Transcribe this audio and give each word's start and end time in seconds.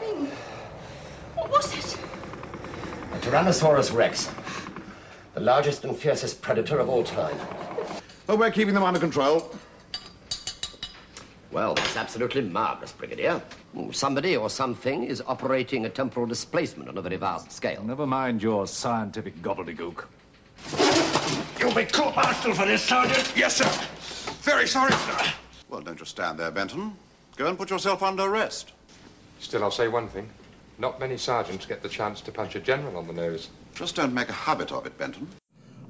thing? 0.00 0.26
What 1.34 1.50
was 1.50 1.74
it? 1.74 1.98
A 3.12 3.18
Tyrannosaurus 3.18 3.94
Rex. 3.94 4.30
The 5.34 5.40
largest 5.40 5.84
and 5.84 5.96
fiercest 5.96 6.42
predator 6.42 6.78
of 6.80 6.88
all 6.88 7.04
time. 7.04 7.36
Oh, 8.28 8.36
we're 8.36 8.50
keeping 8.50 8.74
them 8.74 8.82
under 8.82 8.98
control. 8.98 9.54
Well, 11.52 11.74
that's 11.74 11.96
absolutely 11.96 12.42
marvelous, 12.42 12.92
Brigadier. 12.92 13.42
Somebody 13.92 14.36
or 14.36 14.48
something 14.50 15.04
is 15.04 15.22
operating 15.26 15.84
a 15.84 15.88
temporal 15.88 16.26
displacement 16.26 16.88
on 16.88 16.96
a 16.96 17.02
very 17.02 17.16
vast 17.16 17.52
scale. 17.52 17.82
Never 17.82 18.06
mind 18.06 18.42
your 18.42 18.66
scientific 18.66 19.42
gobbledygook. 19.42 20.04
You'll 21.58 21.74
be 21.74 21.86
court 21.86 22.16
martial 22.16 22.54
for 22.54 22.66
this, 22.66 22.82
Sergeant. 22.82 23.32
Yes, 23.36 23.56
sir. 23.56 23.68
Very 24.42 24.66
sorry, 24.66 24.92
sir. 24.92 25.32
Well, 25.68 25.80
don't 25.80 25.98
just 25.98 26.12
stand 26.12 26.38
there, 26.38 26.50
Benton. 26.50 26.96
Go 27.36 27.46
and 27.46 27.58
put 27.58 27.70
yourself 27.70 28.02
under 28.02 28.22
arrest. 28.22 28.72
Still, 29.40 29.64
I'll 29.64 29.70
say 29.70 29.88
one 29.88 30.08
thing. 30.08 30.28
Not 30.78 31.00
many 31.00 31.16
sergeants 31.16 31.66
get 31.66 31.82
the 31.82 31.88
chance 31.88 32.20
to 32.22 32.32
punch 32.32 32.54
a 32.54 32.60
general 32.60 32.96
on 32.96 33.06
the 33.06 33.12
nose. 33.12 33.48
Just 33.74 33.96
don't 33.96 34.14
make 34.14 34.28
a 34.28 34.32
habit 34.32 34.70
of 34.70 34.86
it, 34.86 34.96
Benton. 34.96 35.28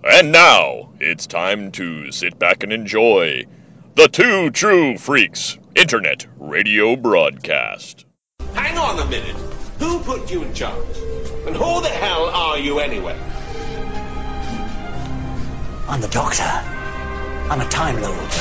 And 0.02 0.32
now, 0.32 0.90
it's 0.98 1.26
time 1.26 1.72
to 1.72 2.10
sit 2.10 2.38
back 2.38 2.62
and 2.62 2.72
enjoy 2.72 3.44
the 3.96 4.08
Two 4.08 4.50
True 4.50 4.96
Freaks 4.96 5.58
Internet 5.74 6.26
Radio 6.38 6.96
Broadcast. 6.96 8.06
Hang 8.54 8.78
on 8.78 8.98
a 8.98 9.10
minute. 9.10 9.36
Who 9.78 10.00
put 10.00 10.30
you 10.30 10.42
in 10.42 10.54
charge? 10.54 10.96
And 11.46 11.54
who 11.56 11.82
the 11.82 11.88
hell 11.88 12.26
are 12.26 12.58
you 12.58 12.78
anyway? 12.78 13.18
I'm 15.88 16.00
the 16.00 16.08
Doctor. 16.08 16.42
I'm 16.42 17.60
a 17.60 17.68
Time 17.68 18.00
Lord. 18.00 18.32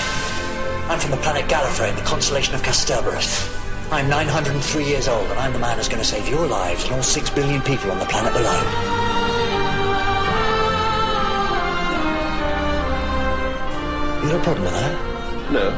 I'm 0.90 1.00
from 1.00 1.12
the 1.12 1.18
planet 1.18 1.50
Gallifrey 1.50 1.90
in 1.90 1.96
the 1.96 2.04
constellation 2.04 2.56
of 2.56 2.62
Kasterborous. 2.62 3.59
I'm 3.92 4.08
903 4.08 4.86
years 4.86 5.08
old, 5.08 5.26
and 5.32 5.40
I'm 5.40 5.52
the 5.52 5.58
man 5.58 5.78
who's 5.78 5.88
going 5.88 5.98
to 6.02 6.08
save 6.08 6.30
your 6.30 6.46
lives 6.46 6.84
and 6.84 6.94
all 6.94 7.02
six 7.02 7.32
billion 7.32 7.60
people 7.64 7.90
on 7.90 7.98
the 7.98 8.06
planet 8.06 8.32
below. 8.34 8.60
You 14.22 14.30
got 14.30 14.40
a 14.40 14.44
problem 14.44 14.66
with 14.66 14.74
that? 14.74 15.52
No. 15.52 15.70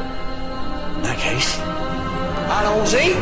In 0.96 1.02
that 1.04 1.18
case, 1.18 1.58
Allons-y! 2.52 3.16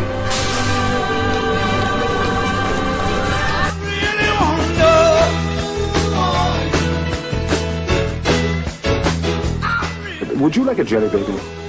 Would 10.41 10.56
you 10.56 10.64
like 10.64 10.80
a 10.80 10.84
jelly 10.84 11.08
baby? 11.10 11.59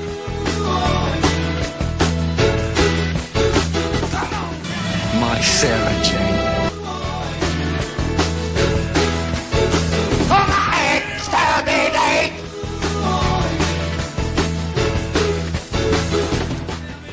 Sarah 5.62 6.04
Jane. 6.04 6.72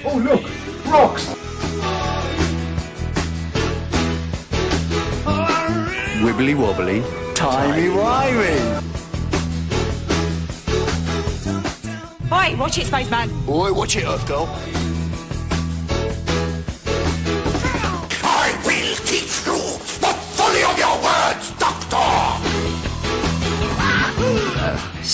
Oh, 0.03 0.17
look! 0.25 0.45
Rocks! 0.87 1.27
Wibbly 6.23 6.55
wobbly, 6.57 7.03
timey 7.35 7.89
wimey. 7.89 8.83
Oi, 12.33 12.57
watch 12.57 12.79
it, 12.79 12.87
spaceman. 12.87 13.29
Boy, 13.45 13.75
watch 13.75 13.97
it, 13.97 14.05
Earth 14.07 14.27
Girl. 14.27 14.47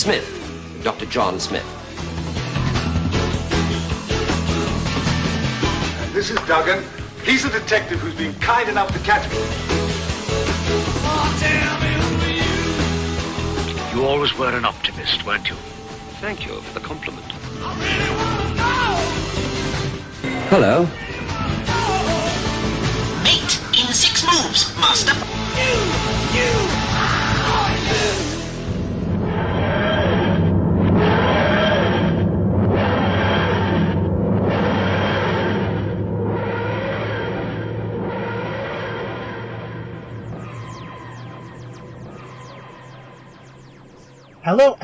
Smith. 0.05 0.83
Dr. 0.83 1.07
John 1.07 1.39
Smith. 1.39 1.65
This 6.13 6.29
is 6.29 6.37
Duggan. 6.45 6.83
He's 7.23 7.43
a 7.43 7.49
detective 7.49 7.99
who's 8.01 8.13
been 8.13 8.35
kind 8.35 8.69
enough 8.69 8.93
to 8.93 8.99
catch 8.99 9.27
me. 9.31 9.37
You 13.95 14.05
always 14.05 14.37
were 14.37 14.55
an 14.55 14.63
optimist, 14.63 15.25
weren't 15.25 15.49
you? 15.49 15.55
Thank 16.21 16.45
you 16.45 16.61
for 16.61 16.79
the 16.79 16.85
compliment. 16.85 17.25
Hello. 20.51 20.83
Mate 23.23 23.59
in 23.73 23.91
six 23.91 24.23
moves, 24.23 24.71
master. 24.77 25.15
Hello 27.55 28.34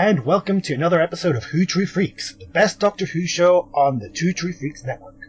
and 0.03 0.25
welcome 0.25 0.59
to 0.59 0.73
another 0.73 1.00
episode 1.00 1.35
of 1.35 1.44
Who 1.44 1.63
True 1.63 1.85
Freaks, 1.85 2.34
the 2.34 2.47
best 2.47 2.79
Doctor 2.79 3.06
Who 3.06 3.28
show 3.28 3.69
on 3.72 4.00
the 4.00 4.09
Two 4.09 4.34
True 4.34 4.51
Freaks 4.51 4.84
network. 4.84 5.28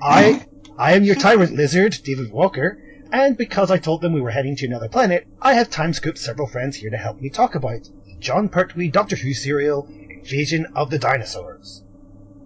I 0.00 0.46
I 0.78 0.92
am 0.92 1.02
your 1.02 1.16
tyrant 1.16 1.54
lizard, 1.54 1.98
David 2.04 2.30
Walker, 2.30 2.80
and 3.10 3.36
because 3.36 3.72
I 3.72 3.78
told 3.78 4.00
them 4.00 4.12
we 4.12 4.20
were 4.20 4.30
heading 4.30 4.54
to 4.54 4.66
another 4.66 4.88
planet, 4.88 5.26
I 5.40 5.54
have 5.54 5.70
time 5.70 5.92
scooped 5.92 6.18
several 6.18 6.46
friends 6.46 6.76
here 6.76 6.90
to 6.90 6.96
help 6.96 7.20
me 7.20 7.30
talk 7.30 7.56
about 7.56 7.88
Jon 8.20 8.48
Pertwee 8.48 8.92
Doctor 8.92 9.16
Who 9.16 9.34
serial 9.34 9.88
Invasion 10.08 10.66
of 10.76 10.90
the 10.90 11.00
Dinosaurs. 11.00 11.82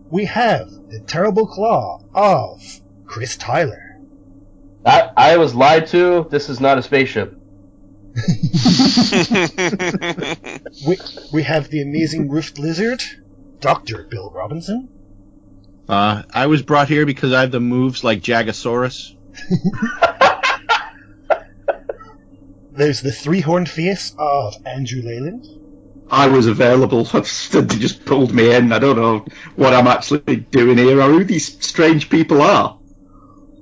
We 0.09 0.25
have 0.25 0.71
the 0.89 1.01
terrible 1.07 1.47
claw 1.47 2.01
of 2.15 2.63
Chris 3.05 3.37
Tyler. 3.37 4.01
I, 4.87 5.11
I 5.15 5.37
was 5.37 5.55
lied 5.55 5.89
to. 5.89 6.27
This 6.31 6.49
is 6.49 6.59
not 6.59 6.79
a 6.79 6.83
spaceship. 6.83 7.36
We, 10.87 10.99
we 11.33 11.43
have 11.43 11.69
the 11.69 11.83
amazing 11.83 12.29
roofed 12.29 12.59
lizard, 12.59 13.03
Dr. 13.61 14.05
Bill 14.05 14.31
Robinson. 14.31 14.89
Uh, 15.89 16.23
I 16.33 16.47
was 16.47 16.63
brought 16.63 16.89
here 16.89 17.07
because 17.07 17.33
I 17.33 17.43
have 17.43 17.51
the 17.51 17.61
moves 17.61 18.05
like 18.05 18.21
Jagosaurus. 18.21 19.15
There's 22.73 23.01
the 23.01 23.13
three 23.13 23.41
horned 23.41 23.69
face 23.69 24.15
of 24.19 24.55
Andrew 24.67 25.03
Leyland. 25.03 25.47
I 26.11 26.29
was 26.29 26.47
available. 26.47 27.05
they 27.05 27.79
just 27.79 28.05
pulled 28.05 28.33
me 28.33 28.55
in. 28.55 28.73
I 28.73 28.79
don't 28.79 28.97
know 28.97 29.25
what 29.57 29.75
I'm 29.75 29.87
actually 29.87 30.37
doing 30.37 30.79
here 30.79 31.01
or 31.01 31.09
who 31.09 31.25
these 31.25 31.67
strange 31.67 32.11
people 32.11 32.43
are. 32.43 32.79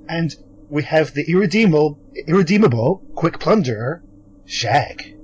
And 0.07 0.35
we 0.69 0.83
have 0.83 1.13
the 1.13 1.29
irredeemable, 1.29 1.99
irredeemable 2.27 3.03
quick 3.15 3.39
plunderer, 3.39 4.03
Shag. 4.45 5.15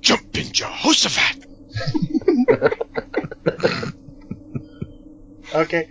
Jumping 0.00 0.52
Jehoshaphat! 0.52 1.46
Okay. 5.54 5.88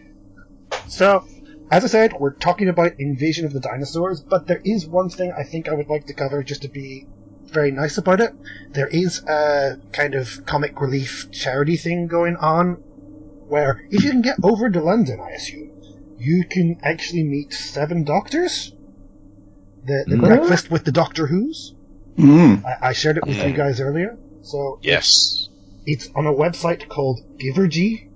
So, 0.87 1.23
as 1.71 1.83
I 1.83 1.87
said, 1.87 2.13
we're 2.19 2.33
talking 2.33 2.67
about 2.67 2.99
Invasion 2.99 3.45
of 3.45 3.53
the 3.53 3.59
Dinosaurs, 3.59 4.21
but 4.21 4.47
there 4.47 4.61
is 4.63 4.85
one 4.85 5.09
thing 5.09 5.31
I 5.37 5.43
think 5.43 5.69
I 5.69 5.73
would 5.73 5.87
like 5.89 6.05
to 6.07 6.13
cover 6.13 6.43
just 6.43 6.63
to 6.63 6.69
be 6.69 7.05
very 7.45 7.71
nice 7.71 7.97
about 7.97 8.19
it. 8.19 8.33
There 8.73 8.87
is 8.87 9.23
a 9.25 9.77
kind 9.91 10.15
of 10.15 10.45
comic 10.45 10.79
relief 10.81 11.27
charity 11.31 11.77
thing 11.77 12.07
going 12.07 12.35
on 12.35 12.75
where 13.47 13.81
if 13.89 14.03
you 14.03 14.11
can 14.11 14.21
get 14.21 14.37
over 14.43 14.69
to 14.69 14.81
London, 14.81 15.19
I 15.21 15.31
assume, 15.31 15.71
you 16.17 16.45
can 16.49 16.77
actually 16.83 17.23
meet 17.23 17.53
seven 17.53 18.03
doctors. 18.03 18.73
The, 19.85 20.05
the 20.07 20.15
Mhm. 20.15 20.27
breakfast 20.27 20.71
with 20.71 20.85
the 20.85 20.91
Doctor 20.91 21.27
Who's. 21.27 21.73
Mm. 22.17 22.63
I, 22.65 22.89
I 22.89 22.93
shared 22.93 23.17
it 23.17 23.25
with 23.25 23.37
you 23.37 23.53
guys 23.53 23.79
earlier. 23.79 24.17
So 24.41 24.79
Yes. 24.81 25.47
it's 25.85 26.07
on 26.15 26.25
a 26.27 26.33
website 26.33 26.87
called 26.87 27.19
Givergy, 27.41 28.07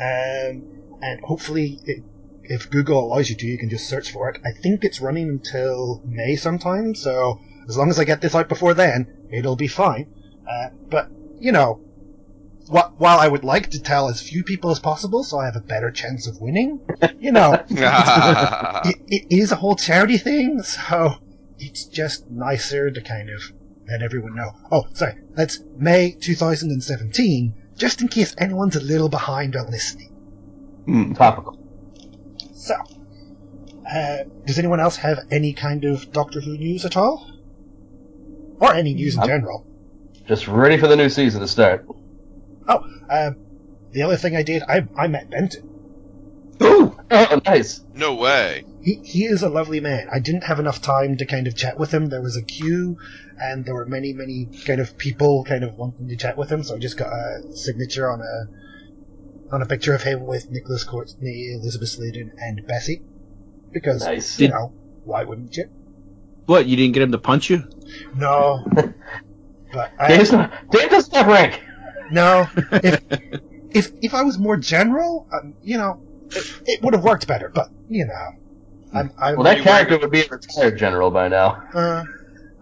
um, 0.00 0.64
and 1.02 1.20
hopefully, 1.22 1.80
it, 1.84 2.02
if 2.44 2.70
Google 2.70 3.04
allows 3.04 3.28
you 3.30 3.36
to, 3.36 3.46
you 3.46 3.58
can 3.58 3.68
just 3.70 3.88
search 3.88 4.10
for 4.10 4.28
it. 4.30 4.40
I 4.44 4.50
think 4.62 4.84
it's 4.84 5.00
running 5.00 5.28
until 5.28 6.02
May 6.06 6.36
sometime, 6.36 6.94
so 6.94 7.40
as 7.68 7.76
long 7.76 7.90
as 7.90 7.98
I 7.98 8.04
get 8.04 8.20
this 8.20 8.34
out 8.34 8.48
before 8.48 8.74
then, 8.74 9.08
it'll 9.30 9.56
be 9.56 9.68
fine. 9.68 10.08
Uh, 10.48 10.68
but 10.90 11.10
you 11.40 11.52
know, 11.52 11.80
wh- 12.72 12.90
while 13.00 13.18
I 13.18 13.28
would 13.28 13.44
like 13.44 13.70
to 13.70 13.80
tell 13.80 14.08
as 14.08 14.20
few 14.20 14.42
people 14.44 14.70
as 14.70 14.78
possible, 14.78 15.22
so 15.22 15.38
I 15.38 15.44
have 15.44 15.56
a 15.56 15.60
better 15.60 15.90
chance 15.90 16.26
of 16.26 16.40
winning, 16.40 16.80
you 17.20 17.32
know, 17.32 17.52
it, 17.70 18.96
it 19.08 19.24
is 19.30 19.52
a 19.52 19.56
whole 19.56 19.76
charity 19.76 20.16
thing, 20.18 20.62
so 20.62 21.14
it's 21.58 21.84
just 21.84 22.28
nicer 22.30 22.90
to 22.90 23.00
kind 23.00 23.30
of 23.30 23.40
let 23.88 24.02
everyone 24.02 24.34
know. 24.34 24.52
Oh, 24.70 24.86
sorry, 24.94 25.14
that's 25.34 25.60
May 25.76 26.12
2017, 26.12 27.54
just 27.76 28.00
in 28.02 28.08
case 28.08 28.34
anyone's 28.38 28.76
a 28.76 28.80
little 28.80 29.08
behind 29.08 29.56
on 29.56 29.70
listening. 29.70 30.12
Mm. 30.86 31.16
Topical. 31.16 31.58
So, 32.54 32.74
Uh, 33.90 34.24
does 34.46 34.58
anyone 34.58 34.80
else 34.80 34.96
have 34.96 35.18
any 35.30 35.54
kind 35.54 35.84
of 35.86 36.12
Doctor 36.12 36.40
Who 36.42 36.58
news 36.58 36.84
at 36.84 36.96
all? 36.98 37.26
Or 38.60 38.74
any 38.74 38.92
news 38.92 39.14
in 39.14 39.20
I'm- 39.20 39.28
general? 39.28 39.64
Just 40.26 40.46
ready 40.46 40.76
for 40.76 40.88
the 40.88 40.96
new 40.96 41.08
season 41.08 41.40
to 41.40 41.48
start. 41.48 41.86
Oh, 42.68 42.84
um, 43.08 43.36
the 43.92 44.02
other 44.02 44.16
thing 44.18 44.36
I 44.36 44.42
did, 44.42 44.62
I, 44.68 44.86
I 44.94 45.06
met 45.06 45.30
Benton. 45.30 45.66
Oh, 46.60 47.40
nice. 47.46 47.80
No 47.94 48.14
way. 48.16 48.64
He, 48.88 48.94
he 49.04 49.24
is 49.26 49.42
a 49.42 49.50
lovely 49.50 49.80
man. 49.80 50.08
I 50.10 50.18
didn't 50.18 50.44
have 50.44 50.58
enough 50.58 50.80
time 50.80 51.18
to 51.18 51.26
kind 51.26 51.46
of 51.46 51.54
chat 51.54 51.78
with 51.78 51.92
him. 51.92 52.06
There 52.06 52.22
was 52.22 52.38
a 52.38 52.42
queue, 52.42 52.96
and 53.38 53.66
there 53.66 53.74
were 53.74 53.84
many, 53.84 54.14
many 54.14 54.48
kind 54.64 54.80
of 54.80 54.96
people 54.96 55.44
kind 55.44 55.62
of 55.62 55.74
wanting 55.74 56.08
to 56.08 56.16
chat 56.16 56.38
with 56.38 56.50
him, 56.50 56.62
so 56.62 56.74
I 56.74 56.78
just 56.78 56.96
got 56.96 57.12
a 57.12 57.54
signature 57.54 58.10
on 58.10 58.22
a 58.22 59.54
on 59.54 59.60
a 59.60 59.66
picture 59.66 59.94
of 59.94 60.02
him 60.02 60.24
with 60.24 60.50
Nicholas 60.50 60.84
Courtney, 60.84 61.52
Elizabeth 61.52 61.90
Sladen, 61.90 62.32
and 62.38 62.66
Bessie. 62.66 63.02
Because, 63.72 64.06
Nice. 64.06 64.40
you 64.40 64.48
know, 64.48 64.72
why 65.04 65.22
wouldn't 65.24 65.54
you? 65.54 65.68
What? 66.46 66.64
You 66.64 66.76
didn't 66.76 66.94
get 66.94 67.02
him 67.02 67.12
to 67.12 67.18
punch 67.18 67.50
you? 67.50 67.64
No. 68.16 68.64
but 68.74 69.92
I, 69.98 70.16
Dave's 70.16 70.32
not, 70.32 70.50
Dave 70.70 70.88
doesn't 70.88 71.14
have 71.14 71.26
rank. 71.26 71.60
No. 72.10 72.48
If, 72.72 73.02
if 73.70 73.92
if 74.00 74.14
I 74.14 74.22
was 74.22 74.38
more 74.38 74.56
general, 74.56 75.28
um, 75.30 75.52
you 75.62 75.76
know, 75.76 76.00
it, 76.30 76.62
it 76.64 76.82
would 76.82 76.94
have 76.94 77.04
worked 77.04 77.26
better. 77.26 77.50
But 77.50 77.68
you 77.90 78.06
know, 78.06 78.47
I'm 78.92 79.10
I'm, 79.18 79.36
Well, 79.36 79.44
that 79.44 79.62
character 79.62 79.98
would 79.98 80.10
be 80.10 80.22
a 80.22 80.28
retired 80.28 80.78
general 80.78 81.10
by 81.10 81.28
now. 81.28 81.62
uh, 81.74 82.04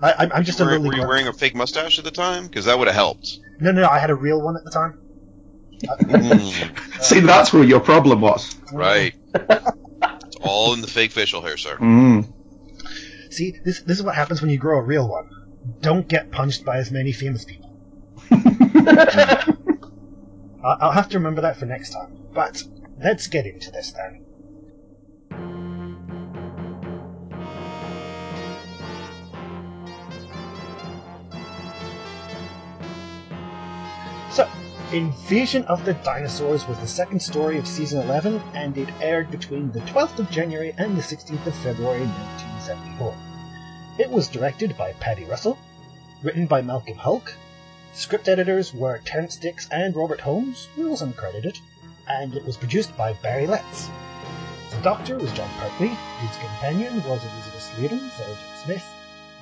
I, 0.02 0.12
I'm- 0.12 0.30
I'm 0.34 0.44
just 0.44 0.60
a 0.60 0.64
Were, 0.64 0.70
were 0.72 0.76
you 0.86 0.90
blunt. 0.92 1.08
wearing 1.08 1.28
a 1.28 1.32
fake 1.32 1.54
mustache 1.54 1.98
at 1.98 2.04
the 2.04 2.10
time? 2.10 2.46
Because 2.46 2.64
that 2.66 2.78
would 2.78 2.88
have 2.88 2.94
helped. 2.96 3.38
No, 3.60 3.72
no, 3.72 3.82
no, 3.82 3.88
I 3.88 3.98
had 3.98 4.10
a 4.10 4.14
real 4.14 4.42
one 4.42 4.56
at 4.56 4.64
the 4.64 4.70
time. 4.70 4.98
See, 7.00 7.20
that's 7.20 7.52
where 7.52 7.64
your 7.64 7.80
problem 7.80 8.20
was. 8.20 8.54
Right. 8.72 9.14
it's 9.34 10.36
all 10.40 10.72
in 10.74 10.80
the 10.80 10.86
fake 10.86 11.12
facial 11.12 11.40
hair, 11.42 11.56
sir. 11.56 11.76
Mm. 11.76 12.26
See, 13.30 13.54
this 13.64 13.80
this 13.82 13.98
is 13.98 14.02
what 14.02 14.14
happens 14.14 14.40
when 14.40 14.50
you 14.50 14.58
grow 14.58 14.78
a 14.78 14.82
real 14.82 15.08
one. 15.08 15.28
Don't 15.80 16.06
get 16.08 16.30
punched 16.30 16.64
by 16.64 16.76
as 16.78 16.90
many 16.90 17.12
famous 17.12 17.44
people. 17.44 17.70
I- 18.30 19.54
I'll 20.64 20.92
have 20.92 21.08
to 21.10 21.18
remember 21.18 21.42
that 21.42 21.56
for 21.58 21.66
next 21.66 21.90
time. 21.90 22.16
But 22.32 22.62
let's 23.02 23.26
get 23.28 23.46
into 23.46 23.70
this 23.70 23.92
then. 23.92 24.22
So, 34.36 34.46
Invasion 34.92 35.64
of 35.64 35.86
the 35.86 35.94
Dinosaurs 35.94 36.68
was 36.68 36.78
the 36.80 36.86
second 36.86 37.20
story 37.20 37.56
of 37.56 37.66
season 37.66 38.02
11, 38.02 38.38
and 38.52 38.76
it 38.76 38.90
aired 39.00 39.30
between 39.30 39.72
the 39.72 39.80
12th 39.80 40.18
of 40.18 40.30
January 40.30 40.74
and 40.76 40.94
the 40.94 41.00
16th 41.00 41.46
of 41.46 41.56
February 41.56 42.04
1974. 42.04 43.14
It 43.98 44.10
was 44.10 44.28
directed 44.28 44.76
by 44.76 44.92
Paddy 45.00 45.24
Russell, 45.24 45.56
written 46.22 46.44
by 46.44 46.60
Malcolm 46.60 46.98
Hulke. 46.98 47.32
Script 47.94 48.28
editors 48.28 48.74
were 48.74 48.98
Terrance 49.06 49.36
Dicks 49.36 49.70
and 49.70 49.96
Robert 49.96 50.20
Holmes, 50.20 50.68
who 50.76 50.90
was 50.90 51.00
uncredited, 51.00 51.58
and 52.06 52.34
it 52.34 52.44
was 52.44 52.58
produced 52.58 52.94
by 52.94 53.14
Barry 53.14 53.46
Letts. 53.46 53.88
The 54.70 54.82
Doctor 54.82 55.16
was 55.16 55.32
Jon 55.32 55.48
Pertwee, 55.58 55.96
whose 56.20 56.36
companion 56.36 57.02
was 57.04 57.24
Elizabeth 57.24 57.72
Sladen, 57.74 58.10
Jane 58.18 58.36
Smith, 58.62 58.84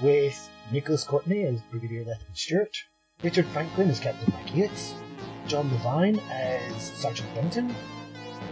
with 0.01 0.51
Nicholas 0.71 1.03
Courtney 1.03 1.43
as 1.43 1.61
Brigadier 1.63 2.05
Lethbridge 2.05 2.41
Stewart, 2.41 2.77
Richard 3.25 3.47
Franklin 3.47 3.89
as 3.89 4.01
Captain 4.01 4.31
Mike 4.35 4.55
Yates, 4.55 4.95
John 5.47 5.71
Levene 5.71 6.21
as 6.31 6.93
Sergeant 6.93 7.35
Benton, 7.35 7.75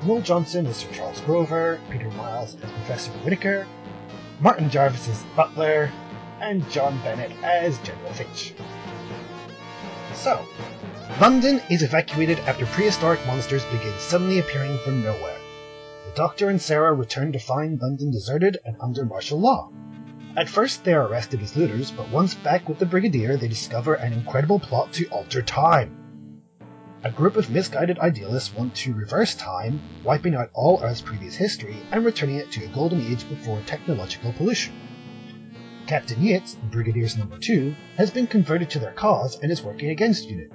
Noel 0.02 0.22
Johnson 0.22 0.66
as 0.66 0.78
Sir 0.78 0.88
Charles 0.92 1.20
Grover, 1.20 1.78
Peter 1.90 2.10
Miles 2.12 2.54
as 2.54 2.70
Professor 2.70 3.10
Whitaker, 3.22 3.66
Martin 4.40 4.70
Jarvis 4.70 5.08
as 5.10 5.22
Butler, 5.36 5.92
and 6.40 6.66
John 6.70 6.98
Bennett 7.02 7.32
as 7.42 7.76
General 7.80 8.14
Finch. 8.14 8.54
So, 10.14 10.42
London 11.20 11.60
is 11.68 11.82
evacuated 11.82 12.38
after 12.40 12.64
prehistoric 12.64 13.20
monsters 13.26 13.66
begin 13.66 13.92
suddenly 13.98 14.38
appearing 14.38 14.78
from 14.78 15.02
nowhere. 15.02 15.38
The 16.06 16.14
Doctor 16.14 16.48
and 16.48 16.62
Sarah 16.62 16.94
return 16.94 17.32
to 17.32 17.38
find 17.38 17.78
London 17.78 18.10
deserted 18.10 18.56
and 18.64 18.76
under 18.80 19.04
martial 19.04 19.38
law. 19.38 19.70
At 20.34 20.48
first, 20.48 20.82
they 20.82 20.94
are 20.94 21.06
arrested 21.06 21.42
as 21.42 21.56
looters, 21.56 21.90
but 21.90 22.08
once 22.08 22.34
back 22.34 22.66
with 22.66 22.78
the 22.78 22.86
Brigadier, 22.86 23.36
they 23.36 23.48
discover 23.48 23.94
an 23.94 24.14
incredible 24.14 24.58
plot 24.58 24.90
to 24.94 25.06
alter 25.08 25.42
time. 25.42 26.42
A 27.04 27.10
group 27.10 27.36
of 27.36 27.50
misguided 27.50 27.98
idealists 27.98 28.54
want 28.54 28.74
to 28.76 28.94
reverse 28.94 29.34
time, 29.34 29.78
wiping 30.02 30.34
out 30.34 30.48
all 30.54 30.80
Earth's 30.82 31.02
previous 31.02 31.34
history 31.34 31.76
and 31.90 32.02
returning 32.02 32.36
it 32.36 32.50
to 32.52 32.64
a 32.64 32.68
golden 32.68 33.02
age 33.12 33.28
before 33.28 33.60
technological 33.66 34.32
pollution. 34.32 34.72
Captain 35.86 36.22
Yates, 36.22 36.56
Brigadier's 36.70 37.18
number 37.18 37.36
two, 37.36 37.74
has 37.98 38.10
been 38.10 38.26
converted 38.26 38.70
to 38.70 38.78
their 38.78 38.92
cause 38.92 39.38
and 39.40 39.52
is 39.52 39.62
working 39.62 39.90
against 39.90 40.30
UNIT. 40.30 40.50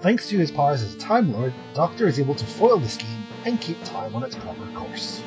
Thanks 0.00 0.28
to 0.30 0.38
his 0.38 0.50
powers 0.50 0.82
as 0.82 0.96
a 0.96 0.98
Time 0.98 1.32
Lord, 1.32 1.54
Doctor 1.74 2.08
is 2.08 2.18
able 2.18 2.34
to 2.34 2.44
foil 2.44 2.78
the 2.78 2.88
scheme 2.88 3.26
and 3.44 3.60
keep 3.60 3.76
time 3.84 4.16
on 4.16 4.24
its 4.24 4.34
proper 4.34 4.66
course. 4.72 5.22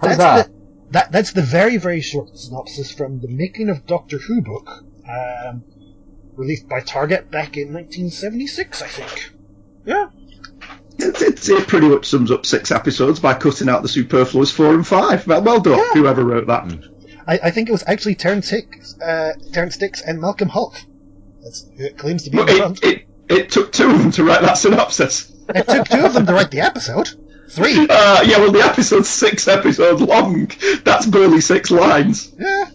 How's 0.00 0.16
that's 0.16 0.18
that? 0.18 0.46
The, 0.46 0.52
that 0.92 1.12
that's 1.12 1.32
the 1.32 1.42
very 1.42 1.76
very 1.76 2.00
short 2.00 2.36
synopsis 2.36 2.92
from 2.92 3.20
the 3.20 3.28
Making 3.28 3.68
of 3.68 3.86
Doctor 3.86 4.18
Who 4.18 4.42
book, 4.42 4.84
um, 5.08 5.64
released 6.34 6.68
by 6.68 6.80
Target 6.80 7.30
back 7.30 7.56
in 7.56 7.72
1976, 7.72 8.82
I 8.82 8.86
think. 8.86 9.32
Yeah. 9.84 10.08
It, 10.98 11.20
it, 11.20 11.48
it 11.48 11.68
pretty 11.68 11.88
much 11.88 12.06
sums 12.06 12.30
up 12.30 12.46
six 12.46 12.70
episodes 12.70 13.20
by 13.20 13.34
cutting 13.34 13.68
out 13.68 13.82
the 13.82 13.88
superfluous 13.88 14.50
four 14.50 14.72
and 14.74 14.86
five. 14.86 15.26
Well, 15.26 15.42
well 15.42 15.60
done, 15.60 15.78
whoever 15.92 16.24
wrote 16.24 16.46
that. 16.46 16.72
I, 17.26 17.38
I 17.44 17.50
think 17.50 17.68
it 17.68 17.72
was 17.72 17.84
actually 17.86 18.14
Terrence 18.14 18.48
Hicks, 18.48 18.98
uh, 19.00 19.32
Terrance 19.52 19.76
Dicks 19.76 20.00
and 20.00 20.20
Malcolm 20.20 20.48
Hulke. 20.48 20.84
That's 21.42 21.68
who 21.76 21.84
it 21.84 21.98
claims 21.98 22.22
to 22.24 22.30
be 22.30 22.38
But 22.38 22.48
in 22.48 22.72
it, 22.72 22.82
it, 22.82 23.06
it 23.28 23.50
took 23.50 23.72
two 23.72 23.90
of 23.90 23.98
them 23.98 24.10
to 24.12 24.24
write 24.24 24.42
that 24.42 24.56
synopsis. 24.58 25.32
It 25.48 25.68
took 25.68 25.88
two 25.88 26.04
of 26.04 26.14
them 26.14 26.26
to 26.26 26.32
write 26.32 26.50
the 26.50 26.60
episode. 26.60 27.10
Three. 27.48 27.86
Uh, 27.88 28.22
yeah, 28.22 28.38
well, 28.38 28.52
the 28.52 28.60
episode's 28.60 29.08
six 29.08 29.46
episodes 29.48 30.00
long. 30.02 30.50
That's 30.84 31.06
barely 31.06 31.40
six 31.40 31.70
lines. 31.70 32.32
Yeah. 32.38 32.66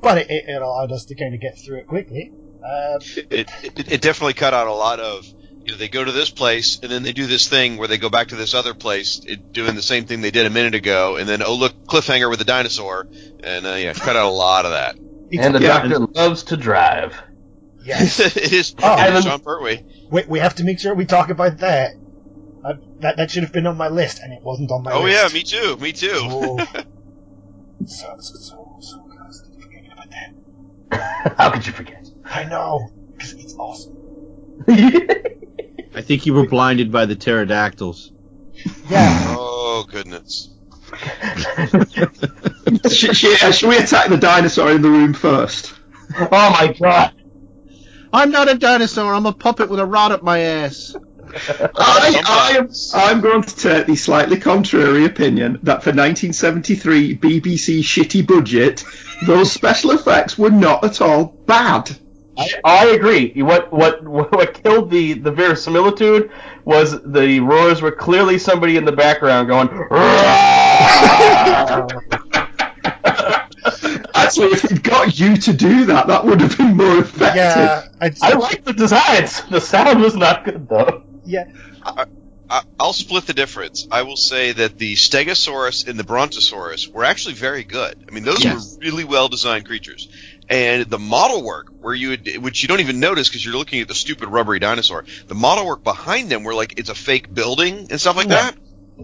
But 0.00 0.18
it, 0.18 0.30
it, 0.30 0.44
it 0.48 0.62
allowed 0.62 0.92
us 0.92 1.06
to 1.06 1.14
kind 1.14 1.34
of 1.34 1.40
get 1.40 1.58
through 1.58 1.78
it 1.78 1.86
quickly. 1.86 2.32
Um, 2.32 2.98
It, 3.30 3.50
it, 3.62 3.92
it 3.92 4.00
definitely 4.02 4.34
cut 4.34 4.54
out 4.54 4.66
a 4.68 4.72
lot 4.72 5.00
of, 5.00 5.24
you 5.64 5.72
know, 5.72 5.78
they 5.78 5.88
go 5.88 6.04
to 6.04 6.12
this 6.12 6.30
place 6.30 6.78
and 6.82 6.90
then 6.90 7.02
they 7.02 7.12
do 7.12 7.26
this 7.26 7.48
thing 7.48 7.76
where 7.76 7.88
they 7.88 7.98
go 7.98 8.08
back 8.10 8.28
to 8.28 8.36
this 8.36 8.54
other 8.54 8.74
place 8.74 9.20
it, 9.26 9.52
doing 9.52 9.74
the 9.74 9.82
same 9.82 10.04
thing 10.04 10.20
they 10.20 10.30
did 10.30 10.46
a 10.46 10.50
minute 10.50 10.74
ago 10.74 11.16
and 11.16 11.28
then, 11.28 11.42
oh, 11.42 11.54
look, 11.54 11.86
cliffhanger 11.86 12.28
with 12.30 12.40
a 12.40 12.44
dinosaur. 12.44 13.08
And, 13.42 13.66
uh, 13.66 13.74
yeah, 13.74 13.92
cut 13.94 14.16
out 14.16 14.26
a 14.26 14.30
lot 14.30 14.64
of 14.64 14.72
that. 14.72 14.96
And 14.96 15.54
the 15.54 15.60
Yeah. 15.60 15.80
Doctor 15.88 15.98
loves 16.00 16.44
to 16.44 16.56
drive. 16.56 17.16
yes. 17.84 18.20
it 18.36 18.52
is, 18.52 18.74
Oh, 18.82 18.94
it 19.02 19.08
is 19.10 19.16
and- 19.16 19.24
Jon 19.24 19.40
Pertwee. 19.40 19.82
we, 20.10 20.24
we 20.28 20.38
have 20.40 20.56
to 20.56 20.64
make 20.64 20.78
sure 20.78 20.94
we 20.94 21.04
talk 21.06 21.30
about 21.30 21.58
that. 21.58 21.92
Uh, 22.66 22.72
that 23.00 23.16
that 23.16 23.30
should 23.30 23.44
have 23.44 23.52
been 23.52 23.66
on 23.66 23.76
my 23.76 23.88
list, 23.88 24.20
and 24.22 24.32
it 24.32 24.42
wasn't 24.42 24.72
on 24.72 24.82
my 24.82 24.92
Oh, 24.92 25.02
list. 25.04 25.32
yeah, 25.32 25.38
me 25.38 25.42
too, 25.44 25.76
me 25.76 25.92
too. 25.92 26.10
Oh. 26.14 26.58
so, 27.86 28.16
so, 28.18 28.34
so, 28.38 28.76
so 28.80 28.98
close 29.02 29.42
to 29.42 29.60
forgetting 29.62 29.90
about 29.92 30.10
that. 30.90 31.34
How 31.38 31.50
could 31.50 31.64
you 31.66 31.72
forget? 31.72 32.04
I 32.24 32.44
know, 32.44 32.90
because 33.12 33.32
it's 33.34 33.54
awesome. 33.54 33.94
I 35.94 36.00
think 36.02 36.26
you 36.26 36.34
were 36.34 36.48
blinded 36.48 36.90
by 36.90 37.06
the 37.06 37.14
pterodactyls. 37.14 38.10
Yeah. 38.88 39.24
Oh, 39.28 39.86
goodness. 39.88 40.50
Sh- 42.90 43.12
sh- 43.12 43.42
uh, 43.44 43.52
should 43.52 43.68
we 43.68 43.76
attack 43.76 44.08
the 44.08 44.16
dinosaur 44.16 44.72
in 44.72 44.82
the 44.82 44.90
room 44.90 45.12
first? 45.14 45.72
Oh 46.18 46.50
my 46.50 46.74
god! 46.80 47.12
I'm 48.12 48.30
not 48.30 48.48
a 48.50 48.56
dinosaur. 48.56 49.12
I'm 49.14 49.26
a 49.26 49.32
puppet 49.32 49.68
with 49.70 49.78
a 49.80 49.86
rod 49.86 50.12
up 50.12 50.22
my 50.22 50.38
ass. 50.40 50.94
I, 51.76 52.22
I 52.26 52.56
am, 52.58 52.70
I'm 52.94 53.20
going 53.20 53.42
to 53.42 53.56
take 53.56 53.86
the 53.86 53.96
slightly 53.96 54.38
contrary 54.38 55.04
opinion 55.04 55.58
that 55.62 55.82
for 55.82 55.90
1973 55.90 57.18
BBC 57.18 57.80
shitty 57.80 58.26
budget, 58.26 58.84
those 59.26 59.52
special 59.52 59.92
effects 59.92 60.38
were 60.38 60.50
not 60.50 60.84
at 60.84 61.00
all 61.00 61.26
bad. 61.46 61.96
I, 62.38 62.48
I 62.64 62.86
agree. 62.88 63.32
What 63.42 63.72
what 63.72 64.02
what 64.04 64.62
killed 64.62 64.90
the 64.90 65.14
the 65.14 65.32
verisimilitude 65.32 66.30
was 66.64 67.00
the 67.02 67.40
roars 67.40 67.82
were 67.82 67.92
clearly 67.92 68.38
somebody 68.38 68.76
in 68.76 68.84
the 68.84 68.92
background 68.92 69.48
going. 69.48 69.68
Actually, 74.14 74.48
if 74.48 74.62
they'd 74.62 74.82
got 74.82 75.18
you 75.18 75.36
to 75.36 75.52
do 75.52 75.84
that, 75.86 76.06
that 76.08 76.24
would 76.24 76.40
have 76.40 76.56
been 76.58 76.76
more 76.76 76.98
effective. 76.98 77.36
Yeah, 77.36 77.86
I'd, 78.00 78.16
I 78.22 78.34
like 78.34 78.64
the 78.64 78.72
designs. 78.72 79.42
The 79.42 79.60
sound 79.60 80.00
was 80.00 80.16
not 80.16 80.44
good 80.44 80.68
though. 80.68 81.04
Yeah. 81.26 81.44
I, 82.48 82.62
I'll 82.78 82.92
split 82.92 83.26
the 83.26 83.34
difference. 83.34 83.86
I 83.90 84.02
will 84.02 84.16
say 84.16 84.52
that 84.52 84.78
the 84.78 84.94
Stegosaurus 84.94 85.88
and 85.88 85.98
the 85.98 86.04
Brontosaurus 86.04 86.92
were 86.92 87.04
actually 87.04 87.34
very 87.34 87.64
good. 87.64 87.96
I 88.08 88.12
mean, 88.14 88.24
those 88.24 88.44
Yes. 88.44 88.76
were 88.78 88.86
really 88.86 89.04
well 89.04 89.28
designed 89.28 89.66
creatures. 89.66 90.08
And 90.48 90.86
the 90.88 90.98
model 90.98 91.42
work, 91.42 91.68
where 91.80 91.94
you 91.94 92.10
would, 92.10 92.36
which 92.38 92.62
you 92.62 92.68
don't 92.68 92.80
even 92.80 93.00
notice 93.00 93.28
because 93.28 93.44
you're 93.44 93.56
looking 93.56 93.80
at 93.80 93.88
the 93.88 93.94
stupid 93.96 94.28
rubbery 94.28 94.60
dinosaur, 94.60 95.04
the 95.28 95.34
model 95.34 95.66
work 95.66 95.82
behind 95.82 96.30
them 96.30 96.44
were 96.44 96.54
like 96.54 96.74
it's 96.78 96.90
a 96.90 96.94
fake 96.94 97.32
building 97.32 97.88
and 97.90 98.00
stuff 98.00 98.16
like 98.16 98.28
that. 98.28 98.56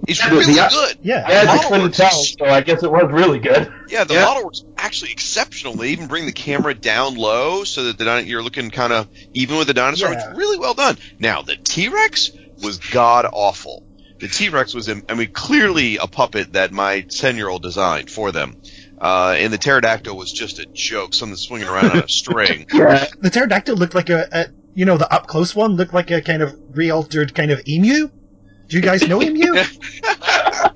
It's 0.09 0.21
Yeah, 0.21 0.31
really 0.31 0.45
the- 0.47 0.69
good. 0.71 0.99
Yeah. 1.03 1.27
Yeah, 1.29 1.45
The 1.45 1.51
I 1.51 1.55
model 1.57 1.71
couldn't 1.71 1.83
work's 1.85 1.97
tell, 1.99 2.11
so 2.11 2.45
I 2.47 2.61
guess 2.63 2.83
it 2.83 2.91
was 2.91 3.11
really 3.13 3.39
good. 3.39 3.73
Yeah, 3.89 4.05
the 4.05 4.15
Yeah. 4.15 4.25
model 4.25 4.45
works 4.45 4.65
actually 4.79 5.13
exceptional. 5.13 5.75
They 5.75 5.89
even 5.91 6.07
bring 6.07 6.27
the 6.27 6.33
camera 6.33 6.75
down 6.75 7.15
low 7.17 7.65
so 7.65 7.85
that 7.85 7.99
the, 7.99 8.05
di- 8.05 8.21
you're 8.21 8.43
looking 8.43 8.71
kind 8.71 8.93
of 8.93 9.09
even 9.35 9.59
with 9.59 9.67
the 9.67 9.75
dinosaur. 9.75 10.13
Yeah. 10.13 10.31
It's 10.31 10.39
really 10.39 10.59
well 10.59 10.75
done. 10.75 10.97
Now 11.19 11.43
the 11.43 11.57
T 11.57 11.89
Rex 11.89 12.31
was 12.63 12.79
god 12.79 13.27
awful. 13.33 13.85
The 14.19 14.29
T 14.29 14.49
Rex 14.49 14.73
was, 14.75 14.89
I 14.89 15.15
mean, 15.15 15.31
clearly 15.33 15.97
a 15.99 16.07
puppet 16.07 16.55
that 16.55 16.73
my 16.73 17.01
ten 17.03 17.37
year 17.37 17.49
old 17.49 17.63
designed 17.63 18.11
for 18.11 18.33
them. 18.33 18.57
Uh, 19.01 19.35
and 19.37 19.53
the 19.53 19.59
pterodactyl 19.59 20.17
was 20.17 20.31
just 20.33 20.61
a 20.61 20.67
joke, 20.73 21.13
something 21.13 21.37
swinging 21.37 21.67
around 21.69 21.91
on 21.91 21.99
a 21.99 22.09
string. 22.09 22.67
Yeah. 22.73 23.07
The 23.21 23.31
pterodactyl 23.31 23.75
looked 23.77 23.97
like 23.97 24.11
a, 24.11 24.29
a, 24.31 24.47
you 24.75 24.85
know, 24.85 24.97
the 24.97 25.13
up 25.13 25.27
close 25.27 25.55
one 25.57 25.73
looked 25.73 25.93
like 25.93 26.11
a 26.13 26.23
kind 26.23 26.41
of 26.41 26.57
re-altered 26.77 27.35
kind 27.35 27.51
of 27.51 27.61
emu. 27.67 28.11
Do 28.73 28.79
you 28.79 28.83
guys 28.83 29.07
know 29.07 29.21
emu? 29.21 29.53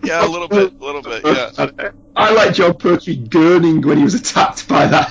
yeah, 0.04 0.22
a 0.22 0.28
little 0.28 0.48
bit, 0.48 0.70
a 0.78 0.84
little 0.84 1.00
bit, 1.00 1.22
yeah. 1.24 1.90
I 2.14 2.30
like 2.34 2.52
Jon 2.52 2.74
Pertwee 2.74 3.16
gurning 3.26 3.82
when 3.82 3.96
he 3.96 4.04
was 4.04 4.12
attacked 4.12 4.68
by 4.68 4.86
that. 4.86 5.10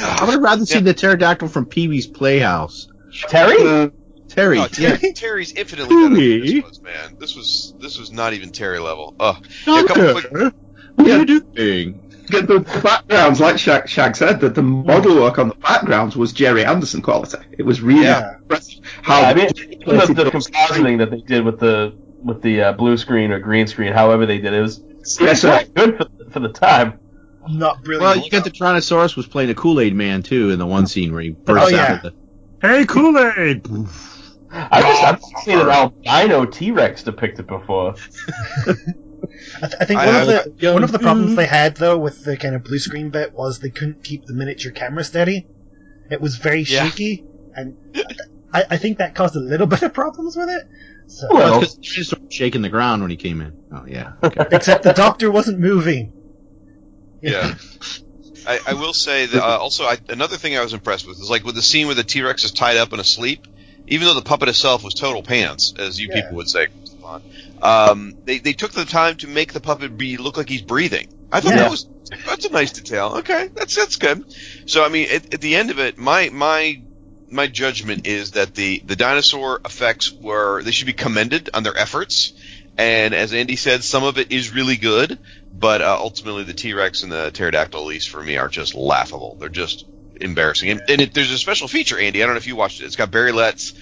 I 0.00 0.24
would 0.24 0.32
have 0.32 0.42
rather 0.42 0.66
seen 0.66 0.82
the 0.82 0.94
pterodactyl 0.94 1.46
from 1.46 1.66
Pee 1.66 1.86
Wee's 1.86 2.08
Playhouse. 2.08 2.88
Terry? 3.28 3.56
Uh, 3.60 3.90
Terry, 4.26 4.58
Oh, 4.58 4.66
yeah. 4.80 4.96
Terry's 5.14 5.52
infinitely 5.52 5.94
better 5.94 6.08
than 6.08 6.40
this 6.40 6.64
was, 6.64 6.82
man. 6.82 7.16
This 7.20 7.36
was 7.36 7.74
this 7.78 7.96
was 7.96 8.10
not 8.10 8.32
even 8.32 8.50
Terry 8.50 8.80
level. 8.80 9.14
Ugh. 9.20 9.36
Yeah, 9.64 9.84
a 9.84 9.86
couple 9.86 10.10
quick, 10.10 10.24
Doctor, 10.24 10.52
what 10.96 11.08
are 11.08 11.18
you 11.18 11.40
doing? 11.40 12.07
The, 12.28 12.42
the 12.42 12.80
backgrounds, 12.82 13.40
like 13.40 13.58
Shag, 13.58 13.88
Shag 13.88 14.16
said, 14.16 14.40
that 14.40 14.54
the 14.54 14.62
model 14.62 15.16
work 15.16 15.38
on 15.38 15.48
the 15.48 15.54
backgrounds 15.56 16.16
was 16.16 16.32
Gerry 16.32 16.64
Anderson 16.64 17.00
quality. 17.02 17.38
It 17.58 17.62
was 17.64 17.80
really 17.80 18.04
Yeah. 18.04 18.36
impressive 18.42 18.80
how 19.02 19.20
Yeah, 19.20 19.28
I 19.28 19.34
mean, 19.34 19.46
the, 19.48 20.12
the 20.14 20.30
compositing 20.30 20.98
that 20.98 21.10
they 21.10 21.20
did 21.22 21.44
with 21.44 21.58
the 21.58 21.94
with 22.22 22.42
the 22.42 22.60
uh, 22.62 22.72
blue 22.72 22.96
screen 22.96 23.30
or 23.30 23.38
green 23.38 23.66
screen, 23.66 23.92
however 23.92 24.26
they 24.26 24.38
did 24.38 24.52
it, 24.52 24.60
was 24.60 24.82
Yes, 25.20 25.40
sir. 25.42 25.50
quite 25.50 25.74
good 25.74 25.96
for, 25.96 26.30
for 26.30 26.40
the 26.40 26.48
time. 26.48 26.98
Not 27.48 27.82
brilliant. 27.82 28.02
Well, 28.16 28.24
you 28.24 28.30
got 28.30 28.44
the 28.44 28.50
Tyrannosaurus 28.50 29.16
was 29.16 29.26
playing 29.26 29.50
a 29.50 29.54
Kool 29.54 29.80
Aid 29.80 29.94
Man 29.94 30.22
too 30.22 30.50
in 30.50 30.58
the 30.58 30.66
one 30.66 30.86
scene 30.86 31.12
where 31.12 31.22
he 31.22 31.30
bursts 31.30 31.72
Oh, 31.72 31.76
yeah. 31.76 31.82
out 31.94 32.02
with 32.02 32.12
the 32.60 32.66
Hey 32.68 32.84
Kool 32.84 33.16
Aid. 33.18 33.66
I 34.50 34.80
just 34.82 35.02
I've 35.04 35.22
seen 35.44 35.58
an 35.60 35.68
albino 35.68 36.44
T 36.46 36.72
Rex 36.72 37.02
depicted 37.02 37.46
before. 37.46 37.94
I, 39.56 39.66
th- 39.66 39.74
I 39.80 39.84
think 39.84 40.00
I 40.00 40.06
one 40.06 40.14
of 40.14 40.28
have- 40.28 40.58
the 40.58 40.72
one 40.72 40.84
of 40.84 40.92
the 40.92 40.98
problems 40.98 41.36
they 41.36 41.46
had 41.46 41.76
though 41.76 41.98
with 41.98 42.24
the 42.24 42.36
kind 42.36 42.54
of 42.54 42.64
blue 42.64 42.78
screen 42.78 43.10
bit 43.10 43.32
was 43.34 43.58
they 43.60 43.70
couldn't 43.70 44.04
keep 44.04 44.24
the 44.26 44.34
miniature 44.34 44.72
camera 44.72 45.04
steady. 45.04 45.46
It 46.10 46.20
was 46.20 46.36
very 46.36 46.62
Yeah. 46.62 46.88
shaky, 46.88 47.24
and 47.54 47.76
I, 48.52 48.64
I 48.70 48.76
think 48.78 48.98
that 48.98 49.14
caused 49.14 49.36
a 49.36 49.40
little 49.40 49.66
bit 49.74 49.82
of 49.82 49.92
problems 49.92 50.36
with 50.36 50.48
it. 50.48 50.62
So, 51.08 51.26
Well, 51.30 51.60
because 51.60 51.78
he 51.80 52.00
was 52.00 52.14
shaking 52.30 52.62
the 52.62 52.68
ground 52.68 53.02
when 53.02 53.10
he 53.10 53.16
came 53.16 53.40
in. 53.40 53.56
Oh 53.72 53.84
yeah. 53.86 54.12
Okay. 54.22 54.44
except 54.52 54.84
the 54.84 54.92
doctor 54.92 55.30
wasn't 55.30 55.58
moving. 55.58 56.12
Yeah. 57.22 57.54
I, 58.46 58.60
I 58.68 58.74
will 58.74 58.92
say 58.94 59.26
that 59.26 59.42
uh, 59.42 59.58
also 59.58 59.84
I, 59.84 59.98
another 60.08 60.36
thing 60.36 60.56
I 60.56 60.62
was 60.62 60.72
impressed 60.72 61.06
with 61.06 61.18
is 61.20 61.28
like 61.28 61.44
with 61.44 61.54
the 61.54 61.62
scene 61.62 61.86
where 61.86 61.94
the 61.94 62.04
T 62.04 62.22
Rex 62.22 62.44
is 62.44 62.52
tied 62.52 62.76
up 62.76 62.92
and 62.92 63.00
asleep, 63.00 63.46
even 63.86 64.06
though 64.06 64.14
the 64.14 64.22
puppet 64.22 64.48
itself 64.48 64.84
was 64.84 64.94
total 64.94 65.22
pants, 65.22 65.74
as 65.78 65.98
you 66.00 66.08
Yeah. 66.10 66.22
people 66.22 66.36
would 66.36 66.48
say. 66.48 66.68
Um, 67.62 68.14
they 68.24 68.38
they 68.38 68.52
took 68.52 68.72
the 68.72 68.84
time 68.84 69.16
to 69.18 69.26
make 69.28 69.52
the 69.52 69.60
puppet 69.60 69.96
be 69.96 70.16
look 70.16 70.36
like 70.36 70.48
he's 70.48 70.62
breathing. 70.62 71.08
I 71.32 71.40
thought 71.40 71.50
Yeah. 71.50 71.56
that 71.62 71.70
was 71.70 71.88
that's 72.26 72.44
a 72.46 72.50
nice 72.50 72.72
detail. 72.72 73.16
Okay, 73.18 73.48
that's 73.54 73.74
that's 73.74 73.96
good. 73.96 74.24
So 74.66 74.84
I 74.84 74.88
mean, 74.88 75.08
at, 75.10 75.34
at 75.34 75.40
the 75.40 75.56
end 75.56 75.70
of 75.70 75.78
it, 75.78 75.98
my 75.98 76.30
my 76.30 76.82
my 77.30 77.46
judgment 77.46 78.06
is 78.06 78.32
that 78.32 78.54
the 78.54 78.80
the 78.84 78.96
dinosaur 78.96 79.60
effects 79.64 80.10
were 80.12 80.62
they 80.62 80.70
should 80.70 80.86
be 80.86 80.92
commended 80.94 81.50
on 81.54 81.62
their 81.62 81.76
efforts. 81.76 82.32
And 82.78 83.12
as 83.12 83.32
Andy 83.34 83.56
said, 83.56 83.82
some 83.82 84.04
of 84.04 84.18
it 84.18 84.30
is 84.30 84.54
really 84.54 84.76
good, 84.76 85.18
but 85.52 85.82
uh, 85.82 85.96
ultimately 85.98 86.44
the 86.44 86.52
T 86.52 86.74
Rex 86.74 87.02
and 87.02 87.10
the 87.10 87.30
pterodactyl, 87.32 87.80
at 87.80 87.86
least 87.86 88.08
for 88.08 88.22
me, 88.22 88.36
are 88.36 88.48
just 88.48 88.74
laughable. 88.76 89.36
They're 89.40 89.48
just 89.48 89.84
embarrassing. 90.20 90.70
And, 90.70 90.82
and 90.88 91.00
it, 91.00 91.12
there's 91.12 91.32
a 91.32 91.38
special 91.38 91.66
feature, 91.66 91.98
Andy. 91.98 92.22
I 92.22 92.26
don't 92.26 92.34
know 92.34 92.38
if 92.38 92.46
you 92.46 92.54
watched 92.56 92.80
it. 92.80 92.84
It's 92.84 92.94
got 92.96 93.10
Barry 93.10 93.32
Letts 93.32 93.72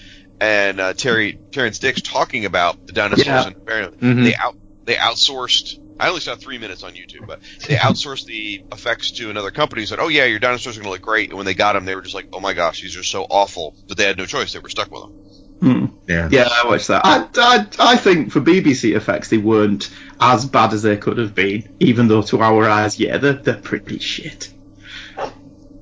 and 0.41 0.81
uh, 0.81 0.93
Terry 0.95 1.39
Terrance 1.53 1.79
Dicks 1.79 2.03
talking 2.03 2.45
about 2.45 2.87
the 2.87 2.93
dinosaurs. 2.93 3.27
Yeah. 3.27 3.47
And 3.47 3.57
apparently 3.57 3.99
Mhm. 3.99 4.25
they 4.25 4.35
out 4.35 4.57
they 4.85 4.95
outsourced. 4.95 5.81
I 5.99 6.09
only 6.09 6.21
saw 6.21 6.37
three 6.37 6.59
minutes 6.59 6.83
on 6.83 6.93
YouTube, 6.93 7.27
but 7.27 7.41
they 7.67 7.75
outsourced 7.77 8.27
the 8.27 8.63
effects 8.73 9.13
to 9.13 9.31
another 9.31 9.51
company. 9.51 9.87
Said, 9.87 9.99
"Oh 9.99 10.09
yeah, 10.09 10.25
your 10.27 10.39
dinosaurs 10.39 10.77
are 10.77 10.81
going 10.81 10.89
to 10.89 10.93
look 10.93 11.03
great." 11.03 11.31
And 11.31 11.37
when 11.39 11.47
they 11.47 11.55
got 11.55 11.73
them, 11.73 11.85
they 11.87 11.95
were 11.95 12.03
just 12.03 12.15
like, 12.15 12.29
"Oh 12.33 12.41
my 12.41 12.53
gosh, 12.53 12.83
these 12.83 12.97
are 12.97 13.03
so 13.03 13.25
awful." 13.25 13.75
But 13.89 13.97
they 13.97 14.05
had 14.05 14.19
no 14.19 14.27
choice; 14.27 14.53
they 14.53 14.59
were 14.59 14.69
stuck 14.69 14.91
with 14.91 15.03
them. 15.03 15.13
Hmm. 15.59 15.87
Yeah. 16.07 16.29
Yeah, 16.31 16.49
I 16.53 16.67
watched 16.69 16.89
that. 16.89 17.01
I, 17.07 17.27
I, 17.37 17.67
I 17.95 17.97
think 17.97 18.31
for 18.31 18.43
BBC 18.43 18.95
effects, 18.95 19.31
they 19.31 19.39
weren't 19.39 19.89
as 20.21 20.45
bad 20.45 20.75
as 20.75 20.83
they 20.83 20.99
could 20.99 21.17
have 21.17 21.35
been, 21.35 21.75
even 21.81 22.09
though 22.09 22.21
to 22.23 22.43
our 22.43 22.69
eyes, 22.69 23.01
yeah, 23.01 23.17
they're, 23.17 23.33
they're 23.33 23.55
pretty 23.57 23.99
shit. 23.99 24.51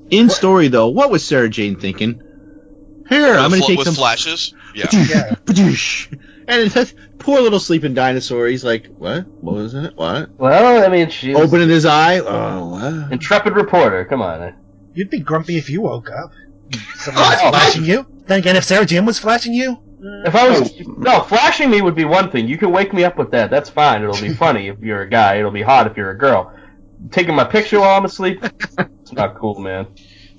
In 0.09 0.29
story 0.29 0.69
though, 0.69 0.87
what 0.87 1.11
was 1.11 1.25
Sarah 1.25 1.49
Jane 1.49 1.75
thinking? 1.77 2.21
Here, 3.09 3.35
I'm 3.35 3.49
going 3.49 3.61
to 3.61 3.65
fl- 3.65 3.67
take 3.67 3.77
with 3.77 3.87
some 3.87 3.95
flashes. 3.95 4.53
Yeah. 4.75 4.87
Yeah. 4.91 5.35
And 6.47 6.61
it's 6.61 6.75
that 6.75 6.93
poor 7.17 7.41
little 7.41 7.59
sleeping 7.59 7.95
dinosaur. 7.95 8.45
He's 8.45 8.63
like, 8.63 8.87
what? 8.87 9.25
What 9.27 9.55
was 9.55 9.73
it? 9.73 9.95
What? 9.95 10.29
Well, 10.37 10.85
I 10.85 10.89
mean, 10.89 11.09
she's 11.09 11.35
Opening 11.35 11.69
his 11.69 11.85
eye. 11.87 12.19
Oh, 12.19 12.67
what? 12.67 13.11
intrepid 13.11 13.55
reporter. 13.55 14.05
Come 14.05 14.21
on. 14.21 14.53
You'd 14.93 15.09
be 15.09 15.21
grumpy 15.21 15.57
if 15.57 15.69
you 15.71 15.81
woke 15.81 16.11
up. 16.11 16.31
Someone 16.97 17.23
oh, 17.23 17.29
was 17.29 17.39
flashing 17.49 17.85
you. 17.85 18.05
Then 18.27 18.39
again, 18.39 18.55
if 18.55 18.63
Sarah 18.63 18.85
Jane 18.85 19.05
was 19.05 19.17
flashing 19.17 19.53
you, 19.53 19.79
If 20.25 20.35
I 20.35 20.49
was 20.49 20.71
no 20.97 21.21
flashing 21.21 21.71
me 21.71 21.81
would 21.81 21.95
be 21.95 22.05
one 22.05 22.29
thing. 22.29 22.47
You 22.47 22.59
can 22.59 22.71
wake 22.71 22.93
me 22.93 23.03
up 23.03 23.17
with 23.17 23.31
that. 23.31 23.49
That's 23.49 23.69
fine. 23.69 24.03
It'll 24.03 24.21
be 24.21 24.33
funny 24.33 24.67
if 24.67 24.79
you're 24.81 25.01
a 25.01 25.09
guy. 25.09 25.37
It'll 25.37 25.49
be 25.51 25.63
hot 25.63 25.87
if 25.87 25.97
you're 25.97 26.11
a 26.11 26.17
girl. 26.17 26.53
Taking 27.11 27.33
my 27.35 27.43
picture 27.43 27.79
while 27.79 27.97
I'm 27.97 28.05
asleep. 28.05 28.43
It's 29.05 29.13
not 29.13 29.35
cool, 29.35 29.59
man. 29.59 29.85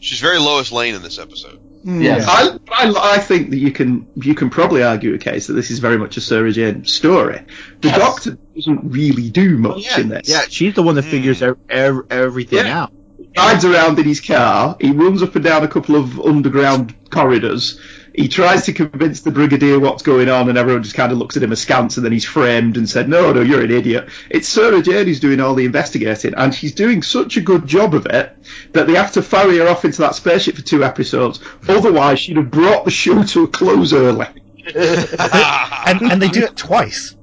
She's 0.01 0.19
very 0.19 0.41
Lois 0.41 0.73
Lane 0.73 0.97
in 0.97 1.03
this 1.03 1.21
episode. 1.21 1.61
Yes. 1.87 2.25
I, 2.29 2.59
I, 2.73 3.15
I 3.15 3.19
think 3.19 3.51
that 3.51 3.59
you 3.59 3.71
can 3.71 4.09
you 4.17 4.35
can 4.35 4.51
probably 4.51 4.83
argue 4.83 5.15
a 5.15 5.19
case 5.19 5.47
that 5.47 5.53
this 5.53 5.71
is 5.71 5.79
very 5.79 5.97
much 5.97 6.17
a 6.17 6.21
Sarah 6.21 6.51
Jane 6.51 6.85
story. 6.85 7.43
The 7.81 7.89
Yes. 7.89 7.99
Doctor 7.99 8.39
doesn't 8.57 8.91
really 8.91 9.31
do 9.31 9.57
much 9.57 9.97
in 9.97 10.09
this. 10.09 10.29
Yeah, 10.29 10.43
she's 10.49 10.75
the 10.75 10.83
one 10.83 10.97
that 10.97 11.03
figures 11.05 11.39
hmm. 11.39 11.45
ev- 11.45 11.59
ev- 11.69 12.07
everything 12.11 12.67
Yeah. 12.67 12.83
out. 12.83 12.93
rides 13.37 13.65
around 13.65 13.99
in 14.01 14.05
his 14.05 14.21
car. 14.21 14.77
He 14.81 14.91
runs 14.91 15.23
up 15.23 15.37
and 15.37 15.45
down 15.45 15.63
a 15.63 15.69
couple 15.69 15.95
of 15.95 16.19
underground 16.21 16.95
corridors. 17.11 17.79
He 18.17 18.29
tries 18.29 18.65
to 18.65 18.73
convince 18.73 19.21
the 19.21 19.31
brigadier 19.31 19.79
what's 19.79 20.03
going 20.03 20.31
on, 20.31 20.49
and 20.49 20.57
everyone 20.57 20.83
just 20.83 20.95
kind 20.95 21.13
of 21.13 21.19
looks 21.19 21.37
at 21.37 21.43
him 21.43 21.53
askance, 21.53 21.99
and 21.99 22.05
then 22.05 22.13
he's 22.13 22.25
framed 22.25 22.79
and 22.79 22.89
said, 22.89 23.11
"No, 23.11 23.31
no, 23.33 23.43
you're 23.43 23.63
an 23.63 23.71
idiot." 23.71 24.09
It's 24.31 24.49
Sarah 24.49 24.81
Jane 24.81 25.05
who's 25.07 25.21
doing 25.21 25.39
all 25.39 25.55
the 25.55 25.67
investigating, 25.67 26.33
and 26.35 26.55
she's 26.55 26.73
doing 26.75 27.03
such 27.03 27.37
a 27.37 27.43
good 27.43 27.67
job 27.67 27.95
of 27.95 28.07
it 28.07 28.35
that 28.73 28.87
they 28.87 28.95
have 28.95 29.13
to 29.13 29.23
ferry 29.23 29.59
her 29.59 29.69
off 29.69 29.85
into 29.85 29.99
that 29.99 30.15
spaceship 30.15 30.57
for 30.57 30.63
two 30.63 30.83
episodes. 30.83 31.41
Otherwise, 31.69 32.19
she'd 32.19 32.39
have 32.39 32.51
brought 32.51 32.87
the 32.87 32.91
show 32.91 33.23
to 33.23 33.45
a 33.45 33.49
close 33.49 33.93
early. 33.93 34.27
and, 34.75 36.01
and 36.03 36.23
they 36.23 36.29
do 36.29 36.45
it 36.45 36.57
twice. 36.57 37.15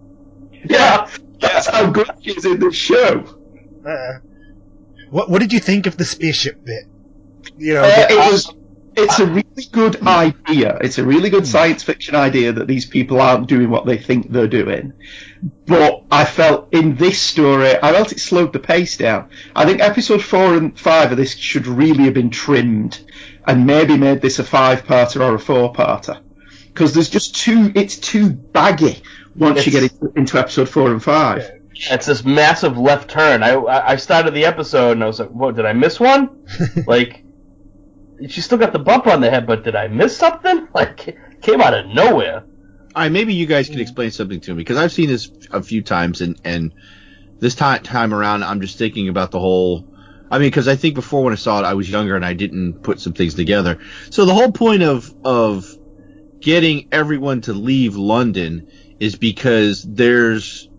Yeah, 0.63 1.09
that's 1.39 1.67
how 1.67 1.89
good 1.89 2.09
she 2.21 2.31
is 2.31 2.45
in 2.45 2.59
this 2.59 2.75
show. 2.75 3.25
Uh, 3.85 4.19
what 5.09 5.29
what 5.29 5.41
did 5.41 5.51
you 5.53 5.59
think 5.59 5.88
of 5.88 5.97
the 5.97 6.05
spaceship 6.05 6.63
bit? 6.63 6.85
You 7.57 7.73
know, 7.73 7.83
Uh, 7.83 8.07
it 8.09 8.31
was. 8.31 8.53
It's 8.95 9.19
a 9.19 9.25
really 9.25 9.65
good 9.71 10.05
idea. 10.05 10.77
It's 10.81 10.97
a 10.97 11.03
really 11.03 11.29
good 11.29 11.43
hmm. 11.43 11.50
science 11.50 11.83
fiction 11.83 12.15
idea 12.15 12.53
that 12.53 12.67
these 12.67 12.85
people 12.85 13.21
aren't 13.21 13.47
doing 13.47 13.69
what 13.69 13.85
they 13.85 13.97
think 13.97 14.31
they're 14.31 14.47
doing. 14.47 14.93
But 15.65 16.03
I 16.12 16.25
felt 16.25 16.69
in 16.73 16.95
this 16.95 17.19
story, 17.19 17.75
I 17.81 17.91
felt 17.91 18.12
it 18.12 18.19
slowed 18.19 18.53
the 18.53 18.59
pace 18.59 18.97
down. 18.97 19.29
I 19.55 19.65
think 19.65 19.81
episode 19.81 20.23
four 20.23 20.55
and 20.55 20.77
five 20.79 21.12
of 21.12 21.17
this 21.17 21.35
should 21.35 21.67
really 21.67 22.05
have 22.05 22.13
been 22.13 22.29
trimmed 22.29 23.00
and 23.45 23.65
maybe 23.65 23.97
made 23.97 24.21
this 24.21 24.39
a 24.39 24.43
five-parter 24.43 25.19
or 25.19 25.35
a 25.35 25.39
four-parter. 25.39 26.21
Because 26.67 26.93
there's 26.93 27.09
just 27.09 27.35
too, 27.35 27.71
it's 27.75 27.97
too 27.97 28.31
baggy 28.31 29.03
once 29.35 29.65
you 29.65 29.71
get 29.71 29.83
into, 29.83 30.13
into 30.15 30.39
episode 30.39 30.69
four 30.69 30.91
and 30.91 31.03
five. 31.03 31.51
It's 31.75 32.05
this 32.05 32.23
massive 32.23 32.77
left 32.77 33.09
turn. 33.09 33.43
I 33.43 33.53
I 33.53 33.91
I 33.91 33.95
started 33.95 34.33
the 34.33 34.45
episode 34.45 34.91
and 34.91 35.03
I 35.03 35.07
was 35.07 35.19
like, 35.19 35.29
"What? 35.29 35.55
Did 35.55 35.65
I 35.65 35.73
miss 35.73 36.00
one? 36.00 36.45
like, 36.88 37.23
she 38.27 38.41
still 38.41 38.58
got 38.58 38.74
the 38.74 38.79
bump 38.79 39.08
on 39.08 39.22
the 39.22 39.29
head, 39.29 39.48
but 39.48 39.63
did 39.63 39.75
I 39.75 39.88
miss 39.88 40.15
something? 40.15 40.67
Like, 40.74 41.08
it 41.08 41.17
came 41.41 41.62
out 41.62 41.74
of 41.74 41.88
nowhere." 41.88 42.46
All 42.96 43.01
right, 43.01 43.12
maybe 43.12 43.34
you 43.34 43.46
guys 43.46 43.70
can 43.70 43.79
explain 43.79 44.12
something 44.12 44.39
to 44.41 44.51
me 44.51 44.58
because 44.58 44.77
I've 44.77 44.91
seen 44.91 45.10
this 45.10 45.32
a 45.51 45.63
few 45.63 45.82
times, 45.82 46.22
and 46.22 46.39
and 46.43 46.74
this 47.39 47.55
time 47.55 47.84
time 47.84 48.13
around, 48.13 48.43
I'm 48.43 48.62
just 48.62 48.77
thinking 48.77 49.10
about 49.10 49.32
the 49.32 49.39
whole. 49.39 49.88
I 50.29 50.39
mean, 50.39 50.48
because 50.48 50.67
I 50.67 50.75
think 50.75 50.96
before 50.96 51.24
when 51.24 51.34
I 51.34 51.36
saw 51.36 51.60
it, 51.60 51.65
I 51.65 51.74
was 51.74 51.89
younger 51.89 52.15
and 52.15 52.25
I 52.25 52.34
didn't 52.34 52.82
put 52.82 53.00
some 53.00 53.13
things 53.13 53.36
together. 53.36 53.79
So 54.10 54.25
the 54.25 54.34
whole 54.34 54.51
point 54.51 54.84
of 54.84 55.13
of 55.24 55.65
getting 56.39 56.88
everyone 56.91 57.41
to 57.41 57.53
leave 57.53 57.96
London 57.96 58.67
is 59.00 59.15
because 59.15 59.84
there's 59.84 60.70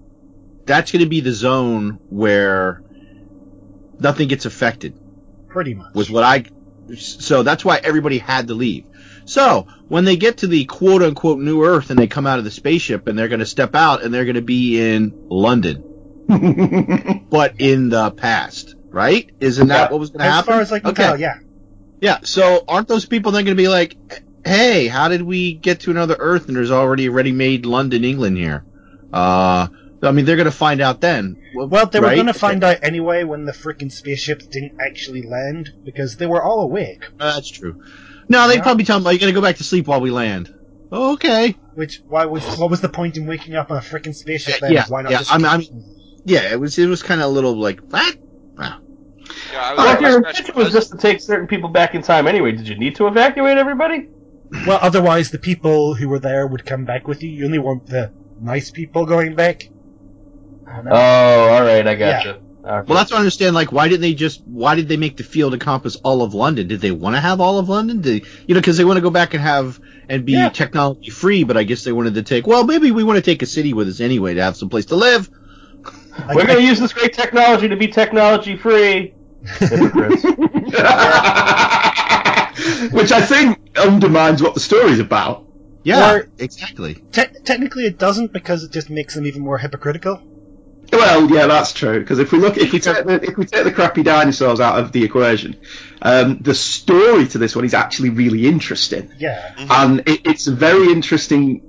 that's 0.67 0.93
going 0.93 1.05
to 1.05 1.09
be 1.09 1.21
the 1.21 1.33
zone 1.33 1.99
where 2.09 2.83
nothing 3.99 4.29
gets 4.29 4.45
affected. 4.45 4.99
Pretty 5.49 5.75
much. 5.75 5.95
Was 5.95 6.11
what 6.11 6.25
I 6.25 6.45
so 6.97 7.43
that's 7.43 7.65
why 7.65 7.79
everybody 7.83 8.19
had 8.19 8.49
to 8.49 8.55
leave. 8.55 8.85
So 9.27 9.67
when 9.89 10.05
they 10.05 10.17
get 10.17 10.39
to 10.39 10.47
the 10.47 10.65
quote 10.65 11.03
unquote 11.03 11.39
new 11.39 11.65
Earth 11.65 11.91
and 11.91 11.99
they 11.99 12.07
come 12.07 12.27
out 12.27 12.39
of 12.39 12.45
the 12.45 12.51
spaceship 12.51 13.07
and 13.07 13.19
they're 13.19 13.29
going 13.29 13.41
to 13.41 13.47
step 13.47 13.75
out 13.75 14.03
and 14.03 14.13
they're 14.13 14.25
going 14.25 14.35
to 14.37 14.43
be 14.43 14.81
in 14.81 15.27
London, 15.29 15.83
but 17.31 17.61
in 17.61 17.89
the 17.89 18.11
past, 18.11 18.75
right? 18.89 19.31
Isn't 19.41 19.69
that 19.69 19.91
what 19.91 20.01
was 20.01 20.11
going 20.11 20.21
to 20.21 20.31
happen? 20.31 20.53
As 20.53 20.55
far 20.55 20.61
as 20.61 20.73
I 20.73 20.81
can 20.81 20.95
tell, 20.95 21.19
yeah. 21.19 21.39
Yeah. 22.01 22.19
So 22.23 22.65
aren't 22.69 22.89
those 22.89 23.07
people 23.07 23.33
then 23.33 23.45
going 23.45 23.57
to 23.57 23.63
be 23.63 23.69
like, 23.69 23.97
hey, 24.45 24.89
how 24.89 25.09
did 25.09 25.23
we 25.23 25.55
get 25.55 25.81
to 25.81 25.91
another 25.91 26.17
Earth 26.19 26.49
and 26.49 26.57
there's 26.57 26.71
already 26.71 27.07
a 27.07 27.11
ready-made 27.11 27.65
London, 27.65 28.05
England 28.05 28.37
here? 28.37 28.65
Uh, 29.13 29.69
I 30.07 30.13
mean, 30.13 30.25
they're 30.25 30.37
going 30.37 30.47
to 30.47 30.51
find 30.51 30.81
out 30.81 31.01
then. 31.01 31.37
Well, 31.55 31.87
they 31.87 32.01
were 32.01 32.15
going 32.15 32.27
to 32.27 32.35
find 32.35 32.63
out 32.65 32.79
anyway 32.83 33.25
when 33.25 33.45
the 33.45 33.53
freaking 33.53 33.93
spaceships 33.93 34.47
didn't 34.47 34.81
actually 34.81 35.23
land 35.23 35.71
because 35.85 36.17
they 36.17 36.27
were 36.27 36.43
all 36.43 36.61
awake. 36.63 37.05
Uh, 37.19 37.35
that's 37.35 37.51
true. 37.51 37.83
No, 38.29 38.49
they'd 38.49 38.63
probably 38.63 38.85
tell 38.85 38.99
them, 38.99 39.07
"Are 39.07 39.13
you're 39.13 39.21
going 39.21 39.33
to 39.33 39.39
go 39.39 39.43
back 39.43 39.57
to 39.57 39.65
sleep 39.65 39.87
while 39.87 40.01
we 40.01 40.11
land. 40.11 40.55
Okay. 40.93 41.57
Which 41.75 42.03
why 42.07 42.27
was 42.27 42.45
what 42.59 42.71
was 42.71 42.81
the 42.81 42.89
point 42.89 43.17
in 43.17 43.27
waking 43.27 43.55
up 43.55 43.71
on 43.71 43.77
a 43.77 43.81
freaking 43.81 44.15
spaceship? 44.15 44.61
Then? 44.61 44.73
yeah, 44.73 44.85
why 44.89 45.03
not 45.03 45.13
yeah. 45.13 45.19
just? 45.19 45.33
I 45.33 45.39
mean, 45.39 45.47
I 45.47 45.57
mean, 45.59 46.23
yeah, 46.25 46.53
it 46.53 46.61
was 46.61 46.79
it 46.79 46.87
was 46.87 47.03
kind 47.03 47.21
of 47.21 47.27
a 47.27 47.31
little 47.31 47.57
like 47.57 47.81
what? 47.81 48.17
Wow. 48.57 48.81
Well, 49.53 49.95
if 49.95 50.01
your 50.01 50.19
intention 50.19 50.55
was 50.55 50.73
just 50.73 50.93
to 50.93 50.99
take 50.99 51.21
certain 51.21 51.47
people 51.47 51.69
back 51.69 51.95
in 51.95 52.03
time 52.03 52.27
anyway, 52.27 52.53
did 52.53 52.69
you 52.69 52.79
need 52.79 52.97
to 52.97 53.07
evacuate 53.07 53.59
everybody? 53.59 54.09
Well, 54.67 54.79
otherwise 54.81 55.31
the 55.31 55.39
people 55.39 55.95
who 55.95 56.09
were 56.09 56.19
there 56.19 56.47
would 56.47 56.65
come 56.65 56.85
back 56.85 57.09
with 57.09 57.23
you. 57.23 57.31
You 57.31 57.45
only 57.47 57.59
want 57.59 57.87
the 57.87 58.13
nice 58.41 58.71
people 58.71 59.07
going 59.07 59.35
back. 59.35 59.69
Oh, 60.91 61.49
all 61.49 61.63
right, 61.63 61.87
I 61.87 61.95
gotcha. 61.95 62.29
Yeah. 62.29 62.69
All 62.71 62.79
right. 62.79 62.89
Well, 62.89 62.97
that's 62.99 63.11
what 63.11 63.19
I 63.19 63.21
understand. 63.21 63.55
Like, 63.55 63.73
why 63.73 63.89
did 63.89 64.01
they 64.01 64.15
just? 64.15 64.43
Why 64.47 64.75
did 64.75 64.89
they 64.89 64.97
make 64.97 65.17
the 65.19 65.23
field 65.23 65.53
encompass 65.53 65.97
all 65.97 66.23
of 66.23 66.33
London? 66.35 66.67
Did 66.67 66.81
they 66.81 66.91
want 66.93 67.15
to 67.15 67.21
have 67.21 67.41
all 67.41 67.59
of 67.59 67.69
London? 67.69 68.01
Did, 68.01 68.27
you 68.47 68.55
know, 68.55 68.61
because 68.61 68.77
they 68.79 68.85
want 68.85 68.97
to 68.97 69.03
go 69.03 69.11
back 69.11 69.35
and 69.35 69.43
have 69.43 69.79
and 70.09 70.25
be 70.25 70.33
Yeah. 70.33 70.49
technology 70.49 71.11
free. 71.11 71.45
But 71.45 71.57
I 71.59 71.65
guess 71.65 71.85
they 71.85 71.93
wanted 71.93 72.15
to 72.15 72.23
take. 72.23 72.47
Well, 72.47 72.65
maybe 72.65 72.91
we 72.91 73.05
want 73.05 73.17
to 73.19 73.23
take 73.23 73.43
a 73.43 73.47
city 73.47 73.75
with 73.75 73.89
us 73.89 74.01
anyway 74.01 74.35
to 74.35 74.43
have 74.43 74.57
some 74.57 74.71
place 74.71 74.87
to 74.87 74.97
live. 74.97 75.29
We're 76.35 76.47
going 76.47 76.59
to 76.59 76.65
use 76.65 76.81
this 76.81 76.93
great 76.95 77.13
technology 77.13 77.69
to 77.69 77.77
be 77.77 77.89
technology 77.89 78.57
free. 78.57 79.13
Which 82.93 83.11
I 83.13 83.21
think 83.27 83.59
undermines 83.77 84.43
what 84.43 84.55
the 84.55 84.61
story's 84.61 85.01
about. 85.01 85.47
Yeah, 85.83 86.15
Or- 86.15 86.29
exactly. 86.39 86.95
Te- 87.13 87.27
technically, 87.45 87.85
it 87.85 87.99
doesn't 87.99 88.33
because 88.33 88.63
it 88.65 88.73
just 88.73 88.89
makes 88.89 89.15
them 89.15 89.27
even 89.27 89.43
more 89.43 89.59
hypocritical. 89.59 90.23
Well, 90.93 91.31
yeah, 91.31 91.47
that's 91.47 91.73
true. 91.73 92.01
Because 92.01 92.19
if 92.19 92.33
we 92.33 92.39
look, 92.39 92.57
if 92.57 92.73
we 92.73 92.81
take 92.81 93.05
the, 93.05 93.21
if 93.23 93.37
we 93.37 93.45
take 93.47 93.65
the 93.65 93.73
crappy 93.73 94.03
dinosaurs 94.03 94.61
out 94.61 94.79
of 94.79 94.93
the 94.93 95.05
equation, 95.05 95.57
um, 96.03 96.39
the 96.41 96.55
story 96.55 97.27
to 97.29 97.39
this 97.39 97.55
one 97.57 97.65
is 97.65 97.75
actually 97.75 98.11
really 98.11 98.47
interesting, 98.47 99.13
Yeah. 99.19 99.55
and 99.71 100.01
it, 100.01 100.23
it's 100.25 100.47
a 100.47 100.53
very 100.55 100.93
interesting 100.93 101.63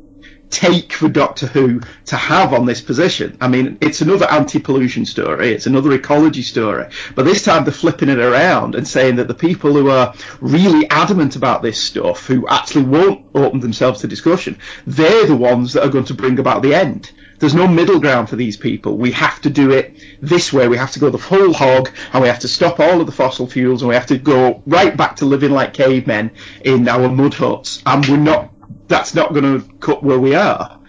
take 0.50 0.94
for 0.94 1.10
Doctor 1.10 1.48
Who 1.48 1.82
to 2.06 2.16
have 2.16 2.54
on 2.54 2.66
this 2.66 2.82
position. 2.82 3.38
I 3.42 3.48
mean, 3.48 3.78
it's 3.82 4.02
another 4.02 4.26
anti-pollution 4.30 5.06
story, 5.06 5.54
it's 5.54 5.66
another 5.66 5.92
ecology 5.94 6.42
story, 6.42 6.88
but 7.16 7.24
this 7.24 7.44
time 7.44 7.64
they're 7.64 7.74
flipping 7.74 8.10
it 8.10 8.20
around 8.20 8.76
and 8.76 8.88
saying 8.88 9.18
that 9.18 9.28
the 9.28 9.34
people 9.34 9.74
who 9.74 9.90
are 9.90 10.14
really 10.42 10.90
adamant 10.90 11.36
about 11.36 11.62
this 11.62 11.82
stuff, 11.82 12.26
who 12.26 12.48
actually 12.48 12.84
won't 12.84 13.26
open 13.34 13.60
themselves 13.60 14.02
to 14.02 14.08
discussion, 14.08 14.58
they're 14.86 15.26
the 15.26 15.36
ones 15.36 15.74
that 15.74 15.84
are 15.84 15.90
going 15.90 16.06
to 16.06 16.14
bring 16.14 16.40
about 16.40 16.62
the 16.62 16.74
end. 16.74 17.12
There's 17.38 17.56
no 17.56 17.68
middle 17.68 18.00
ground 18.00 18.30
for 18.30 18.38
these 18.38 18.56
people. 18.56 18.98
We 18.98 19.12
have 19.12 19.42
to 19.42 19.50
do 19.50 19.72
it 19.72 19.98
this 20.22 20.54
way. 20.54 20.70
We 20.70 20.78
have 20.78 20.92
to 20.92 21.00
go 21.00 21.10
the 21.10 21.18
full 21.18 21.54
hog, 21.54 21.90
and 22.14 22.22
we 22.22 22.30
have 22.30 22.40
to 22.40 22.48
stop 22.48 22.80
all 22.80 23.02
of 23.02 23.08
the 23.08 23.12
fossil 23.12 23.46
fuels, 23.46 23.82
and 23.82 23.90
we 23.90 23.96
have 23.96 24.06
to 24.08 24.18
go 24.18 24.64
right 24.66 24.96
back 24.96 25.18
to 25.18 25.26
living 25.26 25.52
like 25.52 25.74
cavemen 25.74 26.32
in 26.64 26.88
our 26.88 27.10
mud 27.10 27.34
huts. 27.34 27.84
And 27.86 28.06
we're 28.06 28.18
not. 28.18 28.55
That's 28.88 29.14
not 29.16 29.34
going 29.34 29.62
to 29.62 29.74
cut 29.78 30.04
where 30.04 30.20
we 30.20 30.36
are. 30.36 30.80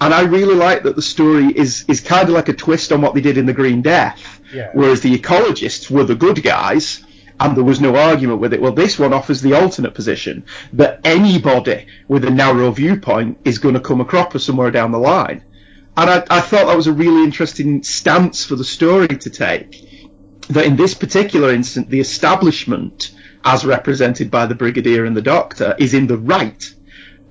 And 0.00 0.12
I 0.12 0.22
really 0.22 0.54
like 0.54 0.82
that 0.82 0.96
the 0.96 1.02
story 1.02 1.46
is 1.56 1.84
is 1.88 2.00
kind 2.00 2.28
of 2.28 2.34
like 2.34 2.48
a 2.48 2.52
twist 2.52 2.92
on 2.92 3.00
what 3.00 3.14
they 3.14 3.20
did 3.20 3.38
in 3.38 3.46
the 3.46 3.52
Green 3.52 3.80
Death, 3.82 4.40
Yeah. 4.52 4.70
whereas 4.74 5.00
the 5.00 5.16
ecologists 5.16 5.90
were 5.90 6.04
the 6.04 6.14
good 6.14 6.42
guys. 6.42 7.04
And 7.40 7.56
there 7.56 7.64
was 7.64 7.80
no 7.80 7.96
argument 7.96 8.40
with 8.40 8.52
it. 8.54 8.62
Well, 8.62 8.70
this 8.72 8.96
one 8.96 9.12
offers 9.12 9.40
the 9.40 9.54
alternate 9.54 9.92
position 9.94 10.44
that 10.74 11.00
anybody 11.04 11.86
with 12.06 12.24
a 12.24 12.30
narrow 12.30 12.70
viewpoint 12.70 13.38
is 13.44 13.58
going 13.58 13.74
to 13.74 13.80
come 13.80 14.00
a 14.00 14.04
cropper 14.04 14.38
somewhere 14.38 14.70
down 14.70 14.92
the 14.92 15.00
line. 15.00 15.42
And 15.96 16.08
I, 16.10 16.24
I 16.30 16.40
thought 16.40 16.66
that 16.66 16.76
was 16.76 16.86
a 16.86 16.92
really 16.92 17.24
interesting 17.24 17.82
stance 17.82 18.44
for 18.44 18.54
the 18.54 18.64
story 18.64 19.08
to 19.08 19.30
take. 19.30 19.70
That 20.50 20.64
in 20.64 20.76
this 20.76 20.94
particular 20.94 21.52
instance, 21.52 21.88
the 21.88 21.98
establishment, 21.98 23.12
as 23.44 23.64
represented 23.64 24.30
by 24.30 24.46
the 24.46 24.54
Brigadier 24.54 25.04
and 25.04 25.16
the 25.16 25.22
Doctor, 25.22 25.74
is 25.78 25.92
in 25.94 26.06
the 26.06 26.18
right. 26.18 26.72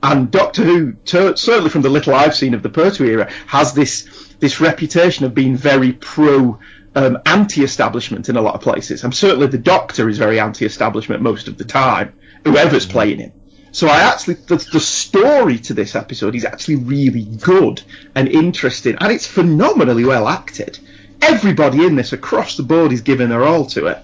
And 0.03 0.29
Doctor 0.29 0.63
Who, 0.63 0.93
ter- 1.05 1.37
certainly 1.37 1.69
from 1.69 1.81
the 1.81 1.89
little 1.89 2.13
I've 2.13 2.35
seen 2.35 2.53
of 2.53 2.61
the 2.61 2.69
Pertwee 2.69 3.09
era, 3.09 3.31
has 3.47 3.73
this 3.73 4.35
this 4.39 4.59
reputation 4.59 5.25
of 5.25 5.33
being 5.33 5.55
very 5.55 5.93
pro 5.93 6.59
um, 6.95 7.17
anti-establishment 7.25 8.27
in 8.27 8.35
a 8.35 8.41
lot 8.41 8.55
of 8.55 8.61
places. 8.61 9.05
And 9.05 9.15
certainly 9.15 9.47
the 9.47 9.57
Doctor 9.57 10.09
is 10.09 10.17
very 10.17 10.41
anti-establishment 10.41 11.21
most 11.21 11.47
of 11.47 11.57
the 11.57 11.63
time, 11.63 12.13
whoever's 12.43 12.85
playing 12.85 13.19
him. 13.19 13.31
So 13.71 13.87
I 13.87 14.01
actually, 14.01 14.35
the, 14.35 14.57
the 14.57 14.79
story 14.79 15.57
to 15.59 15.73
this 15.73 15.95
episode 15.95 16.35
is 16.35 16.45
actually 16.45 16.75
really 16.75 17.23
good 17.23 17.81
and 18.13 18.27
interesting, 18.27 18.97
and 18.99 19.11
it's 19.11 19.25
phenomenally 19.25 20.05
well 20.05 20.27
acted. 20.27 20.77
Everybody 21.21 21.85
in 21.85 21.95
this 21.95 22.13
across 22.13 22.57
the 22.57 22.63
board 22.63 22.91
is 22.91 23.01
giving 23.01 23.29
their 23.29 23.43
all 23.43 23.65
to 23.67 23.87
it, 23.87 23.99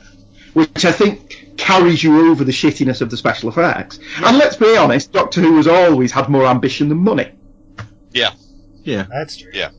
which 0.53 0.85
I 0.85 0.91
think 0.91 1.28
carries 1.59 2.01
you 2.01 2.31
over 2.31 2.43
the 2.43 2.51
shittiness 2.51 3.01
of 3.01 3.09
the 3.09 3.17
special 3.17 3.49
effects. 3.49 3.99
And 4.17 4.37
let's 4.37 4.55
be 4.55 4.75
honest, 4.77 5.11
Doctor 5.11 5.41
Who 5.41 5.57
has 5.57 5.67
always 5.67 6.11
had 6.11 6.29
more 6.29 6.45
ambition 6.45 6.89
than 6.89 6.99
money. 6.99 7.31
Yeah. 8.11 8.31
Yeah. 8.83 9.05
That's 9.09 9.37
true. 9.37 9.51
Yeah. 9.53 9.71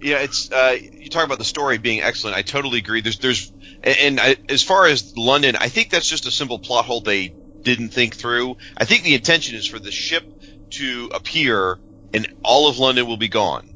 Yeah, 0.00 0.18
it's 0.18 0.52
uh, 0.52 0.76
you 0.80 1.08
talk 1.08 1.24
about 1.24 1.38
the 1.38 1.44
story 1.44 1.78
being 1.78 2.00
excellent. 2.00 2.36
I 2.36 2.42
totally 2.42 2.78
agree. 2.78 3.00
There's 3.00 3.18
there's 3.18 3.52
and, 3.82 3.98
and 3.98 4.20
I, 4.20 4.36
as 4.48 4.62
far 4.62 4.86
as 4.86 5.16
London, 5.16 5.56
I 5.56 5.68
think 5.68 5.90
that's 5.90 6.08
just 6.08 6.26
a 6.26 6.30
simple 6.30 6.58
plot 6.58 6.84
hole 6.84 7.00
they 7.00 7.34
didn't 7.62 7.88
think 7.88 8.14
through. 8.14 8.56
I 8.76 8.84
think 8.84 9.02
the 9.02 9.14
intention 9.14 9.56
is 9.56 9.66
for 9.66 9.78
the 9.78 9.90
ship 9.90 10.24
to 10.70 11.10
appear 11.12 11.78
and 12.14 12.32
all 12.44 12.68
of 12.68 12.78
London 12.78 13.06
will 13.06 13.16
be 13.16 13.28
gone. 13.28 13.75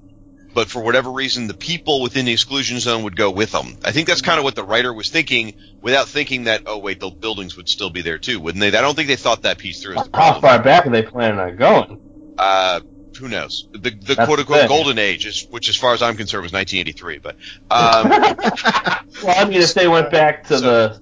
But 0.52 0.68
for 0.68 0.82
whatever 0.82 1.10
reason, 1.12 1.46
the 1.46 1.54
people 1.54 2.02
within 2.02 2.24
the 2.24 2.32
exclusion 2.32 2.80
zone 2.80 3.04
would 3.04 3.16
go 3.16 3.30
with 3.30 3.52
them. 3.52 3.76
I 3.84 3.92
think 3.92 4.08
that's 4.08 4.20
kind 4.22 4.38
of 4.38 4.44
what 4.44 4.56
the 4.56 4.64
writer 4.64 4.92
was 4.92 5.08
thinking, 5.08 5.54
without 5.80 6.08
thinking 6.08 6.44
that, 6.44 6.62
oh 6.66 6.78
wait, 6.78 6.98
the 6.98 7.10
buildings 7.10 7.56
would 7.56 7.68
still 7.68 7.90
be 7.90 8.02
there 8.02 8.18
too, 8.18 8.40
wouldn't 8.40 8.60
they? 8.60 8.68
I 8.76 8.80
don't 8.80 8.94
think 8.96 9.08
they 9.08 9.16
thought 9.16 9.42
that 9.42 9.58
piece 9.58 9.80
through. 9.82 9.96
How 10.12 10.40
far 10.40 10.60
back 10.62 10.86
are 10.86 10.90
they 10.90 11.02
planning 11.02 11.38
on 11.38 11.56
going? 11.56 12.34
Uh, 12.36 12.80
who 13.18 13.28
knows? 13.28 13.68
The, 13.72 13.78
the 13.78 14.14
That's 14.14 14.26
quote 14.26 14.40
unquote 14.40 14.68
golden 14.68 14.98
age 14.98 15.26
is, 15.26 15.46
which 15.50 15.68
as 15.68 15.76
far 15.76 15.94
as 15.94 16.02
I'm 16.02 16.16
concerned 16.16 16.42
was 16.42 16.52
1983, 16.52 17.18
but, 17.18 17.36
um, 17.70 18.08
Well, 19.22 19.34
I 19.36 19.44
mean, 19.48 19.60
if 19.60 19.74
they 19.74 19.86
went 19.88 20.10
back 20.10 20.44
to 20.48 20.58
the, 20.58 21.00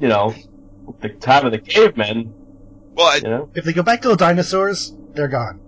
you 0.00 0.08
know, 0.08 0.34
the 1.00 1.10
time 1.10 1.46
of 1.46 1.52
the 1.52 1.58
cavemen, 1.58 2.34
well, 2.94 3.06
I, 3.06 3.16
you 3.16 3.22
know, 3.22 3.50
If 3.54 3.64
they 3.64 3.72
go 3.72 3.82
back 3.82 4.02
to 4.02 4.08
the 4.08 4.16
dinosaurs, 4.16 4.92
they're 5.14 5.28
gone. 5.28 5.60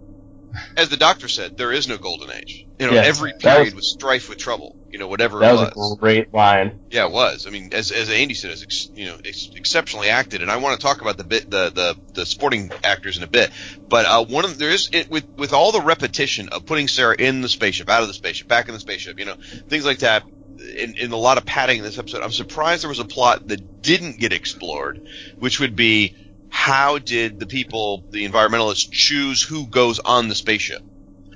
as 0.77 0.89
the 0.89 0.97
doctor 0.97 1.29
said, 1.29 1.57
there 1.57 1.73
is 1.73 1.87
no 1.87 1.97
golden 1.97 2.31
age. 2.33 2.67
You 2.81 2.87
know, 2.87 2.95
Yes, 2.95 3.09
every 3.09 3.35
period 3.35 3.75
was- 3.75 3.75
was, 3.75 3.91
strife 3.91 4.29
with 4.31 4.39
trouble. 4.39 4.75
You 4.91 4.99
know, 4.99 5.07
whatever 5.07 5.39
that 5.41 5.51
it 5.51 5.57
was 5.57 5.73
was. 5.77 5.93
a 5.93 6.01
great 6.01 6.33
line. 6.33 6.81
Yeah, 6.91 7.05
it 7.07 7.13
was. 7.13 7.47
I 7.47 7.51
mean, 7.51 7.69
as 7.73 7.91
as 7.93 8.09
Andy 8.09 8.33
said, 8.35 8.51
it's 8.53 8.63
ex, 8.63 8.89
you 8.95 9.05
know 9.05 9.19
it's 9.23 9.51
exceptionally 9.55 10.09
acted, 10.09 10.41
and 10.41 10.51
I 10.51 10.57
want 10.57 10.81
to 10.81 10.85
talk 10.85 11.03
about 11.03 11.19
the 11.19 11.25
bit 11.25 11.49
the 11.51 11.71
the, 11.71 11.97
the 12.15 12.27
sporting 12.27 12.73
actors 12.83 13.19
in 13.19 13.23
a 13.23 13.27
bit. 13.27 13.51
But 13.87 14.07
uh, 14.07 14.25
one 14.25 14.47
of 14.47 14.59
there 14.59 14.71
is 14.71 14.89
it, 14.93 15.11
with 15.11 15.27
with 15.37 15.53
all 15.53 15.73
the 15.73 15.83
repetition 15.83 16.49
of 16.49 16.65
putting 16.65 16.89
Sarah 16.89 17.15
in 17.17 17.43
the 17.43 17.49
spaceship, 17.51 17.89
out 17.91 18.01
of 18.03 18.09
the 18.09 18.15
spaceship, 18.15 18.49
back 18.49 18.67
in 18.69 18.75
the 18.75 18.81
spaceship, 18.81 19.19
you 19.19 19.27
know, 19.27 19.37
things 19.69 19.85
like 19.85 19.99
that. 19.99 20.25
In, 20.77 20.95
in 20.97 21.13
a 21.13 21.17
lot 21.17 21.39
of 21.39 21.47
padding 21.47 21.79
in 21.79 21.85
this 21.85 21.99
episode, 21.99 22.23
I'm 22.23 22.33
surprised 22.33 22.83
there 22.83 22.89
was 22.91 22.99
a 22.99 23.05
plot 23.05 23.49
that 23.49 23.81
didn't 23.83 24.19
get 24.19 24.33
explored, 24.33 25.01
which 25.39 25.59
would 25.61 25.75
be 25.77 26.15
how 26.51 26.99
did 26.99 27.39
the 27.41 27.47
people, 27.47 28.05
the 28.11 28.27
environmentalists, 28.29 28.91
choose 28.91 29.43
who 29.43 29.67
goes 29.67 30.01
on 30.01 30.29
the 30.29 30.35
spaceship? 30.35 30.83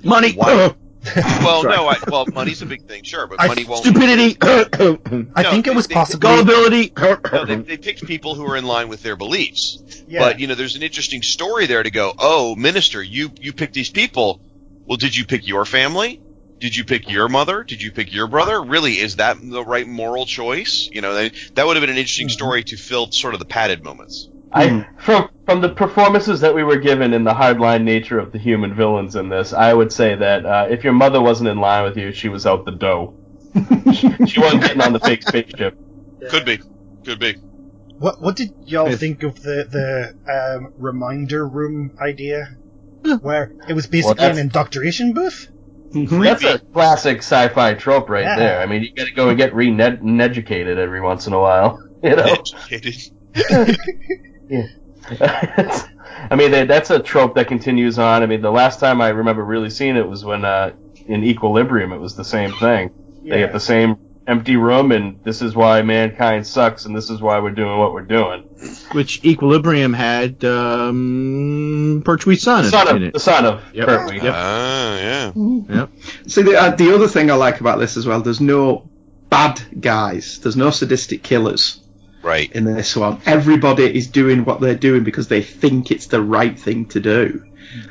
Money. 0.03 0.33
Why? 0.33 0.75
Well, 1.45 1.63
no, 1.63 1.87
I, 1.87 1.97
well, 2.07 2.25
money's 2.33 2.61
a 2.61 2.65
big 2.65 2.87
thing, 2.87 3.03
sure, 3.03 3.27
but 3.27 3.41
I- 3.41 3.47
money 3.47 3.65
won't. 3.65 3.85
Stupidity. 3.85 4.37
I 4.41 5.43
No, 5.43 5.51
think 5.51 5.67
it 5.67 5.75
was 5.75 5.87
they- 5.87 5.93
possibly. 5.93 6.27
Gullibility. 6.27 6.93
No, 7.35 7.45
they, 7.45 7.55
they 7.55 7.77
picked 7.77 8.05
people 8.05 8.35
who 8.35 8.45
are 8.49 8.55
in 8.55 8.65
line 8.65 8.87
with 8.87 9.03
their 9.03 9.15
beliefs. 9.15 10.03
Yeah. 10.07 10.19
But 10.19 10.39
you 10.39 10.47
know, 10.47 10.55
there's 10.55 10.75
an 10.75 10.83
interesting 10.83 11.21
story 11.21 11.65
there 11.65 11.83
to 11.83 11.91
go. 11.91 12.13
Oh, 12.17 12.55
minister, 12.55 13.01
you 13.01 13.31
you 13.39 13.53
picked 13.53 13.73
these 13.73 13.89
people. 13.89 14.41
Well, 14.85 14.97
did 14.97 15.15
you 15.15 15.25
pick 15.25 15.47
your 15.47 15.65
family? 15.65 16.21
Did 16.59 16.75
you 16.75 16.85
pick 16.85 17.09
your 17.09 17.27
mother? 17.27 17.63
Did 17.63 17.81
you 17.81 17.91
pick 17.91 18.13
your 18.13 18.27
brother? 18.27 18.61
Really, 18.61 18.93
is 18.93 19.17
that 19.17 19.37
the 19.41 19.63
right 19.63 19.87
moral 19.87 20.25
choice? 20.25 20.89
You 20.91 21.01
know, 21.01 21.13
that, 21.13 21.33
that 21.55 21.65
would 21.65 21.75
have 21.75 21.81
been 21.81 21.89
an 21.89 21.97
interesting 21.97 22.27
mm-hmm. 22.27 22.33
story 22.33 22.63
to 22.65 22.77
fill 22.77 23.11
sort 23.11 23.33
of 23.33 23.39
the 23.39 23.45
padded 23.45 23.83
moments. 23.83 24.29
I 24.55 24.87
from 24.97 25.29
from 25.45 25.61
the 25.61 25.69
performances 25.69 26.39
that 26.41 26.55
we 26.55 26.63
were 26.63 26.77
given 26.77 27.13
in 27.13 27.23
the 27.23 27.33
hardline 27.33 27.83
nature 27.83 28.17
of 28.17 28.31
the 28.31 28.39
human 28.39 28.73
villains 28.73 29.15
in 29.15 29.29
this, 29.29 29.53
I 29.53 29.73
would 29.73 29.91
say 29.91 30.15
that 30.15 30.45
uh, 30.45 30.67
if 30.69 30.83
your 30.83 30.93
mother 30.93 31.21
wasn't 31.21 31.49
in 31.49 31.59
line 31.59 31.83
with 31.83 31.97
you, 31.97 32.11
she 32.11 32.29
was 32.29 32.45
out 32.45 32.65
the 32.65 32.71
dough. 32.71 33.15
she 34.25 34.39
wasn't 34.39 34.63
getting 34.63 34.81
on 34.81 34.93
the 34.93 34.99
fake 35.03 35.23
spaceship. 35.23 35.77
Could 36.29 36.45
be. 36.45 36.59
Could 37.05 37.19
be. 37.19 37.33
What 37.97 38.21
what 38.21 38.35
did 38.35 38.53
y'all 38.65 38.91
think 38.95 39.23
of 39.23 39.41
the 39.41 39.65
the 40.25 40.55
um, 40.57 40.73
reminder 40.77 41.47
room 41.47 41.95
idea, 42.01 42.55
where 43.21 43.53
it 43.67 43.73
was 43.73 43.87
basically 43.87 44.15
that's- 44.15 44.37
an 44.37 44.41
indoctrination 44.41 45.13
booth? 45.13 45.49
That's 45.93 46.43
a 46.43 46.59
classic 46.59 47.19
sci-fi 47.19 47.73
trope 47.75 48.09
right 48.09 48.25
Yeah. 48.25 48.35
there. 48.37 48.59
I 48.61 48.65
mean, 48.65 48.83
you 48.83 48.93
got 48.93 49.05
to 49.05 49.13
go 49.13 49.29
and 49.29 49.37
get 49.37 49.55
re-educated 49.55 50.77
every 50.77 50.99
once 50.99 51.27
in 51.27 51.33
a 51.33 51.39
while. 51.39 51.81
You 52.03 52.15
know. 52.17 52.35
Educated. 54.49 54.71
Yeah. 55.19 55.85
I 56.31 56.35
mean, 56.35 56.51
that- 56.51 56.67
that's 56.67 56.89
a 56.89 56.99
trope 56.99 57.35
that 57.35 57.47
continues 57.47 57.99
on. 57.99 58.23
I 58.23 58.25
mean, 58.25 58.41
the 58.41 58.51
last 58.51 58.79
time 58.79 59.01
I 59.01 59.09
remember 59.09 59.43
really 59.43 59.69
seeing 59.69 59.95
it 59.97 60.07
was 60.07 60.23
when 60.25 60.43
uh, 60.45 60.71
in 61.07 61.23
Equilibrium, 61.23 61.91
it 61.93 61.97
was 61.99 62.15
the 62.15 62.23
same 62.25 62.51
thing. 62.53 62.91
They 63.23 63.39
get 63.39 63.53
the 63.53 63.59
same 63.59 63.97
empty 64.27 64.55
room, 64.55 64.91
and 64.91 65.19
this 65.23 65.41
is 65.43 65.55
why 65.55 65.81
mankind 65.83 66.45
sucks, 66.47 66.85
and 66.85 66.95
this 66.95 67.09
is 67.11 67.21
why 67.21 67.39
we're 67.39 67.51
doing 67.51 67.77
what 67.77 67.93
we're 67.93 68.01
doing. 68.01 68.41
Which 68.91 69.23
Equilibrium 69.23 69.93
had 69.93 70.43
um, 70.45 72.01
Pertwee's 72.05 72.41
son, 72.41 72.63
The 72.65 72.69
son 72.71 72.87
in 72.89 72.95
of 72.97 73.03
it. 73.03 73.13
the 73.13 73.19
son 73.19 73.45
of 73.45 73.63
Yep. 73.73 73.87
Pertwee. 73.87 74.15
Yep. 74.21 74.33
Ah, 74.35 74.97
yeah. 74.97 75.31
Yep. 75.35 75.89
See, 76.27 76.41
the, 76.41 76.55
uh, 76.59 76.75
the 76.75 76.93
other 76.93 77.07
thing 77.07 77.29
I 77.29 77.35
like 77.35 77.59
about 77.61 77.77
this 77.79 77.97
as 77.97 78.05
well, 78.07 78.21
there's 78.21 78.41
no 78.41 78.89
bad 79.29 79.61
guys. 79.79 80.39
There's 80.39 80.55
no 80.57 80.69
sadistic 80.71 81.21
killers 81.23 81.81
Right. 82.25 82.51
in 82.51 82.63
this 82.65 82.95
one. 82.95 83.21
Everybody 83.25 83.95
is 83.95 84.07
doing 84.07 84.45
what 84.45 84.59
they're 84.59 84.73
doing 84.75 85.03
because 85.03 85.27
they 85.27 85.43
think 85.43 85.91
it's 85.91 86.07
the 86.07 86.21
right 86.21 86.57
thing 86.57 86.87
to 86.87 86.99
do. 86.99 87.45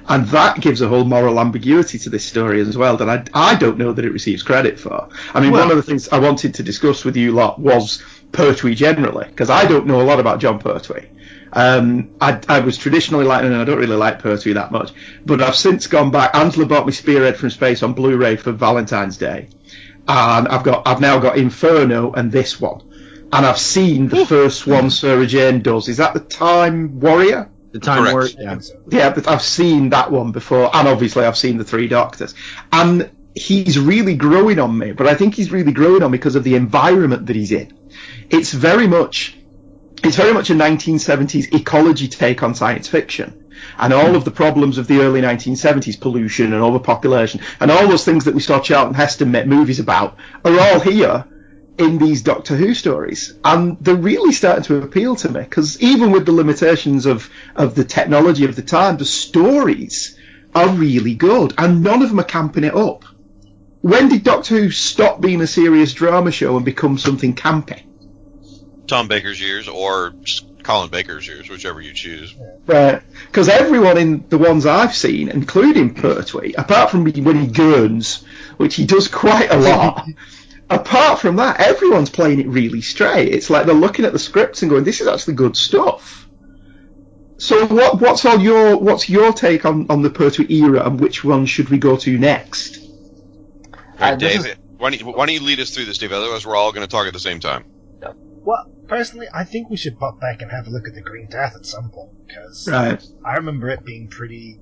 And 0.09 0.27
that 0.29 0.61
gives 0.61 0.81
a 0.81 0.88
whole 0.88 1.05
moral 1.05 1.38
ambiguity 1.38 1.99
to 2.01 2.11
this 2.11 2.25
story 2.25 2.61
as 2.61 2.77
well 2.77 2.97
that 2.97 3.09
I, 3.09 3.53
I 3.53 3.55
don't 3.55 3.79
know 3.79 3.92
that 3.92 4.05
it 4.05 4.12
receives 4.12 4.42
credit 4.42 4.81
for. 4.81 5.09
I 5.33 5.40
mean, 5.40 5.53
Well- 5.53 5.62
one 5.62 5.70
of 5.70 5.77
the 5.77 5.83
things 5.83 6.09
I 6.09 6.18
wanted 6.18 6.55
to 6.55 6.62
discuss 6.62 7.05
with 7.05 7.16
you 7.16 7.33
lot 7.33 7.61
was 7.61 8.03
Pertwee 8.33 8.75
generally, 8.75 9.27
because 9.29 9.51
I 9.51 9.66
don't 9.66 9.87
know 9.87 10.01
a 10.01 10.03
lot 10.03 10.18
about 10.20 10.40
Jon 10.40 10.59
Pertwee. 10.59 11.07
Um, 11.53 12.11
I, 12.20 12.40
I 12.49 12.59
was 12.61 12.77
traditionally 12.77 13.25
like, 13.25 13.44
and 13.44 13.55
I 13.55 13.64
don't 13.64 13.79
really 13.79 13.94
like 13.94 14.18
Pertwee 14.18 14.55
that 14.55 14.73
much, 14.73 14.90
but 15.25 15.40
I've 15.40 15.55
since 15.55 15.87
gone 15.87 16.11
back. 16.11 16.35
Angela 16.35 16.66
bought 16.66 16.87
me 16.87 16.92
Spearhead 16.92 17.37
from 17.37 17.51
Space 17.51 17.85
on 17.85 17.92
Blu-ray 17.92 18.35
for 18.37 18.51
Valentine's 18.51 19.16
Day, 19.16 19.49
and 20.09 20.49
I've 20.49 20.64
got, 20.64 20.88
I've 20.88 21.01
now 21.01 21.20
got 21.20 21.38
Inferno 21.38 22.12
and 22.12 22.33
this 22.33 22.61
one, 22.61 22.83
and 23.35 23.44
I've 23.44 23.59
seen 23.59 24.07
the 24.09 24.25
first 24.25 24.64
one 24.64 24.90
Sarah 24.90 25.27
Jane 25.27 25.61
does. 25.61 25.88
Is 25.88 25.97
that 25.97 26.14
the 26.14 26.20
Time 26.20 27.01
Warrior? 27.01 27.51
The 27.73 27.81
time 27.81 28.05
Correct. 28.05 28.37
where 28.37 28.44
yeah. 28.44 28.61
Yeah, 28.88 29.11
but 29.11 29.27
I've 29.27 29.42
seen 29.42 29.90
that 29.90 30.12
one 30.12 30.31
before, 30.31 30.70
and 30.75 30.87
obviously 30.87 31.25
I've 31.25 31.37
seen 31.37 31.59
the 31.59 31.64
Three 31.64 31.88
Doctors, 31.88 32.37
and 32.73 33.11
he's 33.35 33.77
really 33.77 34.14
growing 34.14 34.61
on 34.61 34.79
me. 34.79 34.92
But 34.92 35.09
I 35.09 35.16
think 35.16 35.35
he's 35.35 35.51
really 35.51 35.73
growing 35.73 36.05
on 36.05 36.12
me 36.12 36.18
because 36.18 36.37
of 36.37 36.44
the 36.44 36.55
environment 36.55 37.27
that 37.27 37.35
he's 37.35 37.51
in. 37.51 37.77
It's 38.31 38.53
very 38.53 38.87
much, 38.87 39.37
it's 40.05 40.16
very 40.16 40.33
much 40.33 40.51
a 40.51 40.55
1970s 40.55 41.53
ecology 41.53 42.07
take 42.07 42.44
on 42.44 42.55
science 42.55 42.87
fiction. 42.87 43.51
And 43.79 43.92
all 43.92 44.14
of 44.14 44.25
the 44.25 44.31
problems 44.31 44.79
of 44.79 44.87
the 44.87 45.01
early 45.01 45.20
1970s, 45.20 46.01
pollution 46.01 46.53
and 46.53 46.62
overpopulation, 46.62 47.40
and 47.59 47.73
all 47.73 47.88
those 47.88 48.05
things 48.05 48.27
that 48.27 48.35
we 48.35 48.40
saw 48.40 48.61
Charlton 48.61 48.94
Heston 48.94 49.33
make 49.33 49.47
movies 49.47 49.81
about, 49.81 50.18
are 50.44 50.61
all 50.61 50.79
here 50.79 51.25
in 51.78 51.98
these 51.98 52.22
Doctor 52.22 52.56
Who 52.56 52.74
stories, 52.74 53.34
and 53.44 53.76
they're 53.80 53.94
really 53.94 54.32
starting 54.32 54.64
to 54.64 54.82
appeal 54.82 55.16
to 55.16 55.30
me 55.30 55.40
because 55.40 55.80
even 55.80 56.12
with 56.12 56.26
the 56.26 56.32
limitations 56.32 57.06
of 57.06 57.28
of 57.56 57.74
the 57.74 57.84
technology 57.84 58.44
of 58.44 58.56
the 58.56 58.62
time, 58.62 58.96
the 58.96 59.04
stories 59.04 60.18
are 60.54 60.68
really 60.68 61.14
good, 61.14 61.54
and 61.58 61.82
none 61.82 62.02
of 62.02 62.10
them 62.10 62.20
are 62.20 62.24
camping 62.24 62.64
it 62.64 62.74
up. 62.74 63.04
When 63.80 64.08
did 64.08 64.24
Doctor 64.24 64.56
Who 64.56 64.70
stop 64.70 65.20
being 65.20 65.40
a 65.40 65.46
serious 65.46 65.92
drama 65.92 66.30
show 66.30 66.56
and 66.56 66.64
become 66.64 66.96
something 66.96 67.34
campy? 67.34 67.82
Tom 68.87 69.08
Baker's 69.08 69.40
years 69.40 69.68
or 69.68 70.14
Colin 70.62 70.90
Baker's 70.90 71.26
years, 71.26 71.48
whichever 71.48 71.80
you 71.80 71.92
choose. 71.92 72.34
Right. 72.66 73.02
Because 73.26 73.48
uh, 73.48 73.52
everyone 73.52 73.98
in 73.98 74.24
the 74.28 74.38
ones 74.38 74.66
I've 74.66 74.94
seen, 74.94 75.28
including 75.28 75.94
Pertwee, 75.94 76.54
apart 76.56 76.90
from 76.90 77.04
when 77.04 77.12
he 77.14 77.46
gurns, 77.46 78.24
which 78.56 78.74
he 78.74 78.87
does 78.87 79.08
quite 79.08 79.50
a 79.50 79.58
lot, 79.58 80.08
apart 80.70 81.20
from 81.20 81.37
that, 81.37 81.61
everyone's 81.61 82.11
playing 82.11 82.40
it 82.40 82.46
really 82.48 82.81
straight. 82.81 83.33
It's 83.33 83.50
like 83.50 83.66
they're 83.66 83.74
looking 83.74 84.05
at 84.05 84.12
the 84.12 84.18
scripts 84.18 84.62
and 84.62 84.70
going, 84.70 84.85
"This 84.85 85.00
is 85.00 85.07
actually 85.07 85.35
good 85.35 85.57
stuff." 85.57 86.29
So, 87.37 87.66
what 87.66 88.00
what's 88.00 88.24
on 88.24 88.40
your 88.40 88.77
what's 88.77 89.09
your 89.09 89.33
take 89.33 89.64
on, 89.64 89.87
on 89.90 90.03
the 90.03 90.11
Pertwee 90.11 90.46
era, 90.50 90.87
and 90.87 91.00
which 91.00 91.24
one 91.24 91.46
should 91.46 91.68
we 91.68 91.79
go 91.79 91.96
to 91.96 92.18
next? 92.18 92.79
All 92.85 93.81
right, 94.00 94.12
Uh, 94.12 94.16
this 94.16 94.44
Dave, 94.44 94.57
why, 94.79 94.90
don't 94.90 95.00
you, 95.00 95.07
why 95.07 95.27
don't 95.27 95.35
you 95.35 95.40
lead 95.40 95.61
us 95.61 95.70
through 95.70 95.85
this, 95.87 95.98
Dave? 95.98 96.12
Otherwise, 96.12 96.46
we're 96.46 96.57
all 96.57 96.72
going 96.72 96.87
to 96.87 96.90
talk 96.90 97.07
at 97.07 97.12
the 97.12 97.20
same 97.20 97.40
time. 97.40 97.64
Well, 98.46 98.70
personally, 98.88 99.27
I 99.33 99.44
think 99.44 99.70
we 99.70 99.77
should 99.79 99.98
pop 99.98 100.20
back 100.20 100.42
and 100.42 100.50
have 100.50 100.66
a 100.66 100.70
look 100.70 100.87
at 100.87 100.94
the 100.94 101.00
Green 101.00 101.29
Death 101.29 101.55
at 101.57 101.64
some 101.64 101.90
point 101.90 102.11
because 102.27 102.68
Right. 102.70 103.03
I 103.24 103.37
remember 103.37 103.70
it 103.70 103.85
being 103.85 104.09
pretty, 104.09 104.61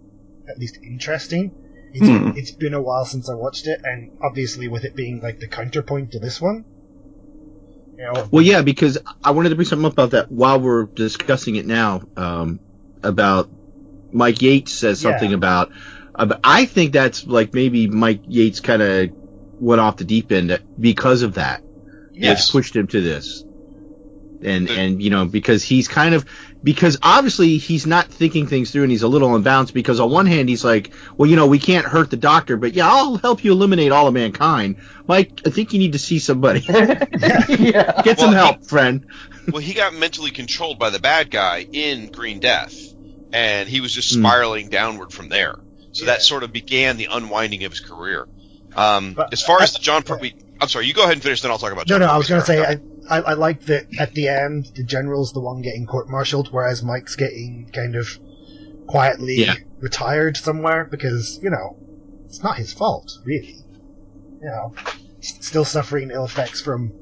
at 0.49 0.57
least 0.59 0.79
interesting. 0.85 1.51
It's, 1.95 2.09
Hmm. 2.09 2.31
it's 2.37 2.51
been 2.53 2.75
a 2.75 2.81
while 2.81 3.05
since 3.05 3.29
I 3.29 3.35
watched 3.35 3.67
it, 3.67 3.81
and 3.85 4.11
obviously 4.23 4.69
with 4.69 4.85
it 4.85 4.97
being 4.97 5.21
like 5.21 5.41
the 5.41 5.47
counterpoint 5.49 6.13
to 6.13 6.19
this 6.19 6.41
one, 6.41 6.65
you 7.99 8.05
know, 8.05 8.29
Well, 8.31 8.43
yeah, 8.45 8.63
because 8.63 8.99
I 9.23 9.33
wanted 9.33 9.51
to 9.51 9.57
bring 9.57 9.67
something 9.67 9.87
up 9.87 9.93
about 9.93 10.11
that 10.13 10.33
while 10.33 10.59
we're 10.59 10.85
discussing 10.85 11.57
it 11.57 11.67
now. 11.67 12.03
Um, 12.17 12.61
about 13.03 13.51
Mike 14.13 14.41
Yates 14.43 14.73
says 14.73 15.03
Yeah. 15.03 15.11
something 15.11 15.33
about. 15.33 15.71
Uh, 16.15 16.35
I 16.45 16.67
think 16.67 16.93
that's 16.93 17.27
like 17.27 17.53
maybe 17.55 17.89
Mike 17.89 18.21
Yates 18.27 18.61
kind 18.61 18.81
of 18.83 19.11
went 19.61 19.81
off 19.81 19.97
the 19.97 20.05
deep 20.05 20.31
end 20.33 20.59
because 20.79 21.23
of 21.23 21.35
that. 21.35 21.63
Yes. 22.13 22.41
It's 22.41 22.51
pushed 22.51 22.77
him 22.77 22.87
to 22.89 23.01
this. 23.01 23.45
And, 24.45 24.69
and, 24.71 25.03
you 25.03 25.11
know, 25.11 25.25
because 25.25 25.63
he's 25.63 25.89
kind 25.89 26.15
of, 26.15 26.25
because 26.63 26.99
obviously 27.03 27.59
he's 27.59 27.87
not 27.87 28.07
thinking 28.09 28.47
things 28.47 28.71
through 28.71 28.83
and 28.83 28.91
he's 28.91 29.03
a 29.03 29.09
little 29.09 29.35
unbalanced 29.35 29.73
because 29.75 30.01
on 30.01 30.11
one 30.11 30.27
hand 30.27 30.49
he's 30.49 30.65
like, 30.65 30.93
well, 31.17 31.29
you 31.29 31.37
know, 31.37 31.47
we 31.47 31.59
can't 31.59 31.87
hurt 31.87 32.11
the 32.11 32.17
doctor, 32.17 32.57
but 32.57 32.73
yeah, 32.75 32.89
I'll 32.89 33.17
help 33.17 33.45
you 33.45 33.53
eliminate 33.53 33.93
all 33.93 34.09
of 34.09 34.15
mankind. 34.15 34.77
Mike, 35.07 35.41
I 35.47 35.51
think 35.51 35.73
you 35.73 35.79
need 35.79 35.93
to 35.93 35.99
see 35.99 36.19
somebody. 36.19 36.61
yeah. 36.61 37.05
Get 38.03 38.19
some 38.19 38.31
Well, 38.33 38.47
help, 38.47 38.65
friend. 38.67 39.05
well, 39.51 39.63
he 39.63 39.75
got 39.75 39.95
mentally 39.95 40.31
controlled 40.31 40.79
by 40.79 40.91
the 40.91 40.99
bad 41.01 41.31
guy 41.31 41.67
in 41.73 42.09
Green 42.11 42.41
Death, 42.41 42.75
and 43.33 43.69
he 43.69 43.81
was 43.81 43.93
just 43.93 44.13
Hmm. 44.15 44.21
spiraling 44.25 44.69
downward 44.69 45.13
from 45.13 45.29
there. 45.29 45.57
So 45.93 46.07
that 46.07 46.23
sort 46.23 46.43
of 46.43 46.53
began 46.53 46.97
the 46.97 47.09
unwinding 47.11 47.65
of 47.65 47.73
his 47.73 47.81
career. 47.81 48.27
Um, 48.75 49.17
as 49.31 49.43
far 49.43 49.61
as 49.61 49.75
the 49.75 49.79
Jon 49.81 50.03
Pertwee, 50.03 50.33
I'm 50.61 50.69
sorry, 50.69 50.87
you 50.87 50.95
go 50.95 51.03
ahead 51.03 51.15
and 51.15 51.23
finish, 51.23 51.43
then 51.43 51.51
I'll 51.51 51.59
talk 51.59 51.73
about. 51.73 51.87
No, 51.89 51.99
John 51.99 52.01
no, 52.01 52.07
I 52.13 52.17
was 52.17 52.29
going 52.29 52.41
to 52.41 52.47
say, 52.47 52.65
I, 52.65 52.79
I, 53.09 53.19
I 53.21 53.33
like 53.35 53.63
that 53.67 53.87
at 53.99 54.15
the 54.15 54.29
end, 54.29 54.67
the 54.75 54.85
general's 54.85 55.33
the 55.33 55.41
one 55.41 55.61
getting 55.63 55.87
court-martialed, 55.87 56.49
whereas 56.53 56.83
Mike's 56.83 57.17
getting 57.17 57.71
kind 57.73 57.97
of 57.97 58.09
quietly 58.87 59.37
Yeah. 59.41 59.55
retired 59.81 60.37
somewhere 60.37 60.87
because, 60.91 61.39
you 61.43 61.51
know, 61.51 61.77
it's 62.27 62.43
not 62.43 62.57
his 62.57 62.73
fault, 62.73 63.11
really. 63.25 63.57
You 64.41 64.49
know, 64.49 64.75
still 65.21 65.65
suffering 65.65 66.11
ill 66.11 66.25
effects 66.25 66.61
from 66.61 66.93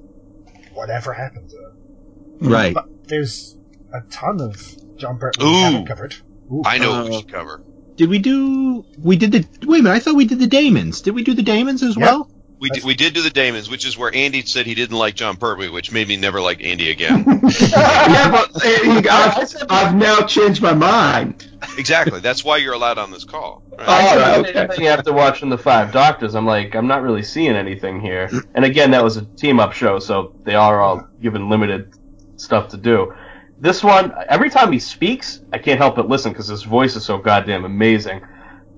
whatever 0.74 1.12
happened 1.12 1.50
to 1.50 1.56
him. 1.56 2.50
Right. 2.50 2.74
But 2.74 2.86
there's 3.08 3.56
a 3.92 4.00
ton 4.10 4.40
of 4.40 4.56
Jon 4.96 5.18
Pertwee 5.18 5.44
Ooh. 5.44 5.48
we 5.50 5.56
haven't 5.60 5.86
covered. 5.86 6.14
Ooh. 6.52 6.62
I 6.64 6.78
know 6.78 6.90
what 6.92 7.04
we 7.04 7.16
Uh, 7.16 7.18
should 7.20 7.32
cover. 7.32 7.62
Did 7.96 8.08
we 8.08 8.18
do? 8.18 8.84
We 8.98 9.16
did 9.16 9.32
the. 9.32 9.46
Wait 9.66 9.80
a 9.80 9.82
minute. 9.82 9.96
I 9.96 9.98
thought 10.00 10.14
we 10.16 10.24
did 10.24 10.38
the 10.38 10.46
Daemons. 10.46 11.02
Did 11.02 11.14
we 11.14 11.22
do 11.22 11.34
the 11.34 11.42
Daemons 11.42 11.82
as 11.82 11.96
Yeah. 11.96 12.04
well? 12.06 12.30
We 12.60 12.68
did, 12.68 12.84
we 12.84 12.94
did 12.94 13.14
do 13.14 13.22
the 13.22 13.30
Daemons, 13.30 13.70
which 13.70 13.86
is 13.86 13.96
where 13.96 14.14
Andy 14.14 14.42
said 14.42 14.66
he 14.66 14.74
didn't 14.74 14.98
like 14.98 15.14
Jon 15.14 15.38
Pertwee, 15.38 15.70
which 15.70 15.90
made 15.90 16.06
me 16.06 16.16
never 16.16 16.42
like 16.42 16.62
Andy 16.62 16.90
again. 16.90 17.24
yeah, 17.70 18.30
but 18.30 18.54
uh, 18.54 19.02
I've, 19.10 19.54
I've 19.70 19.94
now 19.94 20.20
changed 20.26 20.60
my 20.60 20.74
mind. 20.74 21.50
exactly. 21.78 22.20
That's 22.20 22.44
why 22.44 22.58
you're 22.58 22.74
allowed 22.74 22.98
on 22.98 23.10
this 23.10 23.24
call. 23.24 23.62
Right? 23.70 23.88
Oh, 23.88 23.92
I 23.92 24.04
said 24.04 24.20
right, 24.20 24.68
the 24.68 24.74
same 24.74 24.84
okay. 24.84 24.88
after 24.88 25.12
watching 25.14 25.48
the 25.48 25.56
Five 25.56 25.90
Doctors. 25.90 26.34
I'm 26.34 26.44
like, 26.44 26.76
I'm 26.76 26.86
not 26.86 27.00
really 27.00 27.22
seeing 27.22 27.56
anything 27.56 27.98
here. 27.98 28.30
And 28.54 28.62
again, 28.66 28.90
that 28.90 29.02
was 29.02 29.16
a 29.16 29.24
team 29.24 29.58
up 29.58 29.72
show, 29.72 29.98
so 29.98 30.34
they 30.44 30.54
are 30.54 30.82
all 30.82 31.08
given 31.22 31.48
limited 31.48 31.94
stuff 32.36 32.68
to 32.68 32.76
do. 32.76 33.14
This 33.58 33.82
one, 33.82 34.12
every 34.28 34.50
time 34.50 34.70
he 34.70 34.80
speaks, 34.80 35.40
I 35.50 35.58
can't 35.58 35.78
help 35.78 35.96
but 35.96 36.08
listen 36.08 36.32
because 36.32 36.48
his 36.48 36.62
voice 36.62 36.94
is 36.94 37.06
so 37.06 37.16
goddamn 37.16 37.64
amazing. 37.64 38.20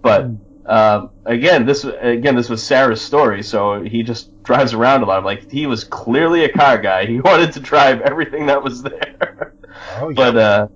But 0.02 0.26
uh, 0.66 1.08
again, 1.24 1.66
this 1.66 1.84
again 1.84 2.36
this 2.36 2.48
was 2.48 2.62
Sarah's 2.62 3.00
story, 3.00 3.42
so 3.42 3.82
he 3.82 4.02
just 4.02 4.42
drives 4.44 4.74
around 4.74 5.02
a 5.02 5.06
lot. 5.06 5.24
Like 5.24 5.50
he 5.50 5.66
was 5.66 5.84
clearly 5.84 6.44
a 6.44 6.52
car 6.52 6.78
guy. 6.78 7.06
He 7.06 7.20
wanted 7.24 7.52
to 7.52 7.60
drive 7.60 8.00
everything 8.02 8.46
that 8.46 8.62
was 8.62 8.82
there. 8.82 9.54
Oh, 9.96 10.08
yeah. 10.08 10.14
But 10.14 10.36
uh, 10.36 10.68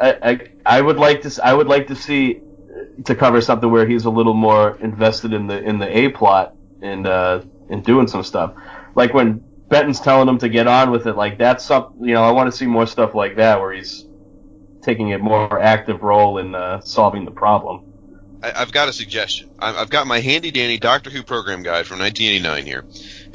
I, 0.00 0.30
I 0.30 0.78
I 0.78 0.80
would 0.80 0.96
like 0.96 1.22
to 1.22 1.40
I 1.44 1.54
would 1.54 1.68
like 1.68 1.86
to 1.88 1.94
see 1.94 2.40
to 3.04 3.14
cover 3.14 3.40
something 3.40 3.70
where 3.70 3.86
he's 3.86 4.04
a 4.04 4.10
little 4.10 4.34
more 4.34 4.76
invested 4.80 5.32
in 5.32 5.46
the 5.46 5.62
in 5.62 5.78
the 5.78 5.98
A 5.98 6.08
plot 6.10 6.54
and 6.82 7.06
uh 7.06 7.42
and 7.70 7.84
doing 7.84 8.06
some 8.08 8.22
stuff. 8.24 8.54
Like 8.94 9.14
when 9.14 9.44
Benton's 9.68 10.00
telling 10.00 10.28
him 10.28 10.38
to 10.38 10.48
get 10.48 10.66
on 10.66 10.90
with 10.90 11.06
it, 11.06 11.16
like 11.16 11.38
that's 11.38 11.64
some 11.64 11.94
you 12.00 12.14
know 12.14 12.24
I 12.24 12.32
want 12.32 12.50
to 12.50 12.56
see 12.56 12.66
more 12.66 12.86
stuff 12.86 13.14
like 13.14 13.36
that 13.36 13.60
where 13.60 13.72
he's 13.72 14.06
taking 14.82 15.12
a 15.12 15.18
more 15.18 15.60
active 15.60 16.02
role 16.02 16.38
in 16.38 16.54
uh, 16.54 16.80
solving 16.80 17.24
the 17.24 17.30
problem. 17.30 17.87
I, 18.42 18.52
I've 18.54 18.72
got 18.72 18.88
a 18.88 18.92
suggestion. 18.92 19.50
I, 19.58 19.74
I've 19.74 19.90
got 19.90 20.06
my 20.06 20.20
handy 20.20 20.50
dandy 20.50 20.78
Doctor 20.78 21.10
Who 21.10 21.22
program 21.22 21.62
guide 21.62 21.86
from 21.86 21.98
1989 21.98 22.66
here, 22.66 22.84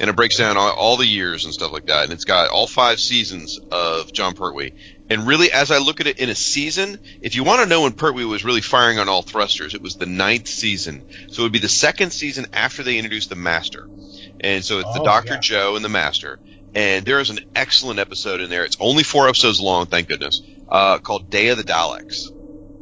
and 0.00 0.10
it 0.10 0.16
breaks 0.16 0.36
down 0.36 0.56
all, 0.56 0.70
all 0.72 0.96
the 0.96 1.06
years 1.06 1.44
and 1.44 1.52
stuff 1.54 1.72
like 1.72 1.86
that, 1.86 2.04
and 2.04 2.12
it's 2.12 2.24
got 2.24 2.50
all 2.50 2.66
five 2.66 2.98
seasons 3.00 3.58
of 3.70 4.12
Jon 4.12 4.34
Pertwee. 4.34 4.72
And 5.10 5.26
really, 5.26 5.52
as 5.52 5.70
I 5.70 5.78
look 5.78 6.00
at 6.00 6.06
it 6.06 6.18
in 6.18 6.30
a 6.30 6.34
season, 6.34 6.98
if 7.20 7.34
you 7.34 7.44
want 7.44 7.60
to 7.60 7.66
know 7.68 7.82
when 7.82 7.92
Pertwee 7.92 8.24
was 8.24 8.44
really 8.44 8.62
firing 8.62 8.98
on 8.98 9.08
all 9.08 9.20
thrusters, 9.22 9.74
it 9.74 9.82
was 9.82 9.96
the 9.96 10.06
ninth 10.06 10.48
season. 10.48 11.04
So 11.28 11.42
it 11.42 11.44
would 11.44 11.52
be 11.52 11.58
the 11.58 11.68
second 11.68 12.10
season 12.12 12.46
after 12.54 12.82
they 12.82 12.96
introduced 12.96 13.28
the 13.28 13.36
Master. 13.36 13.86
And 14.40 14.64
so 14.64 14.78
it's 14.78 14.92
the 14.94 15.02
Oh, 15.02 15.04
Doctor 15.04 15.34
yeah. 15.34 15.40
Jo 15.40 15.76
and 15.76 15.84
the 15.84 15.90
Master. 15.90 16.40
And 16.74 17.04
there 17.04 17.20
is 17.20 17.28
an 17.28 17.40
excellent 17.54 18.00
episode 18.00 18.40
in 18.40 18.48
there. 18.48 18.64
It's 18.64 18.78
only 18.80 19.02
four 19.02 19.28
episodes 19.28 19.60
long, 19.60 19.86
thank 19.86 20.08
goodness, 20.08 20.40
uh, 20.70 20.98
called 20.98 21.28
Day 21.28 21.48
of 21.48 21.58
the 21.58 21.64
Daleks 21.64 22.30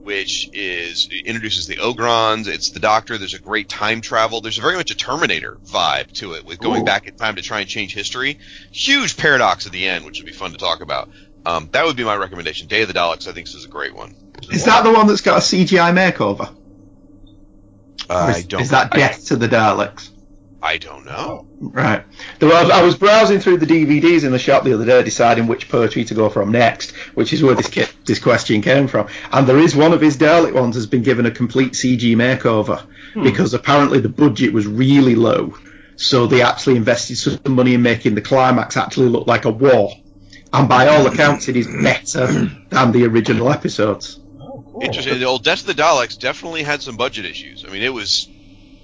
which 0.03 0.51
is 0.53 1.09
introduces 1.25 1.67
the 1.67 1.77
Ogrons. 1.77 2.47
It's 2.49 2.71
the 2.71 2.81
Doctor. 2.81 3.19
There's 3.19 3.35
a 3.35 3.39
great 3.39 3.69
time 3.69 4.01
travel. 4.01 4.41
There's 4.41 4.59
very 4.59 4.77
much 4.77 4.91
a 4.91 4.97
Terminator 4.97 5.59
vibe 5.65 6.13
to 6.15 6.35
it, 6.35 6.45
with 6.45 6.59
going 6.59 6.83
Ooh. 6.83 6.85
back 6.85 7.07
in 7.07 7.17
time 7.17 7.37
to 7.37 7.43
try 7.43 7.61
and 7.61 7.69
change 7.69 7.95
history. 7.95 8.39
Huge 8.71 9.17
paradox 9.17 9.67
at 9.67 9.73
the 9.73 9.89
end, 9.89 10.05
which 10.05 10.19
would 10.19 10.27
be 10.27 10.33
fun 10.33 10.53
to 10.53 10.59
talk 10.59 10.81
about. 10.81 11.11
Um, 11.45 11.69
that 11.73 11.85
would 11.85 11.97
be 11.97 12.05
my 12.05 12.17
recommendation. 12.17 12.69
Day 12.69 12.83
of 12.83 12.89
the 12.89 12.95
Daleks, 12.95 13.27
I 13.27 13.33
think, 13.33 13.47
this 13.47 13.55
is 13.55 13.65
a 13.65 13.69
great 13.69 13.95
one. 13.95 14.15
Is 14.53 14.65
that 14.65 14.85
the 14.85 14.93
one 14.93 15.07
that's 15.07 15.21
got 15.21 15.39
a 15.39 15.41
CGI 15.41 15.93
makeover? 15.93 16.55
Or 18.09 18.17
I 18.17 18.43
don't. 18.43 18.61
is 18.61 18.71
that 18.71 18.91
Death 18.91 19.27
to 19.27 19.37
the 19.37 19.49
Daleks? 19.49 20.12
I 20.63 20.79
don't 20.79 21.05
know. 21.05 21.49
Right. 21.59 22.05
There 22.39 22.53
I 22.53 22.83
was 22.83 22.97
browsing 22.97 23.41
through 23.41 23.59
the 23.59 23.67
DVDs 23.67 24.23
in 24.23 24.31
the 24.31 24.39
shop 24.39 24.63
the 24.63 24.75
other 24.75 24.87
day, 24.87 25.03
deciding 25.03 25.49
which 25.49 25.69
Pertwee 25.69 26.05
to 26.07 26.15
go 26.15 26.29
from 26.29 26.53
next, 26.53 26.93
which 27.17 27.33
is 27.33 27.43
where 27.43 27.57
this 27.57 27.67
ki- 27.69 27.87
this 28.05 28.21
question 28.21 28.63
came 28.63 28.87
from. 28.87 29.09
And 29.33 29.47
there 29.49 29.59
is 29.59 29.75
one 29.75 29.93
of 29.93 30.01
his 30.01 30.17
Dalek 30.17 30.55
ones 30.55 30.77
has 30.77 30.87
been 30.87 31.03
given 31.03 31.27
a 31.27 31.33
complete 31.33 31.73
CG 31.73 32.15
makeover 32.15 32.87
hmm. 33.13 33.25
because 33.25 33.55
apparently 33.55 33.99
the 33.99 34.09
budget 34.09 34.53
was 34.53 34.65
really 34.69 35.17
low, 35.17 35.59
so 35.97 36.29
they 36.29 36.43
actually 36.43 36.77
invested 36.77 37.17
some 37.17 37.41
money 37.49 37.75
in 37.75 37.83
making 37.83 38.15
the 38.15 38.21
climax 38.21 38.77
actually 38.77 39.09
look 39.09 39.27
like 39.27 39.45
a 39.47 39.51
war. 39.51 39.91
And 40.53 40.69
by 40.69 40.87
all 40.87 41.07
accounts, 41.09 41.49
it 41.49 41.57
is 41.57 41.67
better 41.67 42.27
than 42.69 42.93
the 42.93 43.07
original 43.07 43.51
episodes. 43.51 44.21
Oh, 44.39 44.81
Interesting. 44.81 45.19
The 45.19 45.25
old 45.25 45.43
Death 45.43 45.63
of 45.63 45.67
the 45.75 45.83
Daleks 45.83 46.17
definitely 46.17 46.63
had 46.63 46.83
some 46.83 46.97
budget 46.97 47.25
issues. 47.25 47.65
I 47.65 47.71
mean, 47.71 47.83
it 47.83 47.93
was 47.93 48.29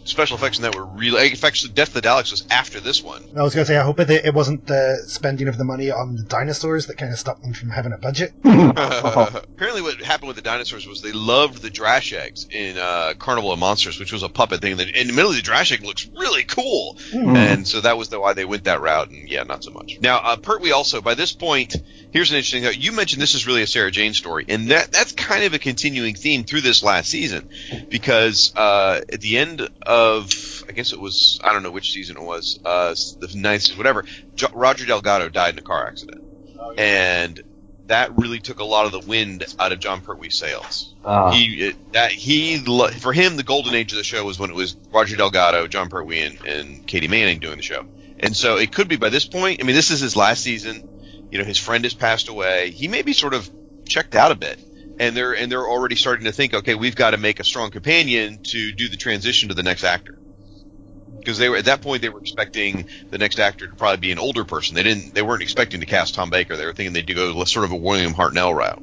special 0.08 0.36
effects 0.36 0.58
in 0.58 0.62
that 0.62 0.74
were 0.74 0.84
really. 0.84 1.28
In 1.30 1.36
fact, 1.36 1.74
Death 1.74 1.88
of 1.88 1.94
the 1.94 2.00
Daleks 2.02 2.30
was 2.30 2.44
after 2.50 2.80
this 2.80 3.02
one. 3.02 3.22
I 3.36 3.42
was 3.42 3.54
going 3.54 3.64
to 3.64 3.68
say, 3.72 3.76
I 3.76 3.82
hope 3.82 4.00
it, 4.00 4.10
it 4.10 4.34
wasn't 4.34 4.66
the 4.66 5.02
spending 5.06 5.48
of 5.48 5.56
the 5.58 5.64
money 5.64 5.90
on 5.90 6.16
the 6.16 6.22
dinosaurs 6.22 6.86
that 6.86 6.96
kind 6.98 7.12
of 7.12 7.18
stopped 7.18 7.42
them 7.42 7.52
from 7.52 7.70
having 7.70 7.92
a 7.92 7.98
budget. 7.98 8.32
Apparently, 8.44 9.82
what 9.82 10.00
happened 10.00 10.28
with 10.28 10.36
the 10.36 10.42
dinosaurs 10.42 10.86
was 10.86 11.02
they 11.02 11.12
loved 11.12 11.62
the 11.62 11.70
Drashigs 11.70 12.50
in 12.50 12.78
uh, 12.78 13.14
Carnival 13.18 13.52
of 13.52 13.58
Monsters, 13.58 13.98
which 13.98 14.12
was 14.12 14.22
a 14.22 14.28
puppet 14.28 14.60
thing. 14.60 14.76
That 14.76 14.88
in 14.88 15.06
the 15.06 15.12
middle 15.12 15.30
of 15.30 15.36
the 15.36 15.42
Drashig 15.42 15.82
looks 15.84 16.06
really 16.16 16.44
cool, 16.44 16.96
Mm. 17.12 17.36
and 17.36 17.68
so 17.68 17.80
that 17.80 17.96
was 17.96 18.08
the, 18.08 18.20
why 18.20 18.32
they 18.34 18.44
went 18.44 18.64
that 18.64 18.80
route. 18.80 19.10
And 19.10 19.28
yeah, 19.28 19.42
not 19.42 19.64
so 19.64 19.70
much. 19.70 19.98
Now, 20.00 20.18
uh, 20.18 20.36
Pertwee 20.36 20.72
also 20.72 21.00
by 21.00 21.14
this 21.14 21.32
point, 21.32 21.74
here's 22.12 22.30
an 22.30 22.36
interesting 22.36 22.62
thing. 22.62 22.80
You 22.80 22.92
mentioned 22.92 23.20
this 23.22 23.34
is 23.34 23.46
really 23.46 23.62
a 23.62 23.66
Sarah 23.66 23.90
Jane 23.90 24.14
story, 24.14 24.44
and 24.48 24.68
that 24.70 24.92
that's 24.92 25.12
kind 25.12 25.44
of 25.44 25.54
a 25.54 25.58
continuing 25.58 26.14
theme 26.14 26.44
through 26.44 26.60
this 26.62 26.82
last 26.82 27.08
season, 27.10 27.48
because 27.88 28.52
uh, 28.56 29.00
at 29.12 29.20
the 29.20 29.38
end 29.38 29.60
of 29.60 29.70
I 30.68 30.72
guess 30.72 30.92
it 30.92 31.00
was 31.00 31.40
I 31.42 31.52
don't 31.52 31.62
know 31.62 31.70
which 31.70 31.92
season 31.92 32.16
it 32.16 32.22
was, 32.22 32.58
uh, 32.64 32.94
the 33.20 33.30
ninth 33.34 33.62
season, 33.62 33.78
whatever. 33.78 34.04
Jo- 34.34 34.48
Roger 34.52 34.87
Delgado 34.87 35.28
died 35.28 35.54
in 35.54 35.58
a 35.58 35.62
car 35.62 35.87
accident, 35.87 36.22
and 36.76 37.42
that 37.87 38.18
really 38.18 38.38
took 38.38 38.61
a 38.61 38.64
lot 38.64 38.84
of 38.87 38.92
the 38.92 39.00
wind 39.00 39.44
out 39.58 39.72
of 39.72 39.80
Jon 39.80 40.02
Pertwee's 40.02 40.37
sails. 40.37 40.94
Ah. 41.04 41.30
He 41.30 41.68
it, 41.68 41.92
that 41.92 42.12
he 42.12 42.58
for 42.58 43.12
him 43.12 43.37
the 43.37 43.42
golden 43.42 43.74
age 43.74 43.92
of 43.92 43.98
the 43.98 44.04
show 44.04 44.24
was 44.24 44.38
when 44.38 44.50
it 44.50 44.56
was 44.56 44.76
Roger 44.92 45.16
Delgado, 45.16 45.66
Jon 45.66 45.88
Pertwee, 45.88 46.20
and, 46.20 46.44
and 46.44 46.87
Katy 46.87 47.08
Manning 47.08 47.38
doing 47.38 47.56
the 47.56 47.62
show. 47.62 47.87
And 48.20 48.37
so 48.37 48.56
it 48.56 48.72
could 48.72 48.88
be 48.88 48.96
by 48.96 49.08
this 49.11 49.24
point. 49.26 49.62
I 49.62 49.64
mean, 49.64 49.76
this 49.76 49.90
is 49.90 50.00
his 50.00 50.16
last 50.16 50.42
season. 50.42 50.88
You 51.30 51.38
know, 51.38 51.44
his 51.44 51.58
friend 51.58 51.84
has 51.84 51.94
passed 51.94 52.28
away. 52.28 52.70
He 52.70 52.88
may 52.88 53.02
be 53.02 53.12
sort 53.12 53.34
of 53.34 53.48
checked 53.87 54.14
out 54.14 54.32
a 54.32 54.34
bit, 54.34 54.58
and 54.98 55.16
they're 55.16 55.32
and 55.34 55.50
they're 55.50 55.66
already 55.66 55.96
starting 55.96 56.24
to 56.24 56.32
think, 56.32 56.54
okay, 56.54 56.74
we've 56.74 56.96
got 56.96 57.11
to 57.12 57.16
make 57.16 57.40
a 57.40 57.44
strong 57.44 57.70
companion 57.70 58.40
to 58.44 58.72
do 58.72 58.88
the 58.88 58.96
transition 58.96 59.48
to 59.48 59.54
the 59.54 59.62
next 59.62 59.84
actor. 59.84 60.18
Because 61.18 61.38
they 61.38 61.48
were 61.48 61.56
at 61.56 61.66
that 61.66 61.82
point, 61.82 62.02
they 62.02 62.08
were 62.08 62.20
expecting 62.20 62.87
the 63.11 63.18
next 63.18 63.38
actor 63.38 63.66
to 63.66 63.74
probably 63.74 63.98
be 63.98 64.12
an 64.12 64.18
older 64.18 64.44
person. 64.44 64.74
They 64.74 64.82
didn't. 64.82 65.14
They 65.14 65.22
weren't 65.22 65.42
expecting 65.42 65.80
to 65.80 65.87
cast 65.87 66.14
Tom 66.14 66.30
Baker. 66.30 66.56
They 66.56 66.64
were 66.64 66.72
thinking 66.72 66.92
they'd 66.92 67.14
go 67.14 67.44
sort 67.44 67.64
of 67.64 67.72
a 67.72 67.76
William 67.76 68.14
Hartnell 68.14 68.54
route. 68.54 68.82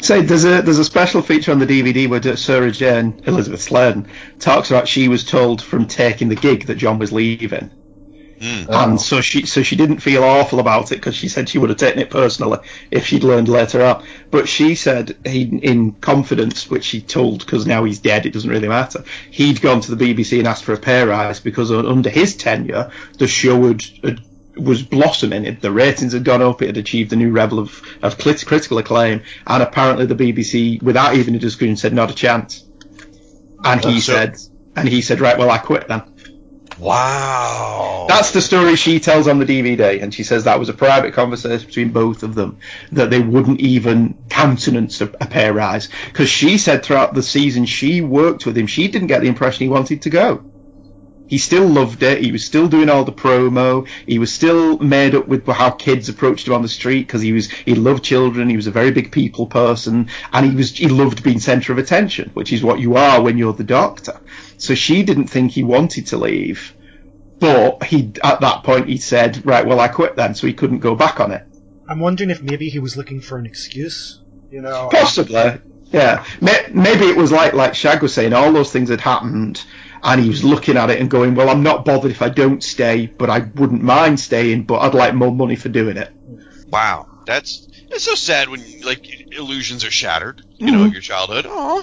So 0.00 0.20
there's 0.20 0.44
a 0.44 0.62
there's 0.62 0.78
a 0.78 0.84
special 0.84 1.22
feature 1.22 1.52
on 1.52 1.58
the 1.58 1.66
DVD 1.66 2.08
where 2.08 2.36
Sarah 2.36 2.70
Jane 2.70 3.22
Elizabeth 3.26 3.62
Sladen 3.62 4.08
talks 4.38 4.70
about 4.70 4.88
she 4.88 5.08
was 5.08 5.24
told 5.24 5.62
from 5.62 5.86
taking 5.86 6.28
the 6.28 6.36
gig 6.36 6.66
that 6.66 6.76
John 6.76 6.98
was 6.98 7.12
leaving, 7.12 7.70
Mm. 8.40 8.68
and 8.68 9.00
so 9.00 9.20
she 9.20 9.46
so 9.46 9.62
she 9.62 9.76
didn't 9.76 9.98
feel 10.00 10.24
awful 10.24 10.58
about 10.60 10.92
it 10.92 10.96
because 10.96 11.14
she 11.14 11.28
said 11.28 11.48
she 11.48 11.58
would 11.58 11.70
have 11.70 11.78
taken 11.78 12.00
it 12.00 12.10
personally 12.10 12.58
if 12.90 13.06
she'd 13.06 13.24
learned 13.24 13.48
later 13.48 13.82
on. 13.84 14.04
But 14.30 14.48
she 14.48 14.74
said 14.74 15.16
he 15.24 15.42
in 15.42 15.92
confidence, 15.92 16.68
which 16.68 16.84
she 16.84 17.00
told 17.00 17.40
because 17.40 17.66
now 17.66 17.84
he's 17.84 17.98
dead, 18.00 18.26
it 18.26 18.32
doesn't 18.32 18.50
really 18.50 18.68
matter. 18.68 19.04
He'd 19.30 19.60
gone 19.60 19.80
to 19.82 19.94
the 19.94 20.14
BBC 20.14 20.38
and 20.38 20.48
asked 20.48 20.64
for 20.64 20.72
a 20.72 20.78
pay 20.78 21.04
rise 21.04 21.40
because 21.40 21.70
under 21.70 22.10
his 22.10 22.36
tenure 22.36 22.90
the 23.18 23.26
show 23.28 23.68
had, 23.68 23.82
had 24.02 24.20
was 24.56 24.82
blossoming. 24.84 25.44
It, 25.46 25.60
the 25.60 25.72
ratings 25.72 26.12
had 26.12 26.24
gone 26.24 26.40
up. 26.42 26.62
It 26.62 26.66
had 26.66 26.76
achieved 26.76 27.12
a 27.12 27.16
new 27.16 27.32
level 27.32 27.58
of, 27.58 27.82
of 28.02 28.18
crit- 28.18 28.46
critical 28.46 28.78
acclaim. 28.78 29.22
And 29.48 29.62
apparently 29.64 30.06
the 30.06 30.14
BBC, 30.14 30.80
without 30.80 31.16
even 31.16 31.34
a 31.34 31.40
discussion, 31.40 31.74
said 31.76 31.92
not 31.92 32.10
a 32.12 32.14
chance. 32.14 32.64
And 33.64 33.84
he 33.84 34.00
So- 34.00 34.12
said, 34.12 34.36
and 34.76 34.88
he 34.88 35.02
said, 35.02 35.20
right, 35.20 35.36
well, 35.38 35.50
I 35.50 35.58
quit 35.58 35.88
then. 35.88 36.02
Wow. 36.78 38.06
That's 38.08 38.32
the 38.32 38.40
story 38.40 38.76
she 38.76 38.98
tells 38.98 39.28
on 39.28 39.38
the 39.38 39.44
DVD, 39.44 40.02
and 40.02 40.12
she 40.12 40.24
says 40.24 40.44
that 40.44 40.58
was 40.58 40.68
a 40.68 40.74
private 40.74 41.14
conversation 41.14 41.66
between 41.66 41.90
both 41.90 42.22
of 42.22 42.34
them 42.34 42.58
that 42.92 43.10
they 43.10 43.20
wouldn't 43.20 43.60
even 43.60 44.16
countenance 44.28 45.00
a, 45.00 45.10
a 45.20 45.52
rise 45.52 45.88
because 46.06 46.28
she 46.28 46.58
said 46.58 46.84
throughout 46.84 47.14
the 47.14 47.22
season 47.22 47.64
she 47.64 48.00
worked 48.00 48.44
with 48.44 48.58
him, 48.58 48.66
she 48.66 48.88
didn't 48.88 49.08
get 49.08 49.20
the 49.20 49.28
impression 49.28 49.64
he 49.64 49.68
wanted 49.68 50.02
to 50.02 50.10
go. 50.10 50.44
He 51.26 51.38
still 51.38 51.66
loved 51.66 52.02
it. 52.02 52.22
He 52.22 52.32
was 52.32 52.44
still 52.44 52.68
doing 52.68 52.90
all 52.90 53.04
the 53.04 53.12
promo. 53.12 53.88
He 54.06 54.18
was 54.18 54.32
still 54.32 54.78
made 54.78 55.14
up 55.14 55.26
with 55.26 55.46
how 55.46 55.70
kids 55.70 56.08
approached 56.08 56.46
him 56.46 56.54
on 56.54 56.62
the 56.62 56.68
street 56.68 57.06
because 57.06 57.22
he 57.22 57.32
was 57.32 57.50
he 57.50 57.74
loved 57.74 58.04
children. 58.04 58.50
He 58.50 58.56
was 58.56 58.66
a 58.66 58.70
very 58.70 58.90
big 58.90 59.10
people 59.10 59.46
person, 59.46 60.10
and 60.32 60.46
he 60.46 60.54
was 60.54 60.76
he 60.76 60.88
loved 60.88 61.22
being 61.22 61.40
centre 61.40 61.72
of 61.72 61.78
attention, 61.78 62.30
which 62.34 62.52
is 62.52 62.62
what 62.62 62.78
you 62.78 62.96
are 62.96 63.22
when 63.22 63.38
you're 63.38 63.54
the 63.54 63.64
doctor. 63.64 64.20
So 64.58 64.74
she 64.74 65.02
didn't 65.02 65.28
think 65.28 65.52
he 65.52 65.62
wanted 65.62 66.08
to 66.08 66.16
leave, 66.16 66.74
but 67.38 67.84
he 67.84 68.12
at 68.22 68.40
that 68.40 68.62
point 68.64 68.88
he 68.88 68.98
said, 68.98 69.44
right, 69.44 69.66
well 69.66 69.80
I 69.80 69.88
quit 69.88 70.16
then, 70.16 70.34
so 70.34 70.46
he 70.46 70.52
couldn't 70.52 70.78
go 70.78 70.94
back 70.94 71.20
on 71.20 71.32
it. 71.32 71.46
I'm 71.88 72.00
wondering 72.00 72.30
if 72.30 72.42
maybe 72.42 72.68
he 72.68 72.78
was 72.78 72.96
looking 72.96 73.20
for 73.20 73.38
an 73.38 73.46
excuse. 73.46 74.20
You 74.50 74.62
know, 74.62 74.84
um, 74.84 74.90
Possibly, 74.90 75.60
yeah. 75.90 76.24
Maybe 76.40 77.06
it 77.06 77.16
was 77.16 77.32
like 77.32 77.52
like 77.54 77.74
Shag 77.74 78.02
was 78.02 78.14
saying, 78.14 78.32
all 78.32 78.52
those 78.52 78.72
things 78.72 78.88
had 78.88 79.00
happened, 79.00 79.64
and 80.02 80.20
he 80.20 80.28
was 80.28 80.44
looking 80.44 80.76
at 80.76 80.90
it 80.90 81.00
and 81.00 81.10
going, 81.10 81.34
"Well, 81.34 81.48
I'm 81.48 81.62
not 81.62 81.84
bothered 81.84 82.10
if 82.10 82.22
I 82.22 82.28
don't 82.28 82.62
stay, 82.62 83.06
but 83.06 83.30
I 83.30 83.40
wouldn't 83.40 83.82
mind 83.82 84.20
staying, 84.20 84.64
but 84.64 84.78
I'd 84.78 84.94
like 84.94 85.14
more 85.14 85.32
money 85.32 85.56
for 85.56 85.68
doing 85.68 85.96
it." 85.96 86.12
Wow, 86.68 87.08
that's 87.26 87.68
it's 87.90 88.04
so 88.04 88.14
sad 88.14 88.48
when 88.48 88.62
like 88.82 89.32
illusions 89.32 89.84
are 89.84 89.90
shattered. 89.90 90.42
You 90.56 90.66
know, 90.66 90.78
mm-hmm. 90.78 90.86
of 90.86 90.92
your 90.92 91.02
childhood. 91.02 91.46
Aw. 91.46 91.82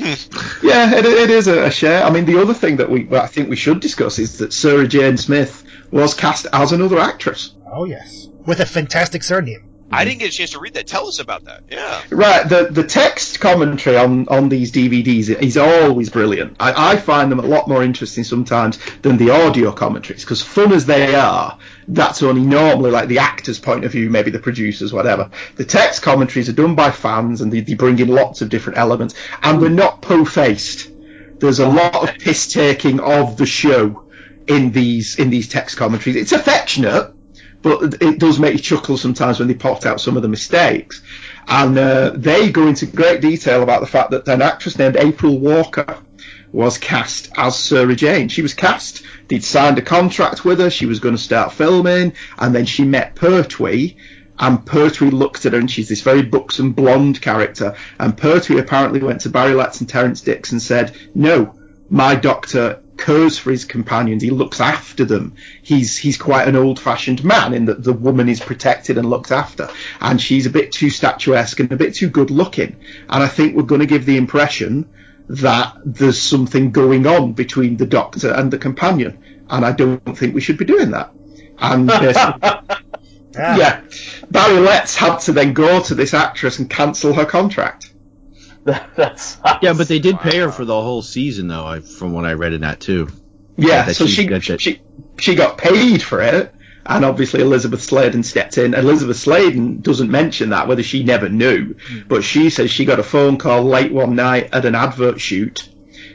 Yeah, 0.62 0.94
it, 0.94 1.04
it 1.04 1.30
is 1.30 1.48
a, 1.48 1.70
share. 1.70 2.04
I 2.04 2.10
mean, 2.10 2.24
the 2.24 2.40
other 2.40 2.54
thing 2.54 2.76
that 2.76 2.88
we 2.88 3.04
well, 3.04 3.22
I 3.22 3.26
think 3.26 3.50
we 3.50 3.56
should 3.56 3.80
discuss 3.80 4.18
is 4.18 4.38
that 4.38 4.52
Sarah 4.52 4.86
Jane 4.86 5.16
Smith 5.16 5.64
was 5.90 6.14
cast 6.14 6.46
as 6.52 6.72
another 6.72 6.98
actress. 6.98 7.54
Oh 7.70 7.84
yes, 7.84 8.28
with 8.46 8.60
a 8.60 8.66
fantastic 8.66 9.22
surname. 9.22 9.71
I 9.92 10.04
didn't 10.04 10.20
get 10.20 10.30
a 10.30 10.36
chance 10.36 10.50
to 10.50 10.60
read 10.60 10.74
that. 10.74 10.86
Tell 10.86 11.06
us 11.06 11.18
about 11.18 11.44
that. 11.44 11.64
Yeah. 11.70 12.02
Right, 12.10 12.48
the 12.48 12.68
the 12.70 12.84
text 12.84 13.40
commentary 13.40 13.96
on, 13.96 14.28
on 14.28 14.48
these 14.48 14.72
DVDs 14.72 15.28
is 15.28 15.56
always 15.56 16.10
brilliant. 16.10 16.56
I, 16.60 16.92
I 16.92 16.96
find 16.96 17.30
them 17.30 17.38
a 17.38 17.42
lot 17.42 17.68
more 17.68 17.82
interesting 17.82 18.24
sometimes 18.24 18.78
than 19.02 19.16
the 19.16 19.30
audio 19.30 19.72
commentaries 19.72 20.24
because 20.24 20.42
fun 20.42 20.72
as 20.72 20.86
they 20.86 21.14
are, 21.14 21.58
that's 21.88 22.22
only 22.22 22.42
normally 22.42 22.90
like 22.90 23.08
the 23.08 23.18
actor's 23.18 23.58
point 23.58 23.84
of 23.84 23.92
view, 23.92 24.10
maybe 24.10 24.30
the 24.30 24.38
producers, 24.38 24.92
whatever. 24.92 25.30
The 25.56 25.64
text 25.64 26.02
commentaries 26.02 26.48
are 26.48 26.54
done 26.54 26.74
by 26.74 26.90
fans 26.90 27.40
and 27.40 27.52
they, 27.52 27.60
they 27.60 27.74
bring 27.74 27.98
in 27.98 28.08
lots 28.08 28.42
of 28.42 28.48
different 28.48 28.78
elements 28.78 29.14
and 29.42 29.60
they're 29.60 29.70
not 29.70 30.02
po-faced. 30.02 30.90
There's 31.38 31.58
a 31.58 31.68
lot 31.68 32.08
of 32.08 32.18
piss 32.18 32.52
taking 32.52 33.00
of 33.00 33.36
the 33.36 33.46
show 33.46 34.04
in 34.46 34.72
these 34.72 35.18
in 35.18 35.30
these 35.30 35.48
text 35.48 35.76
commentaries. 35.76 36.16
It's 36.16 36.32
affectionate, 36.32 37.14
but 37.62 38.02
it 38.02 38.18
does 38.18 38.38
make 38.38 38.54
you 38.54 38.58
chuckle 38.58 38.96
sometimes 38.96 39.38
when 39.38 39.48
they 39.48 39.54
point 39.54 39.86
out 39.86 40.00
some 40.00 40.16
of 40.16 40.22
the 40.22 40.28
mistakes. 40.28 41.02
And 41.46 41.78
uh, 41.78 42.10
they 42.14 42.50
go 42.50 42.66
into 42.66 42.86
great 42.86 43.20
detail 43.20 43.62
about 43.62 43.80
the 43.80 43.86
fact 43.86 44.10
that 44.10 44.28
an 44.28 44.42
actress 44.42 44.78
named 44.78 44.96
April 44.96 45.38
Walker 45.38 45.98
was 46.52 46.76
cast 46.78 47.30
as 47.36 47.58
Sarah 47.58 47.96
Jane. 47.96 48.28
She 48.28 48.42
was 48.42 48.54
cast, 48.54 49.02
they'd 49.28 49.44
signed 49.44 49.78
a 49.78 49.82
contract 49.82 50.44
with 50.44 50.60
her, 50.60 50.70
she 50.70 50.86
was 50.86 51.00
going 51.00 51.16
to 51.16 51.22
start 51.22 51.52
filming, 51.52 52.12
and 52.38 52.54
then 52.54 52.66
she 52.66 52.84
met 52.84 53.14
Pertwee, 53.14 53.96
And 54.38 54.64
Pertwee 54.64 55.10
looked 55.10 55.46
at 55.46 55.52
her, 55.52 55.58
and 55.58 55.70
she's 55.70 55.88
this 55.88 56.02
very 56.02 56.22
buxom 56.22 56.72
blonde 56.72 57.22
character. 57.22 57.74
And 57.98 58.16
Pertwee 58.16 58.58
apparently 58.58 59.00
went 59.00 59.22
to 59.22 59.30
Barry 59.30 59.54
Letts 59.54 59.80
and 59.80 59.88
Terrance 59.88 60.20
Dicks 60.20 60.52
and 60.52 60.60
said, 60.60 60.96
"No, 61.14 61.54
my 61.88 62.14
doctor 62.14 62.81
cares 63.02 63.36
for 63.36 63.50
his 63.50 63.64
companions. 63.64 64.22
He 64.22 64.30
looks 64.30 64.60
after 64.60 65.04
them. 65.04 65.34
He's 65.62 65.96
he's 65.96 66.16
quite 66.16 66.46
an 66.46 66.56
old-fashioned 66.56 67.24
man 67.24 67.52
in 67.52 67.66
that 67.66 67.82
the 67.82 67.92
woman 67.92 68.28
is 68.28 68.40
protected 68.40 68.96
and 68.96 69.10
looked 69.10 69.32
after, 69.32 69.68
and 70.00 70.20
she's 70.20 70.46
a 70.46 70.50
bit 70.50 70.72
too 70.72 70.88
statuesque 70.88 71.58
and 71.60 71.72
a 71.72 71.76
bit 71.76 71.94
too 71.94 72.08
good-looking. 72.08 72.76
And 73.08 73.22
I 73.22 73.26
think 73.26 73.56
we're 73.56 73.64
going 73.64 73.80
to 73.80 73.86
give 73.86 74.06
the 74.06 74.16
impression 74.16 74.88
that 75.28 75.76
there's 75.84 76.20
something 76.20 76.70
going 76.70 77.06
on 77.06 77.32
between 77.32 77.76
the 77.76 77.86
doctor 77.86 78.32
and 78.32 78.52
the 78.52 78.58
companion, 78.58 79.18
and 79.50 79.64
I 79.64 79.72
don't 79.72 80.16
think 80.16 80.34
we 80.34 80.40
should 80.40 80.58
be 80.58 80.64
doing 80.64 80.92
that. 80.92 81.12
And 81.58 81.90
uh, 81.90 82.68
yeah, 83.34 83.82
Barry 84.30 84.60
Letts 84.60 84.94
had 84.94 85.18
to 85.20 85.32
then 85.32 85.54
go 85.54 85.82
to 85.82 85.94
this 85.94 86.14
actress 86.14 86.58
and 86.60 86.70
cancel 86.70 87.12
her 87.14 87.26
contract. 87.26 87.91
That's 88.96 89.38
Yeah, 89.60 89.72
but 89.72 89.88
they 89.88 89.98
did 89.98 90.18
pay 90.20 90.38
her 90.38 90.52
for 90.52 90.64
the 90.64 90.80
whole 90.80 91.02
season, 91.02 91.48
though. 91.48 91.64
I, 91.66 91.80
from 91.80 92.12
what 92.12 92.24
I 92.24 92.34
read 92.34 92.52
in 92.52 92.60
that 92.60 92.80
too. 92.80 93.08
Yeah, 93.56 93.82
That 93.86 93.96
so 93.96 94.06
she- 94.06 94.12
she, 94.12 94.26
that- 94.28 94.44
that- 94.44 94.60
she 94.60 94.80
she 95.18 95.34
got 95.34 95.58
paid 95.58 96.02
for 96.02 96.20
it, 96.22 96.54
and 96.86 97.04
obviously 97.04 97.40
Elizabeth 97.42 97.82
Sladen 97.82 98.22
stepped 98.22 98.56
in. 98.58 98.74
Elizabeth 98.74 99.16
Sladen 99.18 99.80
doesn't 99.82 100.10
mention 100.10 100.50
that 100.50 100.68
whether 100.68 100.82
she 100.82 101.04
never 101.04 101.28
knew, 101.28 101.74
mm. 101.74 102.08
but 102.08 102.24
she 102.24 102.50
says 102.50 102.70
she 102.70 102.84
got 102.84 102.98
a 102.98 103.02
phone 103.04 103.36
call 103.36 103.62
late 103.64 103.92
one 103.92 104.14
night 104.16 104.48
at 104.52 104.64
an 104.64 104.74
advert 104.74 105.20
shoot 105.20 105.68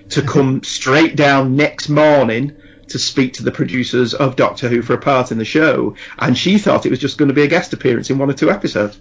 to 0.10 0.22
come 0.34 0.64
straight 0.64 1.16
down 1.16 1.56
next 1.56 1.90
morning 1.90 2.56
to 2.88 2.98
speak 2.98 3.34
to 3.34 3.44
the 3.44 3.52
producers 3.52 4.14
of 4.14 4.36
Doctor 4.38 4.68
Who 4.70 4.82
for 4.82 4.94
a 4.94 4.98
part 4.98 5.32
in 5.32 5.38
the 5.38 5.46
show, 5.46 5.96
and 6.18 6.38
she 6.38 6.58
thought 6.58 6.86
it 6.86 6.90
was 6.90 7.00
just 7.00 7.18
going 7.18 7.28
to 7.30 7.36
be 7.36 7.44
a 7.44 7.48
guest 7.48 7.74
appearance 7.74 8.10
in 8.10 8.18
one 8.18 8.30
or 8.30 8.34
two 8.34 8.50
episodes. 8.50 9.00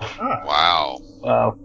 Wow. 0.00 0.98
Wow. 1.20 1.58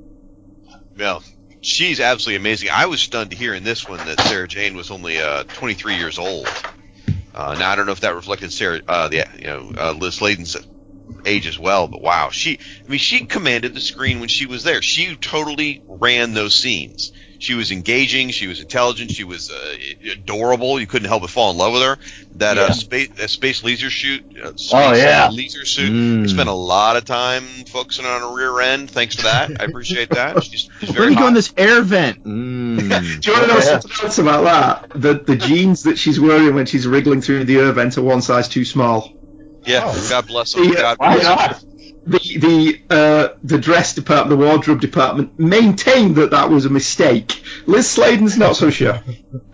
Well, 0.99 1.23
she's 1.61 2.01
absolutely 2.01 2.35
amazing. 2.35 2.69
I 2.71 2.87
was 2.87 2.99
stunned 2.99 3.31
to 3.31 3.37
hear 3.37 3.53
in 3.53 3.63
this 3.63 3.87
one 3.87 4.05
that 4.05 4.19
Sarah 4.21 4.47
Jane 4.47 4.75
was 4.75 4.91
only 4.91 5.17
uh, 5.17 5.43
23 5.45 5.95
years 5.95 6.19
old. 6.19 6.47
Uh, 7.33 7.55
now 7.57 7.71
I 7.71 7.75
don't 7.77 7.85
know 7.85 7.93
if 7.93 8.01
that 8.01 8.15
reflected 8.15 8.51
Sarah, 8.51 8.81
uh, 8.87 9.07
the 9.07 9.25
you 9.37 9.47
know 9.47 9.71
uh, 9.77 9.91
Liz 9.93 10.15
Sladen's 10.15 10.57
age 11.25 11.47
as 11.47 11.57
well, 11.59 11.87
but 11.87 12.01
wow, 12.01 12.29
she 12.29 12.59
I 12.85 12.89
mean 12.89 12.99
she 12.99 13.25
commanded 13.25 13.73
the 13.73 13.81
screen 13.81 14.19
when 14.19 14.29
she 14.29 14.45
was 14.45 14.63
there. 14.63 14.81
She 14.81 15.15
totally 15.15 15.81
ran 15.87 16.33
those 16.33 16.55
scenes. 16.55 17.11
She 17.41 17.53
was 17.53 17.71
engaging. 17.71 18.31
She 18.31 18.47
was 18.47 18.59
intelligent. 18.59 19.11
She 19.11 19.23
was 19.23 19.49
uh, 19.49 19.75
adorable. 20.11 20.77
You 20.77 20.87
couldn't 20.87 21.07
help 21.07 21.21
but 21.21 21.29
fall 21.29 21.51
in 21.51 21.57
love 21.57 21.71
with 21.71 21.81
her. 21.83 21.97
That 22.35 22.57
Yeah. 22.57 22.63
uh, 22.63 22.73
space 22.73 23.09
uh, 23.17 23.27
space 23.27 23.63
laser 23.63 23.89
shoot. 23.89 24.25
Uh, 24.37 24.57
space 24.57 24.71
Oh, 24.73 24.93
yeah. 24.93 25.29
laser 25.31 25.63
suit. 25.65 25.89
Mm. 25.89 26.23
I 26.23 26.27
spent 26.27 26.49
a 26.49 26.53
lot 26.53 26.97
of 26.97 27.05
time 27.05 27.43
focusing 27.67 28.05
on 28.05 28.19
her 28.21 28.35
rear 28.35 28.59
end. 28.59 28.91
Thanks 28.91 29.15
for 29.15 29.21
that. 29.21 29.51
I 29.61 29.63
appreciate 29.63 30.09
that. 30.09 30.43
She's, 30.43 30.69
she's 30.81 30.89
Let 30.89 30.97
very 30.97 31.09
me 31.11 31.15
go 31.15 31.27
in 31.27 31.33
this 31.33 31.53
air 31.55 31.81
vent. 31.81 32.23
Mm. 32.29 33.21
Do 33.21 33.31
you 33.31 33.37
want 33.37 33.47
to 33.49 33.53
know 33.53 33.59
something 33.61 33.91
else 34.03 34.17
about 34.17 34.43
that? 34.91 35.01
The 35.01 35.13
the 35.13 35.35
jeans 35.37 35.83
that 35.83 35.97
she's 35.97 36.19
wearing 36.19 36.55
when 36.55 36.65
she's 36.65 36.85
wriggling 36.87 37.21
through 37.21 37.45
the 37.45 37.57
air 37.57 37.71
vent 37.71 37.97
are 37.97 38.01
one 38.01 38.21
size 38.21 38.47
too 38.49 38.65
small. 38.65 39.13
Yeah, 39.69 39.95
God 40.09 40.27
bless 40.27 40.53
them. 40.53 40.67
The, 40.69 40.75
God 40.75 40.97
Why 40.97 41.15
bless 41.15 41.31
them. 41.31 41.55
the 42.07 42.19
the 42.39 42.81
uh, 42.89 43.29
the 43.43 43.59
dress 43.59 43.95
department, 43.95 44.39
the 44.39 44.45
wardrobe 44.47 44.81
department, 44.81 45.39
maintained 45.39 46.17
that 46.17 46.31
that 46.31 46.49
was 46.49 46.65
a 46.65 46.69
mistake. 46.71 47.43
Liz 47.67 47.89
Sladen's 47.89 48.37
not 48.37 48.55
so 48.57 48.69
sure. 48.71 49.01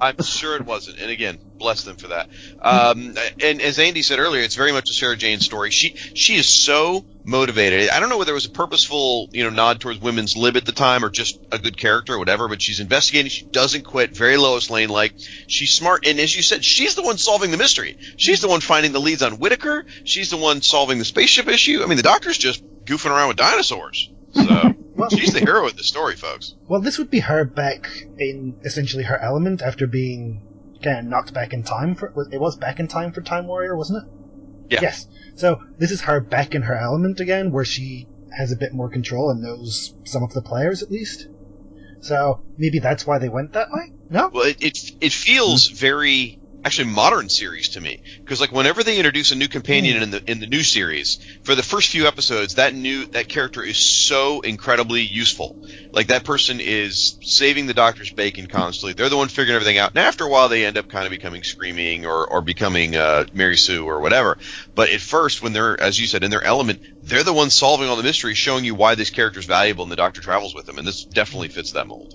I'm 0.00 0.22
sure 0.22 0.56
it 0.56 0.64
wasn't. 0.64 0.98
And 0.98 1.10
again, 1.10 1.38
bless 1.58 1.84
them 1.84 1.96
for 1.96 2.08
that. 2.08 2.30
Um, 2.60 3.14
and 3.42 3.60
as 3.60 3.78
Andy 3.78 4.02
said 4.02 4.18
earlier, 4.18 4.42
it's 4.42 4.54
very 4.54 4.72
much 4.72 4.88
a 4.88 4.92
Sarah 4.92 5.16
Jane 5.16 5.40
story. 5.40 5.70
She 5.70 5.94
she 6.14 6.36
is 6.36 6.48
so 6.48 7.04
motivated. 7.24 7.90
I 7.90 8.00
don't 8.00 8.08
know 8.08 8.16
whether 8.16 8.32
it 8.32 8.34
was 8.34 8.46
a 8.46 8.50
purposeful, 8.50 9.28
you 9.32 9.44
know, 9.44 9.50
nod 9.50 9.80
towards 9.80 10.00
women's 10.00 10.36
lib 10.36 10.56
at 10.56 10.64
the 10.64 10.72
time 10.72 11.04
or 11.04 11.10
just 11.10 11.38
a 11.52 11.58
good 11.58 11.76
character 11.76 12.14
or 12.14 12.18
whatever, 12.18 12.48
but 12.48 12.62
she's 12.62 12.80
investigating. 12.80 13.30
She 13.30 13.44
doesn't 13.44 13.82
quit. 13.82 14.16
Very 14.16 14.36
Lois 14.38 14.70
Lane 14.70 14.88
like. 14.88 15.14
She's 15.46 15.72
smart. 15.72 16.06
And 16.06 16.18
as 16.18 16.34
you 16.34 16.42
said, 16.42 16.64
she's 16.64 16.94
the 16.94 17.02
one 17.02 17.18
solving 17.18 17.50
the 17.50 17.58
mystery. 17.58 17.98
She's 18.16 18.40
the 18.40 18.48
one 18.48 18.60
finding 18.60 18.92
the 18.92 19.00
leads 19.00 19.22
on 19.22 19.34
Whitaker. 19.34 19.84
She's 20.04 20.30
the 20.30 20.38
one 20.38 20.62
solving 20.62 20.98
the 20.98 21.04
spaceship 21.04 21.46
issue. 21.48 21.82
I 21.82 21.86
mean, 21.86 21.98
the 21.98 22.02
doctor's 22.02 22.38
just 22.38 22.64
goofing 22.84 23.10
around 23.10 23.28
with 23.28 23.36
dinosaurs. 23.36 24.10
So 24.32 24.74
she's 25.10 25.32
the 25.32 25.40
hero 25.40 25.66
of 25.66 25.76
the 25.76 25.84
story, 25.84 26.16
folks. 26.16 26.54
Well, 26.68 26.80
this 26.80 26.98
would 26.98 27.10
be 27.10 27.20
her 27.20 27.44
back 27.44 27.88
in 28.18 28.56
essentially 28.64 29.04
her 29.04 29.18
element 29.18 29.62
after 29.62 29.86
being 29.86 30.42
kind 30.82 30.98
of 30.98 31.04
knocked 31.06 31.34
back 31.34 31.52
in 31.52 31.62
time 31.62 31.94
for. 31.94 32.12
It 32.32 32.40
was 32.40 32.56
back 32.56 32.80
in 32.80 32.88
time 32.88 33.12
for 33.12 33.20
Time 33.20 33.46
Warrior, 33.46 33.76
wasn't 33.76 34.04
it? 34.04 34.10
Yeah. 34.74 34.78
Yes. 34.82 35.06
So 35.34 35.62
this 35.78 35.90
is 35.90 36.02
her 36.02 36.20
back 36.20 36.54
in 36.54 36.62
her 36.62 36.76
element 36.76 37.20
again, 37.20 37.50
where 37.50 37.64
she 37.64 38.06
has 38.36 38.52
a 38.52 38.56
bit 38.56 38.72
more 38.72 38.88
control 38.88 39.30
and 39.30 39.42
knows 39.42 39.94
some 40.04 40.22
of 40.22 40.32
the 40.32 40.42
players 40.42 40.82
at 40.82 40.90
least. 40.90 41.28
So 42.00 42.42
maybe 42.56 42.78
that's 42.78 43.06
why 43.06 43.18
they 43.18 43.28
went 43.28 43.52
that 43.52 43.68
way. 43.70 43.92
No. 44.08 44.30
Well, 44.32 44.46
it 44.46 44.62
it, 44.62 44.78
it 45.00 45.12
feels 45.12 45.68
hmm. 45.68 45.74
very 45.74 46.39
actually 46.64 46.92
modern 46.92 47.28
series 47.28 47.70
to 47.70 47.80
me. 47.80 48.02
Because 48.18 48.40
like 48.40 48.52
whenever 48.52 48.82
they 48.82 48.98
introduce 48.98 49.32
a 49.32 49.36
new 49.36 49.48
companion 49.48 50.02
in 50.02 50.10
the 50.10 50.30
in 50.30 50.40
the 50.40 50.46
new 50.46 50.62
series 50.62 51.18
for 51.44 51.54
the 51.54 51.62
first 51.62 51.88
few 51.88 52.06
episodes 52.06 52.56
that 52.56 52.74
new 52.74 53.06
that 53.06 53.28
character 53.28 53.62
is 53.62 53.78
so 53.78 54.40
incredibly 54.40 55.00
useful. 55.00 55.56
Like 55.92 56.08
that 56.08 56.24
person 56.24 56.60
is 56.60 57.16
saving 57.22 57.66
the 57.66 57.74
doctor's 57.74 58.12
bacon 58.12 58.46
constantly. 58.46 58.92
They're 58.92 59.08
the 59.08 59.16
one 59.16 59.28
figuring 59.28 59.56
everything 59.56 59.78
out. 59.78 59.90
And 59.90 59.98
after 59.98 60.24
a 60.24 60.28
while 60.28 60.48
they 60.48 60.66
end 60.66 60.76
up 60.76 60.88
kind 60.88 61.06
of 61.06 61.10
becoming 61.10 61.42
screaming 61.42 62.06
or 62.06 62.26
or 62.26 62.42
becoming 62.42 62.96
uh, 62.96 63.24
Mary 63.32 63.56
Sue 63.56 63.86
or 63.86 64.00
whatever. 64.00 64.38
But 64.74 64.90
at 64.90 65.00
first 65.00 65.42
when 65.42 65.52
they're 65.52 65.80
as 65.80 65.98
you 65.98 66.06
said 66.06 66.24
in 66.24 66.30
their 66.30 66.44
element 66.44 66.80
they're 67.02 67.24
the 67.24 67.32
ones 67.32 67.54
solving 67.54 67.88
all 67.88 67.96
the 67.96 68.02
mysteries 68.02 68.38
showing 68.38 68.64
you 68.64 68.74
why 68.74 68.94
this 68.94 69.10
character 69.10 69.40
is 69.40 69.46
valuable 69.46 69.84
and 69.84 69.92
the 69.92 69.96
doctor 69.96 70.20
travels 70.20 70.54
with 70.54 70.66
them. 70.66 70.78
And 70.78 70.86
this 70.86 71.04
definitely 71.04 71.48
fits 71.48 71.72
that 71.72 71.86
mold. 71.86 72.14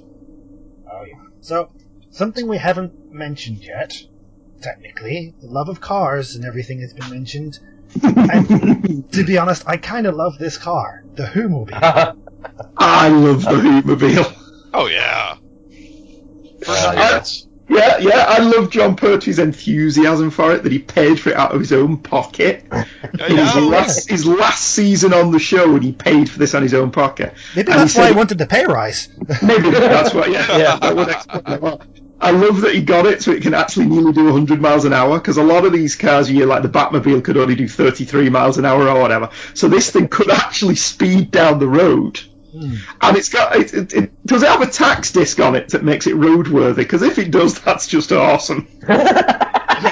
Oh 0.91 1.03
yeah. 1.03 1.21
So 1.41 1.71
something 2.12 2.47
we 2.47 2.58
haven't 2.58 2.93
mentioned 3.12 3.63
yet, 3.63 3.93
technically, 4.62 5.34
the 5.41 5.48
love 5.48 5.70
of 5.70 5.82
cars 5.82 6.36
and 6.36 6.46
everything 6.46 6.82
has 6.82 6.94
been 6.94 7.10
mentioned. 7.10 7.60
and 8.04 9.10
to 9.13 9.24
be 9.24 9.38
honest, 9.38 9.63
I 9.68 9.78
kind 9.78 10.06
of 10.08 10.15
love 10.15 10.38
this 10.38 10.58
car, 10.58 11.04
the 11.15 11.26
Whomobile. 11.28 11.76
I 12.78 13.08
love 13.10 13.44
the 13.44 13.58
Whomobile. 13.60 14.26
oh 14.74 14.88
yeah 14.88 15.38
First, 16.63 16.86
Uh, 16.86 16.94
yeah, 16.96 17.24
Yeah, 17.68 17.98
yeah, 18.00 18.26
I 18.28 18.39
love 18.39 18.70
Jon 18.70 18.96
Pertwee's 18.96 19.39
enthusiasm 19.39 20.30
for 20.30 20.54
it, 20.54 20.63
that 20.63 20.72
he 20.72 20.80
paid 20.80 21.20
for 21.20 21.30
it 21.30 21.36
out 21.36 21.52
of 21.54 21.60
his 21.60 21.72
own 21.74 21.98
pocket. 21.98 22.65
In 22.72 23.38
his 23.38 23.56
last, 23.56 24.10
his 24.10 24.26
last 24.26 24.63
season 24.63 25.13
on 25.13 25.32
the 25.32 25.39
show, 25.39 25.74
and 25.76 25.84
he 25.84 25.91
paid 25.91 26.30
for 26.30 26.38
this 26.38 26.54
on 26.54 26.62
his 26.63 26.74
own 26.74 26.91
pocket. 26.91 27.34
Maybe 27.56 27.72
And 27.72 27.82
that's 27.82 27.94
he 27.94 28.00
why 28.00 28.08
said- 28.08 28.13
I 28.13 28.18
wanted 28.18 28.38
the 28.38 28.46
pay 28.48 28.65
rise. 28.65 29.10
Maybe 29.41 29.70
that's 29.72 30.13
what, 30.13 30.32
yeah, 30.32 30.58
yeah, 30.58 30.76
that 30.78 30.96
would 30.96 31.10
explain 31.10 31.41
a 31.46 31.58
lot. 31.58 31.88
I 32.19 32.32
love 32.32 32.62
that 32.62 32.73
he 32.73 32.82
got 32.82 33.06
it 33.06 33.21
so 33.21 33.32
it 33.32 33.41
can 33.43 33.54
actually 33.54 33.88
nearly 33.88 34.13
do 34.13 34.25
100 34.25 34.62
miles 34.62 34.86
an 34.86 34.93
hour, 34.93 35.19
because 35.19 35.38
a 35.38 35.43
lot 35.43 35.65
of 35.65 35.73
these 35.73 35.95
cars, 35.95 36.32
you 36.32 36.45
like 36.45 36.63
the 36.63 36.69
Batmobile, 36.69 37.23
could 37.23 37.38
only 37.38 37.56
do 37.56 37.67
33 37.67 38.30
miles 38.30 38.58
an 38.58 38.65
hour 38.65 38.88
or 38.88 39.01
whatever. 39.01 39.30
So 39.54 39.67
this 39.67 39.91
thing 39.91 40.08
could 40.08 40.30
actually 40.30 40.75
speed 40.75 41.32
down 41.32 41.60
the 41.60 41.67
road. 41.67 42.19
Hmm. 42.51 42.75
And 43.01 43.17
it's 43.17 43.30
got, 43.30 43.56
it, 43.56 43.73
it, 43.73 43.93
it, 43.93 44.25
does 44.25 44.43
it 44.43 44.49
have 44.49 44.62
a 44.62 44.67
tax 44.67 45.12
disc 45.12 45.39
on 45.41 45.56
it 45.56 45.69
that 45.69 45.84
makes 45.84 46.08
it 46.08 46.15
roadworthy? 46.15 46.78
Because 46.78 47.01
if 47.01 47.19
it 47.19 47.32
does, 47.32 47.60
that's 47.60 47.88
just 47.88 48.12
awesome. 48.13 48.67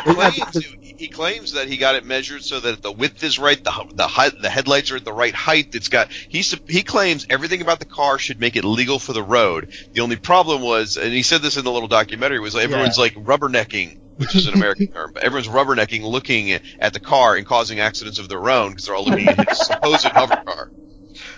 he 0.04 0.14
claims, 0.14 0.66
he 0.82 1.08
claims 1.08 1.52
that 1.54 1.68
he 1.68 1.78
got 1.78 1.96
it 1.96 2.06
measured 2.06 2.44
so 2.44 2.60
that 2.60 2.82
the 2.82 2.92
width 2.92 3.24
is 3.24 3.40
right, 3.40 3.62
the 3.62 3.72
the 3.94 4.08
height, 4.08 4.34
the 4.42 4.50
headlights 4.50 4.92
are 4.92 4.98
at 4.98 5.06
the 5.06 5.14
right 5.14 5.34
height. 5.34 5.74
It's 5.74 5.90
got 5.90 6.12
he 6.12 6.44
he 6.68 6.84
claims 6.84 7.26
everything 7.30 7.62
about 7.62 7.80
the 7.80 7.86
car 7.86 8.20
should 8.20 8.40
make 8.40 8.56
it 8.56 8.64
legal 8.64 9.00
for 9.00 9.14
the 9.14 9.24
road. 9.24 9.74
The 9.94 10.02
only 10.02 10.16
problem 10.16 10.62
was, 10.62 10.98
and 10.98 11.14
he 11.14 11.24
said 11.24 11.42
this 11.42 11.58
in 11.58 11.64
the 11.64 11.72
little 11.72 11.88
documentary, 11.88 12.40
was 12.40 12.56
like, 12.56 12.66
everyone's 12.66 12.98
like 12.98 13.14
rubbernecking. 13.16 14.00
Which 14.16 14.36
is 14.36 14.46
an 14.46 14.54
American 14.54 14.88
term, 14.88 15.10
but 15.12 15.24
everyone's 15.24 15.48
rubbernecking, 15.48 16.04
looking 16.04 16.52
at 16.52 16.94
the 16.94 17.00
car 17.00 17.36
and 17.36 17.48
causing 17.48 17.80
accidents 17.80 18.20
of 18.20 18.30
their 18.30 18.48
own 18.48 18.70
because 18.70 18.86
they're 18.86 18.96
all 18.96 19.06
looking 19.06 19.28
at 19.28 19.50
his 19.50 19.58
supposed 19.66 20.06
hover 20.06 20.36
car. 20.36 20.70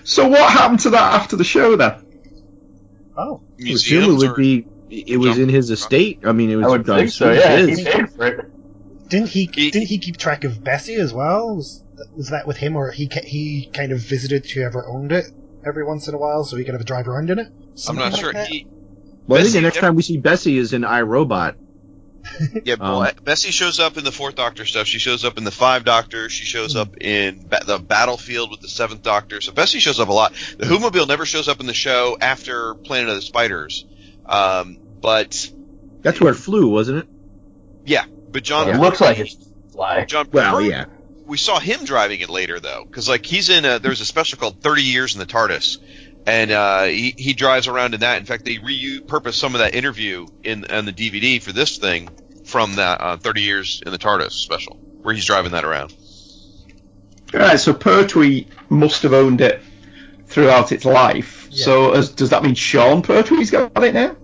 So 0.03 0.27
what 0.27 0.51
happened 0.51 0.81
to 0.81 0.89
that 0.89 1.13
after 1.13 1.37
the 1.37 1.45
show 1.45 1.77
then? 1.77 2.05
Oh, 3.17 3.41
I 3.59 3.71
would 3.71 3.81
it 3.87 4.07
would 4.07 4.35
be. 4.35 4.67
It 4.89 5.17
was 5.17 5.37
in 5.37 5.49
his 5.49 5.69
estate. 5.69 6.19
I 6.25 6.31
mean, 6.31 6.49
it 6.49 6.57
was. 6.57 6.65
I 6.65 6.69
would 6.69 6.85
think 6.85 7.11
so. 7.11 7.31
Yeah, 7.31 7.59
it 7.59 7.77
he 7.77 7.85
paid 7.85 8.11
for 8.11 8.25
it. 8.27 8.51
Didn't 9.15 9.29
he, 9.29 9.49
He- 9.53 9.71
Didn't 9.71 9.87
he 9.87 9.97
keep 9.97 10.17
track 10.17 10.43
of 10.43 10.63
Bessie 10.63 10.95
as 10.95 11.13
well? 11.13 11.55
Was, 11.55 11.83
was 12.15 12.29
that 12.29 12.45
with 12.47 12.57
him, 12.57 12.75
or 12.75 12.91
he 12.91 13.09
he 13.23 13.69
kind 13.73 13.91
of 13.91 13.99
visited 13.99 14.45
whoever 14.49 14.85
owned 14.87 15.11
it 15.11 15.25
every 15.65 15.83
once 15.85 16.07
in 16.07 16.13
a 16.13 16.17
while, 16.17 16.43
so 16.43 16.57
he 16.57 16.63
could 16.63 16.73
have 16.73 16.81
a 16.81 16.85
drive 16.85 17.07
around 17.07 17.29
in 17.29 17.39
it? 17.39 17.47
I'm 17.87 17.95
not 17.95 18.11
like 18.11 18.21
sure. 18.21 18.33
that? 18.33 18.47
He, 18.47 18.67
Well, 19.27 19.39
I 19.39 19.43
think 19.43 19.53
the 19.55 19.61
next 19.61 19.79
time 19.79 19.95
we 19.95 20.01
see 20.03 20.17
Bessie 20.17 20.57
is 20.57 20.73
in 20.73 20.81
iRobot. 20.83 21.55
Yeah, 22.63 22.75
well, 22.79 23.03
Um, 23.03 23.11
Bessie 23.23 23.51
shows 23.51 23.79
up 23.79 23.97
in 23.97 24.03
the 24.03 24.11
Fourth 24.11 24.35
Doctor 24.35 24.65
stuff. 24.65 24.87
She 24.87 24.99
shows 24.99 25.23
up 25.23 25.37
in 25.37 25.43
the 25.43 25.51
Five 25.51 25.85
Doctor. 25.85 26.27
She 26.29 26.43
shows 26.45 26.75
up 26.75 26.97
in 26.99 27.47
ba- 27.47 27.61
the 27.65 27.77
Battlefield 27.79 28.51
with 28.51 28.61
the 28.61 28.67
Seventh 28.67 29.03
Doctor. 29.03 29.41
So 29.41 29.51
Bessie 29.51 29.79
shows 29.79 29.99
up 29.99 30.09
a 30.09 30.13
lot. 30.13 30.33
The 30.57 30.65
Whomobile 30.65 31.05
never 31.05 31.25
shows 31.25 31.47
up 31.47 31.59
in 31.59 31.67
the 31.67 31.73
show 31.73 32.17
after 32.19 32.73
Planet 32.75 33.09
of 33.09 33.15
the 33.15 33.21
Spiders. 33.21 33.85
Um, 34.25 34.77
but 35.01 35.51
That's 36.01 36.19
where 36.19 36.31
it 36.33 36.37
flew, 36.37 36.69
wasn't 36.69 36.99
it? 36.99 37.07
yeah, 37.85 38.05
but 38.35 38.43
John. 38.43 38.67
It 38.67 38.75
looks 38.75 38.99
like 38.99 39.17
it's 39.17 39.37
fly. 39.71 40.03
John. 40.03 40.27
Well, 40.29 40.55
Pertwee- 40.55 40.69
yeah. 40.69 40.87
we 41.25 41.37
saw 41.37 41.57
him 41.57 41.85
driving 41.85 42.19
it 42.19 42.27
later 42.27 42.59
though, 42.59 42.83
because 42.83 43.07
like 43.07 43.25
he's 43.25 43.47
in 43.47 43.63
a 43.63 43.79
there's 43.79 44.01
a 44.01 44.05
special 44.05 44.37
called 44.37 44.59
Thirty 44.61 44.81
Years 44.81 45.15
in 45.15 45.19
the 45.19 45.25
TARDIS, 45.25 45.77
and 46.27 46.51
uh, 46.51 46.83
he 46.83 47.15
he 47.17 47.31
drives 47.31 47.69
around 47.69 47.93
in 47.93 48.01
that. 48.01 48.17
In 48.17 48.25
fact, 48.25 48.43
they 48.43 48.57
repurposed 48.57 49.35
some 49.35 49.55
of 49.55 49.59
that 49.59 49.73
interview 49.73 50.27
in 50.43 50.65
on 50.69 50.83
the 50.83 50.91
DVD 50.91 51.41
for 51.41 51.53
this 51.53 51.77
thing 51.77 52.09
from 52.43 52.75
that 52.75 52.99
uh, 52.99 53.15
Thirty 53.15 53.43
Years 53.43 53.81
in 53.85 53.93
the 53.93 53.97
TARDIS 53.97 54.31
special, 54.31 54.75
where 55.01 55.15
he's 55.15 55.25
driving 55.25 55.53
that 55.53 55.63
around. 55.63 55.95
Right, 57.33 57.57
so 57.57 57.73
Pertwee 57.73 58.47
must 58.67 59.03
have 59.03 59.13
owned 59.13 59.39
it 59.39 59.61
throughout 60.25 60.73
its 60.73 60.83
life. 60.83 61.47
So 61.53 61.93
as, 61.93 62.09
does 62.09 62.31
that 62.31 62.43
mean 62.43 62.55
Sean 62.55 63.01
Pertwee's 63.01 63.49
got 63.49 63.81
it 63.81 63.93
now? 63.93 64.17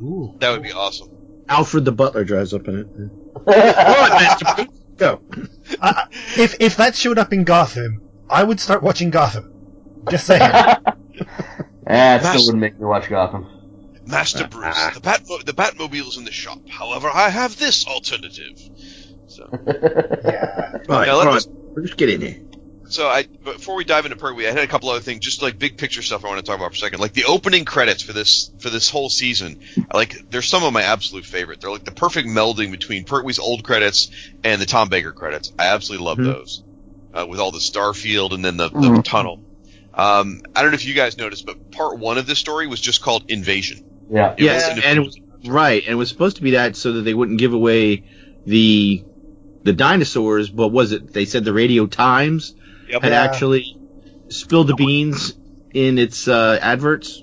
Ooh. 0.00 0.34
That 0.38 0.52
would 0.52 0.62
be 0.62 0.72
awesome. 0.72 1.10
Alfred 1.48 1.84
the 1.84 1.92
Butler 1.92 2.24
drives 2.24 2.52
up 2.54 2.68
in 2.68 2.78
it. 2.78 2.86
Go. 4.98 5.20
Uh, 5.80 6.04
if 6.36 6.56
if 6.60 6.76
that 6.76 6.94
showed 6.96 7.18
up 7.18 7.32
in 7.32 7.44
Gotham, 7.44 8.02
I 8.28 8.42
would 8.44 8.58
start 8.60 8.82
watching 8.82 9.10
Gotham. 9.10 9.52
Just 10.10 10.26
saying. 10.26 10.42
Eh, 11.90 12.16
it 12.16 12.22
Master- 12.22 12.28
still 12.38 12.46
wouldn't 12.48 12.60
make 12.60 12.78
me 12.78 12.84
watch 12.84 13.08
Gotham. 13.08 13.46
Master 14.04 14.46
Bruce, 14.46 14.76
the 14.94 15.00
bat 15.00 15.22
the 15.46 15.52
Batmobile's 15.54 16.18
in 16.18 16.24
the 16.26 16.30
shop. 16.30 16.58
However, 16.68 17.08
I 17.12 17.30
have 17.30 17.58
this 17.58 17.86
alternative. 17.86 18.58
So, 19.26 19.48
Right, 19.52 20.84
Now, 20.86 21.16
let 21.16 21.26
right. 21.26 21.36
us- 21.36 21.46
Bruce, 21.46 21.94
get 21.94 22.10
in 22.10 22.20
there. 22.20 22.36
So 22.88 23.06
I 23.08 23.26
before 23.44 23.76
we 23.76 23.84
dive 23.84 24.04
into 24.04 24.16
Pertwee, 24.16 24.46
I 24.46 24.50
had 24.50 24.58
a 24.58 24.66
couple 24.66 24.88
other 24.90 25.00
things, 25.00 25.20
just 25.20 25.42
like 25.42 25.58
big 25.58 25.76
picture 25.76 26.02
stuff 26.02 26.24
I 26.24 26.28
want 26.28 26.38
to 26.38 26.44
talk 26.44 26.56
about 26.58 26.70
for 26.72 26.76
a 26.76 26.78
second. 26.78 27.00
Like 27.00 27.12
the 27.12 27.24
opening 27.24 27.64
credits 27.64 28.02
for 28.02 28.12
this 28.12 28.50
for 28.58 28.70
this 28.70 28.88
whole 28.90 29.08
season, 29.08 29.56
like 29.92 30.16
they're 30.30 30.42
some 30.42 30.64
of 30.64 30.72
my 30.72 30.82
absolute 30.82 31.24
favorite. 31.24 31.60
They're 31.60 31.70
like 31.70 31.84
the 31.84 31.92
perfect 31.92 32.28
melding 32.28 32.70
between 32.70 33.04
Pertwee's 33.04 33.38
old 33.38 33.64
credits 33.64 34.10
and 34.44 34.60
the 34.60 34.66
Tom 34.66 34.88
Baker 34.88 35.12
credits. 35.12 35.52
I 35.58 35.68
absolutely 35.68 36.06
love 36.06 36.18
Mhm. 36.18 36.24
those, 36.24 36.62
uh, 37.14 37.26
with 37.28 37.40
all 37.40 37.50
the 37.52 37.58
Starfield 37.58 38.32
and 38.32 38.44
then 38.44 38.56
the, 38.56 38.68
the 38.70 38.76
Mhm. 38.76 39.04
tunnel. 39.04 39.42
Um, 39.94 40.40
I 40.54 40.62
don't 40.62 40.70
know 40.70 40.76
if 40.76 40.84
you 40.84 40.94
guys 40.94 41.16
noticed, 41.18 41.44
but 41.46 41.56
part 41.72 41.98
one 41.98 42.18
of 42.18 42.26
this 42.26 42.38
story 42.38 42.66
was 42.66 42.80
just 42.80 43.00
called 43.02 43.24
Invasion. 43.28 43.80
Yeah. 44.10 44.34
It 44.36 44.44
Yeah, 44.44 44.54
wasn't 44.54 44.84
and 44.84 44.98
it 44.98 45.02
was 45.02 45.16
right, 45.44 45.82
and 45.82 45.92
it 45.92 45.96
was 45.96 46.08
supposed 46.08 46.36
to 46.36 46.42
be 46.42 46.52
that 46.52 46.76
so 46.76 46.92
that 46.92 47.02
they 47.02 47.14
wouldn't 47.14 47.38
give 47.38 47.52
away 47.52 48.04
the 48.46 49.02
the 49.64 49.72
dinosaurs. 49.72 50.48
But 50.50 50.68
was 50.68 50.92
it? 50.92 51.12
They 51.12 51.24
said 51.24 51.44
the 51.44 51.52
Radio 51.52 51.86
Times 51.86 52.54
Yep. 52.88 53.02
had 53.02 53.12
Yeah. 53.12 53.22
actually 53.22 53.76
spilled 54.28 54.68
the 54.68 54.74
beans 54.74 55.34
in 55.74 55.98
its 55.98 56.26
uh, 56.28 56.58
adverts. 56.60 57.22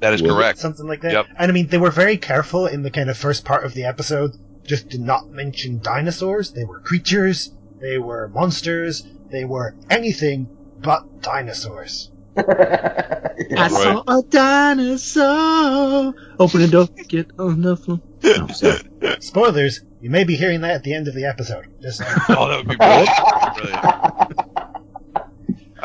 That 0.00 0.12
is 0.14 0.22
correct. 0.22 0.58
Something 0.58 0.86
like 0.86 1.00
that. 1.02 1.12
Yep. 1.12 1.26
And 1.38 1.50
I 1.50 1.54
mean, 1.54 1.68
they 1.68 1.78
were 1.78 1.90
very 1.90 2.16
careful 2.18 2.66
in 2.66 2.82
the 2.82 2.90
kind 2.90 3.08
of 3.10 3.16
first 3.16 3.44
part 3.44 3.64
of 3.64 3.72
the 3.74 3.84
episode 3.84 4.32
just 4.64 4.90
to 4.90 4.98
not 4.98 5.28
mention 5.30 5.80
dinosaurs. 5.80 6.52
They 6.52 6.64
were 6.64 6.80
creatures, 6.80 7.50
they 7.80 7.98
were 7.98 8.28
monsters, 8.28 9.04
they 9.30 9.44
were 9.44 9.74
anything 9.90 10.48
but 10.78 11.22
dinosaurs. 11.22 12.10
I 12.36 13.68
saw 13.68 14.02
a 14.06 14.22
dinosaur. 14.28 16.14
Open 16.38 16.60
the 16.60 16.68
door, 16.68 16.88
get 17.08 17.30
on 17.38 17.62
the 17.62 17.76
floor. 17.76 18.00
No. 18.22 19.16
Spoilers, 19.20 19.80
you 20.00 20.10
may 20.10 20.24
be 20.24 20.36
hearing 20.36 20.60
that 20.62 20.72
at 20.72 20.82
the 20.84 20.94
end 20.94 21.08
of 21.08 21.14
the 21.14 21.24
episode. 21.24 21.66
Just. 21.80 22.02
Oh, 22.28 22.48
that 22.48 22.58
would 22.58 22.68
be 22.68 22.76
brilliant. 22.76 23.08
brilliant. 23.56 24.45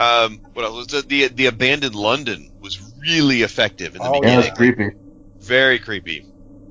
Um, 0.01 0.39
what 0.53 0.65
else? 0.65 0.87
The, 0.87 1.01
the 1.01 1.27
the 1.27 1.45
abandoned 1.47 1.95
London 1.95 2.51
was 2.59 2.79
really 2.99 3.41
effective 3.43 3.95
in 3.95 4.01
the 4.01 4.07
Oh, 4.09 4.21
Yeah, 4.23 4.41
that's 4.41 4.57
creepy. 4.57 4.89
Very 5.39 5.79
creepy. 5.79 6.25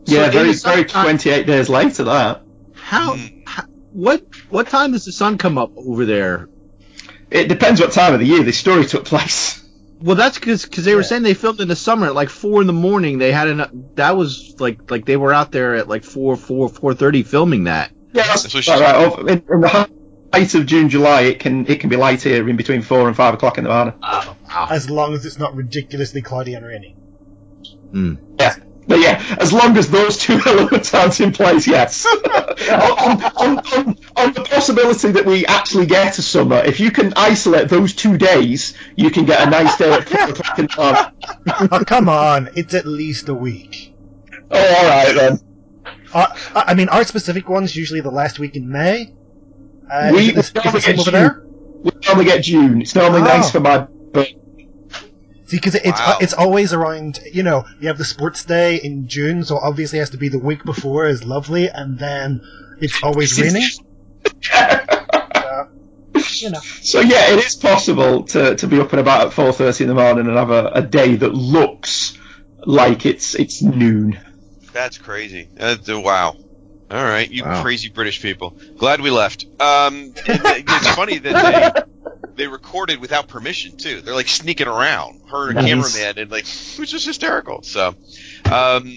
Yeah, 0.07 0.27
in 0.27 0.33
very 0.33 0.53
the 0.53 0.59
very 0.65 0.89
summertime- 0.89 1.05
28 1.19 1.47
days 1.47 1.69
later 1.69 2.05
that. 2.05 2.43
How, 2.75 3.15
Mm. 3.15 3.43
how? 3.47 3.65
What? 3.93 4.25
What 4.49 4.69
time 4.69 4.93
does 4.93 5.05
the 5.05 5.13
sun 5.13 5.39
come 5.39 5.59
up 5.59 5.73
over 5.77 6.05
there? 6.07 6.49
It 7.31 7.49
depends 7.49 7.81
what 7.81 7.93
time 7.93 8.15
of 8.15 8.21
the 8.21 8.27
year 8.27 8.43
this 8.43 8.59
story 8.59 8.85
took 8.87 9.05
place. 9.05 9.63
Well, 10.01 10.17
that's 10.17 10.39
because 10.39 10.65
they 10.67 10.95
were 10.95 11.03
Yeah. 11.03 11.07
saying 11.07 11.23
they 11.25 11.35
filmed 11.35 11.61
in 11.61 11.69
the 11.69 11.77
summer 11.77 12.07
at 12.07 12.15
like 12.15 12.31
four 12.31 12.61
in 12.63 12.67
the 12.67 12.73
morning. 12.73 13.19
They 13.19 13.33
had 13.33 13.49
an 13.49 13.91
that 13.97 14.17
was 14.17 14.55
like 14.59 14.91
like 14.91 15.05
they 15.05 15.17
were 15.17 15.33
out 15.33 15.53
there 15.53 15.75
at 15.77 15.89
like 15.89 16.05
four 16.05 16.37
four 16.37 16.69
four 16.69 16.95
thirty 16.95 17.23
filming 17.23 17.65
that. 17.65 17.91
Yeah, 18.13 18.25
That's 18.27 18.43
that's 18.45 18.55
what 18.55 18.67
right. 18.67 18.81
right. 18.81 18.95
Over- 18.97 19.29
In, 19.29 19.43
in 19.51 19.61
the 19.61 19.69
height 20.33 20.55
of 20.55 20.67
June, 20.67 20.89
July, 20.89 21.23
it 21.23 21.41
can 21.41 21.67
it 21.67 21.81
can 21.81 21.91
be 21.91 21.97
light 21.97 22.23
here 22.23 22.49
in 22.49 22.57
between 22.57 22.83
four 22.83 23.09
and 23.09 23.17
five 23.17 23.35
o'clock 23.35 23.59
in 23.59 23.65
the 23.65 23.71
morning. 23.71 23.95
As 24.53 24.91
long 24.91 25.15
as 25.15 25.25
it's 25.25 25.39
not 25.39 25.55
ridiculously 25.55 26.23
cloudy 26.23 26.55
and 26.55 26.67
rainy. 26.67 26.97
Yeah. 28.39 28.57
But 28.87 28.99
yeah, 28.99 29.37
as 29.39 29.53
long 29.53 29.77
as 29.77 29.89
those 29.89 30.17
two 30.17 30.41
elements 30.47 30.93
aren't 30.95 31.21
in 31.21 31.31
place, 31.31 31.67
yes. 31.67 32.07
on, 32.07 33.23
on, 33.23 33.59
on, 33.59 33.99
on 34.17 34.33
the 34.33 34.45
possibility 34.49 35.13
that 35.13 35.25
we 35.25 35.47
actually 35.47 35.87
get 35.87 36.19
a 36.19 36.23
summer, 36.23 36.57
if 36.57 36.81
you 36.81 36.91
can 36.91 37.13
isolate 37.15 37.69
those 37.69 37.95
two 37.95 38.19
days, 38.19 38.75
you 38.97 39.11
can 39.11 39.27
get 39.27 39.47
a 39.47 39.51
nice 39.51 39.77
day 39.77 39.93
at 39.93 40.09
four 40.09 40.31
o'clock 40.31 40.59
in 40.59 40.67
the 40.67 40.77
morning. 40.77 41.69
oh, 41.73 41.85
come 41.85 42.09
on, 42.09 42.51
it's 42.57 42.75
at 42.75 42.85
least 42.85 43.29
a 43.29 43.35
week. 43.35 43.95
Oh, 44.51 44.59
all 44.59 44.89
right 44.89 45.15
then. 45.15 45.41
Uh, 46.13 46.27
I 46.57 46.65
I 46.69 46.75
mean, 46.75 46.89
our 46.89 47.05
specific 47.05 47.49
one's 47.49 47.77
usually 47.77 48.01
the 48.01 48.11
last 48.11 48.41
week 48.41 48.57
in 48.57 48.69
May. 48.69 49.15
Uh, 49.91 50.11
We 50.15 50.19
is 50.21 50.29
it, 50.29 50.35
the- 50.35 50.41
is 50.41 50.55
normally 50.55 50.79
it 50.79 50.85
get 50.87 50.99
over 50.99 51.11
June. 51.11 51.13
there? 51.13 51.43
We 51.83 51.91
normally 52.07 52.25
get 52.27 52.43
June. 52.45 52.83
It's 52.83 52.95
normally 52.95 53.23
Oh. 53.23 53.25
nice 53.25 53.51
for 53.51 53.61
my. 53.61 53.87
But 54.13 54.29
See, 55.47 55.57
because 55.57 55.75
it's 55.75 55.99
Wow. 55.99 56.19
it's 56.21 56.33
always 56.33 56.73
around. 56.73 57.19
You 57.33 57.43
know, 57.43 57.65
you 57.81 57.89
have 57.89 57.99
the 57.99 58.05
sports 58.05 58.45
day 58.45 58.77
in 58.77 59.09
June, 59.09 59.45
so 59.45 59.57
obviously 59.59 59.99
it 59.99 60.03
has 60.03 60.11
to 60.11 60.17
be 60.17 60.29
the 60.29 60.39
week 60.39 60.65
before 60.65 61.07
is 61.07 61.25
lovely, 61.25 61.69
and 61.69 61.99
then 61.99 62.41
it's 62.81 63.03
always 63.03 63.41
raining. 63.41 63.69
Uh, 64.53 65.65
you 66.39 66.51
know, 66.51 66.61
So 66.83 67.01
yeah, 67.01 67.33
it 67.33 67.45
is 67.45 67.55
possible 67.57 68.25
to, 68.25 68.55
to 68.57 68.67
be 68.67 68.79
up 68.81 68.93
and 68.93 69.01
about 69.01 69.27
at 69.29 69.33
four 69.33 69.53
thirty 69.53 69.85
in 69.85 69.89
the 69.89 69.95
morning 69.95 70.27
and 70.27 70.37
have 70.37 70.51
a, 70.51 70.67
a 70.75 70.83
day 70.83 71.17
that 71.17 71.35
looks 71.35 72.17
like 72.65 73.07
it's 73.07 73.35
it's 73.35 73.63
noon. 73.63 74.19
That's 74.73 74.99
crazy. 74.99 75.49
That's, 75.55 75.89
uh, 75.89 76.01
wow. 76.01 76.37
All 76.91 77.05
right, 77.05 77.31
you 77.31 77.45
Wow. 77.45 77.63
crazy 77.63 77.89
British 77.89 78.21
people. 78.21 78.57
Glad 78.79 79.01
we 79.01 79.11
left. 79.11 79.45
Um, 79.61 80.13
it's 80.17 80.89
funny 80.97 81.19
that 81.19 81.75
they 81.77 81.83
they 82.35 82.47
recorded 82.49 83.01
without 83.01 83.29
permission 83.29 83.77
too. 83.77 84.01
They're 84.01 84.15
like 84.15 84.29
sneaking 84.29 84.67
around, 84.67 85.21
her 85.31 85.49
and 85.49 85.57
Nice. 85.57 85.67
cameraman, 85.67 86.19
and 86.19 86.31
like, 86.31 86.47
which 86.79 86.93
is 86.95 87.05
hysterical. 87.05 87.63
So, 87.63 87.95
um, 88.51 88.93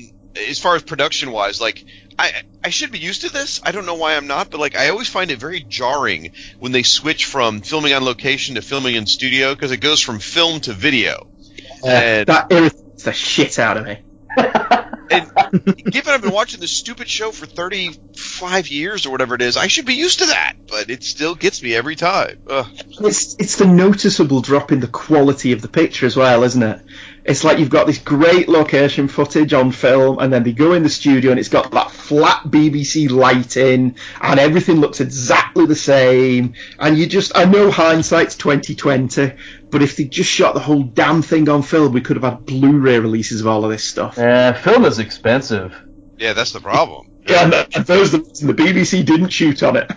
as 0.50 0.58
far 0.60 0.76
as 0.76 0.82
production 0.84 1.32
wise, 1.32 1.60
like, 1.62 1.84
I 2.18 2.32
I 2.64 2.70
should 2.70 2.92
be 2.92 3.00
used 3.00 3.22
to 3.22 3.30
this. 3.32 3.60
I 3.64 3.72
don't 3.72 3.86
know 3.86 3.96
why 3.96 4.16
I'm 4.16 4.28
not, 4.28 4.50
but 4.50 4.60
like, 4.60 4.76
I 4.76 4.90
always 4.90 5.08
find 5.10 5.30
it 5.30 5.38
very 5.40 5.60
jarring 5.60 6.32
when 6.60 6.72
they 6.72 6.84
switch 6.84 7.26
from 7.26 7.62
filming 7.62 7.94
on 7.94 8.04
location 8.06 8.56
to 8.56 8.62
filming 8.64 8.96
in 8.96 9.06
studio 9.06 9.54
because 9.54 9.72
it 9.72 9.78
goes 9.78 10.00
from 10.02 10.18
film 10.20 10.62
to 10.62 10.74
video. 10.74 11.28
And- 11.86 12.26
that 12.28 12.52
irritates 12.52 13.04
the 13.04 13.14
shit 13.14 13.60
out 13.60 13.78
of 13.78 13.86
me. 13.86 14.00
And 14.36 15.76
given 15.92 16.14
I've 16.14 16.22
been 16.22 16.34
watching 16.34 16.60
this 16.60 16.72
stupid 16.72 17.08
show 17.08 17.32
for 17.32 17.46
35 17.46 18.68
years 18.70 19.06
or 19.06 19.12
whatever 19.12 19.36
it 19.36 19.42
is, 19.42 19.58
I 19.58 19.68
should 19.68 19.86
be 19.86 19.94
used 19.94 20.20
to 20.20 20.26
that, 20.28 20.54
but 20.68 20.90
it 20.90 21.04
still 21.04 21.36
gets 21.36 21.62
me 21.62 21.76
every 21.76 21.96
time. 21.96 22.40
It's 22.48 23.36
it's 23.38 23.58
the 23.58 23.68
noticeable 23.68 24.42
drop 24.42 24.72
in 24.72 24.80
the 24.80 24.88
quality 24.88 25.52
of 25.52 25.62
the 25.62 25.68
picture 25.68 26.06
as 26.06 26.16
well, 26.16 26.44
isn't 26.44 26.64
it? 26.64 26.82
It's 27.26 27.46
like 27.46 27.58
you've 27.58 27.70
got 27.70 27.88
this 27.88 28.00
great 28.00 28.50
location 28.50 29.08
footage 29.08 29.54
on 29.54 29.72
film, 29.72 30.20
and 30.20 30.32
then 30.32 30.44
they 30.44 30.52
go 30.52 30.74
in 30.74 30.84
the 30.84 30.90
studio 30.90 31.32
and 31.32 31.40
it's 31.40 31.48
got 31.50 31.72
that 31.72 31.90
flat 31.90 32.44
BBC 32.44 33.10
lighting, 33.10 33.96
and 34.22 34.40
everything 34.40 34.82
looks 34.82 35.00
exactly 35.00 35.66
the 35.66 35.76
same. 35.76 36.54
And 36.80 36.98
you 36.98 37.06
just, 37.08 37.32
I 37.36 37.46
know 37.46 37.72
hindsight's 37.72 38.36
2020, 38.36 39.34
but 39.70 39.82
if 39.82 39.96
they 39.96 40.04
just 40.04 40.30
shot 40.30 40.54
the 40.54 40.60
whole 40.60 40.84
damn 40.84 41.22
thing 41.22 41.48
on 41.48 41.62
film, 41.62 41.94
we 41.94 42.02
could 42.02 42.18
have 42.18 42.24
had 42.24 42.46
Blu-ray 42.46 43.00
releases 43.00 43.40
of 43.40 43.48
all 43.48 43.64
of 43.64 43.72
this 43.72 43.86
stuff. 43.86 44.18
Uh, 44.18 44.54
film 44.54 44.84
is 44.84 45.00
expensive. 45.00 45.74
Yeah, 46.18 46.34
that's 46.34 46.52
the 46.52 46.60
problem. 46.60 47.10
Yeah, 47.28 47.46
and, 47.46 47.54
and 47.74 47.86
those 47.86 48.12
the, 48.12 48.18
the 48.18 48.54
BBC 48.54 49.06
didn't 49.06 49.30
shoot 49.30 49.64
on 49.64 49.78
it. 49.78 49.90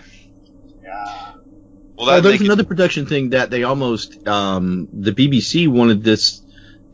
Well, 1.97 2.05
Well, 2.07 2.21
there's 2.21 2.39
they 2.39 2.45
another 2.45 2.63
production 2.63 3.07
thing 3.07 3.31
that 3.31 3.49
they 3.49 3.63
almost 3.63 4.27
um, 4.27 4.87
the 4.93 5.11
BBC 5.11 5.67
wanted 5.67 6.03
this. 6.03 6.41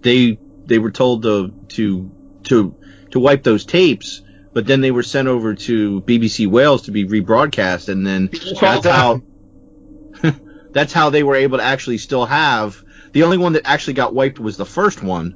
They 0.04 0.38
they 0.66 0.80
were 0.80 0.92
told 0.92 1.24
to 1.24 1.54
to 1.70 2.12
to 2.44 2.76
to 3.12 3.20
wipe 3.20 3.44
those 3.44 3.66
tapes, 3.66 4.22
but 4.54 4.66
then 4.68 4.82
they 4.82 4.92
were 4.92 5.04
sent 5.04 5.28
over 5.28 5.56
to 5.56 6.02
BBC 6.02 6.48
Wales 6.48 6.84
to 6.84 6.92
be 6.92 7.06
rebroadcast, 7.06 7.90
and 7.90 8.06
then 8.06 8.30
that's 8.60 8.86
how 8.86 9.22
that's 10.72 10.94
how 10.94 11.10
they 11.10 11.24
were 11.24 11.36
able 11.36 11.58
to 11.58 11.64
actually 11.64 11.98
still 11.98 12.26
have 12.26 12.82
the 13.12 13.24
only 13.24 13.38
one 13.38 13.54
that 13.54 13.64
actually 13.66 13.94
got 13.94 14.14
wiped 14.14 14.40
was 14.40 14.58
the 14.58 14.66
first 14.66 15.02
one. 15.04 15.36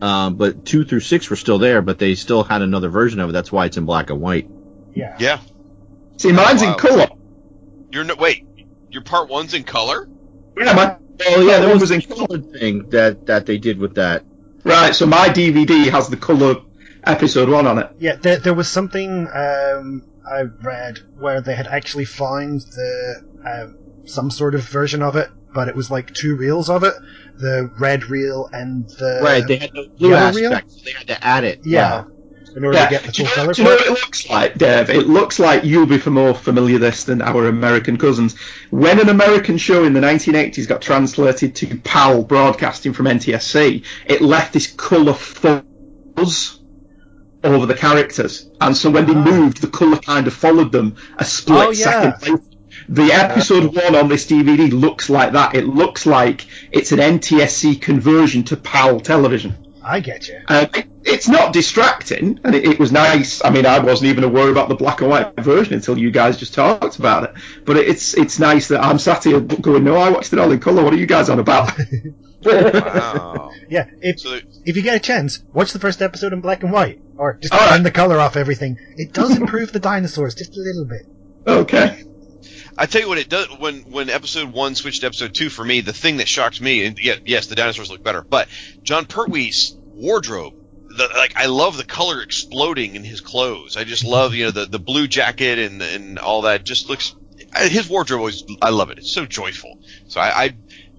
Um, 0.00 0.36
but 0.36 0.64
two 0.64 0.84
through 0.84 1.00
six 1.00 1.28
were 1.28 1.34
still 1.36 1.58
there, 1.58 1.82
but 1.82 1.98
they 1.98 2.14
still 2.14 2.44
had 2.44 2.62
another 2.62 2.88
version 2.88 3.18
of 3.18 3.30
it. 3.30 3.32
That's 3.32 3.50
why 3.50 3.64
it's 3.64 3.76
in 3.76 3.84
black 3.84 4.10
and 4.10 4.20
white. 4.20 4.48
yeah. 4.94 5.16
yeah. 5.18 5.40
See, 6.18 6.30
mine's 6.32 6.62
Wow. 6.62 6.72
in 6.74 6.78
colour. 6.78 7.08
You're 7.90 8.04
no 8.04 8.14
wait. 8.14 8.46
Your 8.90 9.02
part 9.02 9.28
one's 9.28 9.54
in 9.54 9.64
color. 9.64 10.08
Yeah, 10.58 10.74
my, 10.74 10.96
Oh 11.26 11.40
yeah, 11.40 11.58
there 11.58 11.72
was 11.72 11.80
was 11.80 11.90
in 11.90 12.00
a 12.00 12.06
colored 12.06 12.52
thing 12.52 12.88
that 12.90 13.26
that 13.26 13.46
they 13.46 13.58
did 13.58 13.78
with 13.78 13.94
that. 13.96 14.24
Right, 14.64 14.94
so 14.94 15.06
my 15.06 15.28
DVD 15.28 15.88
has 15.90 16.08
the 16.08 16.16
colour 16.16 16.56
episode 17.04 17.48
one 17.48 17.66
on 17.66 17.78
it. 17.78 17.90
Yeah, 17.98 18.16
there, 18.16 18.38
there 18.38 18.54
was 18.54 18.68
something. 18.68 19.28
Um, 19.32 20.04
I 20.26 20.42
read 20.62 20.98
where 21.18 21.40
they 21.40 21.54
had 21.54 21.66
actually 21.66 22.04
found 22.04 22.60
the 22.60 23.24
uh, 23.44 23.66
some 24.06 24.30
sort 24.30 24.54
of 24.54 24.62
version 24.62 25.02
of 25.02 25.16
it, 25.16 25.30
but 25.54 25.68
it 25.68 25.74
was 25.74 25.90
like 25.90 26.12
two 26.14 26.36
reels 26.36 26.70
of 26.70 26.84
it, 26.84 26.94
the 27.36 27.70
red 27.78 28.04
reel 28.04 28.48
and 28.52 28.88
the 28.90 29.20
right, 29.22 29.46
they 29.46 29.56
had 29.56 29.72
no 29.74 29.88
blue 29.88 30.10
yellow 30.10 30.32
reel. 30.32 30.52
aspect, 30.52 30.72
so 30.72 30.84
they 30.84 30.92
had 30.92 31.06
to 31.08 31.24
add 31.24 31.44
it. 31.44 31.60
Yeah, 31.64 32.04
in 32.56 32.64
order 32.64 32.78
to 32.78 32.88
get 32.90 33.04
the 33.04 33.12
Do 33.12 33.24
full 33.24 33.30
you, 33.30 33.36
know, 33.36 33.42
color 33.42 33.52
do 33.52 33.62
you 33.62 33.68
know 33.68 33.74
what 33.74 33.86
it. 33.86 33.90
looks 33.90 34.28
like, 34.28 34.54
Dave? 34.58 34.90
It 34.90 35.06
looks 35.06 35.38
like 35.38 35.64
you'll 35.64 35.86
be 35.86 35.98
more 36.10 36.34
familiar 36.34 36.74
with 36.74 36.82
this 36.82 37.04
than 37.04 37.22
our 37.22 37.46
American 37.46 37.96
cousins. 37.96 38.36
When 38.70 39.00
an 39.00 39.08
American 39.08 39.58
show 39.58 39.84
in 39.84 39.92
the 39.92 40.00
1980s 40.00 40.68
got 40.68 40.82
translated 40.82 41.54
to 41.56 41.78
PAL 41.78 42.24
broadcasting 42.24 42.92
from 42.92 43.06
NTSC, 43.06 43.84
it 44.06 44.20
left 44.20 44.52
this 44.52 44.66
colour 44.66 45.14
fuzz 45.14 46.60
over 47.44 47.66
the 47.66 47.74
characters, 47.74 48.50
and 48.60 48.76
so 48.76 48.90
when 48.90 49.06
they 49.06 49.14
ah. 49.14 49.24
moved, 49.24 49.60
the 49.60 49.68
colour 49.68 49.98
kind 49.98 50.26
of 50.26 50.34
followed 50.34 50.72
them 50.72 50.96
a 51.18 51.24
split 51.24 51.68
Oh, 51.68 51.72
second 51.72 52.14
later. 52.22 52.42
The 52.88 53.12
episode 53.12 53.74
one 53.74 53.94
on 53.94 54.08
this 54.08 54.26
DVD 54.26 54.72
looks 54.72 55.10
like 55.10 55.32
that. 55.32 55.54
It 55.54 55.66
looks 55.66 56.06
like 56.06 56.46
it's 56.72 56.92
an 56.92 56.98
NTSC 56.98 57.80
conversion 57.80 58.44
to 58.44 58.56
PAL 58.56 59.00
television. 59.00 59.67
I 59.88 60.00
get 60.00 60.28
you. 60.28 60.40
Uh, 60.48 60.66
it- 60.74 60.86
it's 61.04 61.26
not 61.28 61.54
distracting, 61.54 62.38
and 62.44 62.54
it, 62.54 62.64
it 62.66 62.78
was 62.78 62.92
nice. 62.92 63.42
I 63.42 63.48
mean, 63.48 63.64
I 63.64 63.78
wasn't 63.78 64.10
even 64.10 64.24
aware 64.24 64.50
about 64.50 64.68
the 64.68 64.74
black 64.74 65.00
and 65.00 65.08
white 65.08 65.34
version 65.40 65.72
until 65.72 65.96
you 65.96 66.10
guys 66.10 66.36
just 66.36 66.52
talked 66.52 66.98
about 66.98 67.24
it. 67.24 67.30
But 67.64 67.78
it's 67.78 68.14
it's 68.14 68.38
nice 68.38 68.68
that 68.68 68.84
I'm 68.84 68.98
sat 68.98 69.24
here 69.24 69.40
going, 69.40 69.84
no, 69.84 69.96
I 69.96 70.10
watched 70.10 70.34
it 70.34 70.38
all 70.38 70.52
in 70.52 70.60
colour. 70.60 70.84
What 70.84 70.92
are 70.92 70.96
you 70.98 71.06
guys 71.06 71.30
on 71.30 71.38
about? 71.38 71.72
Wow. 72.44 73.52
Yeah, 73.70 73.84
if 74.00 74.20
So 74.20 74.38
if 74.64 74.76
you 74.76 74.82
get 74.82 74.96
a 74.96 75.00
chance, 75.00 75.42
watch 75.52 75.72
the 75.72 75.78
first 75.78 76.00
episode 76.00 76.32
in 76.32 76.40
black 76.40 76.62
and 76.62 76.72
white, 76.72 77.00
or 77.18 77.34
just 77.34 77.52
All 77.52 77.60
right. 77.60 77.70
turn 77.70 77.82
the 77.82 77.90
color 77.90 78.18
off 78.18 78.36
everything. 78.36 78.78
It 78.96 79.12
does 79.12 79.36
improve 79.36 79.72
the 79.72 79.78
dinosaurs 79.80 80.34
just 80.34 80.56
a 80.56 80.60
little 80.60 80.86
bit. 80.86 81.06
okay. 81.46 82.04
I 82.80 82.86
tell 82.86 83.00
you 83.02 83.08
what 83.08 83.18
it 83.18 83.28
does 83.28 83.48
when 83.58 83.82
when 83.90 84.08
episode 84.08 84.52
one 84.52 84.74
switched 84.76 85.00
to 85.00 85.06
episode 85.08 85.34
two 85.34 85.50
for 85.50 85.64
me. 85.64 85.80
The 85.80 85.92
thing 85.92 86.18
that 86.18 86.28
shocked 86.28 86.60
me, 86.60 86.84
and 86.86 86.96
yeah, 86.98 87.16
yes, 87.26 87.46
the 87.48 87.56
dinosaurs 87.56 87.90
look 87.90 88.02
better, 88.04 88.22
but 88.22 88.48
Jon 88.82 89.04
Pertwee's 89.04 89.76
wardrobe. 89.78 90.54
The, 90.96 91.08
like 91.16 91.36
I 91.36 91.46
love 91.46 91.76
the 91.76 91.84
color 91.84 92.22
exploding 92.22 92.94
in 92.94 93.02
his 93.04 93.20
clothes. 93.20 93.76
I 93.76 93.84
just 93.84 94.04
love 94.04 94.32
you 94.34 94.44
know 94.44 94.50
the, 94.52 94.66
the 94.66 94.78
blue 94.78 95.08
jacket 95.08 95.58
and 95.58 95.82
and 95.82 96.18
all 96.20 96.42
that. 96.42 96.64
Just 96.64 96.88
looks 96.88 97.14
his 97.56 97.88
wardrobe 97.88 98.20
always. 98.20 98.44
I 98.62 98.70
love 98.70 98.90
it. 98.90 98.98
It's 98.98 99.12
so 99.12 99.26
joyful. 99.26 99.78
So 100.06 100.20
I 100.20 100.44
I, 100.44 100.56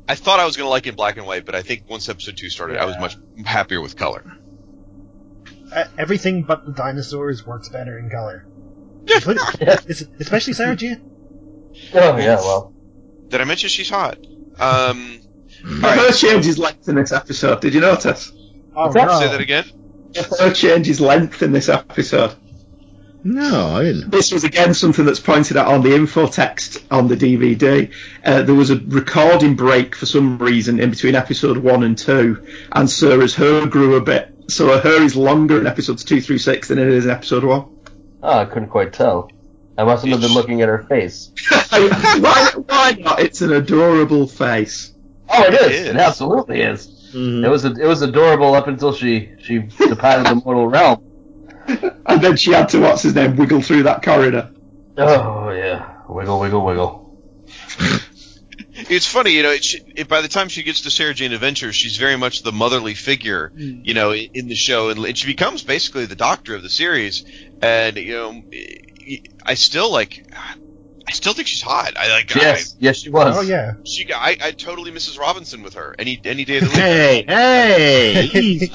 I 0.10 0.16
thought 0.16 0.40
I 0.42 0.46
was 0.46 0.58
gonna 0.58 0.70
like 0.70 0.86
it 0.86 0.90
in 0.90 0.96
black 0.96 1.16
and 1.18 1.26
white, 1.26 1.46
but 1.46 1.56
I 1.56 1.62
think 1.62 1.90
once 1.90 2.10
episode 2.10 2.36
two 2.38 2.50
started, 2.50 2.78
I 2.78 2.86
was 2.86 2.98
much 3.00 3.16
happier 3.46 3.82
with 3.82 3.96
color. 3.96 4.24
Uh, 5.74 5.86
everything 5.98 6.44
but 6.44 6.66
the 6.66 6.72
dinosaurs 6.74 7.46
works 7.46 7.70
better 7.70 7.98
in 7.98 8.10
color. 8.10 8.46
It's- 9.08 10.04
especially 10.20 10.54
Sarah 10.54 10.76
Jane. 10.76 11.09
Oh 11.94 12.18
yeah, 12.18 12.36
well. 12.36 12.74
Did 13.28 13.42
I 13.42 13.44
mention 13.46 13.70
she's 13.70 13.90
hot? 13.90 14.18
Um, 14.60 15.20
Her 15.64 16.12
changes 16.12 16.58
length 16.58 16.88
in 16.88 16.96
this 16.96 17.12
episode. 17.12 17.62
Did 17.62 17.74
you 17.74 17.82
notice? 17.82 18.32
Oh 18.76 18.90
no. 18.90 19.20
say 19.20 19.28
that 19.28 19.42
again. 19.42 19.66
Her 20.40 20.54
changes 20.54 21.00
length 21.00 21.42
in 21.42 21.52
this 21.52 21.70
episode. 21.70 22.36
No, 23.24 23.76
I 23.76 23.84
didn't. 23.84 24.10
This 24.12 24.32
was 24.32 24.46
again 24.46 24.74
something 24.74 25.04
that's 25.06 25.20
pointed 25.20 25.58
out 25.58 25.68
on 25.68 25.84
the 25.84 25.94
info 25.94 26.28
text 26.28 26.84
on 26.90 27.10
the 27.10 27.16
DVD. 27.18 27.92
Uh, 28.24 28.44
there 28.44 28.56
was 28.56 28.70
a 28.70 28.78
recording 28.78 29.56
break 29.56 29.94
for 29.94 30.06
some 30.06 30.38
reason 30.38 30.80
in 30.80 30.90
between 30.90 31.16
episode 31.16 31.58
one 31.58 31.84
and 31.84 31.98
two, 31.98 32.48
and 32.72 32.90
Sarah's 32.90 33.36
hair 33.36 33.66
grew 33.68 33.96
a 33.96 34.02
bit. 34.02 34.34
So 34.48 34.68
her 34.68 34.80
hair 34.80 35.04
is 35.04 35.16
longer 35.18 35.60
in 35.60 35.68
episodes 35.68 36.06
two 36.06 36.22
through 36.22 36.38
six 36.38 36.70
than 36.70 36.80
it 36.80 36.88
is 36.88 37.06
in 37.06 37.12
episode 37.12 37.44
one. 37.44 37.66
Oh, 38.24 38.40
I 38.40 38.46
couldn't 38.46 38.70
quite 38.70 38.94
tell. 38.94 39.30
I 39.80 39.86
mustn't 39.86 40.12
have 40.12 40.20
been 40.20 40.34
looking 40.34 40.62
at 40.62 40.68
her 40.68 40.84
face. 40.90 41.32
why, 41.70 42.52
why 42.68 42.98
not? 43.00 43.22
It's 43.22 43.42
an 43.42 43.54
adorable 43.54 44.28
face. 44.28 44.94
Oh, 45.30 45.44
it 45.46 45.54
is. 45.54 45.88
It 45.88 45.96
absolutely 45.96 46.60
is. 46.60 46.86
Mm-hmm. 47.14 47.46
It 47.46 47.48
was 47.50 47.64
it 47.64 47.86
was 47.86 48.02
adorable 48.02 48.56
up 48.56 48.68
until 48.68 48.92
she 48.92 49.32
she 49.40 49.60
departed 49.60 50.26
the 50.26 50.42
mortal 50.44 50.68
realm. 50.68 51.06
And 52.08 52.24
then 52.24 52.36
she 52.36 52.52
had 52.52 52.70
to, 52.70 52.80
what's 52.80 53.04
his 53.04 53.14
name, 53.14 53.36
wiggle 53.36 53.62
through 53.62 53.84
that 53.84 54.02
corridor. 54.02 54.52
Oh 54.98 55.52
yeah, 55.52 56.02
wiggle 56.10 56.40
wiggle 56.40 56.66
wiggle. 56.66 57.18
It's 58.90 59.06
funny, 59.06 59.32
you 59.32 59.44
know. 59.44 59.52
It, 59.52 59.64
she, 59.64 59.80
it, 59.96 60.08
by 60.08 60.22
the 60.22 60.28
time 60.28 60.50
she 60.50 60.64
gets 60.64 60.82
to 60.82 60.90
Sarah 60.90 61.14
Jane 61.14 61.32
Adventures, 61.32 61.76
she's 61.76 61.98
very 61.98 62.18
much 62.18 62.42
the 62.42 62.52
motherly 62.52 62.96
figure, 62.96 63.52
mm. 63.56 63.86
you 63.86 63.94
know, 63.94 64.12
in, 64.12 64.30
in 64.34 64.48
the 64.48 64.56
show, 64.56 64.90
and, 64.90 65.06
and 65.06 65.16
she 65.16 65.28
becomes 65.28 65.62
basically 65.62 66.06
the 66.06 66.16
doctor 66.16 66.56
of 66.56 66.64
the 66.64 66.70
series. 66.70 67.24
And 67.62 67.98
you 67.98 68.14
know, 68.14 68.44
I 69.44 69.56
still 69.56 69.92
like, 69.92 70.26
I 71.08 71.12
still 71.12 71.34
think 71.34 71.48
she's 71.48 71.62
hot. 71.62 71.98
I 71.98 72.10
like. 72.12 72.34
Yes, 72.36 72.76
yes, 72.80 72.98
she 72.98 73.10
was. 73.10 73.38
Oh 73.38 73.42
yeah. 73.42 73.74
She, 73.84 74.12
I, 74.14 74.38
I 74.42 74.52
totally 74.52 74.92
Mrs. 74.92 75.18
Robinson 75.18 75.64
with 75.64 75.74
her 75.74 75.96
any 75.98 76.22
any 76.24 76.46
day 76.46 76.58
of 76.58 76.64
the 76.64 76.70
week. 76.70 76.78
Hey, 76.78 77.26
hey, 77.28 78.24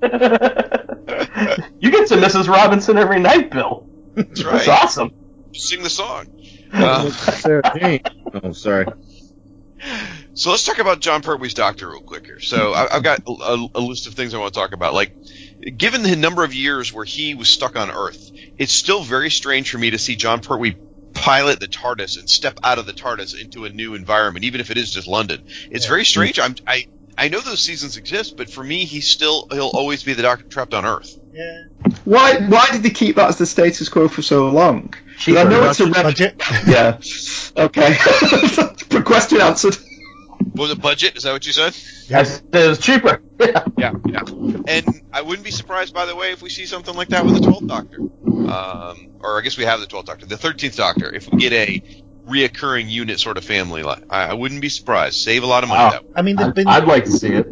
you 1.80 1.90
get 1.90 2.08
to 2.08 2.16
Mrs. 2.16 2.48
Robinson 2.48 2.98
every 2.98 3.20
night, 3.20 3.50
Bill. 3.50 3.86
That's 4.14 4.44
right. 4.44 4.64
That's 4.64 4.68
awesome. 4.68 5.12
Sing 5.54 5.82
the 5.82 5.90
song. 5.90 6.26
Uh, 6.72 7.10
Sarah 7.10 7.62
Oh, 8.42 8.52
sorry. 8.52 8.86
So 10.34 10.50
let's 10.50 10.64
talk 10.64 10.78
about 10.78 11.00
Jon 11.00 11.22
Pertwee's 11.22 11.54
doctor 11.54 11.88
real 11.88 12.00
quick 12.00 12.26
here. 12.26 12.40
So 12.40 12.72
I, 12.72 12.96
I've 12.96 13.02
got 13.02 13.20
a, 13.26 13.66
a 13.74 13.80
list 13.80 14.06
of 14.06 14.14
things 14.14 14.34
I 14.34 14.38
want 14.38 14.52
to 14.52 14.60
talk 14.60 14.72
about. 14.72 14.94
Like, 14.94 15.14
given 15.76 16.02
the 16.02 16.16
number 16.16 16.44
of 16.44 16.54
years 16.54 16.92
where 16.92 17.04
he 17.04 17.34
was 17.34 17.48
stuck 17.48 17.76
on 17.76 17.90
Earth, 17.90 18.30
it's 18.58 18.72
still 18.72 19.02
very 19.02 19.30
strange 19.30 19.70
for 19.70 19.78
me 19.78 19.90
to 19.90 19.98
see 19.98 20.16
Jon 20.16 20.40
Pertwee 20.40 20.76
pilot 21.14 21.58
the 21.60 21.66
TARDIS 21.66 22.18
and 22.18 22.30
step 22.30 22.60
out 22.62 22.78
of 22.78 22.86
the 22.86 22.92
TARDIS 22.92 23.40
into 23.40 23.64
a 23.64 23.70
new 23.70 23.94
environment, 23.94 24.44
even 24.44 24.60
if 24.60 24.70
it 24.70 24.78
is 24.78 24.90
just 24.90 25.06
London. 25.08 25.44
It's 25.70 25.86
very 25.86 26.02
mm-hmm. 26.02 26.06
strange. 26.06 26.38
I'm, 26.38 26.54
I 26.66 26.86
I 27.16 27.28
know 27.28 27.40
those 27.40 27.60
seasons 27.60 27.96
exist, 27.96 28.36
but 28.36 28.48
for 28.48 28.62
me, 28.62 28.84
he's 28.84 29.08
still 29.08 29.48
he'll 29.50 29.72
always 29.74 30.04
be 30.04 30.14
the 30.14 30.22
Doctor 30.22 30.44
trapped 30.44 30.74
on 30.74 30.84
Earth. 30.84 31.18
Yeah. 31.32 31.64
Why 32.04 32.36
why 32.46 32.68
did 32.70 32.82
they 32.84 32.90
keep 32.90 33.16
that 33.16 33.28
as 33.28 33.38
the 33.38 33.46
status 33.46 33.88
quo 33.88 34.08
for 34.08 34.22
so 34.22 34.48
long? 34.48 34.94
'Cause 35.24 35.36
I 35.36 35.42
know 35.42 35.68
it's 35.68 35.80
a 35.80 35.86
red- 35.86 36.04
budget. 36.04 36.40
Yeah. 36.66 37.00
Okay. 37.56 37.96
Question 39.04 39.40
answered. 39.40 39.76
Was 40.54 40.70
it 40.70 40.80
budget? 40.80 41.16
Is 41.16 41.22
that 41.24 41.32
what 41.32 41.46
you 41.46 41.52
said? 41.52 41.76
Yes, 42.08 42.42
it 42.52 42.68
was 42.68 42.78
cheaper. 42.78 43.22
Yeah, 43.78 43.92
yeah. 44.04 44.22
And 44.66 45.02
I 45.12 45.22
wouldn't 45.22 45.44
be 45.44 45.52
surprised, 45.52 45.94
by 45.94 46.06
the 46.06 46.16
way, 46.16 46.32
if 46.32 46.42
we 46.42 46.50
see 46.50 46.66
something 46.66 46.94
like 46.96 47.08
that 47.10 47.24
with 47.24 47.34
the 47.34 47.40
Twelfth 47.40 47.68
Doctor, 47.68 48.00
um, 48.00 49.10
or 49.20 49.38
I 49.38 49.42
guess 49.44 49.56
we 49.56 49.64
have 49.64 49.78
the 49.78 49.86
Twelfth 49.86 50.06
Doctor, 50.08 50.26
the 50.26 50.36
Thirteenth 50.36 50.76
Doctor. 50.76 51.14
If 51.14 51.30
we 51.30 51.38
get 51.38 51.52
a 51.52 51.80
reoccurring 52.26 52.90
unit 52.90 53.20
sort 53.20 53.36
of 53.38 53.44
family, 53.44 53.84
like 53.84 54.02
I, 54.10 54.30
I 54.30 54.34
wouldn't 54.34 54.60
be 54.60 54.68
surprised. 54.68 55.20
Save 55.20 55.44
a 55.44 55.46
lot 55.46 55.62
of 55.62 55.68
money 55.68 55.80
Wow. 55.84 55.90
that 55.90 56.04
way. 56.04 56.10
I 56.16 56.22
mean, 56.22 56.34
they've 56.36 56.46
I'd, 56.48 56.54
been. 56.54 56.66
I'd 56.66 56.84
like 56.88 57.04
to 57.04 57.12
see 57.12 57.28
it. 57.28 57.46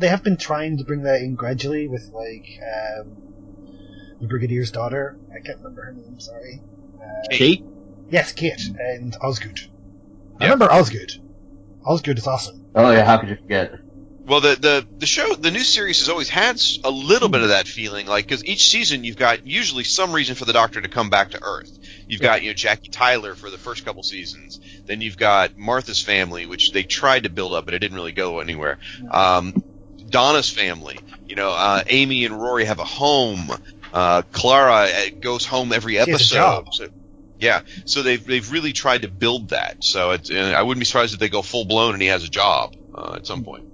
They 0.00 0.08
have 0.08 0.24
been 0.24 0.38
trying 0.38 0.78
to 0.78 0.84
bring 0.84 1.02
that 1.02 1.20
in 1.20 1.34
gradually 1.34 1.86
with 1.86 2.08
like 2.14 2.46
um, 2.62 3.16
the 4.22 4.26
Brigadier's 4.26 4.70
daughter. 4.70 5.18
I 5.30 5.40
can't 5.44 5.58
remember 5.58 5.84
her 5.84 5.92
name. 5.92 6.18
Sorry. 6.18 6.62
Uh, 6.98 7.04
Kate? 7.30 7.62
Yes, 8.08 8.32
Kate 8.32 8.62
and 8.78 9.14
Osgood. 9.20 9.60
I 10.40 10.44
remember 10.44 10.72
Osgood. 10.72 11.12
Osgood 11.84 12.18
is 12.18 12.26
awesome. 12.26 12.64
Oh 12.74 12.90
yeah, 12.90 13.04
how 13.04 13.18
could 13.18 13.28
you 13.28 13.36
forget? 13.36 13.74
Well, 14.26 14.40
the, 14.40 14.56
the 14.56 14.86
the 14.98 15.06
show, 15.06 15.34
the 15.34 15.50
new 15.50 15.60
series 15.60 15.98
has 15.98 16.08
always 16.08 16.30
had 16.30 16.60
a 16.82 16.90
little 16.90 17.28
bit 17.28 17.42
of 17.42 17.48
that 17.48 17.68
feeling, 17.68 18.06
like 18.06 18.26
because 18.26 18.44
each 18.44 18.70
season 18.70 19.04
you've 19.04 19.18
got 19.18 19.46
usually 19.46 19.84
some 19.84 20.12
reason 20.12 20.34
for 20.34 20.46
the 20.46 20.54
Doctor 20.54 20.80
to 20.80 20.88
come 20.88 21.10
back 21.10 21.32
to 21.32 21.42
Earth. 21.42 21.78
You've 22.08 22.22
got 22.22 22.42
you 22.42 22.48
know 22.48 22.54
Jackie 22.54 22.88
Tyler 22.88 23.34
for 23.34 23.50
the 23.50 23.58
first 23.58 23.84
couple 23.84 24.02
seasons, 24.02 24.60
then 24.86 25.02
you've 25.02 25.18
got 25.18 25.58
Martha's 25.58 26.00
family, 26.00 26.46
which 26.46 26.72
they 26.72 26.84
tried 26.84 27.24
to 27.24 27.28
build 27.28 27.52
up, 27.52 27.66
but 27.66 27.74
it 27.74 27.80
didn't 27.80 27.96
really 27.96 28.12
go 28.12 28.40
anywhere. 28.40 28.78
Um, 29.10 29.62
Donna's 30.08 30.48
family, 30.48 30.98
you 31.26 31.36
know, 31.36 31.50
uh, 31.50 31.82
Amy 31.86 32.24
and 32.24 32.40
Rory 32.40 32.64
have 32.64 32.78
a 32.78 32.84
home. 32.84 33.50
Uh, 33.92 34.22
Clara 34.32 34.88
uh, 34.88 35.10
goes 35.20 35.44
home 35.44 35.72
every 35.72 35.96
has 35.96 36.08
a 36.08 36.12
episode. 36.12 36.92
Job. 37.44 37.66
So, 37.66 37.76
yeah, 37.78 37.82
so 37.86 38.02
they've 38.02 38.24
they've 38.24 38.50
really 38.52 38.72
tried 38.72 39.02
to 39.02 39.08
build 39.08 39.50
that. 39.50 39.84
So 39.84 40.12
it's, 40.12 40.30
uh, 40.30 40.54
I 40.56 40.62
wouldn't 40.62 40.80
be 40.80 40.84
surprised 40.86 41.14
if 41.14 41.20
they 41.20 41.28
go 41.28 41.42
full 41.42 41.64
blown 41.64 41.92
and 41.94 42.02
he 42.02 42.08
has 42.08 42.24
a 42.24 42.28
job 42.30 42.74
uh, 42.94 43.14
at 43.16 43.26
some 43.26 43.44
point. 43.44 43.64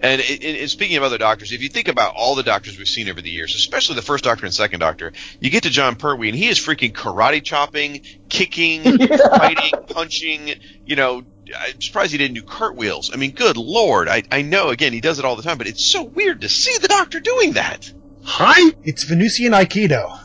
And, 0.00 0.20
it, 0.20 0.42
it- 0.44 0.60
and 0.60 0.70
speaking 0.70 0.96
of 0.98 1.02
other 1.02 1.18
doctors, 1.18 1.52
if 1.52 1.62
you 1.62 1.68
think 1.68 1.88
about 1.88 2.14
all 2.14 2.34
the 2.34 2.42
doctors 2.42 2.76
we've 2.76 2.88
seen 2.88 3.08
over 3.08 3.20
the 3.22 3.30
years, 3.30 3.54
especially 3.54 3.96
the 3.96 4.02
first 4.02 4.24
doctor 4.24 4.44
and 4.44 4.54
second 4.54 4.80
doctor, 4.80 5.12
you 5.40 5.50
get 5.50 5.62
to 5.62 5.70
Jon 5.70 5.96
Pertwee 5.96 6.28
and 6.28 6.36
he 6.36 6.48
is 6.48 6.58
freaking 6.58 6.92
karate 6.92 7.42
chopping, 7.42 8.02
kicking, 8.28 8.82
fighting, 9.08 9.72
punching. 9.88 10.54
You 10.84 10.96
know, 10.96 11.24
I'm 11.58 11.80
surprised 11.80 12.12
he 12.12 12.18
didn't 12.18 12.34
do 12.34 12.42
cartwheels. 12.42 13.10
I 13.12 13.16
mean, 13.16 13.32
good 13.32 13.56
lord! 13.56 14.08
I, 14.08 14.22
I 14.30 14.42
know 14.42 14.68
again 14.68 14.92
he 14.92 15.00
does 15.00 15.18
it 15.18 15.24
all 15.24 15.36
the 15.36 15.42
time, 15.42 15.58
but 15.58 15.66
it's 15.66 15.84
so 15.84 16.02
weird 16.02 16.42
to 16.42 16.48
see 16.48 16.76
the 16.78 16.88
doctor 16.88 17.20
doing 17.20 17.52
that. 17.54 17.90
Hi? 18.24 18.72
It's 18.84 19.04
Venusian 19.04 19.52
Aikido. 19.52 20.18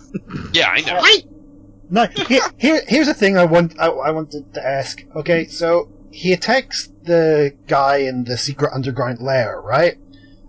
Yeah, 0.53 0.67
I 0.69 0.81
know. 0.81 0.99
No, 1.89 2.05
here, 2.27 2.41
here, 2.57 2.81
here's 2.87 3.07
a 3.07 3.13
thing 3.13 3.37
I 3.37 3.45
want. 3.45 3.79
I, 3.79 3.87
I 3.87 4.11
wanted 4.11 4.53
to 4.53 4.65
ask. 4.65 5.03
Okay, 5.15 5.47
so 5.47 5.89
he 6.11 6.33
attacks 6.33 6.89
the 7.03 7.55
guy 7.67 7.97
in 7.97 8.25
the 8.25 8.37
secret 8.37 8.71
underground 8.73 9.21
lair, 9.21 9.61
right? 9.61 9.97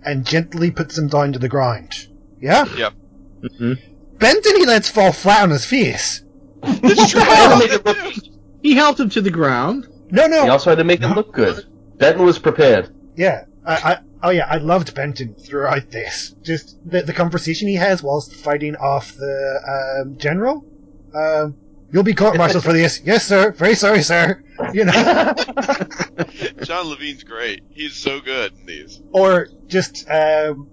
And 0.02 0.26
gently 0.26 0.70
puts 0.70 0.96
him 0.98 1.08
down 1.08 1.32
to 1.34 1.38
the 1.38 1.48
ground. 1.48 2.08
Yeah. 2.40 2.64
Yep. 2.76 2.94
Mm-hmm. 3.42 3.72
Benton 4.18 4.56
he 4.56 4.66
lets 4.66 4.88
fall 4.88 5.12
flat 5.12 5.42
on 5.42 5.50
his 5.50 5.64
face. 5.64 6.24
he 8.62 8.74
helped 8.74 8.98
him 8.98 9.10
to 9.10 9.20
the 9.20 9.30
ground. 9.30 9.86
No, 10.10 10.26
no. 10.26 10.42
He 10.42 10.48
also 10.48 10.70
had 10.70 10.78
to 10.78 10.84
make 10.84 11.00
him 11.00 11.12
look 11.12 11.32
good. 11.32 11.64
Benton 11.98 12.24
was 12.24 12.38
prepared. 12.38 12.94
Yeah, 13.16 13.44
I, 13.64 13.74
I, 13.74 13.98
oh 14.22 14.30
yeah, 14.30 14.46
I 14.48 14.56
loved 14.56 14.94
Benton 14.94 15.34
throughout 15.34 15.90
this. 15.90 16.34
Just 16.42 16.78
the, 16.84 17.02
the 17.02 17.12
conversation 17.12 17.68
he 17.68 17.74
has 17.74 18.02
whilst 18.02 18.34
fighting 18.34 18.74
off 18.76 19.14
the 19.14 20.02
um, 20.02 20.16
general. 20.18 20.64
Um, 21.18 21.56
you'll 21.90 22.02
be 22.04 22.14
court-martialed 22.14 22.62
for 22.64 22.72
this. 22.72 23.00
Yes, 23.04 23.26
sir. 23.26 23.52
Very 23.52 23.74
sorry, 23.74 24.02
sir. 24.02 24.42
You 24.72 24.84
know, 24.86 24.92
John 26.64 26.88
Levene's 26.90 27.24
great. 27.24 27.62
He's 27.70 27.94
so 27.94 28.20
good 28.20 28.52
in 28.60 28.66
these. 28.66 29.00
or 29.12 29.48
just 29.68 30.08
um, 30.10 30.68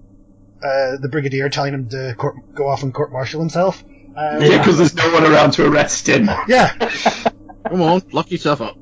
uh, 0.63 0.97
the 1.01 1.07
brigadier 1.11 1.49
telling 1.49 1.73
him 1.73 1.89
to 1.89 2.15
court, 2.17 2.35
go 2.55 2.67
off 2.67 2.83
and 2.83 2.93
court-martial 2.93 3.39
himself. 3.39 3.83
Um, 4.17 4.41
Yeah, 4.41 4.57
because 4.57 4.77
there's 4.77 4.95
no 4.95 5.11
one 5.13 5.23
around 5.25 5.51
to 5.51 5.67
arrest 5.67 6.07
him. 6.09 6.29
Yeah. 6.47 6.73
Come 7.69 7.81
on, 7.81 8.01
lock 8.11 8.31
yourself 8.31 8.61
up. 8.61 8.77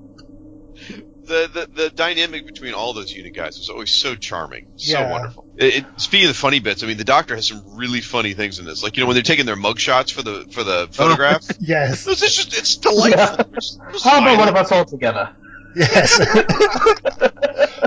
The, 1.26 1.50
the 1.54 1.84
the 1.84 1.90
dynamic 1.90 2.46
between 2.46 2.74
all 2.74 2.94
those 2.94 3.12
unit 3.14 3.34
guys 3.34 3.58
was 3.58 3.70
always 3.70 3.92
so 3.92 4.16
charming, 4.16 4.68
so 4.76 5.00
Yeah. 5.00 5.12
wonderful. 5.12 5.46
It, 5.58 5.76
it, 5.78 5.86
speaking 5.98 6.28
of 6.28 6.36
the 6.36 6.40
funny 6.40 6.60
bits, 6.60 6.84
I 6.84 6.88
mean, 6.88 6.98
the 6.98 7.06
Doctor 7.06 7.36
has 7.36 7.48
some 7.48 7.64
really 7.78 8.02
funny 8.02 8.34
things 8.34 8.60
in 8.60 8.66
this. 8.66 8.84
Like 8.84 8.98
you 8.98 9.02
know 9.04 9.08
when 9.08 9.16
they're 9.16 9.24
taking 9.24 9.46
their 9.46 9.56
mug 9.56 9.80
shots 9.80 10.12
for 10.12 10.22
the 10.22 10.46
for 10.52 10.64
the 10.64 10.82
oh, 10.82 10.92
photograph. 10.92 11.44
yes. 11.62 12.06
It's 12.08 12.20
just 12.20 12.58
it's 12.58 12.76
delightful. 12.78 13.40
It's- 13.40 13.80
it's 13.90 14.04
How 14.04 14.22
about 14.22 14.38
one 14.38 14.50
of 14.50 14.56
us 14.56 14.72
all 14.72 14.84
together? 14.86 15.34
Yes. 15.76 16.20